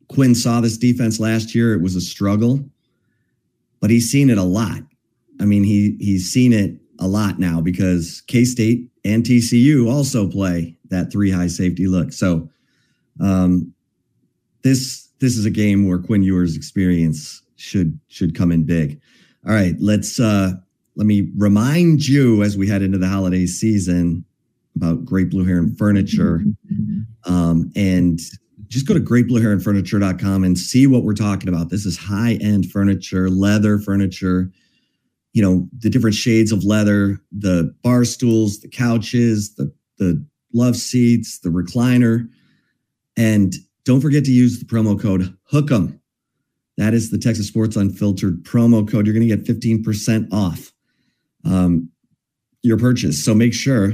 Quinn 0.09 0.35
saw 0.35 0.61
this 0.61 0.77
defense 0.77 1.21
last 1.21 1.55
year. 1.55 1.73
It 1.75 1.83
was 1.83 1.97
a 1.97 2.01
struggle, 2.01 2.65
but 3.81 3.91
he's 3.91 4.11
seen 4.11 4.29
it 4.31 4.39
a 4.39 4.43
lot. 4.43 4.83
I 5.41 5.45
mean, 5.45 5.65
he 5.65 5.97
he's 6.01 6.31
seen 6.31 6.53
it 6.53 6.77
a 6.99 7.07
lot 7.07 7.39
now 7.39 7.61
because 7.61 8.23
K 8.27 8.45
State 8.45 8.89
and 9.05 9.25
TCU 9.25 9.91
also 9.91 10.29
play 10.29 10.77
that 10.91 11.11
three 11.11 11.31
high 11.31 11.49
safety 11.49 11.87
look. 11.87 12.13
So 12.13 12.49
um, 13.21 13.73
this 14.63 15.09
this 15.21 15.37
is 15.37 15.45
a 15.45 15.51
game 15.51 15.87
where 15.87 15.99
Quinn 15.99 16.23
Ewers' 16.23 16.57
experience 16.57 17.43
should 17.57 17.99
should 18.09 18.35
come 18.35 18.53
in 18.53 18.65
big. 18.65 19.01
All 19.47 19.55
right, 19.55 19.75
let's 19.79 20.21
uh, 20.21 20.53
let 20.97 21.07
me 21.07 21.31
remind 21.37 22.07
you 22.07 22.43
as 22.43 22.57
we 22.57 22.69
head 22.69 22.83
into 22.83 22.99
the 22.99 23.09
holiday 23.09 23.47
season 23.47 24.25
about 24.77 25.05
Great 25.05 25.31
Blue 25.31 25.45
Heron 25.45 25.75
Furniture. 25.75 26.43
Um, 27.25 27.71
and 27.77 28.21
just 28.69 28.87
go 28.87 28.95
to 28.95 29.01
greatblueheronfurniture.com 29.01 30.45
and 30.45 30.59
see 30.59 30.87
what 30.87 31.05
we're 31.05 31.15
talking 31.15 31.49
about. 31.49 31.69
This 31.69 31.85
is 31.85 31.99
high 31.99 32.39
end 32.41 32.71
furniture, 32.71 33.29
leather 33.29 33.79
furniture, 33.79 34.51
you 35.33 35.43
know, 35.43 35.69
the 35.79 35.91
different 35.91 36.15
shades 36.15 36.53
of 36.53 36.65
leather, 36.65 37.19
the 37.31 37.75
bar 37.83 38.05
stools, 38.05 38.61
the 38.61 38.69
couches, 38.69 39.55
the, 39.55 39.73
the 39.99 40.25
love 40.53 40.77
seats, 40.77 41.39
the 41.41 41.49
recliner. 41.49 42.29
And 43.17 43.55
don't 43.85 44.01
forget 44.01 44.25
to 44.25 44.33
use 44.33 44.59
the 44.59 44.65
promo 44.65 45.01
code 45.01 45.37
HOOK'em. 45.51 45.99
That 46.77 46.95
is 46.95 47.11
the 47.11 47.19
Texas 47.19 47.49
Sports 47.49 47.77
Unfiltered 47.77 48.45
promo 48.45 48.89
code. 48.89 49.07
You're 49.07 49.15
going 49.15 49.29
to 49.29 49.37
get 49.37 49.45
15% 49.45 50.33
off 50.33 50.73
um, 51.45 51.91
your 52.63 52.79
purchase. 52.79 53.23
So 53.23 53.35
make 53.35 53.55
sure 53.55 53.93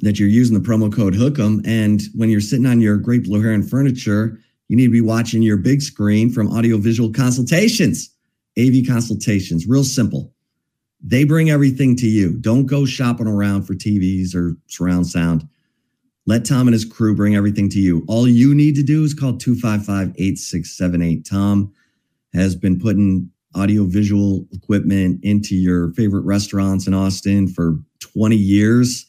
that 0.00 0.18
you're 0.18 0.28
using 0.28 0.60
the 0.60 0.66
promo 0.66 0.94
code 0.94 1.14
HOOK'em. 1.14 1.66
And 1.66 2.02
when 2.14 2.28
you're 2.28 2.40
sitting 2.40 2.66
on 2.66 2.80
your 2.80 2.96
Great 2.96 3.24
Blue 3.24 3.40
Heron 3.40 3.62
furniture, 3.62 4.38
you 4.68 4.76
need 4.76 4.86
to 4.86 4.92
be 4.92 5.00
watching 5.00 5.42
your 5.42 5.56
big 5.56 5.82
screen 5.82 6.30
from 6.30 6.50
Audiovisual 6.50 7.12
Consultations, 7.12 8.13
AV 8.58 8.86
Consultations. 8.86 9.66
Real 9.66 9.84
simple. 9.84 10.32
They 11.02 11.24
bring 11.24 11.50
everything 11.50 11.96
to 11.96 12.06
you. 12.06 12.38
Don't 12.38 12.66
go 12.66 12.84
shopping 12.86 13.26
around 13.26 13.64
for 13.64 13.74
TVs 13.74 14.34
or 14.34 14.56
surround 14.68 15.06
sound. 15.06 15.46
Let 16.26 16.46
Tom 16.46 16.66
and 16.66 16.72
his 16.72 16.86
crew 16.86 17.14
bring 17.14 17.36
everything 17.36 17.68
to 17.70 17.78
you. 17.78 18.04
All 18.08 18.26
you 18.26 18.54
need 18.54 18.74
to 18.76 18.82
do 18.82 19.04
is 19.04 19.12
call 19.12 19.36
255 19.36 20.14
8678. 20.16 21.26
Tom 21.26 21.72
has 22.32 22.56
been 22.56 22.80
putting 22.80 23.30
audiovisual 23.54 24.46
equipment 24.52 25.20
into 25.22 25.54
your 25.54 25.92
favorite 25.92 26.24
restaurants 26.24 26.86
in 26.86 26.94
Austin 26.94 27.48
for 27.48 27.78
20 28.00 28.36
years. 28.36 29.06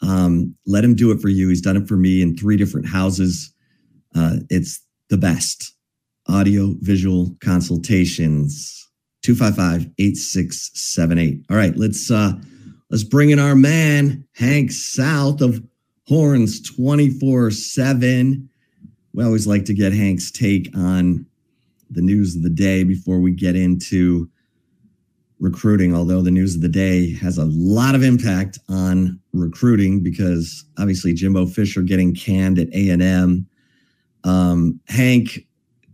Um, 0.00 0.54
let 0.66 0.84
him 0.84 0.94
do 0.94 1.10
it 1.10 1.20
for 1.20 1.28
you. 1.28 1.48
He's 1.48 1.60
done 1.60 1.76
it 1.76 1.86
for 1.86 1.96
me 1.96 2.22
in 2.22 2.36
three 2.36 2.56
different 2.56 2.88
houses. 2.88 3.52
Uh, 4.14 4.36
it's 4.48 4.80
the 5.10 5.18
best. 5.18 5.74
Audio 6.28 6.74
visual 6.80 7.34
consultations. 7.42 8.74
255-8678. 9.26 11.44
All 11.50 11.56
right, 11.56 11.76
let's 11.76 12.10
uh 12.10 12.32
let's 12.90 13.04
bring 13.04 13.30
in 13.30 13.38
our 13.38 13.54
man, 13.54 14.24
Hank 14.34 14.72
South 14.72 15.40
of 15.40 15.62
Horns 16.06 16.60
24-7. 16.70 18.48
We 19.12 19.24
always 19.24 19.46
like 19.46 19.64
to 19.66 19.74
get 19.74 19.92
Hank's 19.92 20.30
take 20.30 20.70
on 20.76 21.26
the 21.90 22.02
news 22.02 22.36
of 22.36 22.42
the 22.42 22.50
day 22.50 22.84
before 22.84 23.18
we 23.18 23.32
get 23.32 23.56
into 23.56 24.30
recruiting, 25.40 25.94
although 25.94 26.22
the 26.22 26.30
news 26.30 26.54
of 26.54 26.62
the 26.62 26.68
day 26.68 27.14
has 27.14 27.38
a 27.38 27.46
lot 27.46 27.94
of 27.94 28.02
impact 28.02 28.58
on 28.68 29.18
recruiting 29.32 30.02
because 30.02 30.64
obviously 30.78 31.14
Jimbo 31.14 31.46
Fisher 31.46 31.82
getting 31.82 32.14
canned 32.14 32.58
at 32.58 32.68
A&M. 32.68 33.46
Um, 34.24 34.80
Hank, 34.88 35.46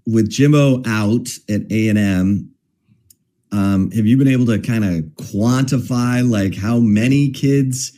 with 0.07 0.29
Jimbo 0.31 0.83
out 0.87 1.29
at 1.49 1.63
A&M, 1.71 2.51
um, 3.53 3.91
have 3.93 4.07
you 4.07 4.17
been 4.17 4.29
able 4.29 4.47
to 4.47 4.59
kind 4.59 4.85
of 4.85 5.05
quantify 5.27 6.29
like 6.29 6.57
how 6.57 6.79
many 6.79 7.31
kids 7.31 7.93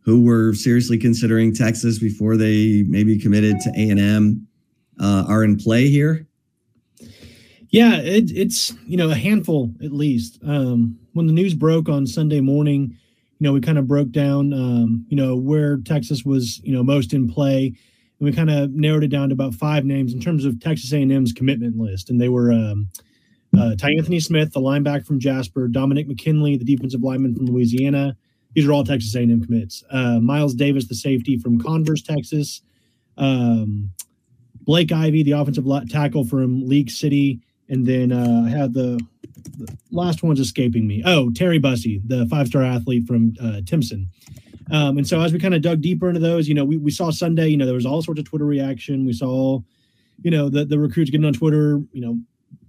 who 0.00 0.24
were 0.24 0.52
seriously 0.54 0.98
considering 0.98 1.54
Texas 1.54 1.98
before 1.98 2.36
they 2.36 2.84
maybe 2.88 3.18
committed 3.18 3.58
to 3.60 3.70
A&M 3.70 4.46
uh, 5.00 5.24
are 5.28 5.44
in 5.44 5.56
play 5.56 5.88
here? 5.88 6.26
Yeah, 7.70 7.96
it, 7.96 8.30
it's 8.30 8.72
you 8.86 8.96
know 8.96 9.10
a 9.10 9.16
handful 9.16 9.72
at 9.82 9.90
least. 9.90 10.38
Um, 10.46 10.96
when 11.12 11.26
the 11.26 11.32
news 11.32 11.54
broke 11.54 11.88
on 11.88 12.06
Sunday 12.06 12.40
morning, 12.40 12.96
you 13.38 13.44
know 13.44 13.52
we 13.52 13.60
kind 13.60 13.78
of 13.78 13.88
broke 13.88 14.10
down 14.10 14.52
um, 14.52 15.04
you 15.08 15.16
know 15.16 15.34
where 15.36 15.78
Texas 15.78 16.24
was 16.24 16.60
you 16.62 16.72
know 16.72 16.84
most 16.84 17.12
in 17.12 17.28
play, 17.28 17.74
and 18.18 18.28
we 18.28 18.32
kind 18.32 18.50
of 18.50 18.70
narrowed 18.70 19.04
it 19.04 19.08
down 19.08 19.28
to 19.28 19.32
about 19.32 19.54
five 19.54 19.84
names 19.84 20.12
in 20.12 20.20
terms 20.20 20.44
of 20.44 20.60
Texas 20.60 20.92
A&M's 20.92 21.32
commitment 21.32 21.76
list, 21.76 22.10
and 22.10 22.20
they 22.20 22.28
were 22.28 22.52
um, 22.52 22.88
uh, 23.56 23.74
Tyanthony 23.76 24.22
Smith, 24.22 24.52
the 24.52 24.60
linebacker 24.60 25.06
from 25.06 25.20
Jasper, 25.20 25.68
Dominic 25.68 26.08
McKinley, 26.08 26.56
the 26.56 26.64
defensive 26.64 27.02
lineman 27.02 27.34
from 27.34 27.46
Louisiana. 27.46 28.16
These 28.54 28.66
are 28.66 28.72
all 28.72 28.84
Texas 28.84 29.14
A&M 29.14 29.44
commits. 29.44 29.82
Uh, 29.90 30.20
Miles 30.20 30.54
Davis, 30.54 30.86
the 30.86 30.94
safety 30.94 31.38
from 31.38 31.60
Converse, 31.60 32.02
Texas. 32.02 32.62
Um, 33.16 33.90
Blake 34.64 34.92
Ivy, 34.92 35.22
the 35.22 35.32
offensive 35.32 35.66
tackle 35.88 36.24
from 36.24 36.66
League 36.66 36.90
City. 36.90 37.40
And 37.68 37.86
then 37.86 38.12
uh, 38.12 38.44
I 38.46 38.50
had 38.50 38.74
the, 38.74 39.00
the, 39.58 39.76
last 39.90 40.22
one's 40.22 40.40
escaping 40.40 40.86
me. 40.86 41.02
Oh, 41.04 41.30
Terry 41.30 41.58
Bussey, 41.58 42.00
the 42.06 42.26
five 42.26 42.48
star 42.48 42.62
athlete 42.62 43.06
from 43.06 43.34
uh, 43.40 43.60
Timpson. 43.66 44.08
Um, 44.70 44.98
and 44.98 45.06
so 45.06 45.20
as 45.20 45.32
we 45.32 45.38
kind 45.38 45.54
of 45.54 45.62
dug 45.62 45.80
deeper 45.80 46.08
into 46.08 46.20
those, 46.20 46.48
you 46.48 46.54
know, 46.54 46.64
we, 46.64 46.76
we 46.76 46.90
saw 46.90 47.10
Sunday, 47.10 47.48
you 47.48 47.56
know, 47.56 47.66
there 47.66 47.74
was 47.74 47.86
all 47.86 48.02
sorts 48.02 48.20
of 48.20 48.26
Twitter 48.26 48.46
reaction. 48.46 49.04
We 49.04 49.12
saw, 49.12 49.60
you 50.22 50.30
know, 50.30 50.48
the, 50.48 50.64
the 50.64 50.78
recruits 50.78 51.10
getting 51.10 51.26
on 51.26 51.34
Twitter, 51.34 51.80
you 51.92 52.00
know, 52.00 52.18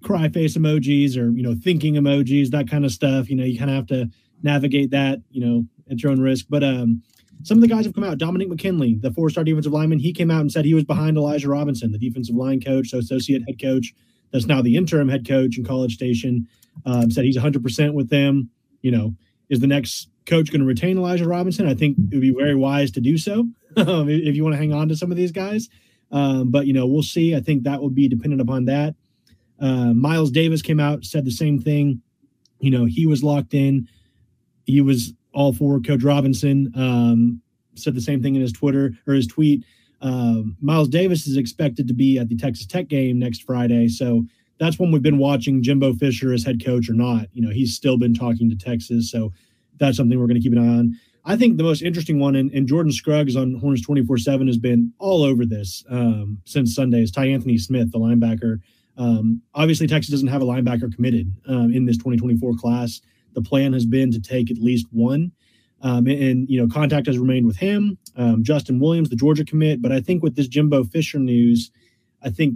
cry 0.04 0.28
face 0.30 0.58
emojis 0.58 1.18
or, 1.18 1.30
you 1.32 1.44
know, 1.44 1.56
thinking 1.56 1.96
emojis, 1.96 2.50
that 2.50 2.70
kind 2.70 2.86
of 2.86 2.92
stuff. 2.92 3.30
You 3.30 3.36
know, 3.36 3.44
you 3.44 3.58
kind 3.58 3.72
of 3.72 3.76
have 3.76 3.88
to 3.88 4.10
navigate 4.44 4.92
that, 4.92 5.20
you 5.32 5.46
know, 5.46 5.66
at 5.90 6.04
your 6.04 6.12
own 6.12 6.20
risk. 6.20 6.48
But 6.50 6.64
um, 6.64 7.02
some 7.44 7.58
of 7.58 7.62
the 7.62 7.68
guys 7.68 7.86
have 7.86 7.94
come 7.94 8.04
out. 8.04 8.18
Dominic 8.18 8.50
McKinley, 8.50 8.96
the 8.96 9.12
four 9.12 9.30
star 9.30 9.44
defensive 9.44 9.72
lineman, 9.72 10.00
he 10.00 10.14
came 10.14 10.32
out 10.32 10.42
and 10.42 10.52
said 10.52 10.66
he 10.66 10.74
was 10.74 10.84
behind 10.84 11.18
Elijah 11.18 11.50
Robinson, 11.50 11.92
the 11.92 11.98
defensive 11.98 12.36
line 12.36 12.62
coach, 12.62 12.90
so 12.90 12.98
associate 12.98 13.44
head 13.48 13.62
coach 13.62 13.94
that's 14.32 14.48
now 14.48 14.62
the 14.62 14.76
interim 14.76 15.08
head 15.08 15.28
coach 15.28 15.58
in 15.58 15.64
College 15.64 15.94
Station, 15.94 16.48
um, 16.86 17.10
said 17.10 17.24
he's 17.24 17.38
100% 17.38 17.94
with 17.94 18.10
them. 18.10 18.50
You 18.82 18.92
know, 18.92 19.16
is 19.50 19.60
the 19.60 19.68
next 19.68 20.10
coach 20.26 20.52
going 20.52 20.62
to 20.62 20.68
retain 20.68 20.98
Elijah 20.98 21.28
Robinson? 21.28 21.68
I 21.68 21.74
think 21.74 21.98
it 21.98 22.16
would 22.16 22.22
be 22.22 22.32
very 22.32 22.56
wise 22.56 22.92
to 22.92 23.02
do 23.02 23.18
so 23.18 23.48
um, 23.78 24.10
if 24.10 24.36
you 24.36 24.44
want 24.44 24.54
to 24.54 24.60
hang 24.60 24.74
on 24.74 24.90
to 24.90 24.96
some 24.96 25.12
of 25.12 25.18
these 25.18 25.32
guys. 25.32 25.70
Um, 26.12 26.52
but, 26.52 26.68
you 26.68 26.74
know, 26.74 26.86
we'll 26.86 27.04
see. 27.04 27.36
I 27.36 27.42
think 27.42 27.64
that 27.64 27.82
will 27.82 27.90
be 27.90 28.08
dependent 28.08 28.42
upon 28.42 28.66
that. 28.66 28.96
Uh, 29.60 29.94
Miles 29.94 30.32
Davis 30.32 30.62
came 30.62 30.80
out, 30.80 31.04
said 31.04 31.26
the 31.26 31.32
same 31.32 31.60
thing. 31.60 32.02
You 32.60 32.72
know, 32.72 32.86
he 32.86 33.06
was 33.06 33.24
locked 33.24 33.54
in. 33.54 33.88
He 34.66 34.82
was 34.82 35.14
all 35.34 35.54
for 35.54 35.80
Coach 35.80 36.04
Robinson. 36.04 36.72
Um, 36.76 37.42
said 37.76 37.96
the 37.96 38.02
same 38.02 38.22
thing 38.22 38.36
in 38.36 38.42
his 38.42 38.54
Twitter 38.54 38.94
or 39.08 39.14
his 39.14 39.28
tweet. 39.28 39.64
Um, 40.02 40.58
Miles 40.62 40.88
Davis 40.88 41.28
is 41.28 41.38
expected 41.38 41.88
to 41.88 41.94
be 41.94 42.18
at 42.18 42.30
the 42.30 42.36
Texas 42.38 42.66
Tech 42.66 42.88
game 42.88 43.20
next 43.20 43.44
Friday, 43.44 43.88
so 43.88 44.24
that's 44.60 44.80
when 44.80 44.92
we've 44.92 45.02
been 45.02 45.18
watching 45.18 45.64
Jimbo 45.64 45.94
Fisher 45.94 46.34
as 46.34 46.44
head 46.44 46.64
coach 46.64 46.90
or 46.90 46.94
not. 46.94 47.28
You 47.34 47.42
know, 47.42 47.50
he's 47.50 47.76
still 47.76 47.98
been 47.98 48.14
talking 48.14 48.50
to 48.50 48.56
Texas, 48.56 49.12
so 49.12 49.32
that's 49.78 49.98
something 49.98 50.20
we're 50.20 50.28
going 50.28 50.40
to 50.40 50.42
keep 50.42 50.54
an 50.54 50.60
eye 50.60 50.78
on. 50.80 50.96
I 51.28 51.36
think 51.36 51.58
the 51.58 51.64
most 51.64 51.82
interesting 51.82 52.20
one, 52.20 52.36
and, 52.36 52.52
and 52.52 52.68
Jordan 52.68 52.92
Scruggs 52.92 53.36
on 53.36 53.56
Horns 53.56 53.82
24 53.82 54.20
7 54.20 54.48
has 54.48 54.58
been 54.58 54.94
all 55.00 55.24
over 55.24 55.46
this 55.46 55.84
um, 55.90 56.40
since 56.46 56.76
Sunday, 56.76 57.02
is 57.02 57.12
Ty 57.12 57.28
Anthony 57.28 57.58
Smith, 57.58 57.92
the 57.92 58.00
linebacker. 58.00 58.60
Um, 58.98 59.42
obviously, 59.54 59.88
Texas 59.88 60.12
doesn't 60.12 60.28
have 60.28 60.42
a 60.42 60.46
linebacker 60.46 60.94
committed 60.94 61.34
um, 61.48 61.74
in 61.74 61.86
this 61.86 61.98
2024 61.98 62.54
class. 62.58 63.02
The 63.34 63.42
plan 63.42 63.74
has 63.74 63.86
been 63.86 64.12
to 64.12 64.20
take 64.20 64.52
at 64.52 64.58
least 64.58 64.86
one. 64.92 65.32
Um, 65.82 66.08
and, 66.08 66.22
and, 66.22 66.50
you 66.50 66.60
know, 66.60 66.72
contact 66.72 67.08
has 67.08 67.20
remained 67.20 67.46
with 67.46 67.58
him, 67.58 67.98
um, 68.16 68.44
Justin 68.44 68.80
Williams, 68.80 69.10
the 69.10 69.16
Georgia 69.16 69.44
commit. 69.44 69.82
But 69.82 69.92
I 69.92 70.00
think 70.00 70.24
with 70.24 70.36
this 70.36 70.48
Jimbo 70.48 70.86
Fisher 70.86 71.20
news, 71.20 71.70
I 72.24 72.30
think 72.30 72.56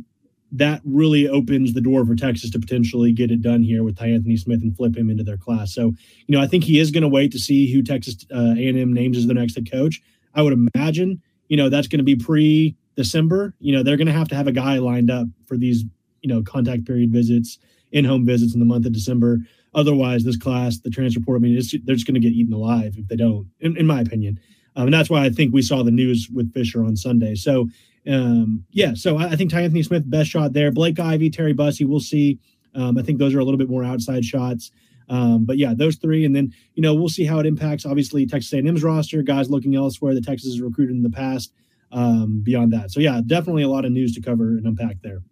that 0.52 0.82
really 0.84 1.28
opens 1.28 1.74
the 1.74 1.82
door 1.82 2.06
for 2.06 2.16
Texas 2.16 2.50
to 2.52 2.60
potentially 2.60 3.12
get 3.12 3.32
it 3.32 3.42
done 3.42 3.62
here 3.62 3.84
with 3.84 3.98
Ty 3.98 4.08
Anthony 4.08 4.38
Smith 4.38 4.62
and 4.62 4.76
flip 4.76 4.98
him 4.98 5.10
into 5.10 5.24
their 5.24 5.38
class. 5.38 5.74
So, 5.74 5.94
you 6.28 6.36
know, 6.36 6.42
I 6.42 6.48
think 6.48 6.64
he 6.64 6.80
is 6.80 6.92
going 6.92 7.04
to 7.04 7.08
wait 7.08 7.32
to 7.34 7.40
see 7.40 7.72
who 7.72 7.84
Texas 7.84 8.26
uh, 8.34 8.56
A&M 8.58 8.94
names 8.94 9.18
as 9.18 9.28
their 9.28 9.36
next 9.36 9.56
head 9.56 9.70
coach. 9.70 10.02
I 10.34 10.42
would 10.42 10.54
imagine, 10.76 11.22
you 11.48 11.58
know, 11.58 11.70
that's 11.70 11.88
going 11.88 12.00
to 12.00 12.04
be 12.04 12.16
pre 12.16 12.76
December. 12.96 13.54
You 13.60 13.76
know, 13.76 13.84
they're 13.84 13.98
going 13.98 14.08
to 14.08 14.14
have 14.14 14.28
to 14.30 14.36
have 14.36 14.48
a 14.48 14.52
guy 14.52 14.78
lined 14.78 15.12
up 15.12 15.28
for 15.46 15.56
these, 15.56 15.86
you 16.22 16.30
know, 16.34 16.42
contact 16.42 16.86
period 16.86 17.12
visits, 17.12 17.60
in 17.92 18.06
home 18.06 18.26
visits 18.26 18.54
in 18.54 18.60
the 18.60 18.66
month 18.66 18.86
of 18.86 18.94
December. 18.94 19.40
Otherwise, 19.74 20.24
this 20.24 20.38
class, 20.38 20.80
the 20.80 20.90
transfer 20.90 21.20
portal, 21.20 21.42
I 21.42 21.44
mean, 21.44 21.62
they're 21.84 21.96
just 21.96 22.08
going 22.08 22.16
to 22.16 22.20
get 22.20 22.34
eaten 22.34 22.54
alive 22.54 22.96
if 22.98 23.08
they 23.08 23.16
don't, 23.16 23.48
in, 23.60 23.78
in 23.78 23.86
my 23.86 24.02
opinion. 24.02 24.40
Um, 24.76 24.86
and 24.86 24.94
that's 24.94 25.10
why 25.10 25.26
I 25.26 25.30
think 25.30 25.54
we 25.54 25.62
saw 25.62 25.84
the 25.84 25.92
news 25.92 26.30
with 26.34 26.54
Fisher 26.54 26.84
on 26.84 26.96
Sunday. 26.96 27.36
So, 27.36 27.68
um, 28.08 28.66
yeah, 28.72 28.94
so 28.94 29.18
I, 29.18 29.30
I 29.30 29.36
think 29.36 29.52
Tyanthony 29.52 29.86
Smith, 29.86 30.10
best 30.10 30.30
shot 30.30 30.54
there. 30.54 30.72
Blake 30.72 31.00
Ivy, 31.00 31.30
Terry 31.30 31.54
Bussey, 31.54 31.86
we'll 31.86 32.00
see. 32.00 32.40
Um, 32.76 32.98
I 32.98 33.02
think 33.02 33.20
those 33.20 33.34
are 33.34 33.40
a 33.40 33.44
little 33.44 33.58
bit 33.58 33.70
more 33.70 33.84
outside 33.84 34.24
shots. 34.24 34.72
Um, 35.10 35.46
but 35.46 35.58
yeah, 35.58 35.74
those 35.76 35.96
three, 35.96 36.24
and 36.24 36.36
then 36.36 36.54
you 36.76 36.84
know 36.84 36.94
we'll 36.94 37.10
see 37.10 37.26
how 37.26 37.40
it 37.40 37.46
impacts. 37.46 37.86
Obviously, 37.86 38.26
Texas 38.26 38.54
A&M's 38.54 38.84
roster, 38.84 39.24
guys 39.24 39.50
looking 39.50 39.76
elsewhere 39.76 40.14
that 40.14 40.24
Texas 40.24 40.54
has 40.54 40.62
recruited 40.62 40.96
in 40.96 41.04
the 41.04 41.10
past. 41.10 41.54
Um, 41.92 42.42
beyond 42.44 42.72
that, 42.74 42.92
so 42.92 43.00
yeah, 43.00 43.20
definitely 43.26 43.64
a 43.64 43.68
lot 43.68 43.84
of 43.84 43.92
news 43.92 44.14
to 44.14 44.22
cover 44.22 44.50
and 44.50 44.68
unpack 44.68 45.02
there. 45.02 45.24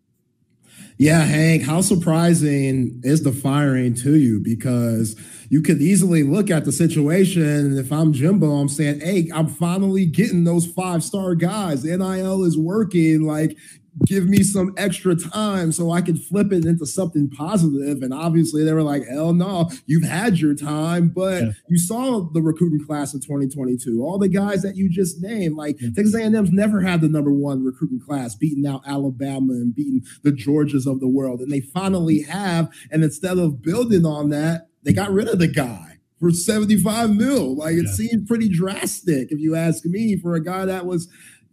Yeah, 0.98 1.22
Hank, 1.22 1.64
how 1.64 1.82
surprising 1.82 3.02
is 3.04 3.24
the 3.24 3.32
firing 3.32 3.94
to 3.95 4.18
you? 4.18 4.40
Because 4.40 5.16
you 5.49 5.62
could 5.62 5.82
easily 5.82 6.24
look 6.24 6.49
at 6.49 6.66
the 6.66 6.72
situation. 6.72 7.44
And 7.44 7.78
if 7.78 7.91
I'm 7.91 8.14
Jimbo, 8.14 8.52
I'm 8.52 8.70
saying, 8.70 9.02
hey, 9.02 9.30
I'm 9.34 9.48
finally 9.48 10.06
getting 10.06 10.44
those 10.44 10.66
five 10.66 11.04
star 11.04 11.36
guys. 11.36 11.84
NIL 11.84 12.44
is 12.44 12.58
working. 12.58 13.22
Like, 13.22 13.58
give 14.06 14.28
me 14.28 14.44
some 14.44 14.74
extra 14.78 15.15
time 15.15 15.72
so 15.72 15.91
I 15.91 16.02
could 16.02 16.22
flip 16.22 16.52
it 16.52 16.65
into 16.65 16.86
something 16.86 17.30
positive. 17.30 18.02
And 18.02 18.14
obviously 18.14 18.64
they 18.64 18.74
were 18.74 18.84
like, 18.84 19.03
hell 19.07 19.34
no, 19.34 19.69
you've 19.86 20.03
had 20.03 20.40
your 20.40 20.56
time. 20.56 21.10
But 21.10 21.44
yeah. 21.44 21.52
you 21.68 21.78
saw 21.78 22.22
the 22.22 22.41
recruiting 22.41 22.86
class 22.86 23.14
of 23.14 23.22
2022, 23.22 24.02
all 24.02 24.18
the 24.18 24.28
guys 24.28 24.61
that 24.61 24.76
you 24.76 24.90
just 24.90 25.22
named, 25.22 25.56
like 25.56 25.82
yeah. 25.82 25.90
Texas 25.95 26.15
A&M's 26.15 26.52
never 26.52 26.82
had 26.82 27.02
the 27.02 27.10
number 27.10 27.32
one 27.32 27.64
recruiting 27.64 27.99
class, 27.99 28.36
beating 28.36 28.68
out 28.68 28.82
Alabama 28.86 29.53
and 29.53 29.76
beating 29.76 30.03
the 30.24 30.32
Georgias 30.32 30.86
of 30.86 30.99
the 30.99 31.07
world. 31.07 31.40
And 31.40 31.52
they 31.52 31.61
finally 31.61 32.22
have. 32.24 32.69
And 32.91 33.03
instead 33.03 33.38
of 33.38 33.61
building 33.61 34.06
on 34.06 34.30
that, 34.30 34.68
they 34.84 34.94
got 34.94 35.11
rid 35.11 35.28
of 35.28 35.40
the 35.40 35.48
guy 35.48 35.98
for 36.19 36.32
75 36.32 37.15
mil. 37.15 37.56
Like 37.56 37.76
it 37.76 37.86
yeah. 37.88 37.91
seemed 37.91 38.28
pretty 38.28 38.49
drastic, 38.49 39.32
if 39.32 39.40
you 39.40 39.56
ask 39.56 39.86
me, 39.86 40.18
for 40.18 40.36
a 40.36 40.44
guy 40.44 40.65
that 40.65 40.86
was 40.86 41.07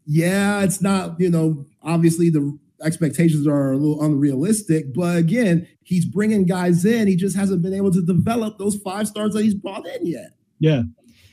yeah, 0.07 0.63
it's 0.63 0.83
not, 0.83 1.19
you 1.19 1.31
know, 1.31 1.65
obviously 1.85 2.31
the 2.31 2.59
expectations 2.83 3.47
are 3.47 3.73
a 3.73 3.77
little 3.77 4.03
unrealistic, 4.03 4.93
but 4.95 5.17
again, 5.17 5.67
he's 5.83 6.05
bringing 6.05 6.45
guys 6.45 6.85
in. 6.85 7.07
He 7.07 7.17
just 7.17 7.37
hasn't 7.37 7.63
been 7.63 7.75
able 7.75 7.93
to 7.93 8.05
develop 8.05 8.59
those 8.59 8.77
five 8.77 9.07
stars 9.09 9.35
that 9.35 9.43
he's 9.43 9.55
brought 9.55 9.87
in 9.87 10.07
yet. 10.07 10.31
Yeah. 10.59 10.83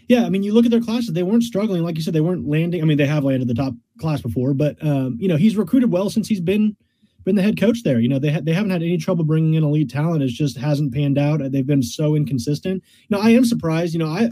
Yeah, 0.08 0.26
I 0.26 0.30
mean, 0.30 0.44
you 0.44 0.54
look 0.54 0.66
at 0.66 0.72
their 0.72 0.82
classes; 0.82 1.14
they 1.14 1.24
weren't 1.24 1.44
struggling, 1.44 1.84
like 1.84 1.96
you 1.96 2.02
said. 2.02 2.14
They 2.14 2.20
weren't 2.20 2.46
landing. 2.46 2.82
I 2.82 2.86
mean, 2.86 2.98
they 2.98 3.06
have 3.06 3.24
landed 3.24 3.48
the 3.48 3.54
top 3.54 3.74
class 3.98 4.20
before, 4.20 4.54
but 4.54 4.76
um, 4.86 5.16
you 5.22 5.30
know, 5.30 5.38
he's 5.38 5.56
recruited 5.56 5.90
well 5.90 6.10
since 6.10 6.28
he's 6.28 6.42
been 6.42 6.76
been 7.24 7.36
the 7.36 7.42
head 7.42 7.58
coach 7.58 7.84
there. 7.84 7.98
You 8.00 8.10
know, 8.10 8.20
they 8.20 8.30
ha- 8.30 8.42
they 8.44 8.52
haven't 8.52 8.72
had 8.72 8.82
any 8.82 8.98
trouble 8.98 9.24
bringing 9.24 9.54
in 9.54 9.64
elite 9.64 9.90
talent. 9.90 10.22
It 10.22 10.28
just 10.28 10.58
hasn't 10.58 10.94
panned 10.94 11.18
out. 11.18 11.40
They've 11.52 11.66
been 11.66 11.84
so 11.84 12.16
inconsistent. 12.16 12.84
You 13.08 13.16
know, 13.16 13.24
I 13.24 13.30
am 13.30 13.46
surprised. 13.46 13.94
You 13.94 14.00
know, 14.00 14.10
I 14.10 14.32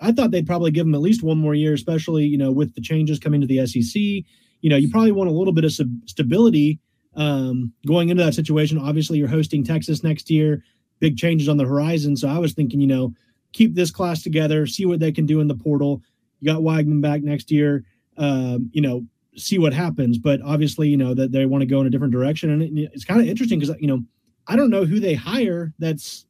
I 0.00 0.10
thought 0.10 0.32
they'd 0.32 0.46
probably 0.46 0.72
give 0.72 0.86
him 0.86 0.94
at 0.96 1.00
least 1.00 1.22
one 1.22 1.38
more 1.38 1.54
year, 1.54 1.72
especially 1.72 2.24
you 2.24 2.38
know 2.38 2.50
with 2.50 2.74
the 2.74 2.80
changes 2.80 3.20
coming 3.20 3.40
to 3.40 3.46
the 3.46 3.64
SEC. 3.64 4.24
You 4.62 4.70
know, 4.70 4.76
you 4.76 4.88
probably 4.90 5.12
want 5.12 5.28
a 5.28 5.32
little 5.32 5.52
bit 5.52 5.64
of 5.64 5.72
sub- 5.72 6.00
stability 6.06 6.80
um, 7.14 7.72
going 7.86 8.08
into 8.08 8.24
that 8.24 8.34
situation. 8.34 8.78
Obviously, 8.78 9.18
you're 9.18 9.28
hosting 9.28 9.62
Texas 9.62 10.02
next 10.02 10.30
year, 10.30 10.64
big 10.98 11.16
changes 11.16 11.48
on 11.48 11.56
the 11.56 11.66
horizon. 11.66 12.16
So 12.16 12.28
I 12.28 12.38
was 12.38 12.54
thinking, 12.54 12.80
you 12.80 12.86
know, 12.86 13.12
keep 13.52 13.74
this 13.74 13.90
class 13.90 14.22
together, 14.22 14.66
see 14.66 14.86
what 14.86 15.00
they 15.00 15.12
can 15.12 15.26
do 15.26 15.40
in 15.40 15.48
the 15.48 15.54
portal. 15.54 16.02
You 16.40 16.52
got 16.52 16.62
Weigman 16.62 17.02
back 17.02 17.22
next 17.22 17.50
year. 17.50 17.84
Um, 18.16 18.70
you 18.72 18.80
know, 18.80 19.06
see 19.36 19.58
what 19.58 19.72
happens. 19.72 20.18
But 20.18 20.40
obviously, 20.42 20.88
you 20.88 20.96
know 20.96 21.14
that 21.14 21.32
they 21.32 21.46
want 21.46 21.62
to 21.62 21.66
go 21.66 21.80
in 21.80 21.86
a 21.86 21.90
different 21.90 22.12
direction, 22.12 22.50
and 22.50 22.62
it, 22.62 22.90
it's 22.92 23.04
kind 23.04 23.20
of 23.20 23.26
interesting 23.26 23.58
because 23.58 23.74
you 23.80 23.86
know 23.86 24.02
I 24.46 24.56
don't 24.56 24.70
know 24.70 24.84
who 24.84 25.00
they 25.00 25.14
hire 25.14 25.72
that's 25.78 26.26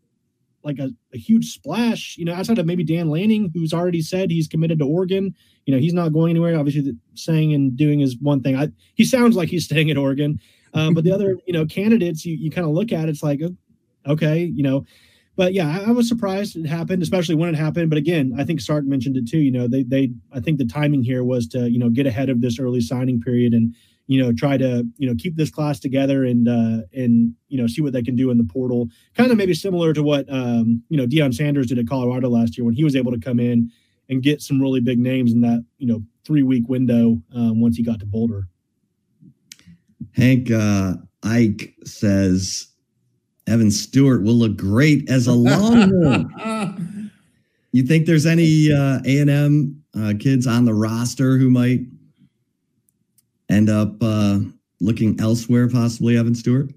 like 0.65 0.79
a, 0.79 0.91
a 1.13 1.19
huge 1.19 1.53
splash, 1.53 2.17
you 2.17 2.25
know, 2.25 2.35
outside 2.35 2.59
of 2.59 2.67
maybe 2.67 2.85
Dan 2.85 3.11
Lanning, 3.11 3.51
who's 3.55 3.73
already 3.73 4.01
said 4.01 4.31
he's 4.31 4.49
committed 4.49 4.79
to 4.79 4.85
Oregon. 4.85 5.35
You 5.67 5.75
know, 5.75 5.81
he's 5.81 5.95
not 5.95 6.13
going 6.13 6.31
anywhere. 6.31 6.59
Obviously, 6.59 6.93
saying 7.15 7.53
and 7.55 7.77
doing 7.77 8.01
is 8.01 8.17
one 8.19 8.43
thing. 8.43 8.57
I, 8.57 8.69
he 8.95 9.05
sounds 9.05 9.37
like 9.37 9.49
he's 9.49 9.65
staying 9.71 9.91
at 9.91 9.97
Oregon. 9.97 10.41
Um, 10.75 10.95
but 10.95 11.05
the 11.05 11.13
other, 11.13 11.37
you 11.47 11.53
know, 11.53 11.67
candidates, 11.67 12.25
you, 12.25 12.37
you 12.37 12.51
kind 12.51 12.67
of 12.67 12.73
look 12.73 12.93
at 12.93 13.09
it's 13.09 13.23
like, 13.23 13.41
okay, 14.07 14.45
you 14.45 14.63
know, 14.63 14.85
but 15.35 15.55
yeah, 15.55 15.81
I, 15.81 15.89
I, 15.89 15.91
was 15.93 16.09
surprised 16.09 16.57
it 16.57 16.67
happened, 16.67 17.03
especially 17.03 17.37
when 17.37 17.49
it 17.49 17.57
happened. 17.57 17.89
But 17.89 17.97
again, 17.97 18.35
I 18.39 18.45
think 18.45 18.61
Sark 18.61 18.85
mentioned 18.85 19.17
it 19.17 19.27
too. 19.27 19.39
You 19.39 19.51
know, 19.51 19.67
they 19.67 19.83
they 19.83 20.11
I 20.33 20.41
think 20.41 20.59
the 20.59 20.67
timing 20.67 21.03
here 21.03 21.25
was 21.25 21.47
to 21.49 21.71
you 21.71 21.79
know 21.79 21.89
get 21.89 22.07
ahead 22.07 22.29
of 22.29 22.43
this 22.43 22.59
early 22.59 22.83
signing 22.83 23.21
period 23.21 23.55
and 23.55 23.75
you 24.07 24.23
know 24.23 24.33
try 24.33 24.57
to 24.57 24.85
you 24.97 25.09
know 25.09 25.15
keep 25.19 25.37
this 25.37 25.51
class 25.51 25.79
together 25.79 26.25
and 26.25 26.49
uh 26.49 26.83
and 26.93 27.35
you 27.49 27.61
know 27.61 27.67
see 27.67 27.81
what 27.81 27.93
they 27.93 28.03
can 28.03 28.17
do 28.17 28.31
in 28.31 28.39
the 28.39 28.45
portal 28.45 28.89
kind 29.17 29.31
of 29.31 29.37
maybe 29.37 29.55
similar 29.55 29.93
to 29.93 30.03
what 30.03 30.31
um 30.33 30.83
you 30.89 30.97
know 30.97 31.07
Deion 31.07 31.35
Sanders 31.35 31.67
did 31.67 31.79
at 31.79 31.89
Colorado 31.89 32.29
last 32.29 32.57
year 32.57 32.65
when 32.65 32.75
he 32.75 32.85
was 32.85 32.97
able 32.97 33.13
to 33.13 33.19
come 33.19 33.41
in 33.41 33.71
and 34.09 34.23
get 34.23 34.43
some 34.43 34.61
really 34.61 34.81
big 34.81 34.99
names 34.99 35.33
in 35.33 35.41
that 35.41 35.65
you 35.79 35.87
know 35.87 36.03
three 36.25 36.43
week 36.43 36.69
window 36.69 37.21
um, 37.35 37.61
once 37.61 37.77
he 37.77 37.83
got 37.83 38.01
to 38.01 38.07
Boulder 38.07 38.49
Hank 40.15 40.51
uh 40.51 40.95
Ike 41.23 41.75
says 41.85 42.69
Evan 43.47 43.71
Stewart 43.71 44.23
will 44.23 44.35
look 44.35 44.57
great 44.57 45.09
as 45.11 45.27
a 45.27 45.33
Longhorn. 45.33 47.11
you 47.73 47.83
think 47.83 48.07
there's 48.07 48.27
any 48.27 48.73
uh, 48.73 49.01
A&M 49.05 49.83
uh, 49.99 50.15
kids 50.19 50.47
on 50.47 50.65
the 50.65 50.75
roster 50.75 51.39
who 51.39 51.51
might 51.51 51.81
end 53.53 53.71
up 53.71 54.03
uh, 54.03 54.39
looking 54.81 55.21
elsewhere, 55.21 55.69
possibly 55.69 56.17
Evan 56.17 56.35
Stewart? 56.35 56.71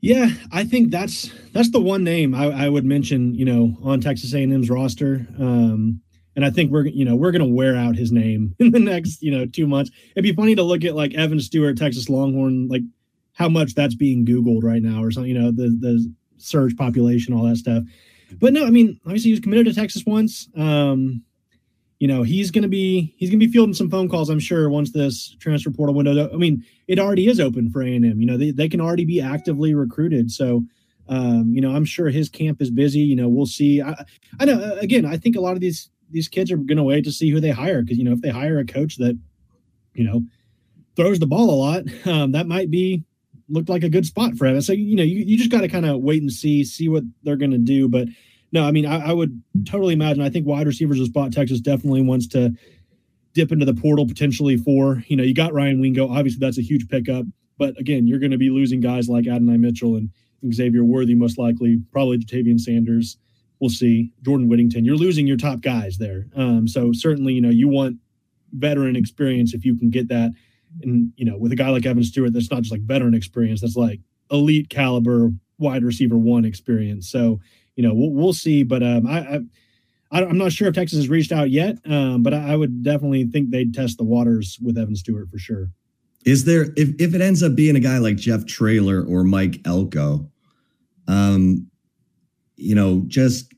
Yeah, 0.00 0.30
I 0.50 0.64
think 0.64 0.90
that's 0.90 1.30
that's 1.52 1.70
the 1.70 1.80
one 1.80 2.02
name 2.02 2.34
I, 2.34 2.64
I 2.64 2.68
would 2.68 2.84
mention. 2.84 3.34
You 3.34 3.44
know, 3.44 3.76
on 3.84 4.00
Texas 4.00 4.34
A&M's 4.34 4.68
roster, 4.68 5.26
um, 5.38 6.00
and 6.34 6.44
I 6.44 6.50
think 6.50 6.72
we're 6.72 6.86
you 6.86 7.04
know 7.04 7.14
we're 7.14 7.30
going 7.30 7.46
to 7.46 7.54
wear 7.54 7.76
out 7.76 7.94
his 7.94 8.10
name 8.10 8.54
in 8.58 8.72
the 8.72 8.80
next 8.80 9.22
you 9.22 9.30
know 9.30 9.46
two 9.46 9.66
months. 9.66 9.92
It'd 10.16 10.24
be 10.24 10.34
funny 10.34 10.56
to 10.56 10.62
look 10.62 10.84
at 10.84 10.96
like 10.96 11.14
Evan 11.14 11.38
Stewart, 11.40 11.78
Texas 11.78 12.08
Longhorn, 12.08 12.66
like 12.68 12.82
how 13.34 13.48
much 13.48 13.74
that's 13.74 13.94
being 13.94 14.26
Googled 14.26 14.64
right 14.64 14.82
now, 14.82 15.04
or 15.04 15.12
something. 15.12 15.30
You 15.30 15.40
know, 15.40 15.52
the 15.52 15.68
the 15.68 16.12
surge 16.38 16.76
population, 16.76 17.32
all 17.32 17.44
that 17.44 17.56
stuff. 17.56 17.84
But 18.40 18.52
no, 18.52 18.66
I 18.66 18.70
mean, 18.70 18.98
obviously 19.06 19.28
he 19.28 19.32
was 19.34 19.40
committed 19.40 19.66
to 19.66 19.74
Texas 19.74 20.04
once. 20.04 20.48
Um, 20.56 21.22
you 22.02 22.08
know 22.08 22.24
he's 22.24 22.50
going 22.50 22.62
to 22.62 22.68
be 22.68 23.14
he's 23.16 23.30
going 23.30 23.38
to 23.38 23.46
be 23.46 23.52
fielding 23.52 23.72
some 23.72 23.88
phone 23.88 24.08
calls 24.08 24.28
i'm 24.28 24.40
sure 24.40 24.68
once 24.68 24.90
this 24.90 25.36
transfer 25.38 25.70
portal 25.70 25.94
window 25.94 26.28
i 26.34 26.36
mean 26.36 26.64
it 26.88 26.98
already 26.98 27.28
is 27.28 27.38
open 27.38 27.70
for 27.70 27.80
a&m 27.80 28.20
you 28.20 28.26
know 28.26 28.36
they, 28.36 28.50
they 28.50 28.68
can 28.68 28.80
already 28.80 29.04
be 29.04 29.20
actively 29.20 29.72
recruited. 29.72 30.28
So 30.28 30.64
um, 31.08 31.52
you 31.54 31.60
know 31.60 31.76
i'm 31.76 31.84
sure 31.84 32.08
his 32.10 32.28
camp 32.28 32.60
is 32.60 32.72
busy 32.72 32.98
you 32.98 33.14
know 33.14 33.28
we'll 33.28 33.46
see. 33.46 33.80
I, 33.80 34.04
I 34.40 34.46
know 34.46 34.76
again 34.80 35.06
i 35.06 35.16
think 35.16 35.36
a 35.36 35.40
lot 35.40 35.54
of 35.54 35.60
these 35.60 35.90
these 36.10 36.26
kids 36.26 36.50
are 36.50 36.56
going 36.56 36.76
to 36.76 36.82
wait 36.82 37.04
to 37.04 37.12
see 37.12 37.30
who 37.30 37.38
they 37.38 37.50
hire 37.50 37.82
because 37.82 37.98
you 37.98 38.04
know 38.04 38.12
if 38.12 38.20
they 38.20 38.30
hire 38.30 38.58
a 38.58 38.66
coach 38.66 38.96
that 38.96 39.16
you 39.94 40.02
know 40.02 40.22
throws 40.96 41.20
the 41.20 41.26
ball 41.26 41.50
a 41.50 41.58
lot 41.62 41.84
um, 42.06 42.32
that 42.32 42.48
might 42.48 42.68
be 42.68 43.04
looked 43.48 43.68
like 43.68 43.84
a 43.84 43.88
good 43.88 44.06
spot 44.06 44.34
for 44.36 44.46
him. 44.46 44.60
So 44.60 44.72
you 44.72 44.96
know 44.96 45.02
you, 45.02 45.24
you 45.24 45.36
just 45.36 45.50
got 45.50 45.60
to 45.60 45.68
kind 45.68 45.86
of 45.86 46.00
wait 46.00 46.22
and 46.22 46.32
see 46.32 46.64
see 46.64 46.88
what 46.88 47.04
they're 47.22 47.36
going 47.36 47.52
to 47.52 47.58
do. 47.58 47.88
But 47.88 48.08
no, 48.52 48.64
I 48.64 48.70
mean, 48.70 48.86
I, 48.86 49.08
I, 49.08 49.12
would 49.12 49.42
totally 49.66 49.94
imagine. 49.94 50.22
I 50.22 50.28
think 50.28 50.46
wide 50.46 50.66
receivers 50.66 51.00
is 51.00 51.08
spot 51.08 51.32
Texas 51.32 51.60
definitely 51.60 52.02
wants 52.02 52.26
to 52.28 52.52
dip 53.32 53.50
into 53.50 53.64
the 53.64 53.74
portal 53.74 54.06
potentially 54.06 54.58
for. 54.58 55.02
You 55.08 55.16
know, 55.16 55.24
you 55.24 55.34
got 55.34 55.54
Ryan 55.54 55.80
Wingo. 55.80 56.08
Obviously, 56.08 56.38
that's 56.38 56.58
a 56.58 56.62
huge 56.62 56.88
pickup. 56.88 57.24
But 57.58 57.78
again, 57.80 58.06
you're 58.06 58.18
going 58.18 58.32
to 58.32 58.38
be 58.38 58.50
losing 58.50 58.80
guys 58.80 59.08
like 59.08 59.26
Adonai 59.26 59.56
Mitchell 59.56 59.96
and, 59.96 60.10
Xavier 60.52 60.82
Worthy, 60.82 61.14
most 61.14 61.38
likely, 61.38 61.80
probably 61.92 62.18
Ja'Tavion 62.18 62.58
Sanders. 62.58 63.16
We'll 63.60 63.70
see. 63.70 64.10
Jordan 64.22 64.48
Whittington. 64.48 64.84
You're 64.84 64.96
losing 64.96 65.24
your 65.24 65.36
top 65.36 65.60
guys 65.60 65.98
there. 65.98 66.26
Um, 66.34 66.66
so 66.66 66.92
certainly, 66.92 67.32
you 67.34 67.40
know, 67.40 67.48
you 67.48 67.68
want 67.68 67.98
veteran 68.52 68.96
experience 68.96 69.54
if 69.54 69.64
you 69.64 69.78
can 69.78 69.88
get 69.88 70.08
that. 70.08 70.32
And, 70.82 71.12
you 71.14 71.24
know, 71.24 71.36
with 71.36 71.52
a 71.52 71.54
guy 71.54 71.68
like 71.68 71.86
Evan 71.86 72.02
Stewart, 72.02 72.32
that's 72.32 72.50
not 72.50 72.62
just 72.62 72.72
like 72.72 72.80
veteran 72.80 73.14
experience, 73.14 73.60
that's 73.60 73.76
like 73.76 74.00
elite 74.32 74.68
caliber 74.68 75.30
wide 75.58 75.84
receiver 75.84 76.18
one 76.18 76.44
experience. 76.44 77.08
So, 77.08 77.38
you 77.76 77.86
know, 77.86 77.94
we'll, 77.94 78.10
we'll 78.10 78.32
see. 78.32 78.62
But 78.62 78.82
um, 78.82 79.06
I, 79.06 79.40
I, 80.10 80.22
am 80.22 80.38
not 80.38 80.52
sure 80.52 80.68
if 80.68 80.74
Texas 80.74 80.98
has 80.98 81.08
reached 81.08 81.32
out 81.32 81.50
yet, 81.50 81.78
um, 81.86 82.22
but 82.22 82.34
I, 82.34 82.52
I, 82.52 82.56
would 82.56 82.82
definitely 82.82 83.24
think 83.24 83.50
they'd 83.50 83.74
test 83.74 83.98
the 83.98 84.04
waters 84.04 84.58
with 84.62 84.78
Evan 84.78 84.96
Stewart 84.96 85.30
for 85.30 85.38
sure. 85.38 85.70
Is 86.24 86.44
there 86.44 86.72
if 86.76 86.90
if 87.00 87.14
it 87.14 87.20
ends 87.20 87.42
up 87.42 87.54
being 87.54 87.74
a 87.76 87.80
guy 87.80 87.98
like 87.98 88.16
Jeff 88.16 88.46
Traylor 88.46 89.04
or 89.04 89.24
Mike 89.24 89.60
Elko, 89.64 90.30
um, 91.08 91.66
you 92.56 92.74
know, 92.74 93.02
just 93.08 93.52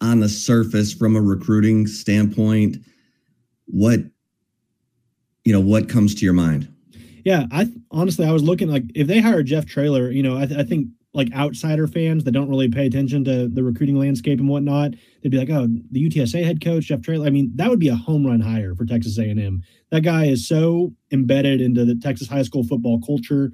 on 0.00 0.20
the 0.20 0.28
surface 0.28 0.92
from 0.92 1.16
a 1.16 1.20
recruiting 1.20 1.86
standpoint, 1.86 2.76
what 3.66 4.00
you 5.44 5.52
know, 5.52 5.60
what 5.60 5.88
comes 5.88 6.14
to 6.16 6.24
your 6.24 6.34
mind? 6.34 6.72
Yeah, 7.24 7.46
I 7.50 7.68
honestly 7.90 8.26
I 8.26 8.32
was 8.32 8.42
looking 8.44 8.68
like 8.68 8.84
if 8.94 9.08
they 9.08 9.20
hire 9.20 9.42
Jeff 9.42 9.66
Traylor, 9.66 10.10
you 10.10 10.22
know, 10.22 10.36
I, 10.38 10.46
th- 10.46 10.60
I 10.60 10.62
think 10.62 10.88
like 11.16 11.32
outsider 11.34 11.86
fans 11.86 12.24
that 12.24 12.32
don't 12.32 12.50
really 12.50 12.68
pay 12.68 12.86
attention 12.86 13.24
to 13.24 13.48
the 13.48 13.64
recruiting 13.64 13.98
landscape 13.98 14.38
and 14.38 14.48
whatnot, 14.48 14.92
they'd 15.22 15.30
be 15.30 15.38
like, 15.38 15.48
"Oh, 15.50 15.66
the 15.90 16.08
UTSA 16.08 16.44
head 16.44 16.60
coach 16.60 16.84
Jeff 16.84 17.00
Traylor." 17.00 17.26
I 17.26 17.30
mean, 17.30 17.50
that 17.56 17.70
would 17.70 17.80
be 17.80 17.88
a 17.88 17.96
home 17.96 18.26
run 18.26 18.40
hire 18.40 18.74
for 18.74 18.84
Texas 18.84 19.18
A&M. 19.18 19.62
That 19.90 20.02
guy 20.02 20.26
is 20.26 20.46
so 20.46 20.92
embedded 21.10 21.62
into 21.62 21.86
the 21.86 21.94
Texas 21.94 22.28
high 22.28 22.42
school 22.42 22.64
football 22.64 23.00
culture. 23.00 23.52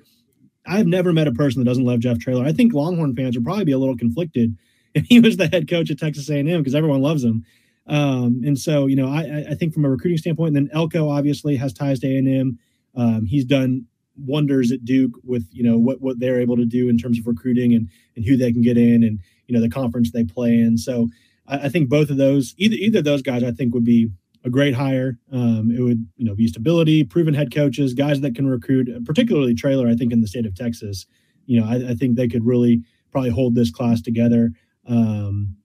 I've 0.67 0.89
never 0.89 1.13
met 1.13 1.29
a 1.29 1.33
person 1.33 1.61
that 1.61 1.69
doesn't 1.69 1.85
love 1.85 2.01
Jeff 2.01 2.19
Traylor. 2.19 2.45
I 2.45 2.53
think 2.53 2.75
Longhorn 2.75 3.15
fans 3.15 3.37
would 3.37 3.45
probably 3.45 3.65
be 3.65 3.73
a 3.73 3.79
little 3.79 3.97
conflicted 3.97 4.57
if 4.95 5.07
he 5.07 5.21
was 5.21 5.37
the 5.37 5.47
head 5.47 5.71
coach 5.71 5.91
at 5.91 5.99
Texas 5.99 6.29
A&M 6.29 6.47
because 6.47 6.75
everyone 6.75 7.01
loves 7.01 7.23
him. 7.23 7.45
Um, 7.87 8.43
and 8.45 8.59
so, 8.59 8.87
you 8.87 8.97
know, 8.97 9.09
I, 9.09 9.45
I 9.51 9.55
think 9.55 9.73
from 9.73 9.85
a 9.85 9.91
recruiting 9.91 10.19
standpoint, 10.19 10.57
and 10.57 10.69
then 10.69 10.75
Elko 10.75 11.09
obviously 11.09 11.57
has 11.57 11.73
ties 11.73 12.01
to 12.01 12.07
A&M. 12.09 12.59
Um, 12.95 13.25
he's 13.25 13.45
done 13.45 13.87
wonders 14.17 14.73
at 14.73 14.85
Duke 14.85 15.13
with 15.25 15.47
you 15.53 15.63
know 15.63 15.79
what 15.79 16.01
what 16.01 16.19
they're 16.19 16.41
able 16.41 16.57
to 16.57 16.65
do 16.65 16.89
in 16.89 16.99
terms 16.99 17.19
of 17.19 17.27
recruiting 17.27 17.75
and 17.75 17.89
and 18.17 18.25
who 18.25 18.37
they 18.37 18.53
can 18.53 18.63
get 18.63 18.77
in 18.77 19.03
and 19.03 19.19
you 19.47 19.55
know 19.55 19.61
the 19.61 19.71
conference 19.71 20.11
they 20.11 20.25
play 20.25 20.51
in. 20.51 20.79
So 20.79 21.09
I, 21.47 21.67
I 21.67 21.69
think 21.69 21.89
both 21.89 22.11
of 22.11 22.17
those 22.17 22.55
either 22.59 22.77
either 22.77 22.99
of 22.99 23.05
those 23.05 23.23
guys 23.23 23.43
I 23.43 23.53
think 23.53 23.75
would 23.75 23.85
be 23.85 24.11
a 24.45 24.51
great 24.51 24.75
hire. 24.75 25.19
Um, 25.31 25.71
it 25.77 25.81
would 25.81 26.07
you 26.17 26.25
know 26.25 26.35
be 26.35 26.47
stability, 26.49 27.05
proven 27.05 27.35
head 27.35 27.55
coaches, 27.55 27.95
guys 27.95 28.21
that 28.21 28.35
can 28.35 28.47
recruit, 28.47 28.89
particularly 29.05 29.55
Traylor. 29.55 29.89
I 29.89 29.95
think 29.95 30.13
in 30.13 30.21
the 30.21 30.27
state 30.27 30.47
of 30.47 30.55
Texas, 30.55 31.07
you 31.47 31.61
know 31.61 31.67
I, 31.67 31.91
I 31.91 31.95
think 31.95 32.17
they 32.17 32.29
could 32.29 32.45
really 32.45 32.83
probably 33.11 33.31
hold 33.31 33.55
this 33.55 33.71
class 33.71 34.01
together. 34.01 34.53
Um, 34.87 35.57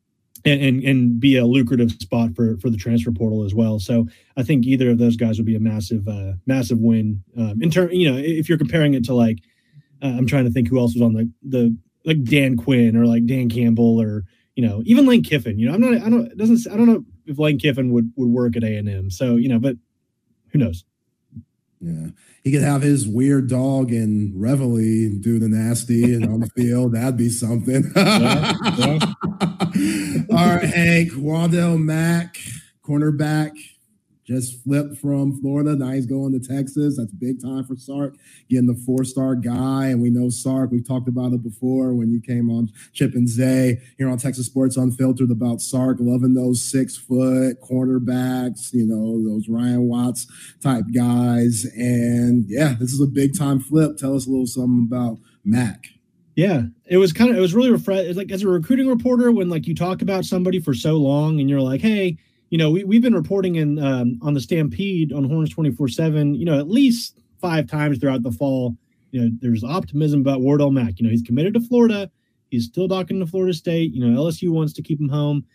and, 0.46 0.62
and, 0.62 0.84
and 0.84 1.20
be 1.20 1.38
a 1.38 1.46
lucrative 1.46 1.92
spot 1.92 2.36
for 2.36 2.58
for 2.58 2.70
the 2.70 2.78
transfer 2.78 3.12
portal 3.12 3.44
as 3.44 3.54
well. 3.54 3.80
So 3.80 4.08
I 4.36 4.44
think 4.44 4.66
either 4.66 4.90
of 4.90 4.98
those 4.98 5.16
guys 5.16 5.38
would 5.38 5.46
be 5.46 5.56
a 5.56 5.60
massive 5.60 6.08
uh, 6.08 6.34
massive 6.46 6.80
win 6.80 7.24
um, 7.38 7.62
in 7.62 7.70
term. 7.70 7.92
You 7.92 8.12
know, 8.12 8.18
if 8.18 8.50
you're 8.50 8.58
comparing 8.58 8.94
it 8.94 9.04
to 9.06 9.14
like 9.14 9.40
uh, 10.02 10.08
I'm 10.08 10.28
trying 10.28 10.46
to 10.46 10.52
think 10.52 10.68
who 10.68 10.80
else 10.80 10.94
was 10.94 11.02
on 11.02 11.14
the 11.14 11.30
the 11.44 11.76
like 12.06 12.24
Dan 12.24 12.58
Quinn 12.58 12.96
or 12.96 13.06
like 13.06 13.26
Dan 13.26 13.50
Campbell 13.50 14.02
or 14.02 14.24
you 14.56 14.66
know 14.66 14.82
even 14.86 15.06
Lane 15.06 15.24
Kiffin. 15.24 15.60
You 15.60 15.68
know, 15.68 15.74
I'm 15.74 15.82
not 15.82 15.94
I 16.02 16.10
don't 16.10 16.38
doesn't 16.38 16.72
I 16.72 16.78
don't 16.78 16.88
know 16.88 17.04
if 17.26 17.40
Lane 17.40 17.60
Kiffin 17.60 17.92
would 17.92 18.12
would 18.16 18.30
work 18.30 18.56
at 18.56 18.64
A 18.64 18.76
and 18.76 18.90
M. 18.90 19.10
So 19.10 19.36
you 19.36 19.50
know, 19.50 19.60
but 19.60 19.76
who 20.52 20.60
knows? 20.60 20.84
Yeah, 21.80 22.08
he 22.44 22.52
could 22.52 22.64
have 22.64 22.82
his 22.82 23.08
weird 23.08 23.50
dog 23.50 23.92
and 23.92 24.34
Reveille 24.36 25.20
do 25.22 25.38
the 25.38 25.48
nasty 25.48 26.16
and 26.16 26.26
on 26.26 26.40
the 26.40 26.50
field. 26.50 26.94
That'd 26.94 27.18
be 27.18 27.30
something. 27.30 27.92
yeah, 27.96 28.54
yeah. 28.78 29.00
All 30.32 30.56
right, 30.56 30.64
Hank 30.64 31.12
Wardell 31.16 31.78
Mack, 31.78 32.38
cornerback, 32.84 33.52
just 34.28 34.62
flipped 34.64 34.98
from 34.98 35.40
Florida. 35.40 35.76
Now 35.76 35.92
he's 35.92 36.06
going 36.06 36.38
to 36.38 36.46
Texas. 36.46 36.98
That's 36.98 37.14
big 37.14 37.42
time 37.42 37.64
for 37.64 37.76
Sark, 37.78 38.16
getting 38.50 38.68
the 38.68 38.76
four 38.86 39.06
star 39.06 39.36
guy. 39.36 39.88
And 39.88 40.02
we 40.02 40.10
know 40.10 40.30
Sark, 40.30 40.72
we've 40.72 40.88
talked 40.88 41.08
about 41.08 41.32
it 41.32 41.42
before 41.42 41.94
when 41.94 42.12
you 42.12 42.22
came 42.22 42.50
on 42.50 42.70
Chip 42.94 43.14
and 43.14 43.28
Zay 43.28 43.82
here 43.98 44.10
on 44.10 44.18
Texas 44.18 44.46
Sports 44.46 44.76
Unfiltered 44.76 45.32
about 45.32 45.62
Sark, 45.62 45.98
loving 46.00 46.34
those 46.34 46.62
six 46.62 46.98
foot 46.98 47.62
cornerbacks, 47.62 48.74
you 48.74 48.86
know, 48.86 49.24
those 49.24 49.48
Ryan 49.48 49.88
Watts 49.88 50.28
type 50.62 50.86
guys. 50.94 51.66
And 51.76 52.46
yeah, 52.48 52.76
this 52.80 52.92
is 52.92 53.02
a 53.02 53.08
big 53.08 53.38
time 53.38 53.62
flip. 53.62 53.98
Tell 53.98 54.16
us 54.16 54.28
a 54.28 54.30
little 54.30 54.46
something 54.46 54.88
about 54.88 55.20
Mac. 55.46 55.86
Yeah, 56.36 56.64
it 56.86 56.98
was 56.98 57.14
kind 57.14 57.32
of 57.32 57.38
it 57.38 57.40
was 57.42 57.56
really 57.56 57.72
refreshing. 57.72 58.10
It's 58.10 58.18
like 58.18 58.32
as 58.32 58.44
a 58.44 58.48
recruiting 58.48 58.88
reporter, 58.88 59.32
when 59.32 59.50
like 59.50 59.66
you 59.66 59.74
talk 59.74 60.04
about 60.04 60.24
somebody 60.24 60.60
for 60.60 60.76
so 60.76 60.98
long, 60.98 61.40
and 61.40 61.50
you're 61.50 61.62
like, 61.62 61.82
hey, 61.82 62.18
you 62.50 62.58
know, 62.58 62.72
we, 62.72 62.84
we've 62.84 63.02
been 63.02 63.16
reporting 63.16 63.56
in 63.56 63.80
um, 63.80 64.20
on 64.22 64.34
the 64.34 64.40
Stampede 64.40 65.12
on 65.12 65.24
Horns 65.26 65.50
24 65.50 65.88
7, 65.90 66.36
you 66.36 66.46
know, 66.46 66.58
at 66.60 66.70
least 66.70 67.20
five 67.42 67.68
times 67.68 68.00
throughout 68.00 68.24
the 68.24 68.32
fall. 68.32 68.76
You 69.12 69.22
know, 69.22 69.30
there's 69.42 69.64
optimism 69.64 70.22
about 70.22 70.42
Wardell 70.42 70.72
Mack. 70.72 71.00
You 71.00 71.06
know, 71.06 71.12
he's 71.12 71.22
committed 71.22 71.54
to 71.56 71.62
Florida. 71.62 72.10
He's 72.50 72.66
still 72.66 72.88
docking 72.88 73.20
to 73.20 73.26
Florida 73.26 73.54
State. 73.54 73.94
You 73.94 74.06
know, 74.06 74.22
LSU 74.22 74.50
wants 74.50 74.74
to 74.74 74.82
keep 74.82 75.00
him 75.00 75.10
home, 75.10 75.46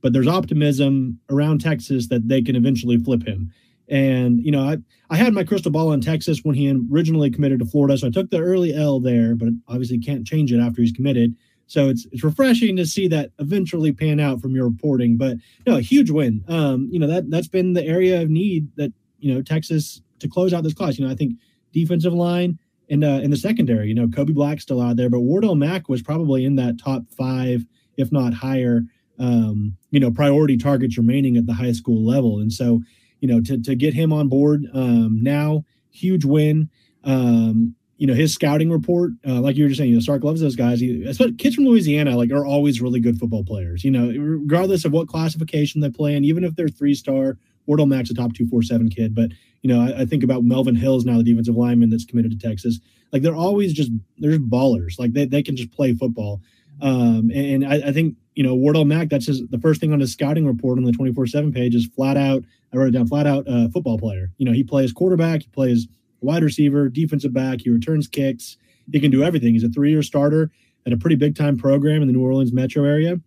but 0.00 0.12
there's 0.12 0.28
optimism 0.28 1.18
around 1.30 1.60
Texas 1.60 2.08
that 2.08 2.28
they 2.28 2.42
can 2.42 2.56
eventually 2.56 2.98
flip 2.98 3.26
him. 3.26 3.52
And, 3.88 4.42
you 4.42 4.50
know, 4.50 4.62
I, 4.62 4.78
I 5.10 5.16
had 5.16 5.34
my 5.34 5.44
crystal 5.44 5.70
ball 5.70 5.92
in 5.92 6.00
Texas 6.00 6.40
when 6.42 6.54
he 6.54 6.72
originally 6.90 7.30
committed 7.30 7.58
to 7.60 7.66
Florida. 7.66 7.98
So 7.98 8.06
I 8.06 8.10
took 8.10 8.30
the 8.30 8.40
early 8.40 8.74
L 8.74 9.00
there, 9.00 9.34
but 9.34 9.48
obviously 9.68 9.98
can't 9.98 10.26
change 10.26 10.52
it 10.52 10.60
after 10.60 10.80
he's 10.80 10.92
committed. 10.92 11.34
So 11.72 11.88
it's 11.88 12.06
it's 12.12 12.22
refreshing 12.22 12.76
to 12.76 12.84
see 12.84 13.08
that 13.08 13.30
eventually 13.38 13.92
pan 13.92 14.20
out 14.20 14.42
from 14.42 14.54
your 14.54 14.68
reporting. 14.68 15.16
But 15.16 15.38
no, 15.66 15.76
a 15.76 15.80
huge 15.80 16.10
win. 16.10 16.44
Um, 16.46 16.90
you 16.92 16.98
know 16.98 17.06
that 17.06 17.30
that's 17.30 17.48
been 17.48 17.72
the 17.72 17.82
area 17.82 18.20
of 18.20 18.28
need 18.28 18.68
that 18.76 18.92
you 19.20 19.32
know 19.32 19.40
Texas 19.40 20.02
to 20.18 20.28
close 20.28 20.52
out 20.52 20.64
this 20.64 20.74
class. 20.74 20.98
You 20.98 21.06
know, 21.06 21.10
I 21.10 21.16
think 21.16 21.32
defensive 21.72 22.12
line 22.12 22.58
and 22.90 23.02
uh, 23.02 23.20
in 23.22 23.30
the 23.30 23.38
secondary. 23.38 23.88
You 23.88 23.94
know, 23.94 24.06
Kobe 24.06 24.34
Black 24.34 24.60
still 24.60 24.82
out 24.82 24.96
there, 24.96 25.08
but 25.08 25.20
Wardell 25.20 25.54
Mack 25.54 25.88
was 25.88 26.02
probably 26.02 26.44
in 26.44 26.56
that 26.56 26.78
top 26.78 27.04
five, 27.16 27.64
if 27.96 28.12
not 28.12 28.34
higher. 28.34 28.82
Um, 29.18 29.78
you 29.90 29.98
know, 29.98 30.10
priority 30.10 30.58
targets 30.58 30.98
remaining 30.98 31.38
at 31.38 31.46
the 31.46 31.54
high 31.54 31.72
school 31.72 32.04
level, 32.04 32.38
and 32.38 32.52
so 32.52 32.82
you 33.20 33.28
know 33.28 33.40
to 33.40 33.56
to 33.62 33.74
get 33.74 33.94
him 33.94 34.12
on 34.12 34.28
board 34.28 34.66
um, 34.74 35.22
now, 35.22 35.64
huge 35.90 36.26
win. 36.26 36.68
Um, 37.02 37.76
you 38.02 38.08
know 38.08 38.14
his 38.14 38.34
scouting 38.34 38.68
report, 38.68 39.12
uh, 39.24 39.40
like 39.40 39.54
you 39.54 39.62
were 39.62 39.68
just 39.68 39.78
saying, 39.78 39.90
you 39.90 39.94
know, 39.94 40.00
Sark 40.00 40.24
loves 40.24 40.40
those 40.40 40.56
guys. 40.56 40.80
He, 40.80 41.04
kids 41.38 41.54
from 41.54 41.66
Louisiana, 41.66 42.16
like 42.16 42.32
are 42.32 42.44
always 42.44 42.82
really 42.82 42.98
good 42.98 43.16
football 43.16 43.44
players. 43.44 43.84
You 43.84 43.92
know, 43.92 44.08
regardless 44.08 44.84
of 44.84 44.90
what 44.90 45.06
classification 45.06 45.80
they 45.80 45.88
play 45.88 46.16
in, 46.16 46.24
even 46.24 46.42
if 46.42 46.56
they're 46.56 46.66
three 46.66 46.94
star. 46.94 47.38
Wardell 47.66 47.86
Mack's 47.86 48.10
a 48.10 48.14
top 48.14 48.34
two 48.34 48.48
four 48.48 48.64
seven 48.64 48.88
kid, 48.90 49.14
but 49.14 49.30
you 49.60 49.72
know 49.72 49.80
I, 49.80 50.00
I, 50.00 50.04
think 50.04 50.24
about 50.24 50.42
Melvin 50.42 50.74
Hills 50.74 51.04
now, 51.04 51.16
the 51.18 51.22
defensive 51.22 51.54
lineman 51.54 51.90
that's 51.90 52.04
committed 52.04 52.32
to 52.32 52.44
Texas. 52.44 52.80
Like 53.12 53.22
they're 53.22 53.36
always 53.36 53.72
just 53.72 53.92
they're 54.18 54.36
ballers. 54.36 54.98
Like 54.98 55.12
they, 55.12 55.26
they 55.26 55.44
can 55.44 55.54
just 55.54 55.70
play 55.70 55.94
football. 55.94 56.40
Um, 56.80 57.30
and, 57.32 57.62
and 57.62 57.66
I, 57.66 57.90
I, 57.90 57.92
think 57.92 58.16
you 58.34 58.42
know 58.42 58.56
Wardell 58.56 58.84
Mack. 58.84 59.10
That's 59.10 59.28
his 59.28 59.46
the 59.46 59.60
first 59.60 59.80
thing 59.80 59.92
on 59.92 60.00
his 60.00 60.10
scouting 60.10 60.44
report 60.44 60.76
on 60.76 60.82
the 60.82 60.90
twenty 60.90 61.12
four 61.12 61.28
seven 61.28 61.52
page 61.52 61.76
is 61.76 61.86
flat 61.86 62.16
out. 62.16 62.42
I 62.72 62.78
wrote 62.78 62.88
it 62.88 62.98
down. 62.98 63.06
Flat 63.06 63.28
out 63.28 63.46
uh, 63.46 63.68
football 63.68 63.96
player. 63.96 64.32
You 64.38 64.46
know 64.46 64.52
he 64.52 64.64
plays 64.64 64.92
quarterback. 64.92 65.42
He 65.42 65.48
plays 65.50 65.86
wide 66.22 66.42
receiver, 66.42 66.88
defensive 66.88 67.32
back. 67.32 67.60
He 67.62 67.70
returns 67.70 68.08
kicks. 68.08 68.56
He 68.90 69.00
can 69.00 69.10
do 69.10 69.22
everything. 69.22 69.54
He's 69.54 69.64
a 69.64 69.68
three 69.68 69.90
year 69.90 70.02
starter 70.02 70.50
at 70.86 70.92
a 70.92 70.96
pretty 70.96 71.16
big 71.16 71.36
time 71.36 71.56
program 71.56 72.02
in 72.02 72.08
the 72.08 72.14
New 72.14 72.22
Orleans 72.22 72.52
metro 72.52 72.84
area. 72.84 73.20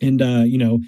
And, 0.00 0.22
uh, 0.22 0.44
you 0.46 0.58
know, 0.58 0.80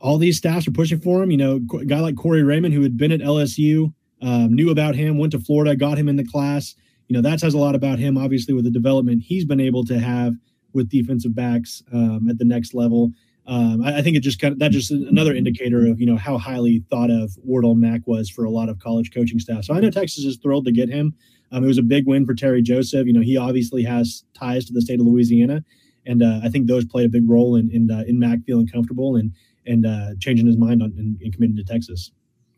all 0.00 0.18
these 0.18 0.38
staffs 0.38 0.66
are 0.66 0.72
pushing 0.72 1.00
for 1.00 1.22
him. 1.22 1.30
You 1.30 1.36
know, 1.36 1.60
a 1.78 1.84
guy 1.84 2.00
like 2.00 2.16
Corey 2.16 2.42
Raymond, 2.42 2.74
who 2.74 2.82
had 2.82 2.96
been 2.96 3.12
at 3.12 3.20
LSU, 3.20 3.92
um, 4.22 4.54
knew 4.54 4.70
about 4.70 4.94
him, 4.94 5.18
went 5.18 5.32
to 5.32 5.38
Florida, 5.38 5.76
got 5.76 5.98
him 5.98 6.08
in 6.08 6.16
the 6.16 6.24
class. 6.24 6.74
You 7.08 7.14
know, 7.14 7.22
that 7.22 7.40
says 7.40 7.54
a 7.54 7.58
lot 7.58 7.74
about 7.74 7.98
him, 7.98 8.16
obviously, 8.16 8.54
with 8.54 8.64
the 8.64 8.70
development 8.70 9.22
he's 9.22 9.44
been 9.44 9.60
able 9.60 9.84
to 9.84 9.98
have 9.98 10.34
with 10.72 10.88
defensive 10.88 11.34
backs 11.34 11.82
um, 11.92 12.28
at 12.28 12.38
the 12.38 12.44
next 12.44 12.74
level. 12.74 13.10
Um, 13.50 13.82
I, 13.82 13.98
I, 13.98 14.02
think 14.02 14.16
it 14.16 14.20
just 14.20 14.40
kind 14.40 14.52
of 14.52 14.60
that 14.60 14.70
just 14.70 14.92
another 14.92 15.34
indicator 15.34 15.84
of 15.90 16.00
you 16.00 16.06
know 16.06 16.16
how 16.16 16.38
highly 16.38 16.84
thought 16.88 17.10
of 17.10 17.32
Wardell 17.42 17.74
Mack 17.74 18.06
was 18.06 18.30
for 18.30 18.44
a 18.44 18.50
lot 18.50 18.68
of 18.68 18.78
college 18.78 19.12
coaching 19.12 19.40
staff. 19.40 19.64
So 19.64 19.74
I 19.74 19.80
know 19.80 19.90
Texas 19.90 20.24
is 20.24 20.36
thrilled 20.36 20.66
to 20.66 20.72
get 20.72 20.88
him. 20.88 21.12
Um, 21.50 21.64
it 21.64 21.66
was 21.66 21.76
a 21.76 21.82
big 21.82 22.06
win 22.06 22.24
for 22.24 22.32
Terry 22.32 22.62
Joseph. 22.62 23.08
You 23.08 23.12
know 23.12 23.22
he 23.22 23.36
obviously 23.36 23.82
has 23.82 24.22
ties 24.34 24.66
to 24.66 24.72
the 24.72 24.80
state 24.80 25.00
of 25.00 25.06
Louisiana, 25.06 25.64
and 26.06 26.22
uh, 26.22 26.38
I 26.44 26.48
think 26.48 26.68
those 26.68 26.84
played 26.84 27.06
a 27.06 27.08
big 27.08 27.28
role 27.28 27.56
in 27.56 27.68
in, 27.72 27.90
uh, 27.90 28.04
in 28.06 28.20
Mack 28.20 28.38
feeling 28.46 28.68
comfortable 28.68 29.16
and 29.16 29.32
and 29.66 29.84
uh, 29.84 30.10
changing 30.20 30.46
his 30.46 30.56
mind 30.56 30.80
on 30.80 30.94
and, 30.96 31.20
and, 31.20 31.34
committing 31.34 31.56
to 31.56 31.64
Texas. 31.64 32.12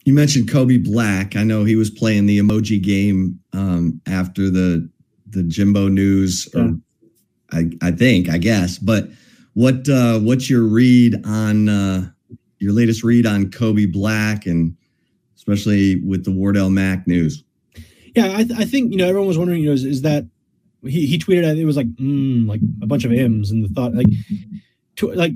You 0.04 0.12
mentioned 0.12 0.50
Kobe 0.50 0.76
Black. 0.76 1.36
I 1.36 1.42
know 1.42 1.64
he 1.64 1.74
was 1.74 1.88
playing 1.88 2.26
the 2.26 2.38
emoji 2.38 2.82
game 2.82 3.40
um, 3.54 3.98
after 4.06 4.50
the 4.50 4.90
the 5.26 5.42
Jimbo 5.42 5.88
news, 5.88 6.48
or. 6.54 6.74
I, 7.54 7.70
I 7.82 7.90
think 7.90 8.30
I 8.30 8.38
guess, 8.38 8.78
but 8.78 9.10
what 9.54 9.88
uh, 9.88 10.18
what's 10.18 10.48
your 10.48 10.62
read 10.62 11.20
on 11.24 11.68
uh, 11.68 12.10
your 12.58 12.72
latest 12.72 13.02
read 13.02 13.26
on 13.26 13.50
Kobe 13.50 13.86
Black 13.86 14.46
and 14.46 14.76
especially 15.36 16.00
with 16.00 16.24
the 16.24 16.30
Wardell 16.30 16.70
Mack 16.70 17.06
news? 17.06 17.44
Yeah, 18.14 18.32
I, 18.36 18.44
th- 18.44 18.58
I 18.58 18.64
think 18.64 18.92
you 18.92 18.98
know 18.98 19.08
everyone 19.08 19.28
was 19.28 19.38
wondering, 19.38 19.60
you 19.60 19.66
know, 19.66 19.72
is, 19.72 19.84
is 19.84 20.02
that 20.02 20.24
he, 20.82 21.06
he 21.06 21.18
tweeted 21.18 21.58
it 21.58 21.64
was 21.64 21.76
like 21.76 21.88
mm, 21.96 22.46
like 22.48 22.60
a 22.82 22.86
bunch 22.86 23.04
of 23.04 23.12
M's 23.12 23.50
and 23.50 23.64
the 23.64 23.68
thought 23.68 23.94
like 23.94 24.06
tw- 24.96 25.16
like 25.16 25.34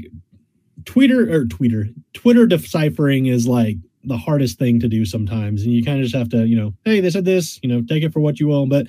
Twitter 0.85 1.33
or 1.33 1.45
Twitter 1.47 1.87
Twitter 2.15 2.47
deciphering 2.47 3.27
is 3.27 3.47
like 3.47 3.77
the 4.05 4.17
hardest 4.17 4.59
thing 4.59 4.79
to 4.81 4.89
do 4.89 5.05
sometimes, 5.05 5.63
and 5.63 5.73
you 5.73 5.85
kind 5.85 5.99
of 5.99 6.05
just 6.05 6.15
have 6.15 6.29
to 6.31 6.47
you 6.47 6.57
know, 6.57 6.75
hey, 6.85 7.01
they 7.01 7.11
said 7.11 7.25
this, 7.25 7.59
you 7.63 7.69
know, 7.69 7.83
take 7.83 8.03
it 8.03 8.13
for 8.13 8.21
what 8.21 8.41
you 8.41 8.47
will, 8.47 8.67
but 8.67 8.87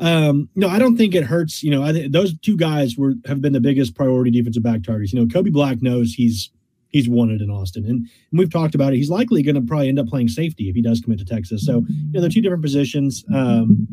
um, 0.00 0.48
no, 0.56 0.68
I 0.68 0.78
don't 0.78 0.96
think 0.96 1.14
it 1.14 1.24
hurts. 1.24 1.62
You 1.62 1.70
know, 1.70 1.82
I 1.82 1.92
th- 1.92 2.10
those 2.10 2.36
two 2.38 2.56
guys 2.56 2.96
were 2.96 3.14
have 3.26 3.40
been 3.40 3.52
the 3.52 3.60
biggest 3.60 3.94
priority 3.94 4.30
defensive 4.30 4.62
back 4.62 4.82
targets. 4.82 5.12
You 5.12 5.20
know, 5.20 5.26
Kobe 5.26 5.50
Black 5.50 5.82
knows 5.82 6.14
he's 6.14 6.50
he's 6.88 7.08
wanted 7.08 7.40
in 7.40 7.50
Austin, 7.50 7.84
and, 7.84 8.08
and 8.30 8.38
we've 8.38 8.50
talked 8.50 8.74
about 8.74 8.92
it. 8.92 8.96
He's 8.96 9.10
likely 9.10 9.42
going 9.42 9.54
to 9.54 9.60
probably 9.60 9.88
end 9.88 9.98
up 9.98 10.08
playing 10.08 10.28
safety 10.28 10.68
if 10.68 10.74
he 10.74 10.82
does 10.82 11.00
commit 11.00 11.18
to 11.20 11.24
Texas. 11.24 11.64
So, 11.64 11.84
you 11.88 12.12
know, 12.12 12.20
they're 12.20 12.30
two 12.30 12.40
different 12.40 12.62
positions, 12.62 13.24
um, 13.32 13.86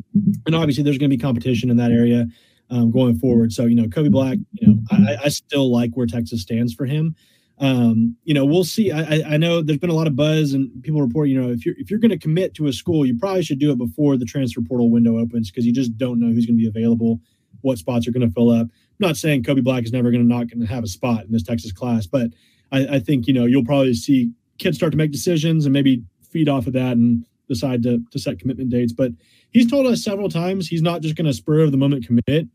and 0.45 0.55
obviously 0.55 0.83
there's 0.83 0.97
going 0.97 1.09
to 1.09 1.15
be 1.15 1.21
competition 1.21 1.69
in 1.69 1.77
that 1.77 1.91
area 1.91 2.25
um, 2.69 2.89
going 2.91 3.19
forward. 3.19 3.51
So, 3.51 3.65
you 3.65 3.75
know, 3.75 3.87
Kobe 3.87 4.09
Black, 4.09 4.37
you 4.53 4.67
know, 4.67 4.79
I, 4.91 5.17
I 5.25 5.29
still 5.29 5.71
like 5.71 5.91
where 5.93 6.07
Texas 6.07 6.41
stands 6.41 6.73
for 6.73 6.85
him 6.85 7.15
um, 7.59 8.15
you 8.23 8.33
know, 8.33 8.45
we'll 8.45 8.63
see. 8.63 8.91
I, 8.91 9.33
I 9.33 9.37
know 9.37 9.61
there's 9.63 9.79
been 9.79 9.89
a 9.89 9.95
lot 9.95 10.05
of 10.05 10.15
buzz 10.15 10.53
and 10.53 10.83
people 10.83 11.01
report, 11.01 11.29
you 11.29 11.41
know, 11.41 11.49
if 11.49 11.65
you're 11.65 11.75
if 11.79 11.89
you're 11.89 11.99
going 11.99 12.11
to 12.11 12.17
commit 12.17 12.53
to 12.55 12.67
a 12.67 12.73
school, 12.73 13.05
you 13.05 13.17
probably 13.17 13.41
should 13.41 13.59
do 13.59 13.71
it 13.71 13.79
before 13.79 14.15
the 14.15 14.25
transfer 14.25 14.61
portal 14.61 14.91
window 14.91 15.17
opens 15.17 15.49
because 15.49 15.65
you 15.65 15.73
just 15.73 15.97
don't 15.97 16.19
know 16.19 16.27
who's 16.27 16.45
going 16.45 16.57
to 16.57 16.61
be 16.61 16.67
available, 16.67 17.19
what 17.61 17.79
spots 17.79 18.07
are 18.07 18.11
going 18.11 18.27
to 18.27 18.33
fill 18.33 18.51
up. 18.51 18.67
I'm 18.67 19.07
not 19.07 19.17
saying 19.17 19.43
Kobe 19.43 19.61
Black 19.61 19.85
is 19.85 19.91
never 19.91 20.11
going 20.11 20.21
to 20.21 20.27
not 20.27 20.49
going 20.49 20.59
to 20.59 20.67
have 20.67 20.83
a 20.83 20.87
spot 20.87 21.25
in 21.25 21.31
this 21.31 21.43
Texas 21.43 21.71
class, 21.71 22.05
but 22.05 22.29
I, 22.71 22.87
I 22.95 22.99
think 22.99 23.27
you 23.27 23.33
know 23.33 23.45
you'll 23.45 23.65
probably 23.65 23.95
see 23.95 24.31
kids 24.59 24.77
start 24.77 24.91
to 24.91 24.97
make 24.97 25.11
decisions 25.11 25.65
and 25.65 25.73
maybe 25.73 26.03
feed 26.29 26.49
off 26.49 26.67
of 26.67 26.73
that 26.73 26.97
and 26.97 27.25
decide 27.47 27.81
to 27.83 28.03
to 28.11 28.19
set 28.19 28.37
commitment 28.37 28.69
dates. 28.69 28.93
But 28.93 29.13
he's 29.49 29.69
told 29.69 29.87
us 29.87 30.03
several 30.03 30.29
times 30.29 30.67
he's 30.67 30.83
not 30.83 31.01
just 31.01 31.15
going 31.15 31.25
to 31.25 31.33
spur 31.33 31.61
of 31.61 31.71
the 31.71 31.77
moment 31.77 32.05
commit. 32.05 32.47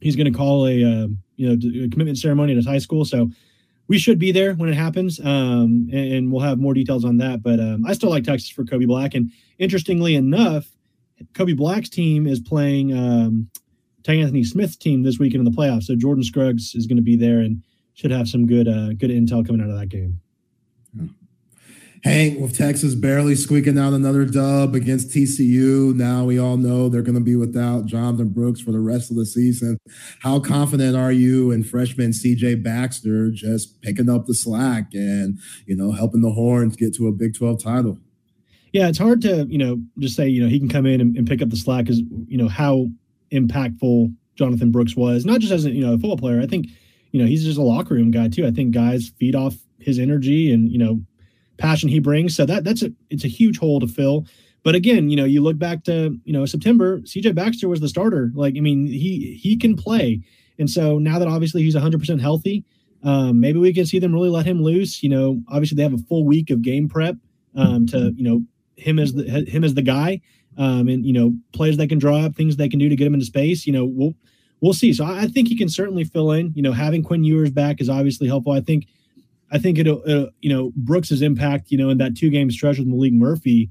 He's 0.00 0.16
going 0.16 0.30
to 0.30 0.36
call 0.36 0.66
a 0.66 0.84
uh, 0.84 1.08
you 1.36 1.48
know 1.48 1.84
a 1.84 1.88
commitment 1.88 2.18
ceremony 2.18 2.52
at 2.52 2.56
his 2.56 2.66
high 2.66 2.78
school. 2.78 3.06
So 3.06 3.30
we 3.86 3.98
should 3.98 4.18
be 4.18 4.32
there 4.32 4.54
when 4.54 4.68
it 4.68 4.74
happens, 4.74 5.20
um, 5.20 5.88
and, 5.92 6.12
and, 6.12 6.32
we'll 6.32 6.40
have 6.40 6.58
more 6.58 6.72
details 6.72 7.04
on 7.04 7.18
that. 7.18 7.42
But 7.42 7.60
um, 7.60 7.84
I 7.86 7.92
still 7.92 8.10
like 8.10 8.24
Texas 8.24 8.48
for 8.48 8.64
Kobe 8.64 8.86
Black, 8.86 9.14
and 9.14 9.30
interestingly 9.58 10.14
enough, 10.14 10.66
Kobe 11.34 11.52
Black's 11.52 11.88
team 11.88 12.26
is 12.26 12.40
playing 12.40 12.96
um, 12.96 13.50
Anthony 14.06 14.44
Smith's 14.44 14.76
team 14.76 15.02
this 15.02 15.18
weekend 15.18 15.46
in 15.46 15.52
the 15.52 15.56
playoffs. 15.56 15.84
So 15.84 15.96
Jordan 15.96 16.24
Scruggs 16.24 16.74
is 16.74 16.86
going 16.86 16.96
to 16.96 17.02
be 17.02 17.16
there 17.16 17.40
and 17.40 17.62
should 17.94 18.10
have 18.10 18.28
some 18.28 18.46
good 18.46 18.68
uh, 18.68 18.94
good 18.94 19.10
intel 19.10 19.46
coming 19.46 19.60
out 19.60 19.70
of 19.70 19.78
that 19.78 19.88
game. 19.88 20.20
Hank, 22.04 22.38
with 22.38 22.54
Texas 22.54 22.94
barely 22.94 23.34
squeaking 23.34 23.78
out 23.78 23.94
another 23.94 24.26
dub 24.26 24.74
against 24.74 25.08
TCU, 25.08 25.94
now 25.94 26.22
we 26.24 26.38
all 26.38 26.58
know 26.58 26.90
they're 26.90 27.00
going 27.00 27.14
to 27.14 27.20
be 27.20 27.34
without 27.34 27.86
Jonathan 27.86 28.28
Brooks 28.28 28.60
for 28.60 28.72
the 28.72 28.80
rest 28.80 29.10
of 29.10 29.16
the 29.16 29.24
season. 29.24 29.78
How 30.20 30.38
confident 30.38 30.96
are 30.96 31.12
you 31.12 31.50
in 31.50 31.64
freshman 31.64 32.10
CJ 32.10 32.62
Baxter 32.62 33.30
just 33.30 33.80
picking 33.80 34.10
up 34.10 34.26
the 34.26 34.34
slack 34.34 34.92
and, 34.92 35.38
you 35.64 35.74
know, 35.74 35.92
helping 35.92 36.20
the 36.20 36.32
Horns 36.32 36.76
get 36.76 36.94
to 36.96 37.08
a 37.08 37.12
Big 37.12 37.38
12 37.38 37.62
title? 37.64 37.98
Yeah, 38.74 38.88
it's 38.88 38.98
hard 38.98 39.22
to, 39.22 39.46
you 39.48 39.56
know, 39.56 39.80
just 39.98 40.14
say, 40.14 40.28
you 40.28 40.42
know, 40.42 40.48
he 40.50 40.58
can 40.58 40.68
come 40.68 40.84
in 40.84 41.00
and, 41.00 41.16
and 41.16 41.26
pick 41.26 41.40
up 41.40 41.48
the 41.48 41.56
slack 41.56 41.86
because, 41.86 42.02
you 42.26 42.36
know, 42.36 42.48
how 42.48 42.88
impactful 43.32 44.14
Jonathan 44.34 44.70
Brooks 44.70 44.94
was, 44.94 45.24
not 45.24 45.40
just 45.40 45.54
as 45.54 45.64
a, 45.64 45.70
you 45.70 45.86
know, 45.86 45.94
a 45.94 45.98
football 45.98 46.18
player. 46.18 46.42
I 46.42 46.46
think, 46.46 46.66
you 47.12 47.22
know, 47.22 47.26
he's 47.26 47.44
just 47.44 47.56
a 47.56 47.62
locker 47.62 47.94
room 47.94 48.10
guy 48.10 48.28
too. 48.28 48.46
I 48.46 48.50
think 48.50 48.74
guys 48.74 49.10
feed 49.18 49.34
off 49.34 49.54
his 49.78 49.98
energy 49.98 50.52
and, 50.52 50.70
you 50.70 50.76
know, 50.76 51.00
passion 51.56 51.88
he 51.88 51.98
brings. 51.98 52.36
So 52.36 52.46
that 52.46 52.64
that's 52.64 52.82
a 52.82 52.92
it's 53.10 53.24
a 53.24 53.28
huge 53.28 53.58
hole 53.58 53.80
to 53.80 53.86
fill. 53.86 54.26
But 54.62 54.74
again, 54.74 55.10
you 55.10 55.16
know, 55.16 55.24
you 55.24 55.42
look 55.42 55.58
back 55.58 55.84
to 55.84 56.18
you 56.24 56.32
know 56.32 56.46
September, 56.46 57.00
CJ 57.00 57.34
Baxter 57.34 57.68
was 57.68 57.80
the 57.80 57.88
starter. 57.88 58.32
Like 58.34 58.54
I 58.56 58.60
mean, 58.60 58.86
he 58.86 59.38
he 59.40 59.56
can 59.56 59.76
play, 59.76 60.22
and 60.58 60.68
so 60.68 60.98
now 60.98 61.18
that 61.18 61.28
obviously 61.28 61.62
he's 61.62 61.74
100 61.74 61.98
percent 61.98 62.20
healthy, 62.20 62.64
um, 63.02 63.40
maybe 63.40 63.58
we 63.58 63.74
can 63.74 63.86
see 63.86 63.98
them 63.98 64.12
really 64.12 64.30
let 64.30 64.46
him 64.46 64.62
loose. 64.62 65.02
You 65.02 65.10
know, 65.10 65.42
obviously 65.48 65.76
they 65.76 65.82
have 65.82 65.94
a 65.94 65.98
full 65.98 66.24
week 66.24 66.50
of 66.50 66.62
game 66.62 66.88
prep 66.88 67.16
um, 67.54 67.86
to 67.88 68.12
you 68.16 68.24
know 68.24 68.42
him 68.76 68.98
as 68.98 69.12
the 69.12 69.24
him 69.46 69.64
as 69.64 69.74
the 69.74 69.82
guy, 69.82 70.20
um, 70.56 70.88
and 70.88 71.04
you 71.04 71.12
know 71.12 71.34
plays 71.52 71.76
they 71.76 71.86
can 71.86 71.98
draw 71.98 72.18
up, 72.18 72.34
things 72.34 72.56
they 72.56 72.68
can 72.68 72.78
do 72.78 72.88
to 72.88 72.96
get 72.96 73.06
him 73.06 73.14
into 73.14 73.26
space. 73.26 73.66
You 73.66 73.74
know, 73.74 73.84
we'll 73.84 74.14
we'll 74.60 74.72
see. 74.72 74.92
So 74.94 75.04
I, 75.04 75.22
I 75.22 75.26
think 75.26 75.48
he 75.48 75.56
can 75.56 75.68
certainly 75.68 76.04
fill 76.04 76.32
in. 76.32 76.52
You 76.54 76.62
know, 76.62 76.72
having 76.72 77.02
Quinn 77.02 77.22
Ewers 77.22 77.50
back 77.50 77.80
is 77.80 77.90
obviously 77.90 78.26
helpful. 78.26 78.52
I 78.52 78.60
think 78.60 78.86
I 79.50 79.58
think 79.58 79.78
it'll, 79.78 80.02
uh, 80.06 80.30
you 80.40 80.50
know, 80.50 80.72
Brooks's 80.76 81.22
impact, 81.22 81.70
you 81.70 81.78
know, 81.78 81.90
in 81.90 81.98
that 81.98 82.16
two 82.16 82.30
game 82.30 82.50
stretch 82.50 82.78
with 82.78 82.88
Maalik 82.88 83.12
Murphy 83.12 83.70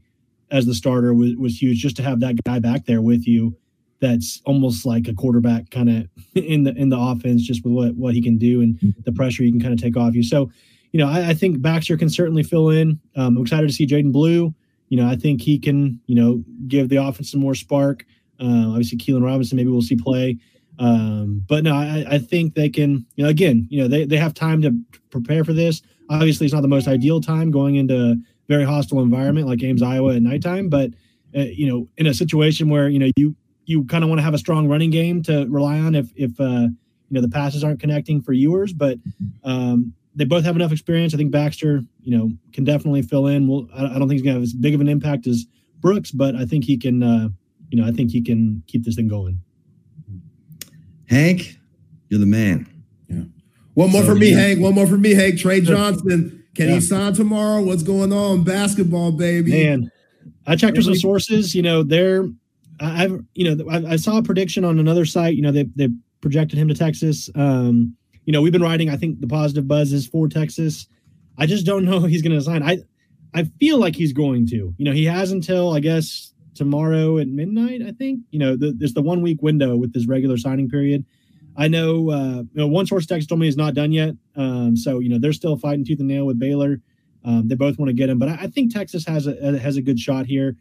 as 0.51 0.65
the 0.65 0.73
starter 0.73 1.13
was, 1.13 1.35
was 1.35 1.61
huge. 1.61 1.79
Just 1.79 1.95
to 1.97 2.03
have 2.03 2.19
that 2.21 2.35
guy 2.45 2.59
back 2.59 2.85
there 2.85 3.01
with 3.01 3.27
you, 3.27 3.55
that's 3.99 4.41
almost 4.45 4.85
like 4.85 5.07
a 5.07 5.13
quarterback 5.13 5.69
kind 5.71 5.89
of 5.89 6.07
in 6.35 6.63
the 6.63 6.75
in 6.75 6.89
the 6.89 6.99
offense, 6.99 7.41
just 7.41 7.63
with 7.63 7.73
what 7.73 7.95
what 7.95 8.13
he 8.13 8.21
can 8.21 8.37
do 8.37 8.61
and 8.61 8.79
the 9.03 9.11
pressure 9.11 9.43
he 9.43 9.51
can 9.51 9.61
kind 9.61 9.73
of 9.73 9.81
take 9.81 9.97
off 9.97 10.15
you. 10.15 10.23
So, 10.23 10.51
you 10.91 10.99
know, 10.99 11.09
I, 11.09 11.29
I 11.29 11.33
think 11.33 11.61
Baxter 11.61 11.97
can 11.97 12.09
certainly 12.09 12.43
fill 12.43 12.69
in. 12.69 12.99
Um, 13.15 13.37
I'm 13.37 13.43
excited 13.43 13.67
to 13.67 13.73
see 13.73 13.87
Jaydon 13.87 14.11
Blue. 14.11 14.53
You 14.89 14.97
know, 14.97 15.07
I 15.07 15.15
think 15.15 15.41
he 15.41 15.57
can, 15.57 15.99
you 16.05 16.15
know, 16.15 16.43
give 16.67 16.89
the 16.89 16.97
offense 16.97 17.31
some 17.31 17.41
more 17.41 17.55
spark. 17.55 18.05
Uh, 18.39 18.69
obviously, 18.69 18.97
Keilan 18.97 19.23
Robinson, 19.23 19.55
maybe 19.55 19.69
we'll 19.69 19.81
see 19.81 19.95
play. 19.95 20.37
Um, 20.79 21.43
but 21.47 21.63
no, 21.63 21.75
I, 21.75 22.05
I, 22.09 22.17
think 22.17 22.55
they 22.55 22.67
can, 22.67 23.05
you 23.15 23.23
know, 23.23 23.29
again, 23.29 23.67
you 23.69 23.81
know, 23.81 23.87
they, 23.87 24.05
they 24.05 24.17
have 24.17 24.33
time 24.33 24.61
to 24.63 24.75
prepare 25.13 25.43
for 25.43 25.53
this. 25.53 25.81
Obviously, 26.09 26.45
it's 26.45 26.53
not 26.53 26.61
the 26.61 26.67
most 26.67 26.87
ideal 26.87 27.21
time 27.21 27.51
going 27.51 27.75
into 27.75 28.17
very 28.47 28.65
hostile 28.65 29.01
environment 29.01 29.47
like 29.47 29.63
Ames, 29.63 29.81
Iowa 29.81 30.15
at 30.15 30.21
nighttime, 30.21 30.69
but 30.69 30.91
uh, 31.35 31.41
you 31.41 31.67
know, 31.67 31.87
in 31.97 32.07
a 32.07 32.13
situation 32.13 32.69
where, 32.69 32.89
you 32.89 32.99
know, 32.99 33.09
you, 33.15 33.35
you 33.65 33.85
kind 33.85 34.03
of 34.03 34.09
want 34.09 34.19
to 34.19 34.23
have 34.23 34.33
a 34.33 34.37
strong 34.37 34.67
running 34.67 34.91
game 34.91 35.23
to 35.23 35.47
rely 35.49 35.79
on 35.79 35.95
if, 35.95 36.11
if, 36.15 36.39
uh, 36.39 36.67
you 37.09 37.11
know, 37.11 37.21
the 37.21 37.29
passes 37.29 37.63
aren't 37.63 37.79
connecting 37.79 38.21
for 38.21 38.33
Ewers, 38.33 38.73
but, 38.73 38.97
um, 39.43 39.93
they 40.15 40.25
both 40.25 40.43
have 40.43 40.55
enough 40.55 40.71
experience. 40.71 41.13
I 41.15 41.17
think 41.17 41.31
Baxter, 41.31 41.81
you 42.01 42.15
know, 42.15 42.29
can 42.51 42.63
definitely 42.63 43.01
fill 43.01 43.25
in. 43.25 43.47
Well, 43.47 43.67
I, 43.73 43.95
I 43.95 43.99
don't 43.99 44.07
think 44.07 44.11
he's 44.11 44.21
gonna 44.21 44.35
have 44.35 44.43
as 44.43 44.53
big 44.53 44.75
of 44.75 44.81
an 44.81 44.87
impact 44.87 45.25
as 45.25 45.47
Brooks, 45.79 46.11
but 46.11 46.35
I 46.35 46.45
think 46.45 46.65
he 46.65 46.77
can, 46.77 47.01
uh, 47.01 47.29
you 47.69 47.81
know, 47.81 47.87
I 47.87 47.91
think 47.91 48.11
he 48.11 48.21
can 48.21 48.61
keep 48.67 48.83
this 48.83 48.95
thing 48.95 49.07
going. 49.07 49.39
Hank, 51.07 51.57
you're 52.09 52.19
the 52.19 52.27
man. 52.27 52.67
One 53.73 53.91
more 53.91 54.01
so, 54.01 54.09
for 54.09 54.15
me, 54.15 54.31
yeah. 54.31 54.39
Hank. 54.39 54.59
One 54.59 54.75
more 54.75 54.87
for 54.87 54.97
me, 54.97 55.13
Hank. 55.13 55.39
Tre 55.39 55.61
Johnson. 55.61 56.43
Can 56.55 56.69
yeah. 56.69 56.75
he 56.75 56.81
sign 56.81 57.13
tomorrow? 57.13 57.61
What's 57.61 57.83
going 57.83 58.13
on? 58.13 58.43
Basketball, 58.43 59.11
baby. 59.11 59.51
Man, 59.51 59.91
I 60.45 60.55
checked 60.55 60.77
with 60.77 60.85
some 60.85 60.95
sources. 60.95 61.55
You 61.55 61.63
know, 61.63 61.83
they're 61.83 62.25
I've 62.79 63.23
you 63.33 63.55
know 63.55 63.69
I, 63.69 63.93
I, 63.93 63.95
saw 63.95 64.17
a 64.17 64.23
prediction 64.23 64.63
on 64.63 64.79
another 64.79 65.05
site. 65.05 65.35
You 65.35 65.41
know, 65.41 65.51
they 65.51 65.63
they 65.75 65.89
projected 66.21 66.59
him 66.59 66.67
to 66.67 66.75
Texas. 66.75 67.29
Um, 67.35 67.95
you 68.25 68.33
know, 68.33 68.41
we've 68.41 68.51
been 68.51 68.61
writing. 68.61 68.89
I 68.89 68.97
think 68.97 69.19
the 69.19 69.27
positive 69.27 69.67
buzz 69.67 69.93
is 69.93 70.07
for 70.07 70.27
Texas. 70.27 70.87
I 71.37 71.45
just 71.45 71.65
don't 71.65 71.85
know 71.89 72.01
he's 72.01 72.21
going 72.21 72.37
to 72.37 72.41
sign. 72.41 72.63
I 72.63 72.79
I 73.33 73.45
feel 73.59 73.79
like 73.79 73.95
he's 73.95 74.13
going 74.13 74.47
to. 74.47 74.73
You 74.77 74.85
know, 74.85 74.91
he 74.91 75.05
has 75.05 75.31
until 75.31 75.73
I 75.73 75.79
guess 75.79 76.33
tomorrow 76.55 77.17
at 77.17 77.27
midnight. 77.27 77.81
I 77.81 77.91
think 77.91 78.21
you 78.31 78.39
know 78.39 78.55
the, 78.55 78.73
there's 78.77 78.93
the 78.93 79.01
one 79.01 79.21
week 79.21 79.41
window 79.41 79.75
with 79.75 79.93
this 79.93 80.07
regular 80.07 80.37
signing 80.37 80.69
period. 80.69 81.05
I 81.55 81.67
know, 81.67 82.09
uh, 82.09 82.37
you 82.37 82.55
know 82.55 82.67
one 82.67 82.85
source 82.85 83.05
text 83.05 83.29
told 83.29 83.39
me 83.39 83.47
he's 83.47 83.57
not 83.57 83.73
done 83.73 83.91
yet. 83.91 84.15
Um, 84.35 84.75
so 84.75 84.99
you 84.99 85.09
know 85.09 85.19
they're 85.19 85.33
still 85.33 85.57
fighting 85.57 85.85
tooth 85.85 85.99
and 85.99 86.07
nail 86.07 86.25
with 86.25 86.39
Baylor. 86.39 86.81
Um, 87.25 87.47
they 87.47 87.55
both 87.55 87.77
want 87.77 87.89
to 87.89 87.93
get 87.93 88.09
him, 88.09 88.19
but 88.19 88.29
I, 88.29 88.39
I, 88.41 88.47
think 88.47 88.73
Texas 88.73 89.05
has 89.05 89.27
a 89.27 89.57
has 89.57 89.77
a 89.77 89.81
good 89.81 89.99
shot 89.99 90.25
here. 90.25 90.57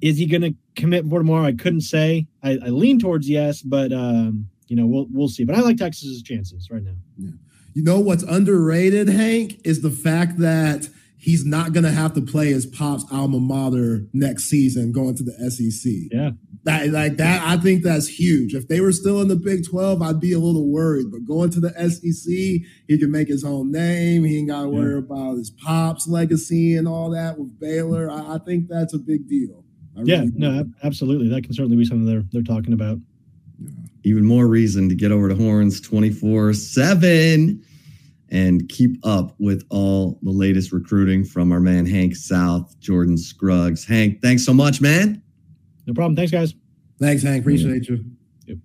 Is 0.00 0.18
he 0.18 0.26
going 0.26 0.42
to 0.42 0.54
commit 0.74 1.06
for 1.06 1.20
tomorrow? 1.20 1.46
I 1.46 1.52
couldn't 1.52 1.82
say. 1.82 2.26
I, 2.42 2.58
I 2.64 2.68
lean 2.68 2.98
towards 2.98 3.28
yes, 3.28 3.62
but 3.62 3.92
um, 3.92 4.48
you 4.66 4.76
know 4.76 4.86
we'll 4.86 5.06
we'll 5.12 5.28
see. 5.28 5.44
But 5.44 5.56
I 5.56 5.60
like 5.60 5.76
Texas's 5.76 6.22
chances 6.22 6.68
right 6.70 6.82
now. 6.82 6.96
Yeah. 7.16 7.30
You 7.74 7.82
know 7.82 7.98
what's 7.98 8.22
underrated, 8.22 9.08
Hank, 9.08 9.60
is 9.64 9.82
the 9.82 9.90
fact 9.90 10.38
that 10.38 10.88
he's 11.24 11.46
not 11.46 11.72
going 11.72 11.84
to 11.84 11.90
have 11.90 12.12
to 12.12 12.20
play 12.20 12.52
his 12.52 12.66
pop's 12.66 13.02
alma 13.10 13.40
mater 13.40 14.06
next 14.12 14.44
season 14.44 14.92
going 14.92 15.16
to 15.16 15.22
the 15.22 15.32
SEC. 15.50 15.90
Yeah. 16.12 16.32
That 16.64 16.90
like 16.90 17.16
that, 17.16 17.42
I 17.46 17.56
think 17.56 17.82
that's 17.82 18.06
huge. 18.06 18.54
If 18.54 18.68
they 18.68 18.80
were 18.80 18.92
still 18.92 19.22
in 19.22 19.28
the 19.28 19.36
Big 19.36 19.66
12, 19.66 20.02
I'd 20.02 20.20
be 20.20 20.34
a 20.34 20.38
little 20.38 20.70
worried. 20.70 21.10
But 21.10 21.24
going 21.24 21.48
to 21.50 21.60
the 21.60 21.70
SEC, 21.70 22.28
he 22.28 22.98
can 22.98 23.10
make 23.10 23.28
his 23.28 23.42
own 23.42 23.72
name. 23.72 24.24
He 24.24 24.38
ain't 24.38 24.48
got 24.48 24.62
to 24.62 24.68
worry 24.68 24.92
yeah. 24.92 24.98
about 24.98 25.36
his 25.36 25.50
pop's 25.50 26.06
legacy 26.06 26.76
and 26.76 26.86
all 26.86 27.10
that 27.10 27.38
with 27.38 27.58
Baylor. 27.58 28.10
I, 28.10 28.34
I 28.34 28.38
think 28.38 28.68
that's 28.68 28.92
a 28.92 28.98
big 28.98 29.26
deal. 29.26 29.64
I 29.96 30.02
yeah, 30.04 30.20
really 30.20 30.32
no, 30.36 30.64
absolutely. 30.82 31.28
That 31.28 31.44
can 31.44 31.54
certainly 31.54 31.78
be 31.78 31.86
something 31.86 32.06
they're 32.06 32.24
they're 32.32 32.42
talking 32.42 32.74
about. 32.74 32.98
Yeah. 33.58 33.70
Even 34.04 34.26
more 34.26 34.46
reason 34.46 34.90
to 34.90 34.94
get 34.94 35.10
over 35.10 35.30
to 35.30 35.34
Horns 35.34 35.80
24 35.80 36.52
7 36.52 37.64
and 38.30 38.68
keep 38.68 38.96
up 39.06 39.34
with 39.38 39.64
all 39.70 40.18
the 40.22 40.30
latest 40.30 40.72
recruiting 40.72 41.24
from 41.24 41.52
our 41.52 41.60
man 41.60 41.86
Hank 41.86 42.16
South, 42.16 42.78
Jordan 42.80 43.16
Scruggs. 43.16 43.84
Hank, 43.84 44.22
thanks 44.22 44.44
so 44.44 44.52
much, 44.52 44.80
man. 44.80 45.22
No 45.86 45.94
problem. 45.94 46.16
Thanks, 46.16 46.32
guys. 46.32 46.54
Thanks, 47.00 47.22
Hank. 47.22 47.42
Appreciate 47.42 47.88
you. 47.88 48.04
Yep. 48.46 48.58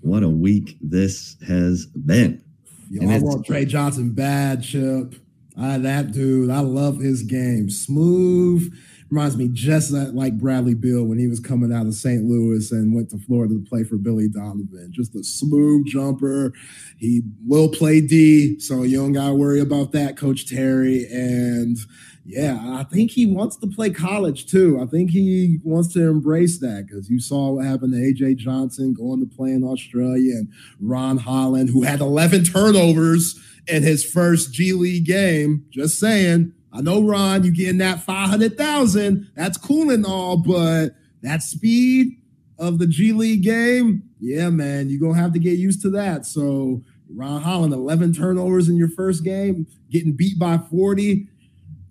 What 0.00 0.22
a 0.22 0.28
week 0.28 0.78
this 0.80 1.36
has 1.46 1.86
been. 1.86 2.42
Yo, 2.90 3.08
I 3.08 3.18
want 3.18 3.46
Tre 3.46 3.64
Johnson 3.64 4.12
bad, 4.12 4.62
Chip. 4.62 5.14
I, 5.58 5.78
that 5.78 6.12
dude, 6.12 6.50
I 6.50 6.60
love 6.60 6.98
his 7.00 7.22
game. 7.22 7.68
Smooth 7.68 8.74
reminds 9.12 9.36
me 9.36 9.46
just 9.52 9.92
that, 9.92 10.14
like 10.14 10.38
Bradley 10.38 10.74
Beal 10.74 11.04
when 11.04 11.18
he 11.18 11.28
was 11.28 11.38
coming 11.38 11.70
out 11.70 11.86
of 11.86 11.92
St. 11.92 12.24
Louis 12.24 12.72
and 12.72 12.94
went 12.94 13.10
to 13.10 13.18
Florida 13.18 13.54
to 13.54 13.60
play 13.60 13.84
for 13.84 13.96
Billy 13.96 14.26
Donovan. 14.26 14.88
Just 14.90 15.14
a 15.14 15.22
smooth 15.22 15.84
jumper. 15.84 16.54
He 16.96 17.20
will 17.46 17.68
play 17.68 18.00
D, 18.00 18.58
so 18.58 18.84
you 18.84 18.96
don't 18.96 19.12
got 19.12 19.28
to 19.28 19.34
worry 19.34 19.60
about 19.60 19.92
that, 19.92 20.16
Coach 20.16 20.48
Terry. 20.48 21.06
And 21.12 21.76
yeah, 22.24 22.58
I 22.80 22.84
think 22.84 23.10
he 23.10 23.26
wants 23.26 23.56
to 23.58 23.66
play 23.66 23.90
college 23.90 24.46
too. 24.46 24.80
I 24.82 24.86
think 24.86 25.10
he 25.10 25.58
wants 25.62 25.92
to 25.92 26.08
embrace 26.08 26.58
that 26.60 26.86
because 26.86 27.10
you 27.10 27.20
saw 27.20 27.50
what 27.50 27.66
happened 27.66 27.92
to 27.92 27.98
AJ 27.98 28.36
Johnson 28.36 28.94
going 28.94 29.20
to 29.20 29.36
play 29.36 29.50
in 29.50 29.62
Australia 29.62 30.36
and 30.36 30.48
Ron 30.80 31.18
Holland, 31.18 31.68
who 31.68 31.82
had 31.82 32.00
11 32.00 32.44
turnovers 32.44 33.38
in 33.66 33.82
his 33.82 34.04
first 34.10 34.54
G 34.54 34.72
League 34.72 35.04
game. 35.04 35.66
Just 35.70 35.98
saying 35.98 36.54
I 36.72 36.80
know, 36.80 37.02
Ron, 37.02 37.44
you're 37.44 37.52
getting 37.52 37.78
that 37.78 38.00
500,000. 38.00 39.30
That's 39.36 39.58
cool 39.58 39.90
and 39.90 40.06
all, 40.06 40.38
but 40.38 40.94
that 41.22 41.42
speed 41.42 42.18
of 42.58 42.78
the 42.78 42.86
G 42.86 43.12
League 43.12 43.42
game, 43.42 44.04
yeah, 44.20 44.48
man, 44.50 44.88
you're 44.88 45.00
going 45.00 45.14
to 45.14 45.20
have 45.20 45.32
to 45.32 45.38
get 45.38 45.58
used 45.58 45.82
to 45.82 45.90
that. 45.90 46.24
So, 46.24 46.82
Ron 47.14 47.42
Holland, 47.42 47.74
11 47.74 48.14
turnovers 48.14 48.68
in 48.68 48.76
your 48.76 48.88
first 48.88 49.24
game, 49.24 49.66
getting 49.90 50.12
beat 50.12 50.38
by 50.38 50.58
40. 50.58 51.28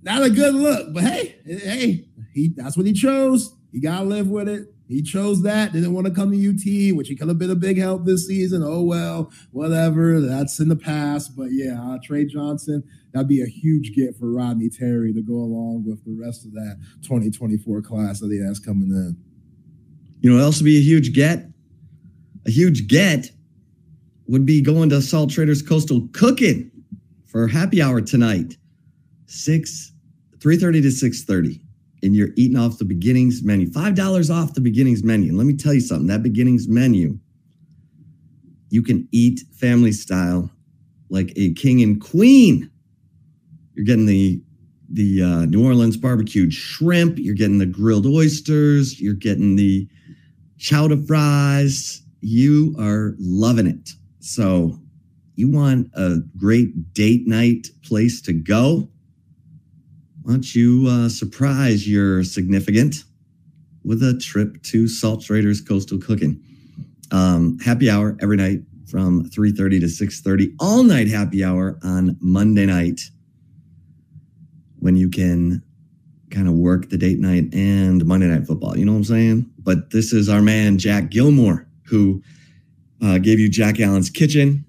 Not 0.04 0.24
a 0.24 0.30
good 0.30 0.56
look, 0.56 0.94
but 0.94 1.04
hey, 1.04 1.36
hey, 1.46 2.08
he 2.34 2.54
that's 2.56 2.76
what 2.76 2.88
he 2.88 2.94
chose. 2.94 3.54
You 3.72 3.82
got 3.82 4.00
to 4.00 4.06
live 4.06 4.28
with 4.28 4.50
it. 4.50 4.74
He 4.92 5.02
chose 5.02 5.42
that, 5.44 5.74
didn't 5.74 5.94
want 5.94 6.08
to 6.08 6.14
come 6.14 6.32
to 6.32 6.50
UT, 6.50 6.96
which 6.96 7.08
he 7.08 7.16
could 7.16 7.28
have 7.28 7.38
been 7.38 7.50
a 7.50 7.56
big 7.56 7.78
help 7.78 8.06
this 8.06 8.28
season. 8.28 8.62
Oh, 8.64 8.84
well, 8.84 9.32
whatever. 9.52 10.20
That's 10.20 10.60
in 10.60 10.70
the 10.70 10.76
past. 10.76 11.36
But 11.36 11.50
yeah, 11.52 11.82
uh, 11.82 11.98
Tre 12.04 12.26
Johnson, 12.26 12.84
that'd 13.14 13.28
be 13.28 13.42
a 13.42 13.48
huge 13.48 13.94
get 13.94 14.18
for 14.18 14.32
Rodney 14.32 14.70
Terry 14.70 15.14
to 15.14 15.22
go 15.22 15.36
along 15.36 15.86
with 15.88 16.04
the 16.06 16.14
rest 16.14 16.46
of 16.46 16.54
that 16.54 16.78
2024 17.04 17.82
class 17.82 18.20
that 18.20 18.32
he 18.32 18.40
has 18.44 18.60
coming 18.60 18.90
in. 18.90 19.18
You 20.22 20.30
know 20.30 20.38
what 20.38 20.44
else 20.44 20.60
would 20.60 20.66
be 20.66 20.78
a 20.78 20.82
huge 20.82 21.14
get? 21.14 21.46
A 22.46 22.52
huge 22.52 22.88
get 22.88 23.32
would 24.28 24.46
be 24.46 24.62
going 24.62 24.90
to 24.90 25.02
Salt 25.02 25.30
Traders 25.30 25.62
Coastal 25.62 26.08
Cooking 26.14 26.72
for 27.26 27.48
happy 27.48 27.82
hour 27.82 28.02
tonight. 28.02 28.58
6 29.28 29.94
3:30 30.40 30.82
to 30.82 30.92
6:30 30.92 31.62
and 32.04 32.16
you're 32.16 32.30
eating 32.36 32.58
off 32.58 32.78
the 32.78 32.86
beginnings 32.86 33.44
menu. 33.44 33.70
$5 33.70 34.36
off 34.36 34.54
the 34.54 34.62
beginnings 34.62 35.04
menu. 35.04 35.30
And 35.30 35.38
let 35.38 35.46
me 35.46 35.56
tell 35.56 35.74
you 35.74 35.82
something, 35.82 36.08
that 36.08 36.24
beginnings 36.24 36.68
menu, 36.68 37.20
you 38.70 38.82
can 38.82 39.08
eat 39.12 39.42
family 39.54 39.92
style 39.92 40.50
like 41.10 41.34
a 41.36 41.54
king 41.54 41.82
and 41.84 42.02
queen. 42.02 42.72
You're 43.76 43.86
getting 43.86 44.06
the 44.06 44.42
the 44.94 45.24
uh, 45.24 45.46
New 45.46 45.66
Orleans 45.66 45.96
barbecued 45.96 46.54
shrimp. 46.54 47.18
You're 47.18 47.36
getting 47.36 47.60
the 47.60 47.66
grilled 47.66 48.06
oysters. 48.06 49.00
You're 49.00 49.14
getting 49.14 49.56
the 49.56 49.88
chowder 50.58 50.98
fries. 50.98 52.02
You 52.20 52.76
are 52.78 53.16
loving 53.18 53.68
it. 53.68 53.92
So, 54.20 54.78
you 55.36 55.50
want 55.50 55.90
a 55.96 56.18
great 56.38 56.94
date 56.94 57.26
night 57.26 57.68
place 57.84 58.22
to 58.24 58.34
go? 58.34 58.91
Why 60.24 60.34
don't 60.34 60.56
you 60.56 60.88
uh, 60.88 61.10
surprise 61.10 61.88
your 61.88 62.24
significant 62.24 63.04
with 63.84 64.04
a 64.04 64.18
trip 64.20 64.62
to 64.64 64.88
Salt 64.88 65.24
Traders 65.24 65.62
Coastal 65.62 65.98
Cooking? 65.98 66.40
Um, 67.12 67.58
happy 67.60 67.90
hour 67.90 68.16
every 68.22 68.38
night 68.38 68.60
from 68.88 69.26
3.30 69.30 69.80
to 69.80 69.86
6.30 69.88 70.54
all 70.60 70.84
night 70.84 71.08
happy 71.08 71.46
hour 71.46 71.80
on 71.82 72.18
monday 72.20 72.66
night 72.66 73.00
when 74.80 74.98
you 74.98 75.10
can 75.10 75.64
kind 76.30 76.48
of 76.48 76.56
work 76.56 76.90
the 76.90 76.98
date 76.98 77.18
night 77.20 77.46
and 77.54 78.06
monday 78.06 78.28
night 78.28 78.46
football 78.46 78.78
you 78.78 78.84
know 78.86 78.92
what 78.92 78.98
i'm 79.00 79.04
saying? 79.06 79.50
But 79.60 79.92
this 79.92 80.12
is 80.12 80.28
our 80.28 80.42
man 80.42 80.78
jack 80.78 81.10
gilmore 81.10 81.68
who 81.86 82.22
uh, 83.02 83.18
gave 83.18 83.40
you 83.40 83.50
jack 83.50 83.80
allen's 83.80 84.10
kitchen. 84.10 84.66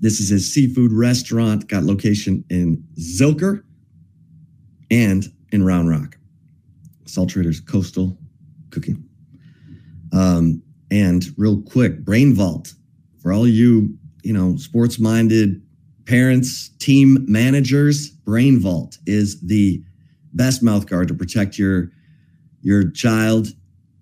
This 0.00 0.20
is 0.20 0.28
his 0.28 0.52
seafood 0.52 0.92
restaurant 0.92 1.68
got 1.68 1.82
location 1.82 2.44
in 2.48 2.84
zilker 2.98 3.62
and 4.90 5.24
in 5.52 5.64
round 5.64 5.88
rock. 5.88 6.16
Salt 7.06 7.30
traders 7.30 7.60
coastal 7.60 8.16
cooking. 8.70 9.04
Um, 10.12 10.62
and 10.90 11.24
real 11.36 11.62
quick 11.62 12.04
brain 12.04 12.34
vault. 12.34 12.72
For 13.20 13.32
all 13.32 13.46
you, 13.46 13.96
you 14.22 14.32
know, 14.32 14.56
sports 14.56 14.98
minded 14.98 15.60
parents, 16.06 16.70
team 16.78 17.18
managers, 17.28 18.10
Brain 18.10 18.58
Vault 18.60 18.98
is 19.06 19.40
the 19.40 19.82
best 20.32 20.62
mouth 20.62 20.86
guard 20.86 21.08
to 21.08 21.14
protect 21.14 21.58
your 21.58 21.90
your 22.62 22.90
child, 22.90 23.48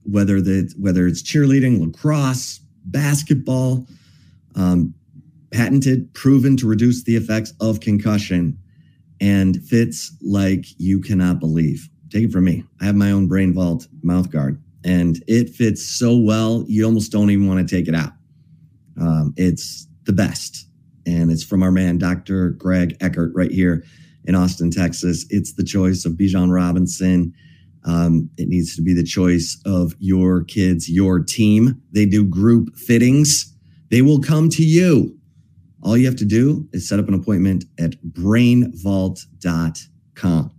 whether 0.04 0.40
the 0.40 0.72
whether 0.78 1.06
it's 1.06 1.22
cheerleading, 1.22 1.80
lacrosse, 1.80 2.60
basketball, 2.84 3.86
um, 4.54 4.94
patented, 5.50 6.12
proven 6.14 6.56
to 6.58 6.66
reduce 6.66 7.02
the 7.04 7.16
effects 7.16 7.52
of 7.60 7.80
concussion, 7.80 8.58
and 9.20 9.62
fits 9.64 10.16
like 10.22 10.66
you 10.78 11.00
cannot 11.00 11.40
believe. 11.40 11.88
Take 12.10 12.24
it 12.24 12.32
from 12.32 12.44
me. 12.44 12.64
I 12.80 12.84
have 12.84 12.96
my 12.96 13.10
own 13.10 13.26
Brain 13.26 13.52
Vault 13.52 13.86
mouth 14.02 14.30
guard, 14.30 14.62
and 14.84 15.22
it 15.26 15.50
fits 15.50 15.84
so 15.86 16.16
well 16.16 16.64
you 16.68 16.84
almost 16.84 17.12
don't 17.12 17.30
even 17.30 17.48
want 17.48 17.66
to 17.66 17.76
take 17.76 17.88
it 17.88 17.94
out. 17.94 18.12
Um, 19.00 19.34
it's 19.36 19.88
the 20.04 20.12
best. 20.12 20.66
And 21.06 21.30
it's 21.30 21.44
from 21.44 21.62
our 21.62 21.70
man, 21.70 21.98
Dr. 21.98 22.50
Greg 22.50 22.96
Eckert, 23.00 23.32
right 23.34 23.50
here 23.50 23.84
in 24.24 24.34
Austin, 24.34 24.70
Texas. 24.70 25.26
It's 25.30 25.54
the 25.54 25.64
choice 25.64 26.04
of 26.04 26.12
Bijan 26.12 26.52
Robinson. 26.52 27.34
Um, 27.84 28.30
it 28.38 28.48
needs 28.48 28.74
to 28.76 28.82
be 28.82 28.94
the 28.94 29.04
choice 29.04 29.60
of 29.66 29.94
your 29.98 30.44
kids, 30.44 30.88
your 30.88 31.20
team. 31.22 31.80
They 31.92 32.06
do 32.06 32.24
group 32.24 32.76
fittings. 32.76 33.52
They 33.90 34.00
will 34.00 34.20
come 34.20 34.48
to 34.50 34.64
you. 34.64 35.18
All 35.84 35.96
you 35.96 36.06
have 36.06 36.16
to 36.16 36.24
do 36.24 36.68
is 36.72 36.88
set 36.88 36.98
up 36.98 37.06
an 37.08 37.14
appointment 37.14 37.64
at 37.78 37.92
brainvault.com. 38.02 40.50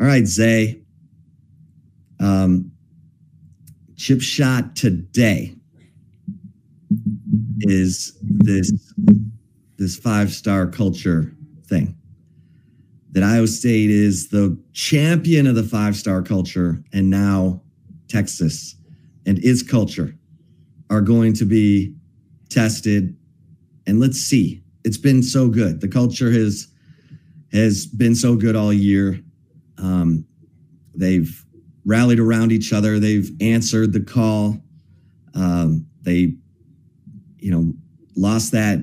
All 0.00 0.06
right, 0.06 0.26
Zay. 0.26 0.80
Um, 2.18 2.72
chip 3.96 4.22
shot 4.22 4.74
today 4.74 5.54
is 7.60 8.16
this 8.22 8.72
this 9.76 9.98
five 9.98 10.32
star 10.32 10.66
culture 10.66 11.34
thing. 11.66 11.94
That 13.12 13.22
Iowa 13.22 13.46
State 13.46 13.90
is 13.90 14.28
the 14.28 14.58
champion 14.72 15.46
of 15.46 15.54
the 15.54 15.62
five 15.62 15.96
star 15.96 16.22
culture, 16.22 16.82
and 16.92 17.10
now 17.10 17.62
Texas 18.08 18.76
and 19.26 19.38
its 19.44 19.62
culture 19.62 20.16
are 20.90 21.00
going 21.00 21.32
to 21.34 21.44
be 21.44 21.94
tested. 22.48 23.16
And 23.86 24.00
let's 24.00 24.18
see. 24.18 24.62
It's 24.84 24.98
been 24.98 25.22
so 25.22 25.48
good. 25.48 25.80
The 25.80 25.88
culture 25.88 26.30
has 26.30 26.68
has 27.52 27.86
been 27.86 28.14
so 28.14 28.36
good 28.36 28.56
all 28.56 28.72
year. 28.72 29.20
Um, 29.78 30.26
they've 30.94 31.44
rallied 31.84 32.18
around 32.18 32.52
each 32.52 32.72
other. 32.72 32.98
They've 32.98 33.30
answered 33.40 33.92
the 33.92 34.00
call. 34.00 34.58
Um, 35.34 35.86
they 36.02 36.34
you 37.46 37.52
know, 37.52 37.72
lost 38.16 38.50
that 38.50 38.80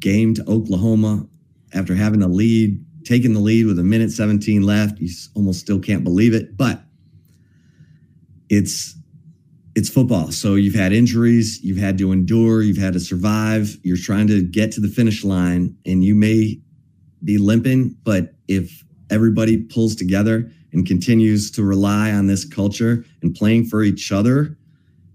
game 0.00 0.34
to 0.34 0.44
Oklahoma 0.46 1.26
after 1.72 1.94
having 1.94 2.20
the 2.20 2.28
lead, 2.28 2.84
taking 3.06 3.32
the 3.32 3.40
lead 3.40 3.64
with 3.64 3.78
a 3.78 3.82
minute 3.82 4.10
17 4.10 4.62
left. 4.62 4.98
You 5.00 5.08
almost 5.34 5.60
still 5.60 5.78
can't 5.78 6.04
believe 6.04 6.34
it, 6.34 6.58
but 6.58 6.82
it's 8.50 8.94
it's 9.76 9.90
football. 9.90 10.32
So 10.32 10.54
you've 10.54 10.74
had 10.74 10.94
injuries, 10.94 11.60
you've 11.62 11.76
had 11.76 11.98
to 11.98 12.10
endure, 12.10 12.62
you've 12.62 12.78
had 12.78 12.94
to 12.94 13.00
survive. 13.00 13.76
You're 13.82 13.98
trying 13.98 14.26
to 14.28 14.42
get 14.42 14.72
to 14.72 14.80
the 14.80 14.88
finish 14.88 15.22
line 15.22 15.76
and 15.84 16.02
you 16.02 16.14
may 16.14 16.58
be 17.22 17.36
limping, 17.36 17.94
but 18.02 18.32
if 18.48 18.82
everybody 19.10 19.58
pulls 19.58 19.94
together 19.94 20.50
and 20.72 20.86
continues 20.86 21.50
to 21.50 21.62
rely 21.62 22.10
on 22.10 22.26
this 22.26 22.46
culture 22.46 23.04
and 23.20 23.34
playing 23.34 23.66
for 23.66 23.82
each 23.82 24.10
other 24.10 24.56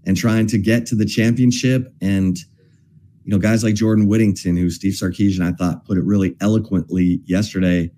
and 0.05 0.15
trying 0.15 0.45
to 0.45 0.59
get 0.59 0.85
to 0.85 0.95
the 0.95 1.05
championship 1.05 1.91
and 1.99 2.37
you 3.23 3.31
know, 3.31 3.39
guys 3.39 3.63
like 3.63 3.73
Jordan 3.73 4.07
Whittington, 4.07 4.57
who 4.57 4.69
Steve 4.69 4.93
Sarkisian, 4.93 5.41
I 5.41 5.53
thought, 5.53 5.85
put 5.85 5.97
it 5.97 6.03
really 6.03 6.35
eloquently 6.39 7.21
yesterday. 7.25 7.91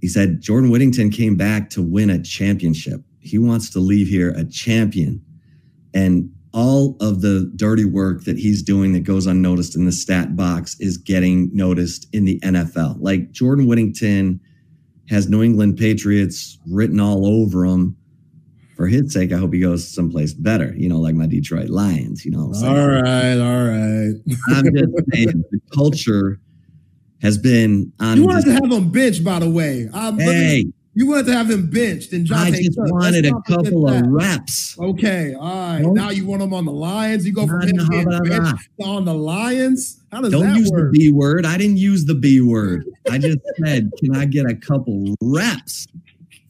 He 0.00 0.08
said 0.08 0.40
Jordan 0.40 0.70
Whittington 0.70 1.10
came 1.10 1.36
back 1.36 1.70
to 1.70 1.82
win 1.82 2.10
a 2.10 2.20
championship. 2.20 3.02
He 3.20 3.38
wants 3.38 3.70
to 3.70 3.78
leave 3.78 4.08
here 4.08 4.30
a 4.30 4.44
champion. 4.44 5.24
And 5.94 6.32
all 6.52 6.96
of 7.00 7.20
the 7.20 7.50
dirty 7.56 7.84
work 7.84 8.24
that 8.24 8.38
he's 8.38 8.62
doing 8.62 8.92
that 8.92 9.04
goes 9.04 9.26
unnoticed 9.26 9.76
in 9.76 9.84
the 9.84 9.92
stat 9.92 10.34
box 10.34 10.76
is 10.80 10.96
getting 10.96 11.54
noticed 11.54 12.08
in 12.12 12.24
the 12.24 12.40
NFL. 12.40 12.96
Like 13.00 13.30
Jordan 13.30 13.66
Whittington 13.66 14.40
has 15.08 15.28
New 15.28 15.42
England 15.42 15.76
Patriots 15.76 16.58
written 16.66 17.00
all 17.00 17.26
over 17.26 17.64
him 17.64 17.96
for 18.80 18.86
his 18.86 19.12
sake, 19.12 19.30
I 19.30 19.36
hope 19.36 19.52
he 19.52 19.60
goes 19.60 19.86
someplace 19.86 20.32
better, 20.32 20.74
you 20.74 20.88
know, 20.88 21.00
like 21.00 21.14
my 21.14 21.26
Detroit 21.26 21.68
Lions, 21.68 22.24
you 22.24 22.30
know. 22.30 22.50
All 22.64 22.88
right, 22.88 23.36
all 23.36 23.66
right. 23.66 24.14
I'm 24.48 24.74
just 24.74 24.94
saying 25.12 25.44
the 25.50 25.60
culture 25.74 26.40
has 27.20 27.36
been 27.36 27.92
on. 28.00 28.16
You 28.16 28.24
wanted 28.24 28.46
to 28.46 28.52
have 28.54 28.72
him 28.72 28.90
benched, 28.90 29.22
by 29.22 29.38
the 29.40 29.50
way. 29.50 29.86
Um, 29.92 30.18
hey. 30.18 30.64
You 30.92 31.06
wanted 31.06 31.26
to 31.26 31.32
have 31.34 31.48
him 31.48 31.70
benched, 31.70 32.12
and 32.12 32.26
John. 32.26 32.38
I 32.38 32.50
just 32.50 32.76
Cook. 32.76 32.92
wanted 32.92 33.24
a 33.24 33.32
couple 33.46 33.88
of 33.88 34.02
reps. 34.06 34.76
Okay, 34.78 35.34
all 35.34 35.42
right. 35.48 35.82
Now 35.82 36.10
you 36.10 36.26
want 36.26 36.42
him 36.42 36.52
on 36.52 36.64
the 36.64 36.72
Lions. 36.72 37.24
You 37.24 37.32
go 37.32 37.46
from 37.46 37.62
him 37.62 37.78
on 37.78 39.04
the 39.04 39.14
Lions. 39.14 40.00
How 40.10 40.20
does 40.20 40.32
Don't 40.32 40.48
that 40.48 40.56
use 40.56 40.70
work? 40.72 40.92
the 40.92 40.98
B 40.98 41.10
word. 41.12 41.46
I 41.46 41.56
didn't 41.56 41.76
use 41.76 42.06
the 42.06 42.16
B 42.16 42.40
word. 42.40 42.84
I 43.08 43.18
just 43.18 43.38
said, 43.64 43.90
can 43.98 44.16
I 44.16 44.24
get 44.24 44.50
a 44.50 44.54
couple 44.56 45.14
reps? 45.22 45.86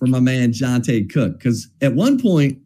for 0.00 0.06
my 0.06 0.18
man 0.18 0.50
Johntay 0.50 1.12
Cook. 1.12 1.38
Because 1.38 1.68
at 1.80 1.94
one 1.94 2.18
point, 2.20 2.58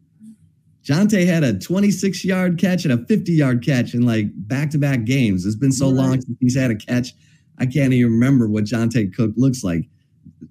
Johntay 0.83 1.27
had 1.27 1.43
a 1.43 1.57
26 1.59 2.25
yard 2.25 2.57
catch 2.57 2.85
and 2.85 2.93
a 2.93 3.05
50 3.05 3.31
yard 3.33 3.63
catch 3.63 3.93
in 3.93 4.03
like 4.03 4.27
back 4.47 4.71
to 4.71 4.79
back 4.79 5.03
games. 5.03 5.45
It's 5.45 5.55
been 5.55 5.71
so 5.71 5.87
right. 5.87 5.95
long 5.95 6.21
since 6.21 6.37
he's 6.39 6.55
had 6.55 6.71
a 6.71 6.75
catch. 6.75 7.13
I 7.59 7.65
can't 7.65 7.93
even 7.93 8.11
remember 8.11 8.47
what 8.47 8.63
Johntay 8.63 9.13
Cook 9.13 9.31
looks 9.35 9.63
like. 9.63 9.87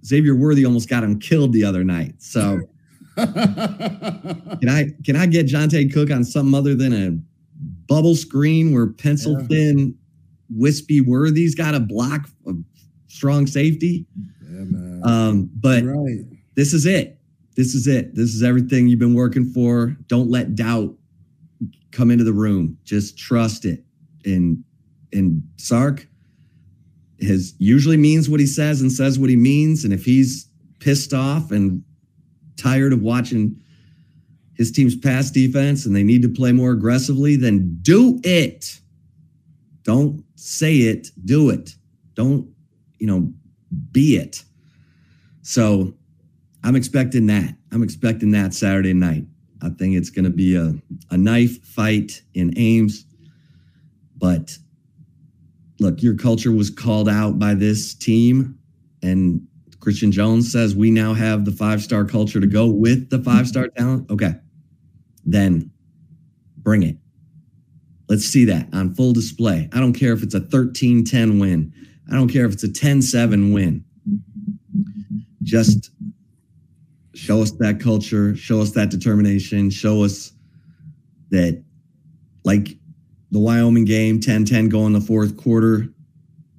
Xavier 0.05 0.35
Worthy 0.35 0.65
almost 0.65 0.89
got 0.89 1.05
him 1.05 1.19
killed 1.19 1.53
the 1.53 1.65
other 1.65 1.85
night. 1.85 2.15
So 2.19 2.61
can 3.17 4.69
I 4.69 4.91
can 5.05 5.17
I 5.17 5.27
get 5.27 5.47
Johntay 5.47 5.93
Cook 5.93 6.11
on 6.11 6.25
something 6.25 6.55
other 6.55 6.75
than 6.75 6.93
a 6.93 7.19
bubble 7.87 8.15
screen 8.15 8.75
where 8.75 8.87
pencil 8.87 9.41
yeah. 9.41 9.47
thin 9.47 9.99
wispy 10.51 11.01
Worthy's 11.01 11.55
got 11.55 11.75
a 11.75 11.81
block 11.81 12.29
of 12.47 12.57
strong 13.09 13.47
safety? 13.47 14.07
Yeah, 14.51 15.01
um, 15.05 15.51
but 15.55 15.85
right 15.85 16.25
this 16.55 16.73
is 16.73 16.87
it. 16.87 17.19
This 17.57 17.75
is 17.75 17.87
it. 17.87 18.15
This 18.15 18.35
is 18.35 18.43
everything 18.43 18.89
you've 18.89 18.99
been 18.99 19.15
working 19.15 19.45
for. 19.45 19.97
Don't 20.09 20.31
let 20.31 20.55
doubt 20.55 20.95
come 21.93 22.11
into 22.11 22.25
the 22.25 22.33
room. 22.33 22.79
Just 22.85 23.19
trust 23.19 23.65
it. 23.65 23.85
And 24.25 24.63
and 25.13 25.43
Sark 25.57 26.09
has 27.23 27.55
usually 27.59 27.97
means 27.97 28.29
what 28.29 28.41
he 28.41 28.47
says 28.47 28.81
and 28.81 28.91
says 28.91 29.19
what 29.19 29.31
he 29.31 29.37
means. 29.37 29.85
And 29.85 29.93
if 29.93 30.05
he's 30.05 30.49
pissed 30.81 31.15
off 31.15 31.51
and 31.51 31.83
tired 32.57 32.93
of 32.93 33.03
watching 33.03 33.61
his 34.55 34.71
team's 34.71 34.97
pass 34.97 35.31
defense 35.31 35.87
and 35.87 35.95
they 35.95 36.03
need 36.03 36.23
to 36.23 36.29
play 36.29 36.53
more 36.53 36.73
aggressively, 36.73 37.37
then 37.37 37.79
do 37.83 38.21
it. 38.23 38.81
Don't 39.83 40.25
say 40.37 40.77
it, 40.77 41.09
do 41.25 41.51
it. 41.51 41.75
Don't, 42.15 42.49
you 42.99 43.07
know, 43.07 43.33
be 43.91 44.17
it. 44.17 44.43
So 45.43 45.95
I'm 46.63 46.77
expecting 46.77 47.27
that. 47.27 47.55
I'm 47.73 47.83
expecting 47.83 48.31
that 48.31 48.55
Saturday 48.55 48.95
night. 48.95 49.25
I 49.63 49.71
think 49.71 49.97
it's 49.97 50.11
going 50.11 50.25
to 50.25 50.31
be 50.31 50.57
a, 50.57 50.75
a 51.11 51.17
knife 51.17 51.63
fight 51.65 52.23
in 52.35 52.57
Ames. 52.57 53.05
But 54.17 54.57
look, 55.81 56.03
your 56.03 56.17
culture 56.17 56.53
was 56.53 56.71
called 56.71 57.09
out 57.09 57.39
by 57.39 57.55
this 57.55 57.95
team, 57.95 58.59
and 59.03 59.47
Christian 59.81 60.13
Jones 60.13 60.51
says 60.51 60.75
we 60.75 60.91
now 60.91 61.13
have 61.13 61.45
the 61.45 61.53
five 61.53 61.83
star 61.83 62.05
culture 62.05 62.41
to 62.41 62.47
go 62.47 62.67
with 62.67 63.11
the 63.11 63.19
five 63.19 63.47
star 63.47 63.69
talent. 63.69 64.11
Okay. 64.11 64.33
Then 65.25 65.71
bring 66.59 66.83
it. 66.83 66.97
Let's 68.09 68.25
see 68.25 68.45
that 68.47 68.69
on 68.73 68.95
full 68.95 69.13
display. 69.13 69.69
I 69.73 69.81
don't 69.81 69.93
care 69.93 70.13
if 70.13 70.23
it's 70.23 70.35
a 70.35 70.41
13 70.41 71.05
10 71.05 71.39
win, 71.39 71.73
I 72.11 72.15
don't 72.15 72.29
care 72.29 72.45
if 72.45 72.53
it's 72.53 72.65
a 72.65 72.73
10 72.73 73.03
7 73.03 73.53
win. 73.53 73.85
Just 75.43 75.91
show 77.15 77.43
us 77.43 77.53
that 77.53 77.81
culture, 77.81 78.35
show 78.37 78.61
us 78.61 78.73
that 78.73 78.91
determination, 78.91 79.71
show 79.71 80.05
us 80.05 80.33
that, 81.31 81.63
like 82.45 82.77
the 83.35 83.41
Wyoming 83.41 83.85
game, 83.85 84.21
10 84.21 84.45
10 84.45 84.69
go 84.69 84.87
in 84.87 84.93
the 84.93 85.01
fourth 85.01 85.37
quarter, 85.37 85.89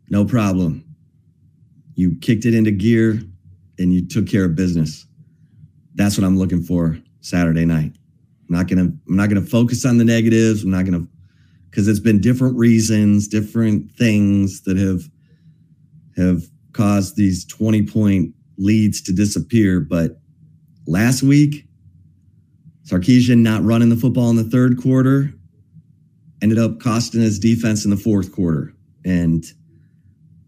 no 0.09 0.25
problem. 0.25 0.83
You 1.95 2.17
kicked 2.19 2.43
it 2.43 2.53
into 2.53 2.71
gear 2.71 3.21
and 3.79 3.93
you 3.93 4.05
took 4.05 4.27
care 4.27 4.43
of 4.43 4.57
business. 4.57 5.05
That's 5.93 6.17
what 6.17 6.27
I'm 6.27 6.37
looking 6.37 6.61
for 6.61 6.99
Saturday 7.21 7.63
night. 7.63 7.93
I'm 8.49 8.55
not 8.57 8.67
gonna 8.67 8.91
I'm 9.07 9.15
not 9.15 9.29
gonna 9.29 9.41
focus 9.41 9.85
on 9.85 9.99
the 9.99 10.03
negatives. 10.03 10.63
I'm 10.63 10.69
not 10.69 10.83
gonna 10.83 11.07
because 11.69 11.87
it's 11.87 12.01
been 12.01 12.19
different 12.19 12.57
reasons, 12.57 13.29
different 13.29 13.93
things 13.93 14.63
that 14.63 14.75
have 14.75 15.03
have 16.17 16.43
caused 16.73 17.15
these 17.15 17.45
20 17.45 17.87
point 17.87 18.33
leads 18.57 19.01
to 19.03 19.13
disappear. 19.13 19.79
But 19.79 20.19
last 20.87 21.23
week, 21.23 21.69
Sarkisian 22.83 23.37
not 23.37 23.63
running 23.63 23.87
the 23.87 23.95
football 23.95 24.29
in 24.29 24.35
the 24.35 24.43
third 24.43 24.81
quarter 24.81 25.34
ended 26.45 26.59
up 26.59 26.79
costing 26.79 27.21
his 27.21 27.39
defense 27.39 27.85
in 27.85 27.89
the 27.89 27.97
fourth 27.97 28.31
quarter. 28.31 28.71
And 29.03 29.43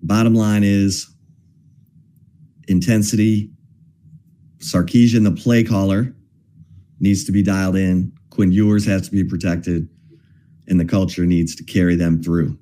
bottom 0.03 0.35
line 0.35 0.63
is 0.63 1.11
intensity. 2.67 3.49
Sarkisian, 4.59 5.23
the 5.23 5.31
play 5.31 5.63
caller, 5.63 6.15
needs 6.99 7.23
to 7.23 7.31
be 7.31 7.41
dialed 7.41 7.75
in. 7.75 8.13
Quinn 8.29 8.51
Ewers 8.51 8.85
has 8.85 9.09
to 9.09 9.11
be 9.11 9.23
protected, 9.23 9.89
and 10.67 10.79
the 10.79 10.85
culture 10.85 11.25
needs 11.25 11.55
to 11.55 11.63
carry 11.63 11.95
them 11.95 12.21
through. 12.21 12.59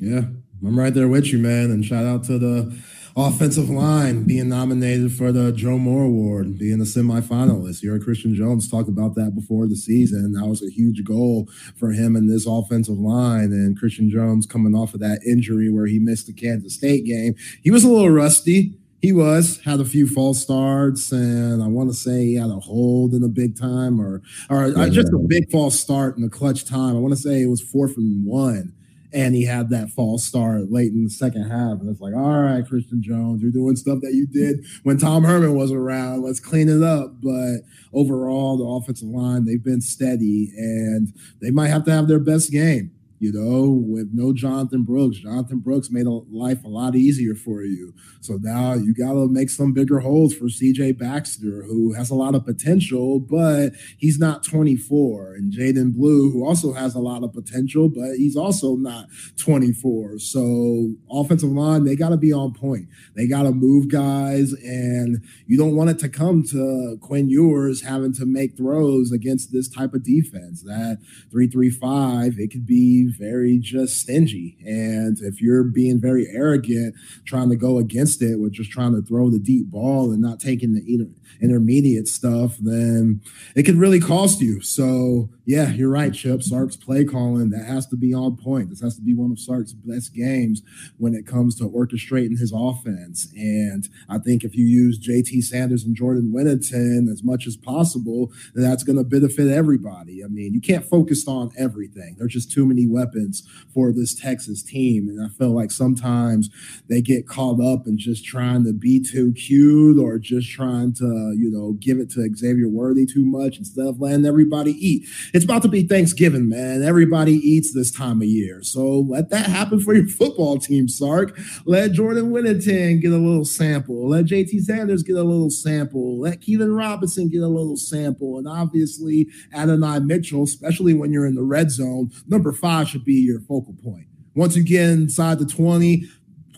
Yeah, 0.00 0.22
I'm 0.66 0.78
right 0.78 0.94
there 0.94 1.08
with 1.08 1.26
you, 1.26 1.36
man. 1.36 1.70
And 1.70 1.84
shout 1.84 2.06
out 2.06 2.24
to 2.24 2.38
the 2.38 2.74
offensive 3.16 3.70
line 3.70 4.24
being 4.24 4.48
nominated 4.48 5.12
for 5.12 5.30
the 5.30 5.52
Joe 5.52 5.78
Moore 5.78 6.04
Award, 6.04 6.58
being 6.58 6.80
a 6.80 6.84
semifinalist. 6.84 7.82
You 7.82 7.92
heard 7.92 8.02
Christian 8.02 8.34
Jones 8.34 8.68
talk 8.68 8.88
about 8.88 9.14
that 9.14 9.34
before 9.34 9.68
the 9.68 9.76
season. 9.76 10.32
That 10.32 10.46
was 10.46 10.62
a 10.62 10.70
huge 10.70 11.04
goal 11.04 11.48
for 11.76 11.92
him 11.92 12.16
in 12.16 12.26
this 12.26 12.46
offensive 12.46 12.98
line. 12.98 13.52
And 13.52 13.78
Christian 13.78 14.10
Jones 14.10 14.46
coming 14.46 14.74
off 14.74 14.94
of 14.94 15.00
that 15.00 15.20
injury 15.24 15.70
where 15.70 15.86
he 15.86 15.98
missed 15.98 16.26
the 16.26 16.32
Kansas 16.32 16.74
State 16.74 17.04
game, 17.04 17.34
he 17.62 17.70
was 17.70 17.84
a 17.84 17.88
little 17.88 18.10
rusty. 18.10 18.78
He 19.00 19.12
was 19.12 19.60
had 19.64 19.80
a 19.80 19.84
few 19.84 20.06
false 20.06 20.40
starts, 20.40 21.12
and 21.12 21.62
I 21.62 21.66
want 21.66 21.90
to 21.90 21.94
say 21.94 22.24
he 22.24 22.36
had 22.36 22.48
a 22.48 22.58
hold 22.58 23.12
in 23.12 23.20
the 23.20 23.28
big 23.28 23.54
time, 23.54 24.00
or 24.00 24.22
or 24.48 24.68
yeah, 24.68 24.88
just 24.88 25.12
a 25.12 25.18
big 25.18 25.50
false 25.52 25.78
start 25.78 26.16
in 26.16 26.22
the 26.22 26.30
clutch 26.30 26.64
time. 26.64 26.96
I 26.96 27.00
want 27.00 27.12
to 27.12 27.20
say 27.20 27.42
it 27.42 27.50
was 27.50 27.60
fourth 27.60 27.98
and 27.98 28.24
one 28.24 28.73
and 29.14 29.34
he 29.34 29.44
had 29.44 29.70
that 29.70 29.90
false 29.90 30.24
start 30.24 30.72
late 30.72 30.92
in 30.92 31.04
the 31.04 31.10
second 31.10 31.48
half. 31.48 31.80
And 31.80 31.88
it's 31.88 32.00
like, 32.00 32.14
all 32.14 32.42
right, 32.42 32.66
Christian 32.66 33.00
Jones, 33.00 33.40
you're 33.40 33.52
doing 33.52 33.76
stuff 33.76 34.00
that 34.02 34.12
you 34.12 34.26
did 34.26 34.64
when 34.82 34.98
Tom 34.98 35.22
Herman 35.22 35.54
was 35.54 35.70
around. 35.70 36.22
Let's 36.22 36.40
clean 36.40 36.68
it 36.68 36.82
up. 36.82 37.22
But 37.22 37.58
overall, 37.92 38.58
the 38.58 38.64
offensive 38.64 39.08
line, 39.08 39.44
they've 39.44 39.62
been 39.62 39.80
steady 39.80 40.52
and 40.56 41.14
they 41.40 41.52
might 41.52 41.68
have 41.68 41.84
to 41.84 41.92
have 41.92 42.08
their 42.08 42.18
best 42.18 42.50
game 42.50 42.90
you 43.24 43.32
know, 43.32 43.70
with 43.70 44.10
no 44.12 44.34
Jonathan 44.34 44.82
Brooks. 44.82 45.16
Jonathan 45.16 45.60
Brooks 45.60 45.88
made 45.90 46.04
life 46.06 46.62
a 46.62 46.68
lot 46.68 46.94
easier 46.94 47.34
for 47.34 47.62
you. 47.62 47.94
So 48.20 48.34
now 48.38 48.74
you 48.74 48.92
got 48.92 49.14
to 49.14 49.28
make 49.28 49.48
some 49.48 49.72
bigger 49.72 50.00
holes 50.00 50.34
for 50.34 50.44
CJ 50.44 50.98
Baxter, 50.98 51.62
who 51.62 51.94
has 51.94 52.10
a 52.10 52.14
lot 52.14 52.34
of 52.34 52.44
potential, 52.44 53.20
but 53.20 53.70
he's 53.96 54.18
not 54.18 54.42
24. 54.42 55.36
And 55.36 55.50
Jaydon 55.50 55.94
Blue, 55.94 56.30
who 56.30 56.46
also 56.46 56.74
has 56.74 56.94
a 56.94 56.98
lot 56.98 57.24
of 57.24 57.32
potential, 57.32 57.88
but 57.88 58.16
he's 58.16 58.36
also 58.36 58.76
not 58.76 59.06
24. 59.38 60.18
So 60.18 60.92
offensive 61.10 61.48
line, 61.48 61.84
they 61.84 61.96
got 61.96 62.10
to 62.10 62.18
be 62.18 62.32
on 62.32 62.52
point. 62.52 62.88
They 63.16 63.26
got 63.26 63.44
to 63.44 63.52
move 63.52 63.88
guys, 63.88 64.52
and 64.52 65.24
you 65.46 65.56
don't 65.56 65.76
want 65.76 65.88
it 65.88 65.98
to 66.00 66.10
come 66.10 66.44
to 66.50 66.98
Quinn 67.00 67.30
Ewers 67.30 67.80
having 67.80 68.12
to 68.14 68.26
make 68.26 68.58
throws 68.58 69.12
against 69.12 69.50
this 69.50 69.66
type 69.70 69.94
of 69.94 70.04
defense. 70.04 70.62
That 70.62 70.98
335, 71.30 72.34
it 72.38 72.50
could 72.50 72.66
be 72.66 73.13
very 73.18 73.58
just 73.58 73.98
stingy. 73.98 74.56
And 74.64 75.18
if 75.20 75.40
you're 75.40 75.64
being 75.64 76.00
very 76.00 76.26
arrogant, 76.28 76.94
trying 77.24 77.50
to 77.50 77.56
go 77.56 77.78
against 77.78 78.22
it 78.22 78.36
with 78.40 78.52
just 78.52 78.70
trying 78.70 78.94
to 78.94 79.02
throw 79.02 79.30
the 79.30 79.38
deep 79.38 79.70
ball 79.70 80.12
and 80.12 80.20
not 80.20 80.40
taking 80.40 80.74
the 80.74 80.84
inter- 80.86 81.10
intermediate 81.40 82.08
stuff, 82.08 82.56
then 82.58 83.20
it 83.54 83.64
could 83.64 83.76
really 83.76 84.00
cost 84.00 84.40
you. 84.40 84.60
So, 84.60 85.30
yeah, 85.46 85.70
you're 85.70 85.90
right, 85.90 86.12
Chip. 86.12 86.42
Sark's 86.42 86.76
play 86.76 87.04
calling, 87.04 87.50
that 87.50 87.66
has 87.66 87.86
to 87.88 87.96
be 87.96 88.14
on 88.14 88.36
point. 88.36 88.70
This 88.70 88.80
has 88.80 88.96
to 88.96 89.02
be 89.02 89.14
one 89.14 89.30
of 89.30 89.38
Sark's 89.38 89.72
best 89.72 90.14
games 90.14 90.62
when 90.96 91.14
it 91.14 91.26
comes 91.26 91.54
to 91.56 91.68
orchestrating 91.68 92.38
his 92.38 92.52
offense. 92.54 93.28
And 93.36 93.86
I 94.08 94.18
think 94.18 94.42
if 94.42 94.54
you 94.56 94.64
use 94.64 94.98
JT 94.98 95.42
Sanders 95.42 95.84
and 95.84 95.94
Jordan 95.94 96.32
Whittington 96.32 97.08
as 97.12 97.22
much 97.22 97.46
as 97.46 97.56
possible, 97.56 98.32
that's 98.54 98.84
going 98.84 98.96
to 98.96 99.04
benefit 99.04 99.48
everybody. 99.48 100.24
I 100.24 100.28
mean, 100.28 100.54
you 100.54 100.62
can't 100.62 100.84
focus 100.84 101.28
on 101.28 101.52
everything. 101.58 102.16
There's 102.18 102.32
just 102.32 102.50
too 102.50 102.64
many 102.64 102.86
weapons 102.86 103.46
for 103.72 103.92
this 103.92 104.14
Texas 104.14 104.62
team. 104.62 105.08
And 105.08 105.22
I 105.22 105.28
feel 105.28 105.50
like 105.50 105.70
sometimes 105.70 106.48
they 106.88 107.02
get 107.02 107.28
caught 107.28 107.60
up 107.60 107.86
in 107.86 107.98
just 107.98 108.24
trying 108.24 108.64
to 108.64 108.72
be 108.72 108.98
too 108.98 109.32
cute 109.34 109.98
or 109.98 110.18
just 110.18 110.50
trying 110.50 110.94
to, 110.94 111.34
you 111.36 111.50
know, 111.50 111.72
give 111.72 111.98
it 111.98 112.10
to 112.12 112.26
Xavier 112.34 112.68
Worthy 112.68 113.04
too 113.04 113.26
much 113.26 113.58
instead 113.58 113.86
of 113.86 114.00
letting 114.00 114.24
everybody 114.24 114.72
eat. 114.72 115.06
It's 115.34 115.44
about 115.44 115.62
to 115.62 115.68
be 115.68 115.82
Thanksgiving, 115.82 116.48
man. 116.48 116.84
Everybody 116.84 117.32
eats 117.32 117.74
this 117.74 117.90
time 117.90 118.22
of 118.22 118.28
year. 118.28 118.62
So 118.62 119.00
let 119.00 119.30
that 119.30 119.46
happen 119.46 119.80
for 119.80 119.92
your 119.92 120.06
football 120.20 120.58
team, 120.58 120.86
Sark. 120.86 121.36
Let 121.64 121.90
Jordan 121.90 122.30
Whittington 122.30 123.00
get 123.00 123.10
a 123.10 123.16
little 123.16 123.44
sample. 123.44 124.10
Let 124.10 124.26
JT 124.26 124.60
Sanders 124.60 125.02
get 125.02 125.16
a 125.16 125.24
little 125.24 125.50
sample. 125.50 126.20
Let 126.20 126.40
Keilan 126.40 126.78
Robinson 126.78 127.28
get 127.28 127.42
a 127.42 127.48
little 127.48 127.76
sample. 127.76 128.38
And 128.38 128.46
obviously, 128.46 129.26
Adonai 129.52 129.98
Mitchell, 129.98 130.44
especially 130.44 130.94
when 130.94 131.10
you're 131.10 131.26
in 131.26 131.34
the 131.34 131.42
red 131.42 131.72
zone, 131.72 132.12
number 132.28 132.52
five 132.52 132.88
should 132.88 133.04
be 133.04 133.14
your 133.14 133.40
focal 133.40 133.74
point. 133.82 134.06
Once 134.36 134.54
you 134.56 134.62
get 134.62 134.88
inside 134.88 135.40
the 135.40 135.46
20, 135.46 136.04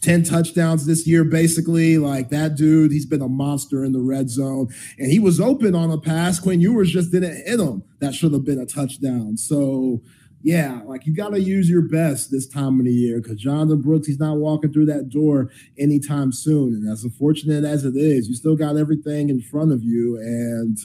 10 0.06 0.22
touchdowns 0.22 0.86
this 0.86 1.04
year, 1.04 1.24
basically. 1.24 1.98
Like 1.98 2.28
that 2.28 2.54
dude, 2.54 2.92
he's 2.92 3.06
been 3.06 3.20
a 3.20 3.28
monster 3.28 3.84
in 3.84 3.90
the 3.90 4.00
red 4.00 4.30
zone. 4.30 4.68
And 4.98 5.10
he 5.10 5.18
was 5.18 5.40
open 5.40 5.74
on 5.74 5.90
a 5.90 5.98
pass. 5.98 6.38
Quinn 6.38 6.60
Ewers 6.60 6.92
just 6.92 7.10
didn't 7.10 7.34
hit 7.44 7.58
him. 7.58 7.82
That 7.98 8.14
should 8.14 8.32
have 8.32 8.44
been 8.44 8.60
a 8.60 8.66
touchdown. 8.66 9.36
So 9.36 10.02
yeah, 10.42 10.82
like 10.84 11.06
you 11.06 11.12
got 11.12 11.30
to 11.30 11.40
use 11.40 11.68
your 11.68 11.82
best 11.82 12.30
this 12.30 12.46
time 12.46 12.78
of 12.78 12.86
the 12.86 12.92
year 12.92 13.20
because 13.20 13.40
Jonathan 13.40 13.82
Brooks, 13.82 14.06
he's 14.06 14.20
not 14.20 14.36
walking 14.36 14.72
through 14.72 14.86
that 14.86 15.08
door 15.08 15.50
anytime 15.76 16.30
soon. 16.30 16.72
And 16.72 16.88
as 16.88 17.02
unfortunate 17.02 17.64
as 17.64 17.84
it 17.84 17.96
is, 17.96 18.28
you 18.28 18.34
still 18.36 18.54
got 18.54 18.76
everything 18.76 19.28
in 19.28 19.40
front 19.40 19.72
of 19.72 19.82
you. 19.82 20.18
And 20.18 20.78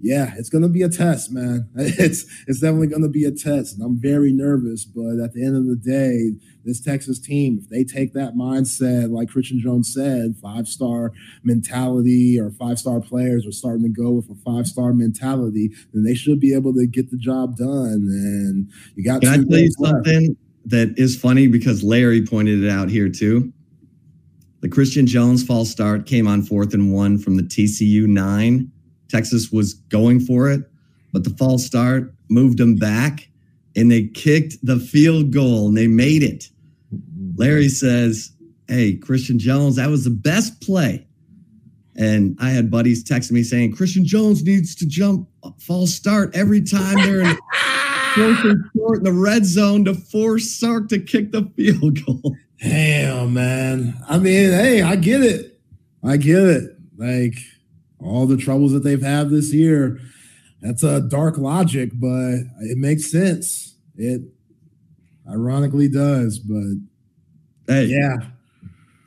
yeah, 0.00 0.34
it's 0.38 0.48
gonna 0.48 0.68
be 0.68 0.82
a 0.82 0.88
test, 0.88 1.32
man. 1.32 1.68
It's 1.74 2.26
it's 2.46 2.60
definitely 2.60 2.86
gonna 2.86 3.08
be 3.08 3.24
a 3.24 3.32
test. 3.32 3.74
And 3.74 3.82
I'm 3.84 4.00
very 4.00 4.32
nervous, 4.32 4.84
but 4.84 5.18
at 5.18 5.32
the 5.32 5.44
end 5.44 5.56
of 5.56 5.66
the 5.66 5.74
day, 5.74 6.38
this 6.68 6.80
Texas 6.80 7.18
team, 7.18 7.58
if 7.62 7.68
they 7.70 7.82
take 7.82 8.12
that 8.12 8.34
mindset, 8.34 9.10
like 9.10 9.30
Christian 9.30 9.58
Jones 9.58 9.92
said, 9.92 10.36
five 10.40 10.68
star 10.68 11.12
mentality 11.42 12.38
or 12.38 12.50
five 12.50 12.78
star 12.78 13.00
players 13.00 13.46
are 13.46 13.52
starting 13.52 13.82
to 13.82 13.88
go 13.88 14.10
with 14.10 14.28
a 14.30 14.34
five 14.44 14.66
star 14.66 14.92
mentality, 14.92 15.70
then 15.92 16.04
they 16.04 16.14
should 16.14 16.40
be 16.40 16.54
able 16.54 16.74
to 16.74 16.86
get 16.86 17.10
the 17.10 17.16
job 17.16 17.56
done. 17.56 18.06
And 18.10 18.70
you 18.94 19.04
got. 19.04 19.22
Can 19.22 19.30
I 19.30 19.36
tell 19.36 19.58
you 19.58 19.70
something 19.72 20.36
that 20.66 20.98
is 20.98 21.18
funny 21.18 21.46
because 21.46 21.82
Larry 21.82 22.24
pointed 22.24 22.62
it 22.62 22.70
out 22.70 22.90
here 22.90 23.08
too. 23.08 23.50
The 24.60 24.68
Christian 24.68 25.06
Jones 25.06 25.42
false 25.42 25.70
start 25.70 26.04
came 26.04 26.26
on 26.26 26.42
fourth 26.42 26.74
and 26.74 26.92
one 26.92 27.16
from 27.18 27.36
the 27.36 27.42
TCU 27.42 28.06
nine. 28.06 28.70
Texas 29.08 29.50
was 29.50 29.74
going 29.74 30.20
for 30.20 30.50
it, 30.50 30.68
but 31.12 31.24
the 31.24 31.30
false 31.30 31.64
start 31.64 32.12
moved 32.28 32.58
them 32.58 32.76
back 32.76 33.28
and 33.74 33.90
they 33.90 34.08
kicked 34.08 34.56
the 34.62 34.78
field 34.78 35.30
goal 35.30 35.68
and 35.68 35.76
they 35.76 35.86
made 35.86 36.22
it. 36.22 36.50
Larry 37.38 37.68
says, 37.68 38.32
Hey, 38.66 38.96
Christian 38.96 39.38
Jones, 39.38 39.76
that 39.76 39.88
was 39.88 40.04
the 40.04 40.10
best 40.10 40.60
play. 40.60 41.06
And 41.96 42.36
I 42.40 42.50
had 42.50 42.70
buddies 42.70 43.02
texting 43.02 43.32
me 43.32 43.42
saying, 43.42 43.74
Christian 43.74 44.04
Jones 44.04 44.44
needs 44.44 44.74
to 44.76 44.86
jump 44.86 45.28
false 45.58 45.94
start 45.94 46.34
every 46.34 46.60
time 46.60 46.96
they're 46.96 47.22
in 47.22 47.36
short 48.76 48.98
in 48.98 49.04
the 49.04 49.12
red 49.12 49.44
zone 49.44 49.84
to 49.84 49.94
force 49.94 50.50
Sark 50.50 50.88
to 50.90 50.98
kick 50.98 51.32
the 51.32 51.50
field 51.56 52.04
goal. 52.04 52.36
Damn, 52.60 53.34
man. 53.34 53.94
I 54.08 54.18
mean, 54.18 54.50
hey, 54.50 54.82
I 54.82 54.96
get 54.96 55.22
it. 55.22 55.60
I 56.04 56.16
get 56.16 56.42
it. 56.42 56.76
Like 56.96 57.38
all 58.00 58.26
the 58.26 58.36
troubles 58.36 58.72
that 58.72 58.84
they've 58.84 59.02
had 59.02 59.30
this 59.30 59.52
year. 59.52 59.98
That's 60.60 60.82
a 60.82 61.00
dark 61.00 61.38
logic, 61.38 61.90
but 61.94 62.34
it 62.60 62.78
makes 62.78 63.10
sense. 63.10 63.76
It 63.96 64.22
ironically 65.28 65.88
does, 65.88 66.38
but 66.38 66.74
hey, 67.68 67.84
yeah. 67.84 68.16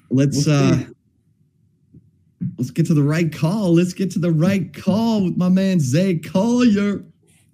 Let's 0.09 0.45
we'll 0.45 0.73
uh 0.73 0.77
let's 2.57 2.71
get 2.71 2.85
to 2.87 2.93
the 2.93 3.03
right 3.03 3.33
call. 3.33 3.73
Let's 3.73 3.93
get 3.93 4.11
to 4.11 4.19
the 4.19 4.31
right 4.31 4.73
call 4.73 5.25
with 5.25 5.37
my 5.37 5.49
man 5.49 5.79
Zay 5.79 6.17
Collier. 6.17 7.03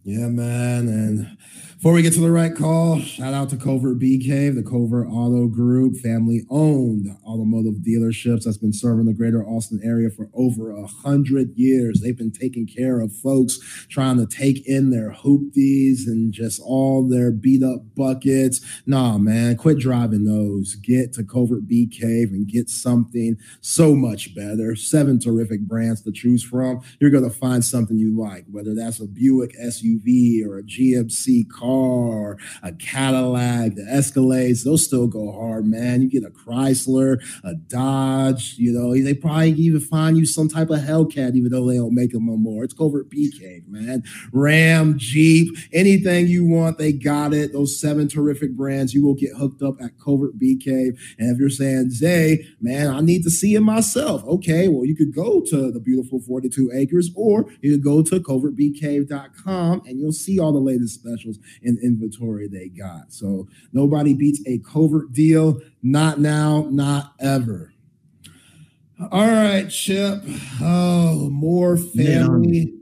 Yeah, 0.04 0.28
man. 0.28 0.88
And 0.88 1.37
before 1.78 1.94
we 1.94 2.02
get 2.02 2.12
to 2.14 2.20
the 2.20 2.32
right 2.32 2.56
call, 2.56 3.00
shout 3.00 3.36
out 3.36 3.52
to 3.52 3.56
Covert 3.56 4.00
Bee 4.00 4.18
Cave, 4.18 4.56
the 4.56 4.64
Covert 4.64 5.08
Auto 5.10 5.46
Group, 5.48 5.98
family 5.98 6.44
owned 6.50 7.16
automotive 7.24 7.84
dealerships 7.86 8.46
that's 8.46 8.58
been 8.58 8.74
serving 8.74 9.06
the 9.06 9.14
greater 9.14 9.46
Austin 9.46 9.80
area 9.84 10.10
for 10.10 10.28
over 10.34 10.72
a 10.72 10.88
hundred 10.88 11.56
years. 11.56 12.02
They've 12.02 12.18
been 12.18 12.32
taking 12.32 12.66
care 12.66 13.00
of 13.00 13.14
folks 13.14 13.60
trying 13.90 14.18
to 14.18 14.26
take 14.26 14.68
in 14.68 14.90
their 14.90 15.12
hoopties 15.12 16.08
and 16.08 16.34
just 16.34 16.60
all 16.60 17.08
their 17.08 17.30
beat 17.30 17.62
up 17.62 17.94
buckets. 17.96 18.60
Nah, 18.88 19.20
man, 19.20 19.56
quit 19.56 19.78
driving 19.78 20.26
those. 20.26 20.74
Get 20.74 21.14
to 21.14 21.24
Covert 21.24 21.68
Bee 21.68 21.86
Cave 21.86 22.32
and 22.32 22.48
get 22.48 22.72
something 22.72 23.38
so 23.62 23.94
much 23.94 24.34
better. 24.34 24.76
Seven 24.76 25.20
terrific 25.20 25.62
brands 25.62 26.02
to 26.02 26.12
choose 26.12 26.44
from. 26.44 26.82
You're 27.00 27.12
going 27.12 27.24
to 27.24 27.30
find 27.30 27.64
something 27.64 28.00
you 28.00 28.20
like, 28.20 28.46
whether 28.50 28.74
that's 28.74 29.00
a 29.00 29.06
Buick 29.06 29.56
SUV 29.60 30.44
or 30.44 30.58
a 30.58 30.64
GMC 30.64 31.48
car 31.52 31.67
car, 31.68 32.38
a 32.64 32.72
Cadillac, 32.74 33.76
the 33.76 33.84
Escalades, 33.84 34.64
those 34.64 34.86
still 34.86 35.08
go 35.08 35.32
hard, 35.32 35.66
man. 35.66 36.02
You 36.02 36.10
get 36.10 36.24
a 36.24 36.30
Chrysler, 36.30 37.22
a 37.44 37.56
Dodge, 37.56 38.56
you 38.58 38.72
know, 38.72 38.94
they 38.94 39.14
probably 39.14 39.52
even 39.52 39.82
find 39.82 40.18
you 40.18 40.26
some 40.26 40.48
type 40.48 40.70
of 40.70 40.80
Hellcat, 40.80 41.36
even 41.36 41.52
though 41.52 41.68
they 41.68 41.78
don't 41.78 41.94
make 41.94 42.12
them 42.12 42.26
no 42.26 42.38
more. 42.38 42.64
It's 42.64 42.74
Covert 42.74 43.12
Cave, 43.12 43.68
man. 43.68 44.04
Ram, 44.32 44.98
Jeep, 44.98 45.56
anything 45.74 46.28
you 46.28 46.46
want, 46.46 46.78
they 46.78 46.94
got 46.94 47.34
it. 47.34 47.54
Those 47.54 47.80
seven 47.80 48.08
terrific 48.08 48.56
brands, 48.56 48.94
you 48.94 49.06
will 49.06 49.16
get 49.16 49.36
hooked 49.36 49.62
up 49.62 49.82
at 49.82 50.00
Covert 50.00 50.40
Cave. 50.40 51.00
And 51.20 51.32
if 51.32 51.38
you're 51.40 51.50
saying, 51.50 51.92
Zay, 51.92 52.46
man, 52.62 52.88
I 52.88 53.02
need 53.02 53.24
to 53.24 53.30
see 53.30 53.56
it 53.56 53.62
myself. 53.62 54.24
Okay, 54.26 54.68
well, 54.68 54.86
you 54.86 54.96
could 54.96 55.14
go 55.14 55.42
to 55.42 55.72
the 55.72 55.80
beautiful 55.80 56.20
42 56.20 56.72
acres 56.74 57.12
or 57.16 57.46
you 57.62 57.72
could 57.74 57.84
go 57.84 58.02
to 58.04 58.20
covertbeecave.com 58.20 59.82
and 59.86 60.00
you'll 60.00 60.12
see 60.12 60.40
all 60.40 60.54
the 60.54 60.60
latest 60.60 60.96
specials 60.96 61.40
in 61.62 61.78
inventory 61.82 62.48
they 62.48 62.70
got. 62.70 63.12
So 63.14 63.48
nobody 63.74 64.14
beats 64.14 64.42
a 64.48 64.60
covert 64.60 65.14
deal. 65.14 65.60
Not 65.82 66.20
now, 66.20 66.68
not 66.70 67.14
ever. 67.20 67.74
All 69.12 69.28
right, 69.28 69.70
Chip. 69.70 70.24
Oh, 70.60 71.30
more 71.30 71.78
family, 71.78 72.74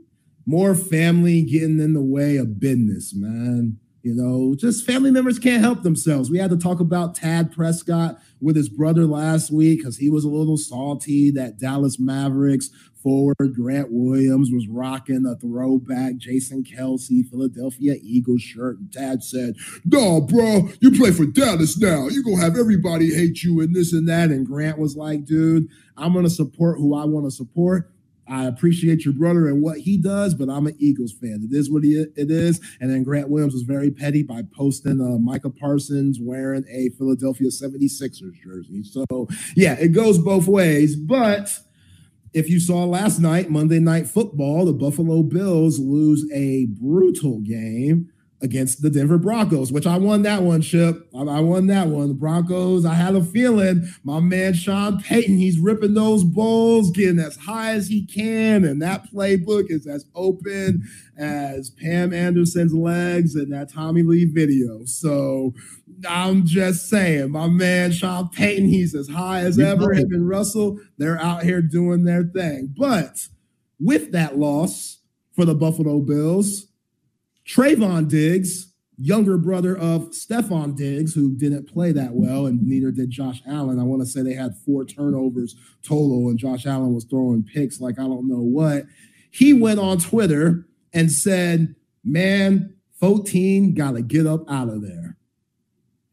more 0.46 0.74
family 0.74 1.42
getting 1.42 1.78
in 1.78 1.92
the 1.92 2.02
way 2.02 2.38
of 2.38 2.58
business, 2.58 3.14
man. 3.14 3.78
You 4.02 4.14
know, 4.14 4.54
just 4.54 4.86
family 4.86 5.10
members 5.10 5.38
can't 5.38 5.60
help 5.60 5.82
themselves. 5.82 6.30
We 6.30 6.38
had 6.38 6.50
to 6.50 6.56
talk 6.56 6.78
about 6.78 7.16
Tad 7.16 7.50
Prescott 7.50 8.18
with 8.40 8.54
his 8.54 8.68
brother 8.68 9.04
last 9.04 9.50
week 9.50 9.80
because 9.80 9.96
he 9.96 10.08
was 10.08 10.24
a 10.24 10.28
little 10.28 10.56
salty 10.56 11.32
that 11.32 11.58
Dallas 11.58 11.98
Mavericks 11.98 12.70
forward 13.06 13.54
Grant 13.54 13.86
Williams 13.92 14.50
was 14.52 14.66
rocking 14.66 15.24
a 15.26 15.38
throwback 15.38 16.16
Jason 16.16 16.64
Kelce 16.64 17.24
Philadelphia 17.30 17.94
Eagles 18.02 18.42
shirt. 18.42 18.78
And 18.78 18.92
Tad 18.92 19.22
said, 19.22 19.54
No, 19.84 20.20
bro, 20.20 20.70
you 20.80 20.90
play 20.90 21.12
for 21.12 21.24
Dallas 21.24 21.78
now. 21.78 22.08
You're 22.08 22.24
going 22.24 22.38
to 22.38 22.42
have 22.42 22.58
everybody 22.58 23.14
hate 23.14 23.44
you 23.44 23.60
and 23.60 23.72
this 23.72 23.92
and 23.92 24.08
that. 24.08 24.30
And 24.30 24.44
Grant 24.44 24.78
was 24.78 24.96
like, 24.96 25.24
Dude, 25.24 25.68
I'm 25.96 26.14
going 26.14 26.24
to 26.24 26.30
support 26.30 26.78
who 26.78 26.96
I 26.96 27.04
want 27.04 27.26
to 27.26 27.30
support. 27.30 27.92
I 28.28 28.46
appreciate 28.46 29.04
your 29.04 29.14
brother 29.14 29.46
and 29.46 29.62
what 29.62 29.78
he 29.78 29.96
does, 29.96 30.34
but 30.34 30.48
I'm 30.50 30.66
an 30.66 30.74
Eagles 30.80 31.12
fan. 31.12 31.48
It 31.48 31.54
is 31.54 31.70
what 31.70 31.84
it 31.84 32.10
is. 32.16 32.60
And 32.80 32.90
then 32.90 33.04
Grant 33.04 33.28
Williams 33.28 33.54
was 33.54 33.62
very 33.62 33.92
petty 33.92 34.24
by 34.24 34.42
posting 34.52 35.00
uh, 35.00 35.18
Micah 35.18 35.50
Parsons 35.50 36.18
wearing 36.20 36.64
a 36.68 36.88
Philadelphia 36.98 37.50
76ers 37.50 38.34
jersey. 38.42 38.82
So, 38.82 39.28
yeah, 39.54 39.74
it 39.74 39.92
goes 39.92 40.18
both 40.18 40.48
ways. 40.48 40.96
But 40.96 41.56
if 42.36 42.50
you 42.50 42.60
saw 42.60 42.84
last 42.84 43.18
night, 43.18 43.48
Monday 43.48 43.78
Night 43.78 44.06
Football, 44.06 44.66
the 44.66 44.74
Buffalo 44.74 45.22
Bills 45.22 45.78
lose 45.78 46.30
a 46.34 46.66
brutal 46.66 47.40
game 47.40 48.10
against 48.42 48.82
the 48.82 48.90
Denver 48.90 49.16
Broncos, 49.16 49.72
which 49.72 49.86
I 49.86 49.96
won 49.96 50.20
that 50.24 50.42
one, 50.42 50.60
Chip. 50.60 51.08
I, 51.16 51.40
won 51.40 51.66
that 51.68 51.86
one. 51.86 52.08
The 52.08 52.14
Broncos, 52.14 52.84
I 52.84 52.92
had 52.92 53.14
a 53.14 53.22
feeling 53.22 53.88
my 54.04 54.20
man 54.20 54.52
Sean 54.52 55.00
Payton, 55.00 55.38
he's 55.38 55.58
ripping 55.58 55.94
those 55.94 56.24
balls, 56.24 56.90
getting 56.90 57.18
as 57.18 57.36
high 57.36 57.70
as 57.70 57.88
he 57.88 58.04
can. 58.04 58.66
And 58.66 58.82
that 58.82 59.10
playbook 59.10 59.70
is 59.70 59.86
as 59.86 60.04
open 60.14 60.82
as 61.16 61.70
Pam 61.70 62.12
Anderson's 62.12 62.74
legs 62.74 63.34
and 63.34 63.50
that 63.54 63.72
Tommy 63.72 64.02
Lee 64.02 64.26
video. 64.26 64.84
So 64.84 65.54
I'm 66.08 66.44
just 66.44 66.88
saying, 66.88 67.30
my 67.30 67.48
man 67.48 67.92
Sean 67.92 68.28
Payton, 68.28 68.68
he's 68.68 68.94
as 68.94 69.08
high 69.08 69.40
as 69.40 69.58
ever. 69.58 69.92
Him 69.92 70.08
and 70.12 70.28
Russell, 70.28 70.78
they're 70.98 71.20
out 71.20 71.42
here 71.42 71.62
doing 71.62 72.04
their 72.04 72.24
thing. 72.24 72.74
But 72.76 73.28
with 73.80 74.12
that 74.12 74.38
loss 74.38 74.98
for 75.32 75.44
the 75.44 75.54
Buffalo 75.54 76.00
Bills, 76.00 76.66
Trevon 77.46 78.08
Diggs, 78.08 78.72
younger 78.98 79.38
brother 79.38 79.76
of 79.76 80.10
Stefon 80.10 80.76
Diggs, 80.76 81.14
who 81.14 81.34
didn't 81.36 81.68
play 81.68 81.92
that 81.92 82.14
well, 82.14 82.46
and 82.46 82.66
neither 82.66 82.90
did 82.90 83.10
Josh 83.10 83.42
Allen. 83.46 83.78
I 83.78 83.84
want 83.84 84.02
to 84.02 84.06
say 84.06 84.22
they 84.22 84.34
had 84.34 84.56
four 84.64 84.84
turnovers 84.84 85.54
total, 85.82 86.28
and 86.28 86.38
Josh 86.38 86.66
Allen 86.66 86.94
was 86.94 87.04
throwing 87.04 87.44
picks 87.44 87.80
like 87.80 87.98
I 87.98 88.02
don't 88.02 88.28
know 88.28 88.40
what. 88.40 88.84
He 89.30 89.52
went 89.52 89.80
on 89.80 89.98
Twitter 89.98 90.66
and 90.92 91.12
said, 91.12 91.74
Man, 92.02 92.74
14 93.00 93.74
got 93.74 93.92
to 93.92 94.02
get 94.02 94.26
up 94.26 94.50
out 94.50 94.68
of 94.68 94.82
there 94.82 95.15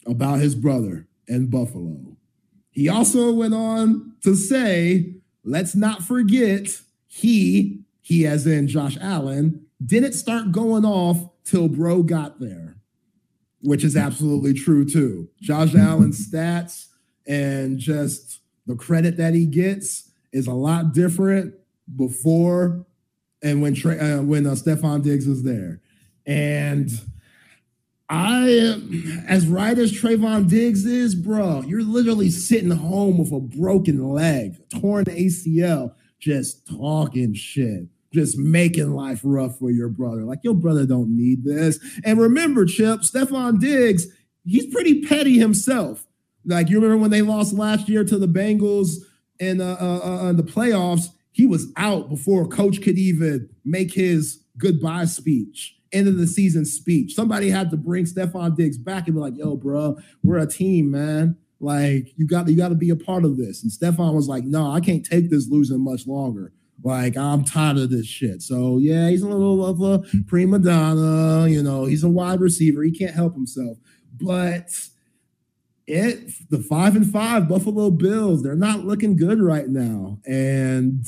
about 0.05 0.39
his 0.39 0.55
brother 0.55 1.07
and 1.27 1.49
Buffalo. 1.49 2.17
He 2.69 2.89
also 2.89 3.31
went 3.31 3.53
on 3.53 4.15
to 4.23 4.35
say, 4.35 5.15
let's 5.43 5.75
not 5.75 6.01
forget 6.01 6.81
he, 7.07 7.81
he 8.01 8.25
as 8.25 8.47
in 8.47 8.67
Josh 8.67 8.97
Allen, 8.99 9.65
didn't 9.85 10.13
start 10.13 10.51
going 10.51 10.85
off 10.85 11.17
till 11.43 11.67
bro 11.67 12.03
got 12.03 12.39
there, 12.39 12.77
which 13.61 13.83
is 13.83 13.95
absolutely 13.95 14.53
true 14.53 14.85
too. 14.85 15.29
Josh 15.41 15.75
Allen's 15.75 16.27
stats 16.31 16.87
and 17.27 17.77
just 17.77 18.39
the 18.65 18.75
credit 18.75 19.17
that 19.17 19.33
he 19.33 19.45
gets 19.45 20.09
is 20.31 20.47
a 20.47 20.53
lot 20.53 20.93
different 20.93 21.53
before 21.95 22.85
and 23.43 23.61
when 23.61 23.73
uh, 23.85 24.23
when 24.23 24.47
uh, 24.47 24.51
Stefon 24.51 25.03
Diggs 25.03 25.27
was 25.27 25.43
there. 25.43 25.81
And 26.25 26.89
I, 28.09 28.49
am 28.49 29.23
as 29.27 29.47
right 29.47 29.77
as 29.77 29.91
Trevon 29.91 30.49
Diggs 30.49 30.85
is, 30.85 31.15
bro, 31.15 31.61
you're 31.61 31.83
literally 31.83 32.29
sitting 32.29 32.71
home 32.71 33.17
with 33.17 33.31
a 33.31 33.39
broken 33.39 34.09
leg, 34.09 34.57
torn 34.69 35.05
ACL, 35.05 35.93
just 36.19 36.67
talking 36.67 37.33
shit, 37.33 37.87
just 38.13 38.37
making 38.37 38.93
life 38.93 39.21
rough 39.23 39.57
for 39.57 39.71
your 39.71 39.89
brother. 39.89 40.23
Like 40.23 40.39
your 40.43 40.53
brother 40.53 40.85
don't 40.85 41.15
need 41.15 41.43
this. 41.43 41.79
And 42.03 42.19
remember, 42.19 42.65
Chip, 42.65 43.01
Stefon 43.01 43.59
Diggs, 43.59 44.07
he's 44.45 44.67
pretty 44.67 45.01
petty 45.01 45.39
himself. 45.39 46.05
Like 46.45 46.69
you 46.69 46.79
remember 46.79 47.01
when 47.01 47.11
they 47.11 47.21
lost 47.21 47.53
last 47.53 47.87
year 47.87 48.03
to 48.03 48.17
the 48.17 48.27
Bengals 48.27 48.97
in 49.39 49.61
uh, 49.61 49.77
uh, 49.79 49.99
uh, 50.05 50.33
the 50.33 50.43
playoffs, 50.43 51.07
he 51.31 51.45
was 51.45 51.71
out 51.77 52.09
before 52.09 52.47
coach 52.47 52.81
could 52.81 52.97
even 52.97 53.49
make 53.65 53.93
his 53.93 54.43
goodbye 54.57 55.05
speech 55.05 55.77
end 55.93 56.07
of 56.07 56.17
the 56.17 56.27
season 56.27 56.65
speech. 56.65 57.13
Somebody 57.13 57.49
had 57.49 57.69
to 57.71 57.77
bring 57.77 58.05
Stefon 58.05 58.55
Diggs 58.55 58.77
back 58.77 59.07
and 59.07 59.15
be 59.15 59.21
like, 59.21 59.37
yo, 59.37 59.55
bro, 59.55 59.97
we're 60.23 60.39
a 60.39 60.47
team, 60.47 60.91
man. 60.91 61.37
Like, 61.59 62.11
you 62.17 62.27
got 62.27 62.47
you 62.49 62.57
got 62.57 62.69
to 62.69 62.75
be 62.75 62.89
a 62.89 62.95
part 62.95 63.23
of 63.23 63.37
this. 63.37 63.63
And 63.63 63.71
Stefon 63.71 64.13
was 64.13 64.27
like, 64.27 64.43
no, 64.43 64.71
I 64.71 64.79
can't 64.79 65.05
take 65.05 65.29
this 65.29 65.47
losing 65.47 65.79
much 65.79 66.07
longer. 66.07 66.51
Like, 66.83 67.15
I'm 67.15 67.45
tired 67.45 67.77
of 67.77 67.89
this 67.89 68.05
shit. 68.05 68.41
So 68.41 68.77
yeah, 68.77 69.09
he's 69.09 69.21
a 69.21 69.29
little 69.29 69.65
of 69.65 69.81
a 69.81 70.05
prima 70.27 70.59
donna, 70.59 71.47
you 71.47 71.63
know, 71.63 71.85
he's 71.85 72.03
a 72.03 72.09
wide 72.09 72.41
receiver. 72.41 72.83
He 72.83 72.91
can't 72.91 73.15
help 73.15 73.33
himself. 73.33 73.77
But 74.19 74.69
it 75.87 76.31
the 76.49 76.59
five 76.59 76.95
and 76.95 77.09
five 77.09 77.47
Buffalo 77.47 77.89
Bills, 77.91 78.43
they're 78.43 78.55
not 78.55 78.85
looking 78.85 79.15
good 79.15 79.41
right 79.41 79.67
now. 79.67 80.19
And 80.25 81.05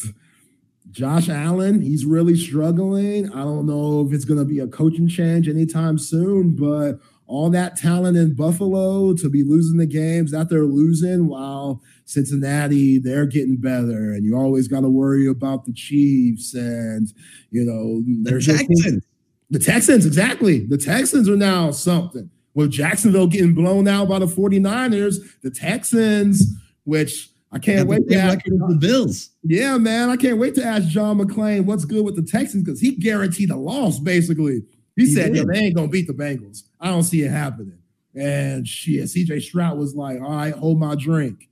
Josh 0.96 1.28
Allen, 1.28 1.82
he's 1.82 2.06
really 2.06 2.38
struggling. 2.38 3.30
I 3.34 3.40
don't 3.40 3.66
know 3.66 4.08
if 4.08 4.14
it's 4.14 4.24
going 4.24 4.40
to 4.40 4.46
be 4.46 4.60
a 4.60 4.68
coaching 4.68 5.10
change 5.10 5.50
anytime 5.50 5.98
soon, 5.98 6.56
but 6.56 7.02
all 7.28 7.50
that 7.50 7.76
talent 7.76 8.16
in 8.16 8.34
Buffalo 8.34 9.14
to 9.16 9.30
be 9.30 9.44
losing 9.44 9.78
the 9.78 9.86
games 9.86 10.32
that 10.32 10.50
they're 10.50 10.64
losing 10.64 11.28
while 11.28 11.82
Cincinnati, 12.06 12.98
they're 12.98 13.26
getting 13.26 13.58
better. 13.58 14.14
And 14.14 14.24
you 14.24 14.38
always 14.38 14.70
got 14.70 14.82
to 14.82 14.90
worry 14.90 15.28
about 15.28 15.66
the 15.66 15.74
Chiefs 15.74 16.54
and, 16.54 17.12
you 17.52 17.66
know, 17.66 18.02
there's 18.24 18.46
the 18.46 18.54
Texans. 18.54 19.04
The 19.50 19.60
Texans, 19.60 20.06
exactly. 20.06 20.66
The 20.66 20.78
Texans 20.78 21.28
are 21.28 21.36
now 21.36 21.72
something. 21.72 22.30
With 22.54 22.72
Jacksonville 22.72 23.28
getting 23.28 23.54
blown 23.54 23.86
out 23.86 24.08
by 24.08 24.20
the 24.20 24.28
49ers, 24.28 25.18
the 25.42 25.52
Texans, 25.52 26.54
which 26.86 27.32
I 27.56 27.57
can't 27.57 27.88
wait 27.88 28.06
to 28.10 28.15
ask 28.18 28.44
the 28.44 28.77
Bills. 28.77 29.30
Yeah, 29.41 29.77
man. 29.77 30.10
I 30.10 30.18
can't 30.18 30.38
wait 30.38 30.56
to 30.56 30.64
ask 30.64 30.90
John 30.90 31.19
McClain 31.19 31.64
what's 31.64 31.86
good 31.86 32.03
with 32.03 32.18
the 32.18 32.22
Texans 32.22 32.65
because 32.65 32.82
he 32.82 32.95
guaranteed 32.95 33.49
a 33.49 33.56
loss, 33.56 33.98
basically. 33.98 34.64
He, 34.98 35.06
he 35.06 35.15
said, 35.15 35.34
yeah, 35.34 35.44
they 35.49 35.60
ain't 35.60 35.76
gonna 35.76 35.88
beat 35.88 36.07
the 36.07 36.14
Bengals. 36.14 36.64
I 36.82 36.90
don't 36.90 37.03
see 37.03 37.22
it 37.22 37.32
happening. 37.32 37.77
And 38.14 38.68
shit, 38.68 39.06
CJ 39.06 39.41
Stroud 39.41 39.77
was 39.77 39.95
like, 39.95 40.19
all 40.22 40.32
right, 40.32 40.53
hold 40.53 40.80
my 40.80 40.95
drink. 40.95 41.48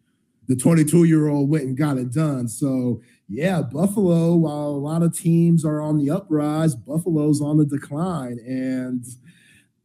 the 0.47 0.57
22 0.57 1.05
year 1.05 1.29
old 1.29 1.49
went 1.49 1.63
and 1.63 1.77
got 1.77 1.97
it 1.97 2.11
done. 2.11 2.49
So 2.49 3.01
yeah, 3.29 3.61
Buffalo, 3.61 4.35
while 4.35 4.67
a 4.67 4.83
lot 4.83 5.03
of 5.03 5.17
teams 5.17 5.63
are 5.63 5.79
on 5.79 5.97
the 5.97 6.09
uprise, 6.09 6.75
Buffalo's 6.75 7.41
on 7.41 7.57
the 7.57 7.65
decline. 7.65 8.39
And 8.45 9.05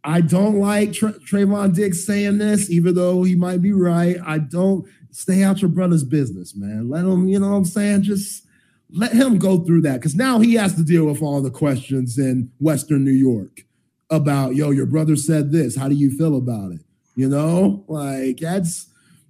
I 0.02 0.20
don't 0.20 0.58
like 0.58 0.92
Tra- 0.92 1.12
Trevon 1.12 1.74
Diggs 1.74 2.04
saying 2.04 2.38
this, 2.38 2.70
even 2.70 2.94
though 2.96 3.22
he 3.22 3.36
might 3.36 3.62
be 3.62 3.72
right. 3.72 4.16
I 4.26 4.38
don't 4.38 4.84
stay 5.10 5.42
out 5.42 5.60
your 5.62 5.70
brother's 5.70 6.04
business, 6.04 6.54
man. 6.54 6.88
Let 6.88 7.04
him, 7.04 7.28
you 7.28 7.38
know 7.38 7.50
what 7.50 7.56
I'm 7.56 7.64
saying? 7.64 8.02
Just 8.02 8.46
let 8.90 9.12
him 9.12 9.38
go 9.38 9.58
through 9.64 9.82
that 9.82 9.94
because 9.94 10.14
now 10.14 10.38
he 10.38 10.54
has 10.54 10.74
to 10.76 10.82
deal 10.82 11.06
with 11.06 11.22
all 11.22 11.42
the 11.42 11.50
questions 11.50 12.18
in 12.18 12.50
Western 12.58 13.04
New 13.04 13.12
York 13.12 13.64
about, 14.10 14.54
yo, 14.54 14.70
your 14.70 14.86
brother 14.86 15.16
said 15.16 15.52
this. 15.52 15.76
How 15.76 15.88
do 15.88 15.94
you 15.94 16.10
feel 16.10 16.36
about 16.36 16.72
it? 16.72 16.80
You 17.14 17.28
know, 17.28 17.84
like 17.88 18.38
that's, 18.38 18.86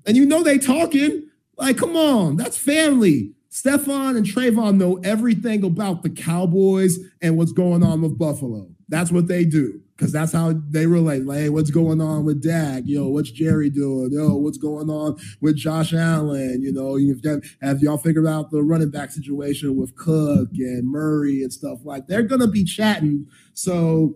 and 0.07 0.17
you 0.17 0.27
know 0.27 0.43
they 0.43 0.59
talking. 0.59 1.29
Like, 1.57 1.77
come 1.77 1.97
on, 1.97 2.37
that's 2.37 2.57
family. 2.57 3.33
Stefon 3.51 4.17
and 4.17 4.25
Trevon 4.25 4.77
know 4.77 5.01
everything 5.03 5.65
about 5.65 6.03
the 6.03 6.11
Cowboys 6.11 6.99
and 7.21 7.37
what's 7.37 7.53
going 7.53 7.83
on 7.83 8.03
with 8.03 8.19
Buffalo. 8.19 8.69
That's 8.89 9.11
what 9.11 9.27
they 9.27 9.45
do 9.45 9.81
because 9.99 10.13
that's 10.13 10.33
how 10.33 10.55
they 10.71 10.87
relate. 10.87 11.25
Like, 11.25 11.39
hey, 11.39 11.49
what's 11.49 11.73
going 11.73 12.01
on 12.01 12.25
with 12.25 12.41
Dak? 12.41 12.85
Yo, 12.87 13.09
what's 13.09 13.33
Jerry 13.33 13.69
doing? 13.69 14.11
Yo, 14.13 14.37
what's 14.37 14.57
going 14.57 14.89
on 14.89 15.17
with 15.41 15.57
Josh 15.57 15.93
Allen? 15.93 16.63
You 16.63 16.73
know, 16.73 16.97
done, 17.21 17.43
have 17.61 17.83
y'all 17.83 17.99
figured 17.99 18.27
out 18.27 18.53
the 18.53 18.63
running 18.63 18.91
back 18.91 19.11
situation 19.11 19.77
with 19.77 19.97
Cook 19.97 20.51
and 20.57 20.89
Murray 20.89 21.43
and 21.43 21.53
stuff 21.53 21.81
like? 21.85 22.07
They're 22.07 22.23
gonna 22.23 22.47
be 22.47 22.63
chatting. 22.63 23.27
So 23.55 24.15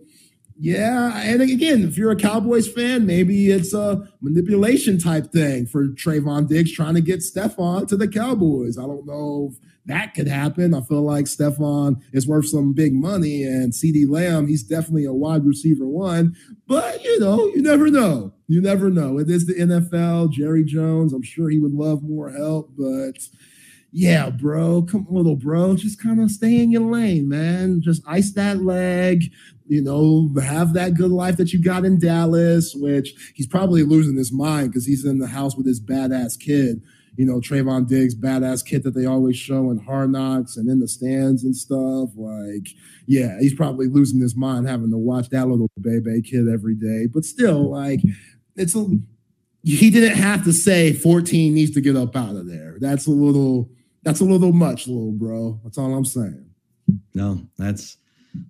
yeah, 0.57 1.19
and 1.21 1.41
again, 1.41 1.83
if 1.83 1.97
you're 1.97 2.11
a 2.11 2.15
Cowboys 2.15 2.71
fan, 2.71 3.05
maybe 3.05 3.51
it's 3.51 3.73
a 3.73 4.07
manipulation 4.21 4.99
type 4.99 5.33
thing 5.33 5.65
for 5.65 5.87
Trevon 5.87 6.47
Diggs 6.47 6.71
trying 6.71 6.93
to 6.95 7.01
get 7.01 7.19
Stefon 7.19 7.87
to 7.89 7.97
the 7.97 8.07
Cowboys. 8.07 8.77
I 8.77 8.83
don't 8.83 9.05
know 9.05 9.49
if 9.51 9.59
that 9.85 10.13
could 10.13 10.27
happen. 10.27 10.73
I 10.73 10.81
feel 10.81 11.01
like 11.01 11.25
Stefon 11.25 12.01
is 12.13 12.27
worth 12.27 12.47
some 12.47 12.73
big 12.73 12.93
money, 12.93 13.43
and 13.43 13.73
CeeDee 13.73 14.09
Lamb, 14.09 14.47
he's 14.47 14.63
definitely 14.63 15.05
a 15.05 15.13
wide 15.13 15.45
receiver 15.45 15.87
one. 15.87 16.35
But 16.67 17.03
you 17.03 17.19
know, 17.19 17.45
you 17.47 17.61
never 17.61 17.89
know. 17.89 18.33
You 18.47 18.61
never 18.61 18.89
know. 18.89 19.19
It 19.19 19.29
is 19.29 19.45
the 19.45 19.55
NFL. 19.55 20.31
Jerry 20.31 20.63
Jones, 20.63 21.13
I'm 21.13 21.23
sure 21.23 21.49
he 21.49 21.59
would 21.59 21.73
love 21.73 22.03
more 22.03 22.31
help, 22.31 22.71
but 22.77 23.17
yeah, 23.95 24.31
bro, 24.31 24.81
come 24.81 25.05
little 25.07 25.35
bro, 25.35 25.75
just 25.75 26.01
kind 26.01 26.19
of 26.19 26.31
stay 26.31 26.59
in 26.61 26.71
your 26.71 26.81
lane, 26.81 27.29
man. 27.29 27.79
Just 27.79 28.01
ice 28.07 28.31
that 28.33 28.63
leg, 28.63 29.31
you 29.67 29.83
know, 29.83 30.33
have 30.41 30.73
that 30.73 30.95
good 30.95 31.11
life 31.11 31.37
that 31.37 31.53
you 31.53 31.61
got 31.61 31.85
in 31.85 31.99
Dallas, 31.99 32.73
which 32.73 33.13
he's 33.35 33.45
probably 33.45 33.83
losing 33.83 34.17
his 34.17 34.31
mind 34.31 34.71
because 34.71 34.87
he's 34.87 35.05
in 35.05 35.19
the 35.19 35.27
house 35.27 35.55
with 35.55 35.67
his 35.67 35.79
badass 35.79 36.39
kid. 36.39 36.81
You 37.15 37.25
know, 37.25 37.39
Trevon 37.39 37.87
Diggs, 37.87 38.15
badass 38.15 38.65
kid 38.65 38.83
that 38.83 38.95
they 38.95 39.05
always 39.05 39.37
show 39.37 39.69
in 39.69 39.77
Hard 39.77 40.11
Knocks 40.11 40.57
and 40.57 40.67
in 40.69 40.79
the 40.79 40.87
stands 40.87 41.43
and 41.43 41.55
stuff. 41.55 42.09
Like, 42.15 42.67
yeah, 43.05 43.37
he's 43.39 43.53
probably 43.53 43.87
losing 43.87 44.19
his 44.19 44.35
mind 44.35 44.67
having 44.67 44.89
to 44.91 44.97
watch 44.97 45.29
that 45.29 45.47
little 45.47 45.69
baby 45.79 46.21
kid 46.21 46.47
every 46.47 46.75
day. 46.75 47.05
But 47.05 47.25
still, 47.25 47.71
like, 47.71 48.01
it's 48.55 48.75
a 48.75 48.85
he 49.63 49.89
didn't 49.89 50.17
have 50.17 50.43
to 50.43 50.51
say 50.51 50.91
14 50.93 51.53
needs 51.53 51.71
to 51.71 51.81
get 51.81 51.95
up 51.95 52.15
out 52.15 52.35
of 52.35 52.47
there. 52.47 52.77
That's 52.79 53.07
a 53.07 53.11
little 53.11 53.69
that's 54.03 54.19
a 54.19 54.25
little 54.25 54.51
much, 54.51 54.87
little 54.87 55.13
bro. 55.13 55.59
That's 55.63 55.77
all 55.77 55.93
I'm 55.93 56.05
saying. 56.05 56.45
No, 57.13 57.41
that's 57.57 57.97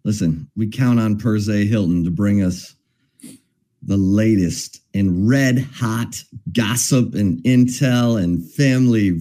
listen, 0.03 0.49
we 0.55 0.67
count 0.67 0.99
on 0.99 1.19
Perez 1.19 1.47
Hilton 1.47 2.03
to 2.03 2.11
bring 2.11 2.41
us 2.41 2.75
the 3.85 3.97
latest 3.97 4.81
in 4.93 5.27
red 5.27 5.59
hot 5.73 6.23
gossip 6.51 7.15
and 7.15 7.43
intel 7.43 8.21
and 8.21 8.49
family 8.51 9.19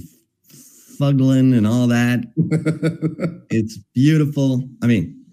fuggling 0.99 1.53
and 1.55 1.67
all 1.67 1.87
that. 1.89 2.21
it's 3.51 3.79
beautiful. 3.95 4.63
I 4.83 4.87
mean, 4.87 5.25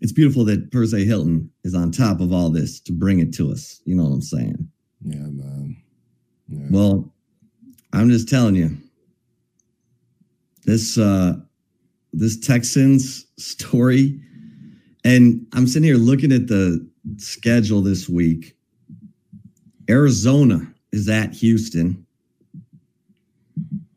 it's 0.00 0.12
beautiful 0.12 0.44
that 0.46 0.72
Perez 0.72 0.92
Hilton 0.92 1.50
is 1.64 1.74
on 1.74 1.92
top 1.92 2.20
of 2.20 2.32
all 2.32 2.50
this 2.50 2.80
to 2.80 2.92
bring 2.92 3.20
it 3.20 3.32
to 3.34 3.52
us. 3.52 3.80
You 3.84 3.94
know 3.94 4.04
what 4.04 4.14
I'm 4.14 4.22
saying? 4.22 4.68
Yeah, 5.02 5.16
man. 5.16 5.76
Yeah. 6.48 6.66
Well, 6.70 7.12
I'm 7.92 8.08
just 8.08 8.28
telling 8.28 8.54
you, 8.54 8.76
this 10.64 10.98
uh 10.98 11.34
this 12.12 12.38
Texans 12.38 13.26
story. 13.38 14.20
And 15.04 15.46
I'm 15.54 15.66
sitting 15.66 15.84
here 15.84 15.96
looking 15.96 16.32
at 16.32 16.48
the 16.48 16.86
schedule 17.16 17.82
this 17.82 18.08
week. 18.08 18.56
Arizona 19.88 20.72
is 20.92 21.08
at 21.08 21.34
Houston. 21.34 22.06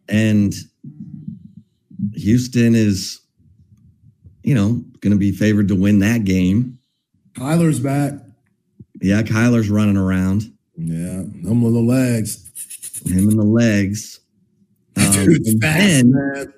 And 0.09 0.53
Houston 2.13 2.75
is, 2.75 3.21
you 4.43 4.53
know, 4.53 4.83
going 4.99 5.11
to 5.11 5.17
be 5.17 5.31
favored 5.31 5.67
to 5.69 5.75
win 5.75 5.99
that 5.99 6.23
game. 6.23 6.79
Kyler's 7.33 7.79
back. 7.79 8.13
Yeah, 9.01 9.21
Kyler's 9.23 9.69
running 9.69 9.97
around. 9.97 10.53
Yeah, 10.77 11.23
them 11.43 11.61
with 11.61 11.73
the 11.73 11.81
legs. 11.81 12.51
Him 13.05 13.29
and 13.29 13.39
the 13.39 13.45
legs. 13.45 14.19
Um, 14.95 15.05
and, 15.05 15.59
fast, 15.59 15.79
then, 15.79 16.53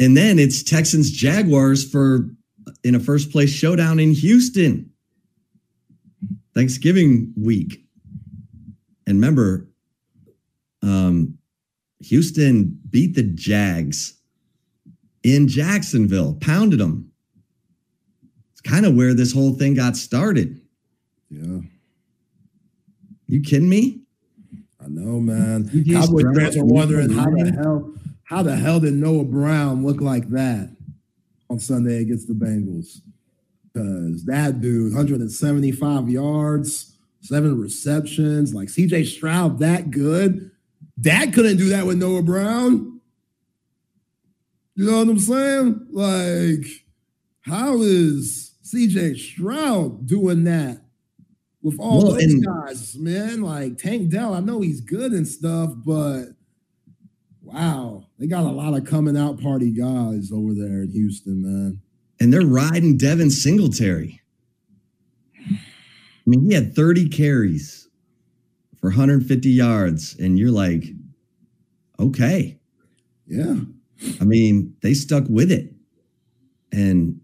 and 0.00 0.16
then 0.16 0.38
it's 0.38 0.62
Texans 0.62 1.10
Jaguars 1.10 1.88
for 1.88 2.26
in 2.84 2.94
a 2.94 3.00
first 3.00 3.30
place 3.30 3.50
showdown 3.50 4.00
in 4.00 4.12
Houston. 4.12 4.91
Thanksgiving 6.54 7.32
week. 7.36 7.84
And 9.06 9.16
remember, 9.16 9.68
um, 10.82 11.38
Houston 12.00 12.78
beat 12.90 13.14
the 13.14 13.22
Jags 13.22 14.14
in 15.22 15.48
Jacksonville, 15.48 16.34
pounded 16.40 16.80
them. 16.80 17.10
It's 18.52 18.60
kind 18.60 18.84
of 18.84 18.94
where 18.94 19.14
this 19.14 19.32
whole 19.32 19.54
thing 19.54 19.74
got 19.74 19.96
started. 19.96 20.60
Yeah. 21.30 21.60
You 23.28 23.40
kidding 23.40 23.68
me? 23.68 24.00
I 24.82 24.88
know, 24.88 25.20
man. 25.20 25.70
Cowboy 25.90 26.22
fans 26.34 26.56
are 26.56 26.64
wondering 26.64 27.10
how 27.10 27.30
the 27.30 27.52
hell 27.52 27.94
how 28.24 28.42
the 28.42 28.56
hell 28.56 28.80
did 28.80 28.94
Noah 28.94 29.24
Brown 29.24 29.84
look 29.84 30.00
like 30.00 30.28
that 30.30 30.74
on 31.50 31.58
Sunday 31.58 32.00
against 32.00 32.28
the 32.28 32.34
Bengals? 32.34 33.02
Because 33.72 34.24
that 34.26 34.60
dude, 34.60 34.92
175 34.92 36.08
yards, 36.10 36.96
seven 37.20 37.58
receptions, 37.58 38.54
like 38.54 38.68
CJ 38.68 39.06
Stroud, 39.06 39.58
that 39.60 39.90
good. 39.90 40.50
Dak 41.00 41.32
couldn't 41.32 41.56
do 41.56 41.70
that 41.70 41.86
with 41.86 41.98
Noah 41.98 42.22
Brown. 42.22 43.00
You 44.74 44.90
know 44.90 44.98
what 44.98 45.08
I'm 45.08 45.18
saying? 45.18 45.86
Like, 45.90 46.66
how 47.42 47.80
is 47.80 48.54
CJ 48.64 49.18
Stroud 49.18 50.06
doing 50.06 50.44
that 50.44 50.82
with 51.62 51.78
all 51.78 52.04
well, 52.04 52.12
those 52.12 52.34
guys, 52.36 52.96
man? 52.96 53.42
Like 53.42 53.78
Tank 53.78 54.10
Dell, 54.10 54.34
I 54.34 54.40
know 54.40 54.60
he's 54.60 54.80
good 54.80 55.12
and 55.12 55.26
stuff, 55.26 55.72
but 55.84 56.28
wow, 57.42 58.06
they 58.18 58.26
got 58.26 58.44
a 58.44 58.50
lot 58.50 58.74
of 58.74 58.86
coming 58.86 59.16
out 59.16 59.42
party 59.42 59.70
guys 59.70 60.30
over 60.32 60.54
there 60.54 60.82
in 60.82 60.90
Houston, 60.92 61.42
man. 61.42 61.81
And 62.22 62.32
they're 62.32 62.46
riding 62.46 62.96
Devin 62.96 63.30
Singletary. 63.30 64.20
I 65.44 66.24
mean, 66.24 66.46
he 66.48 66.54
had 66.54 66.72
30 66.72 67.08
carries 67.08 67.88
for 68.80 68.90
150 68.90 69.50
yards, 69.50 70.14
and 70.20 70.38
you're 70.38 70.52
like, 70.52 70.84
okay. 71.98 72.60
Yeah. 73.26 73.56
I 74.20 74.24
mean, 74.24 74.72
they 74.82 74.94
stuck 74.94 75.24
with 75.28 75.50
it. 75.50 75.72
And 76.70 77.20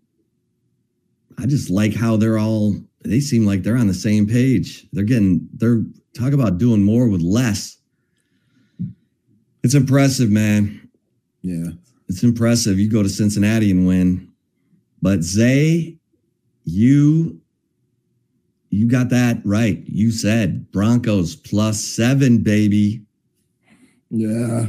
I 1.38 1.46
just 1.46 1.70
like 1.70 1.94
how 1.94 2.16
they're 2.16 2.38
all, 2.38 2.74
they 3.04 3.20
seem 3.20 3.46
like 3.46 3.62
they're 3.62 3.76
on 3.76 3.86
the 3.86 3.94
same 3.94 4.26
page. 4.26 4.84
They're 4.92 5.04
getting, 5.04 5.48
they're 5.52 5.84
talk 6.16 6.32
about 6.32 6.58
doing 6.58 6.82
more 6.82 7.08
with 7.08 7.22
less. 7.22 7.78
It's 9.62 9.74
impressive, 9.74 10.28
man. 10.28 10.90
Yeah. 11.42 11.68
It's 12.08 12.24
impressive. 12.24 12.80
You 12.80 12.90
go 12.90 13.04
to 13.04 13.08
Cincinnati 13.08 13.70
and 13.70 13.86
win. 13.86 14.27
But 15.00 15.22
Zay, 15.22 15.98
you 16.64 17.40
you 18.70 18.88
got 18.88 19.08
that 19.10 19.40
right. 19.44 19.82
You 19.86 20.10
said 20.10 20.70
Broncos 20.72 21.36
plus 21.36 21.82
seven, 21.82 22.38
baby. 22.38 23.02
Yeah. 24.10 24.66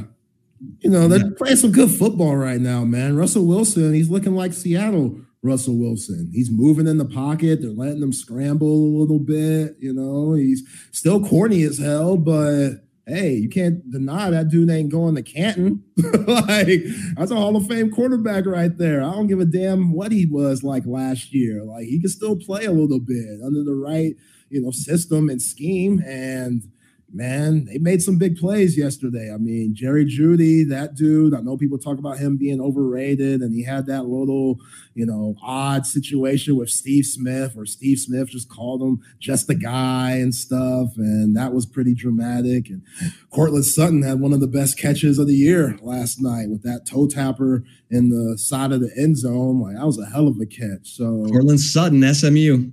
You 0.80 0.90
know, 0.90 1.08
they're 1.08 1.20
yeah. 1.20 1.36
playing 1.38 1.58
some 1.58 1.72
good 1.72 1.92
football 1.92 2.36
right 2.36 2.60
now, 2.60 2.84
man. 2.84 3.16
Russell 3.16 3.46
Wilson, 3.46 3.94
he's 3.94 4.10
looking 4.10 4.36
like 4.36 4.54
Seattle 4.54 5.20
Russell 5.42 5.78
Wilson. 5.78 6.30
He's 6.34 6.52
moving 6.52 6.88
in 6.88 6.98
the 6.98 7.06
pocket. 7.06 7.62
They're 7.62 7.72
letting 7.72 8.02
him 8.02 8.12
scramble 8.12 8.68
a 8.68 8.96
little 9.00 9.20
bit. 9.20 9.78
You 9.80 9.94
know, 9.94 10.34
he's 10.34 10.64
still 10.92 11.26
corny 11.26 11.64
as 11.64 11.78
hell, 11.78 12.18
but 12.18 12.84
hey, 13.10 13.34
you 13.34 13.50
can't 13.50 13.90
deny 13.92 14.30
that 14.30 14.50
dude 14.50 14.70
ain't 14.70 14.92
going 14.92 15.16
to 15.16 15.24
Canton. 15.24 15.84
like 15.98 16.82
that's 17.16 17.32
a 17.32 17.36
Hall 17.36 17.56
of 17.56 17.68
Fame 17.68 17.92
quarterback 17.92 18.46
right 18.46 18.78
there. 18.78 19.04
I 19.04 19.12
don't 19.12 19.28
give 19.28 19.40
a 19.40 19.46
damn 19.46 19.92
what 19.92 20.12
he 20.12 20.26
was 20.26 20.64
like 20.64 20.86
last 20.86 21.34
year. 21.34 21.64
Like 21.64 21.86
he 21.86 22.00
can 22.00 22.10
still 22.10 22.38
play 22.38 22.66
a 22.66 22.72
little 22.72 23.00
bit 23.00 23.42
under 23.44 23.64
the 23.64 23.76
right, 23.76 24.16
you 24.50 24.62
know, 24.62 24.72
system 24.72 25.30
and 25.30 25.42
scheme. 25.42 26.02
And 26.06 26.64
man, 27.12 27.66
they 27.66 27.78
made 27.78 28.02
some 28.02 28.18
big 28.18 28.38
plays 28.38 28.78
yesterday. 28.78 29.32
I 29.34 29.38
mean, 29.38 29.74
Jerry 29.76 30.06
Jeudy, 30.06 30.68
that 30.70 30.96
dude, 30.96 31.34
I 31.34 31.42
know 31.42 31.58
people 31.58 31.78
talk 31.78 31.98
about 31.98 32.18
him 32.18 32.38
being 32.38 32.62
overrated, 32.62 33.42
and 33.42 33.54
he 33.54 33.64
had 33.64 33.86
that 33.88 34.06
little, 34.06 34.60
you 34.94 35.06
know, 35.06 35.36
odd 35.42 35.86
situation 35.86 36.56
with 36.56 36.70
Steve 36.70 37.06
Smith, 37.06 37.56
or 37.58 37.66
Steve 37.66 38.00
Smith 38.00 38.30
just 38.30 38.50
called 38.50 38.82
him 38.82 39.02
just 39.20 39.48
the 39.48 39.56
guy 39.56 40.12
and 40.12 40.34
stuff. 40.34 40.90
And 40.98 41.36
that 41.36 41.54
was 41.54 41.66
pretty 41.66 41.94
dramatic. 41.94 42.70
And 42.70 42.84
Courtland 43.32 43.66
Sutton 43.66 44.04
had 44.04 44.20
one 44.20 44.34
of 44.34 44.40
the 44.40 44.48
best 44.48 44.78
catches 44.78 45.20
of 45.20 45.28
the 45.28 45.36
year 45.36 45.78
last 45.82 46.22
night 46.22 46.50
with 46.50 46.64
that 46.64 46.86
toe 46.86 47.08
tapper 47.08 47.64
in 47.90 48.10
the 48.10 48.38
side 48.38 48.72
of 48.72 48.82
the 48.82 48.92
end 48.98 49.18
zone. 49.18 49.62
Like, 49.62 49.76
that 49.76 49.86
was 49.86 50.00
a 50.00 50.06
hell 50.06 50.28
of 50.28 50.40
a 50.40 50.46
catch. 50.46 50.90
So, 50.90 51.26
Courtland 51.30 51.60
Sutton, 51.60 52.02
SMU. 52.14 52.72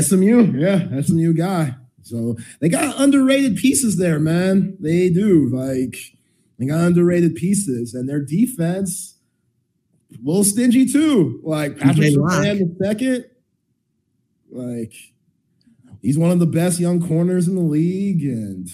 SMU, 0.00 0.52
yeah, 0.56 1.00
SMU 1.02 1.34
guy. 1.34 1.74
So 2.02 2.36
they 2.60 2.68
got 2.68 3.00
underrated 3.00 3.56
pieces 3.56 3.96
there, 3.96 4.18
man. 4.18 4.76
They 4.80 5.08
do. 5.08 5.48
Like 5.48 5.96
they 6.58 6.66
got 6.66 6.84
underrated 6.84 7.34
pieces, 7.34 7.94
and 7.94 8.08
their 8.08 8.20
defense 8.20 9.12
a 10.14 10.18
little 10.22 10.44
stingy 10.44 10.86
too. 10.86 11.40
Like 11.42 11.78
Patrick 11.78 12.14
Surtain 12.14 12.58
the 12.58 12.84
second, 12.84 13.24
like 14.50 14.92
he's 16.00 16.18
one 16.18 16.30
of 16.30 16.38
the 16.38 16.46
best 16.46 16.80
young 16.80 17.06
corners 17.06 17.48
in 17.48 17.54
the 17.54 17.62
league, 17.62 18.22
and 18.22 18.68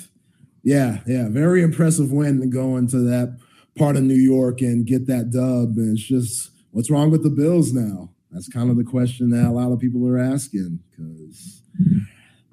yeah, 0.62 1.00
yeah, 1.06 1.28
very 1.28 1.62
impressive 1.62 2.12
win 2.12 2.40
to 2.40 2.46
go 2.46 2.76
into 2.76 2.98
that 3.00 3.38
part 3.76 3.96
of 3.96 4.02
New 4.02 4.14
York 4.14 4.60
and 4.60 4.86
get 4.86 5.06
that 5.06 5.30
dub. 5.30 5.76
And 5.76 5.96
it's 5.96 6.06
just 6.06 6.50
what's 6.72 6.90
wrong 6.90 7.10
with 7.10 7.22
the 7.22 7.30
Bills 7.30 7.72
now? 7.72 8.10
That's 8.30 8.48
kind 8.48 8.70
of 8.70 8.76
the 8.76 8.84
question 8.84 9.30
that 9.30 9.46
a 9.46 9.52
lot 9.52 9.72
of 9.72 9.78
people 9.78 10.06
are 10.06 10.18
asking 10.18 10.80
because 10.90 11.62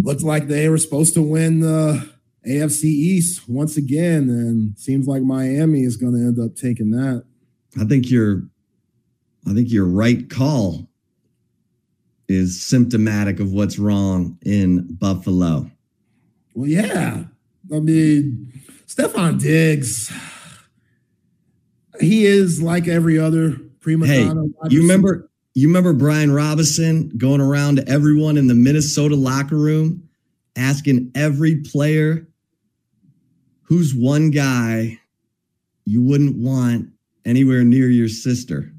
looked 0.06 0.22
like 0.22 0.48
they 0.48 0.70
were 0.70 0.78
supposed 0.78 1.16
to 1.16 1.22
win 1.22 1.62
the 1.62 2.08
AFC 2.48 2.84
East 2.84 3.50
once 3.50 3.76
again, 3.76 4.30
and 4.30 4.78
seems 4.78 5.08
like 5.08 5.24
Miami 5.24 5.82
is 5.82 5.98
going 5.98 6.14
to 6.14 6.20
end 6.20 6.40
up 6.40 6.56
taking 6.56 6.92
that. 6.92 7.26
I 7.80 7.86
think 7.86 8.12
your, 8.12 8.44
I 9.48 9.54
think 9.54 9.72
your 9.72 9.86
right 9.86 10.30
call 10.30 10.88
is 12.28 12.62
symptomatic 12.62 13.40
of 13.40 13.52
what's 13.52 13.80
wrong 13.80 14.38
in 14.44 14.86
Buffalo. 14.94 15.70
Well, 16.54 16.70
yeah, 16.70 17.24
I 17.74 17.80
mean, 17.80 18.54
Stefon 18.88 19.42
Diggs, 19.42 20.14
he 22.00 22.28
is 22.28 22.62
like 22.62 22.88
every 22.88 23.18
other 23.18 23.58
prima 23.82 24.06
hey, 24.06 24.32
You 24.70 24.82
remember 24.82 25.32
you 25.56 25.70
remember 25.70 25.94
Brian 25.94 26.34
Robinson 26.34 27.10
going 27.18 27.40
around 27.40 27.78
to 27.78 27.88
everyone 27.88 28.38
in 28.38 28.48
the 28.48 28.54
Minnesota 28.54 29.16
locker 29.16 29.56
room 29.56 30.08
asking 30.58 31.12
every 31.16 31.56
player 31.56 32.28
who's 33.64 33.96
one 33.96 34.32
guy 34.32 35.00
you 35.86 36.02
wouldn't 36.02 36.36
want 36.36 36.90
anywhere 37.26 37.64
near 37.64 37.90
your 37.90 38.10
sister. 38.10 38.72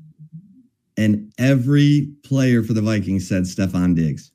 And 0.98 1.32
every 1.38 2.12
player 2.22 2.62
for 2.62 2.74
the 2.74 2.82
Vikings 2.82 3.26
said 3.26 3.44
Stefon 3.44 3.96
Diggs. 3.96 4.30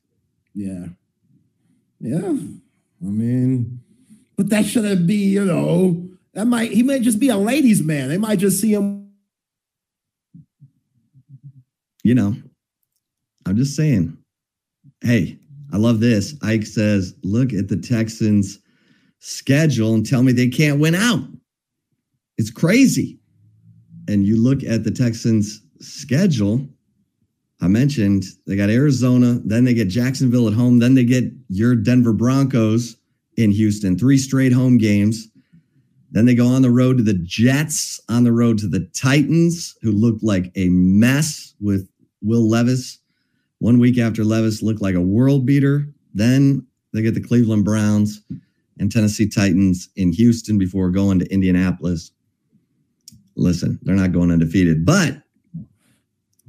Yeah. 0.56 0.88
Yeah. 2.00 2.18
I 2.28 3.06
mean, 3.06 3.82
but 4.36 4.50
that 4.50 4.66
shouldn't 4.66 5.06
be, 5.06 5.16
you 5.16 5.46
know, 5.46 6.10
that 6.34 6.46
might 6.46 6.72
he 6.72 6.82
might 6.82 7.02
just 7.04 7.20
be 7.20 7.30
a 7.30 7.38
ladies' 7.38 7.84
man. 7.84 8.10
They 8.10 8.18
might 8.18 8.40
just 8.40 8.60
see 8.60 8.74
him 8.74 9.01
you 12.04 12.16
know, 12.16 12.36
I'm 13.46 13.56
just 13.56 13.76
saying, 13.76 14.18
hey, 15.02 15.40
I 15.74 15.78
love 15.78 16.00
this. 16.00 16.36
Ike 16.42 16.66
says, 16.66 17.16
look 17.24 17.54
at 17.54 17.68
the 17.68 17.78
Texans' 17.78 18.60
schedule 19.20 19.94
and 19.94 20.06
tell 20.06 20.24
me 20.24 20.32
they 20.32 20.50
can't 20.50 20.80
win 20.80 20.96
out. 20.96 21.24
It's 22.38 22.52
crazy. 22.52 23.20
And 24.08 24.26
you 24.26 24.36
look 24.36 24.64
at 24.64 24.84
the 24.84 24.92
Texans' 24.92 25.62
schedule. 25.80 26.68
I 27.62 27.68
mentioned 27.68 28.24
they 28.48 28.56
got 28.56 28.70
Arizona, 28.70 29.40
then 29.46 29.64
they 29.64 29.76
get 29.76 29.88
Jacksonville 29.88 30.48
at 30.48 30.54
home, 30.54 30.80
then 30.80 30.96
they 30.96 31.06
get 31.06 31.26
your 31.48 31.76
Denver 31.76 32.14
Broncos 32.14 32.98
in 33.38 33.52
Houston, 33.52 33.98
three 33.98 34.18
straight 34.18 34.52
home 34.52 34.78
games. 34.78 35.28
Then 36.12 36.26
they 36.26 36.36
go 36.36 36.48
on 36.48 36.64
the 36.64 36.72
road 36.72 36.98
to 36.98 37.04
the 37.04 37.14
Jets, 37.14 38.02
on 38.10 38.24
the 38.24 38.34
road 38.34 38.58
to 38.60 38.68
the 38.68 38.90
Titans, 38.94 39.78
who 39.82 39.92
looked 39.92 40.24
like 40.24 40.52
a 40.56 40.68
mess 40.70 41.54
with 41.62 41.88
Will 42.22 42.48
Levis. 42.48 43.00
One 43.60 43.80
week 43.80 43.98
after 43.98 44.24
Levis 44.24 44.62
looked 44.62 44.82
like 44.82 44.96
a 44.96 45.02
world 45.02 45.46
beater. 45.46 45.88
Then 46.14 46.66
they 46.94 47.02
get 47.02 47.14
the 47.14 47.22
Cleveland 47.22 47.66
Browns 47.66 48.22
and 48.80 48.92
Tennessee 48.92 49.28
Titans 49.28 49.90
in 49.96 50.12
Houston 50.14 50.58
before 50.58 50.90
going 50.90 51.20
to 51.20 51.32
Indianapolis. 51.32 52.12
Listen, 53.36 53.80
they're 53.84 53.96
not 53.96 54.12
going 54.12 54.32
undefeated, 54.32 54.86
but 54.86 55.22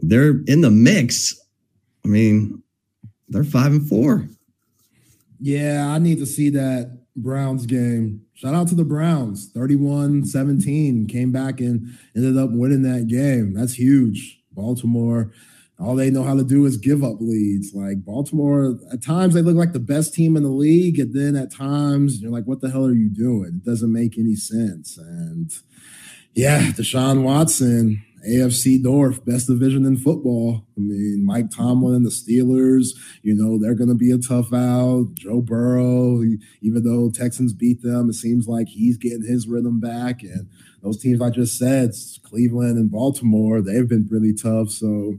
they're 0.00 0.40
in 0.46 0.62
the 0.62 0.70
mix. 0.70 1.38
I 2.04 2.08
mean, 2.08 2.62
they're 3.28 3.44
five 3.44 3.72
and 3.72 3.88
four. 3.88 4.26
Yeah, 5.38 5.88
I 5.88 5.98
need 5.98 6.18
to 6.18 6.26
see 6.26 6.50
that 6.50 6.98
Browns 7.14 7.66
game. 7.66 8.22
Shout 8.34 8.54
out 8.54 8.68
to 8.68 8.74
the 8.74 8.84
Browns. 8.84 9.50
31 9.52 10.24
17 10.24 11.06
came 11.06 11.30
back 11.30 11.60
and 11.60 11.96
ended 12.16 12.36
up 12.36 12.50
winning 12.50 12.82
that 12.82 13.06
game. 13.06 13.54
That's 13.54 13.74
huge. 13.74 14.40
Baltimore 14.52 15.32
all 15.82 15.96
they 15.96 16.10
know 16.10 16.22
how 16.22 16.36
to 16.36 16.44
do 16.44 16.64
is 16.64 16.76
give 16.76 17.02
up 17.02 17.16
leads. 17.20 17.72
Like 17.74 18.04
Baltimore, 18.04 18.78
at 18.92 19.02
times 19.02 19.34
they 19.34 19.42
look 19.42 19.56
like 19.56 19.72
the 19.72 19.80
best 19.80 20.14
team 20.14 20.36
in 20.36 20.42
the 20.42 20.48
league, 20.48 20.98
and 20.98 21.14
then 21.14 21.36
at 21.36 21.52
times 21.52 22.20
you're 22.20 22.30
like, 22.30 22.44
"What 22.44 22.60
the 22.60 22.70
hell 22.70 22.86
are 22.86 22.94
you 22.94 23.10
doing?" 23.10 23.60
It 23.62 23.64
doesn't 23.64 23.92
make 23.92 24.18
any 24.18 24.36
sense. 24.36 24.96
And 24.96 25.50
yeah, 26.34 26.70
Deshaun 26.70 27.22
Watson, 27.22 28.02
AFC 28.26 28.80
North, 28.80 29.24
best 29.24 29.48
division 29.48 29.84
in 29.84 29.96
football. 29.96 30.66
I 30.76 30.80
mean, 30.80 31.24
Mike 31.24 31.50
Tomlin 31.50 31.94
and 31.96 32.06
the 32.06 32.10
Steelers, 32.10 32.88
you 33.22 33.34
know, 33.34 33.58
they're 33.58 33.74
going 33.74 33.88
to 33.88 33.94
be 33.94 34.10
a 34.12 34.18
tough 34.18 34.52
out. 34.52 35.14
Joe 35.14 35.40
Burrow, 35.40 36.22
even 36.60 36.84
though 36.84 37.10
Texans 37.10 37.52
beat 37.52 37.82
them, 37.82 38.08
it 38.08 38.14
seems 38.14 38.46
like 38.46 38.68
he's 38.68 38.96
getting 38.96 39.24
his 39.24 39.48
rhythm 39.48 39.80
back. 39.80 40.22
And 40.22 40.48
those 40.82 40.98
teams 40.98 41.20
I 41.20 41.30
just 41.30 41.58
said, 41.58 41.90
Cleveland 42.22 42.78
and 42.78 42.90
Baltimore, 42.90 43.60
they've 43.60 43.88
been 43.88 44.08
really 44.10 44.34
tough. 44.34 44.70
So 44.70 45.18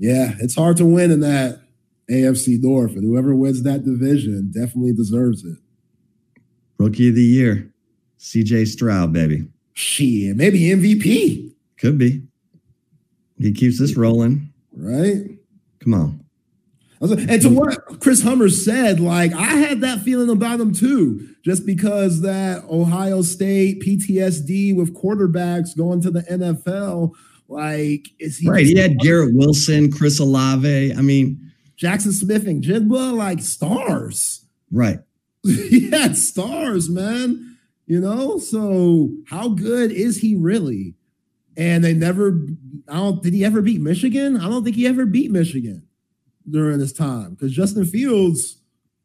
yeah, 0.00 0.32
it's 0.40 0.54
hard 0.54 0.78
to 0.78 0.86
win 0.86 1.10
in 1.10 1.20
that 1.20 1.60
AFC 2.10 2.58
North, 2.60 2.92
and 2.92 3.04
whoever 3.04 3.34
wins 3.34 3.62
that 3.62 3.84
division 3.84 4.50
definitely 4.50 4.94
deserves 4.94 5.44
it. 5.44 5.58
Rookie 6.78 7.10
of 7.10 7.14
the 7.14 7.22
year, 7.22 7.70
CJ 8.18 8.66
Stroud, 8.66 9.12
baby. 9.12 9.46
Shit, 9.74 10.36
maybe 10.36 10.60
MVP. 10.60 11.52
Could 11.78 11.98
be. 11.98 12.22
He 13.38 13.52
keeps 13.52 13.78
this 13.78 13.94
rolling. 13.94 14.50
Right? 14.74 15.38
Come 15.84 15.94
on. 15.94 16.24
And 17.02 17.42
to 17.42 17.48
what 17.48 18.00
Chris 18.00 18.22
Hummer 18.22 18.48
said, 18.48 19.00
like 19.00 19.34
I 19.34 19.44
had 19.44 19.82
that 19.82 20.00
feeling 20.00 20.30
about 20.30 20.60
him 20.60 20.74
too, 20.74 21.28
just 21.44 21.64
because 21.66 22.22
that 22.22 22.64
Ohio 22.70 23.20
State 23.22 23.82
PTSD 23.82 24.74
with 24.74 24.94
quarterbacks 24.94 25.76
going 25.76 26.00
to 26.02 26.10
the 26.10 26.22
NFL 26.22 27.12
like, 27.50 28.06
is 28.20 28.38
he 28.38 28.48
right? 28.48 28.64
He 28.64 28.78
had 28.78 28.98
Garrett 29.00 29.34
Wilson, 29.34 29.90
Chris 29.90 30.20
Olave. 30.20 30.94
I 30.94 31.00
mean, 31.00 31.52
Jackson 31.76 32.12
Smith-Njigba, 32.12 33.12
like 33.12 33.40
stars. 33.40 34.46
Right. 34.70 35.00
he 35.42 35.90
had 35.90 36.16
stars, 36.16 36.88
man. 36.88 37.56
You 37.86 38.00
know, 38.00 38.38
so 38.38 39.10
how 39.26 39.48
good 39.48 39.90
is 39.90 40.18
he 40.18 40.36
really? 40.36 40.94
And 41.56 41.82
they 41.82 41.92
never, 41.92 42.46
I 42.88 42.98
don't, 42.98 43.20
did 43.20 43.34
he 43.34 43.44
ever 43.44 43.62
beat 43.62 43.80
Michigan? 43.80 44.36
I 44.36 44.48
don't 44.48 44.62
think 44.62 44.76
he 44.76 44.86
ever 44.86 45.04
beat 45.04 45.32
Michigan 45.32 45.82
during 46.48 46.78
this 46.78 46.92
time 46.92 47.30
because 47.30 47.52
Justin 47.52 47.84
Fields, 47.84 48.58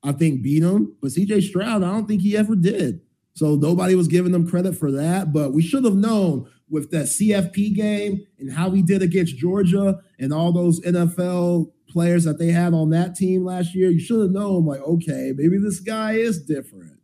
I 0.04 0.12
think, 0.12 0.44
beat 0.44 0.62
him, 0.62 0.96
but 1.02 1.10
CJ 1.10 1.42
Stroud, 1.42 1.82
I 1.82 1.92
don't 1.92 2.08
think 2.08 2.22
he 2.22 2.38
ever 2.38 2.56
did. 2.56 3.02
So 3.34 3.56
nobody 3.56 3.96
was 3.96 4.08
giving 4.08 4.32
them 4.32 4.48
credit 4.48 4.78
for 4.78 4.92
that, 4.92 5.34
but 5.34 5.52
we 5.52 5.64
should 5.64 5.84
have 5.84 5.96
known 5.96 6.48
with 6.70 6.92
that 6.92 7.06
CFP 7.06 7.76
game 7.76 8.26
and 8.40 8.52
how 8.52 8.72
he 8.72 8.82
did 8.82 9.02
against 9.02 9.38
Georgia 9.38 10.00
and 10.20 10.34
all 10.34 10.52
those 10.52 10.82
NFL 10.82 11.72
players 11.90 12.24
that 12.24 12.40
they 12.40 12.50
had 12.50 12.74
on 12.74 12.90
that 12.90 13.16
team 13.16 13.46
last 13.46 13.76
year, 13.76 13.90
you 13.90 14.00
should 14.00 14.22
have 14.22 14.32
known, 14.32 14.66
like, 14.66 14.82
okay, 14.82 15.32
maybe 15.36 15.58
this 15.58 15.80
guy 15.80 16.14
is 16.14 16.44
different. 16.44 17.00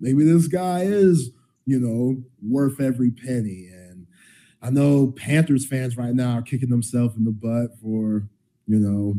Maybe 0.00 0.24
this 0.24 0.46
guy 0.46 0.82
is, 0.82 1.30
you 1.66 1.78
know, 1.78 2.22
worth 2.42 2.80
every 2.80 3.10
penny. 3.10 3.68
And 3.72 4.06
I 4.62 4.70
know 4.70 5.12
Panthers 5.16 5.66
fans 5.66 5.96
right 5.96 6.14
now 6.14 6.38
are 6.38 6.42
kicking 6.42 6.70
themselves 6.70 7.16
in 7.16 7.24
the 7.24 7.30
butt 7.30 7.78
for, 7.80 8.28
you 8.66 8.78
know, 8.78 9.16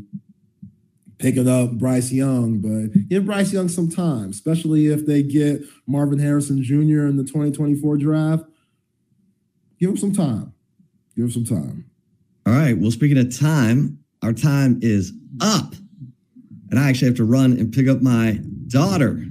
picking 1.17 1.47
up 1.47 1.73
Bryce 1.73 2.11
Young, 2.11 2.59
but 2.59 3.07
give 3.07 3.25
Bryce 3.25 3.53
Young 3.53 3.69
some 3.69 3.89
time, 3.89 4.29
especially 4.29 4.87
if 4.87 5.05
they 5.05 5.21
get 5.21 5.61
Marvin 5.87 6.19
Harrison 6.19 6.63
Jr. 6.63 7.05
in 7.05 7.17
the 7.17 7.23
2024 7.23 7.97
draft. 7.97 8.45
Give 9.81 9.89
him 9.89 9.97
some 9.97 10.13
time. 10.13 10.53
Give 11.15 11.25
him 11.25 11.31
some 11.31 11.43
time. 11.43 11.85
All 12.45 12.53
right. 12.53 12.77
Well, 12.77 12.91
speaking 12.91 13.17
of 13.17 13.35
time, 13.35 13.97
our 14.21 14.31
time 14.31 14.79
is 14.83 15.11
up. 15.41 15.73
And 16.69 16.79
I 16.79 16.87
actually 16.87 17.07
have 17.07 17.17
to 17.17 17.25
run 17.25 17.53
and 17.53 17.73
pick 17.73 17.87
up 17.87 18.01
my 18.01 18.39
daughter 18.67 19.25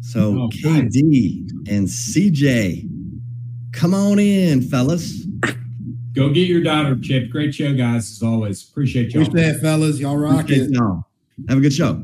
So 0.00 0.44
Oh, 0.44 0.48
KD 0.48 1.48
and 1.68 1.86
CJ, 1.86 2.88
come 3.72 3.92
on 3.94 4.18
in, 4.18 4.62
fellas. 4.62 5.26
Go 6.14 6.30
get 6.30 6.48
your 6.48 6.62
daughter, 6.62 6.98
Chip. 7.00 7.30
Great 7.30 7.54
show, 7.54 7.72
guys, 7.74 8.10
as 8.10 8.22
always. 8.22 8.68
Appreciate 8.68 9.12
y'all. 9.12 9.22
Appreciate 9.22 9.56
it, 9.56 9.60
fellas. 9.60 10.00
Y'all 10.00 10.16
rock 10.16 10.40
Appreciate 10.40 10.70
it. 10.70 10.72
y'all. 10.72 11.04
Have 11.48 11.58
a 11.58 11.60
good 11.60 11.72
show. 11.74 12.02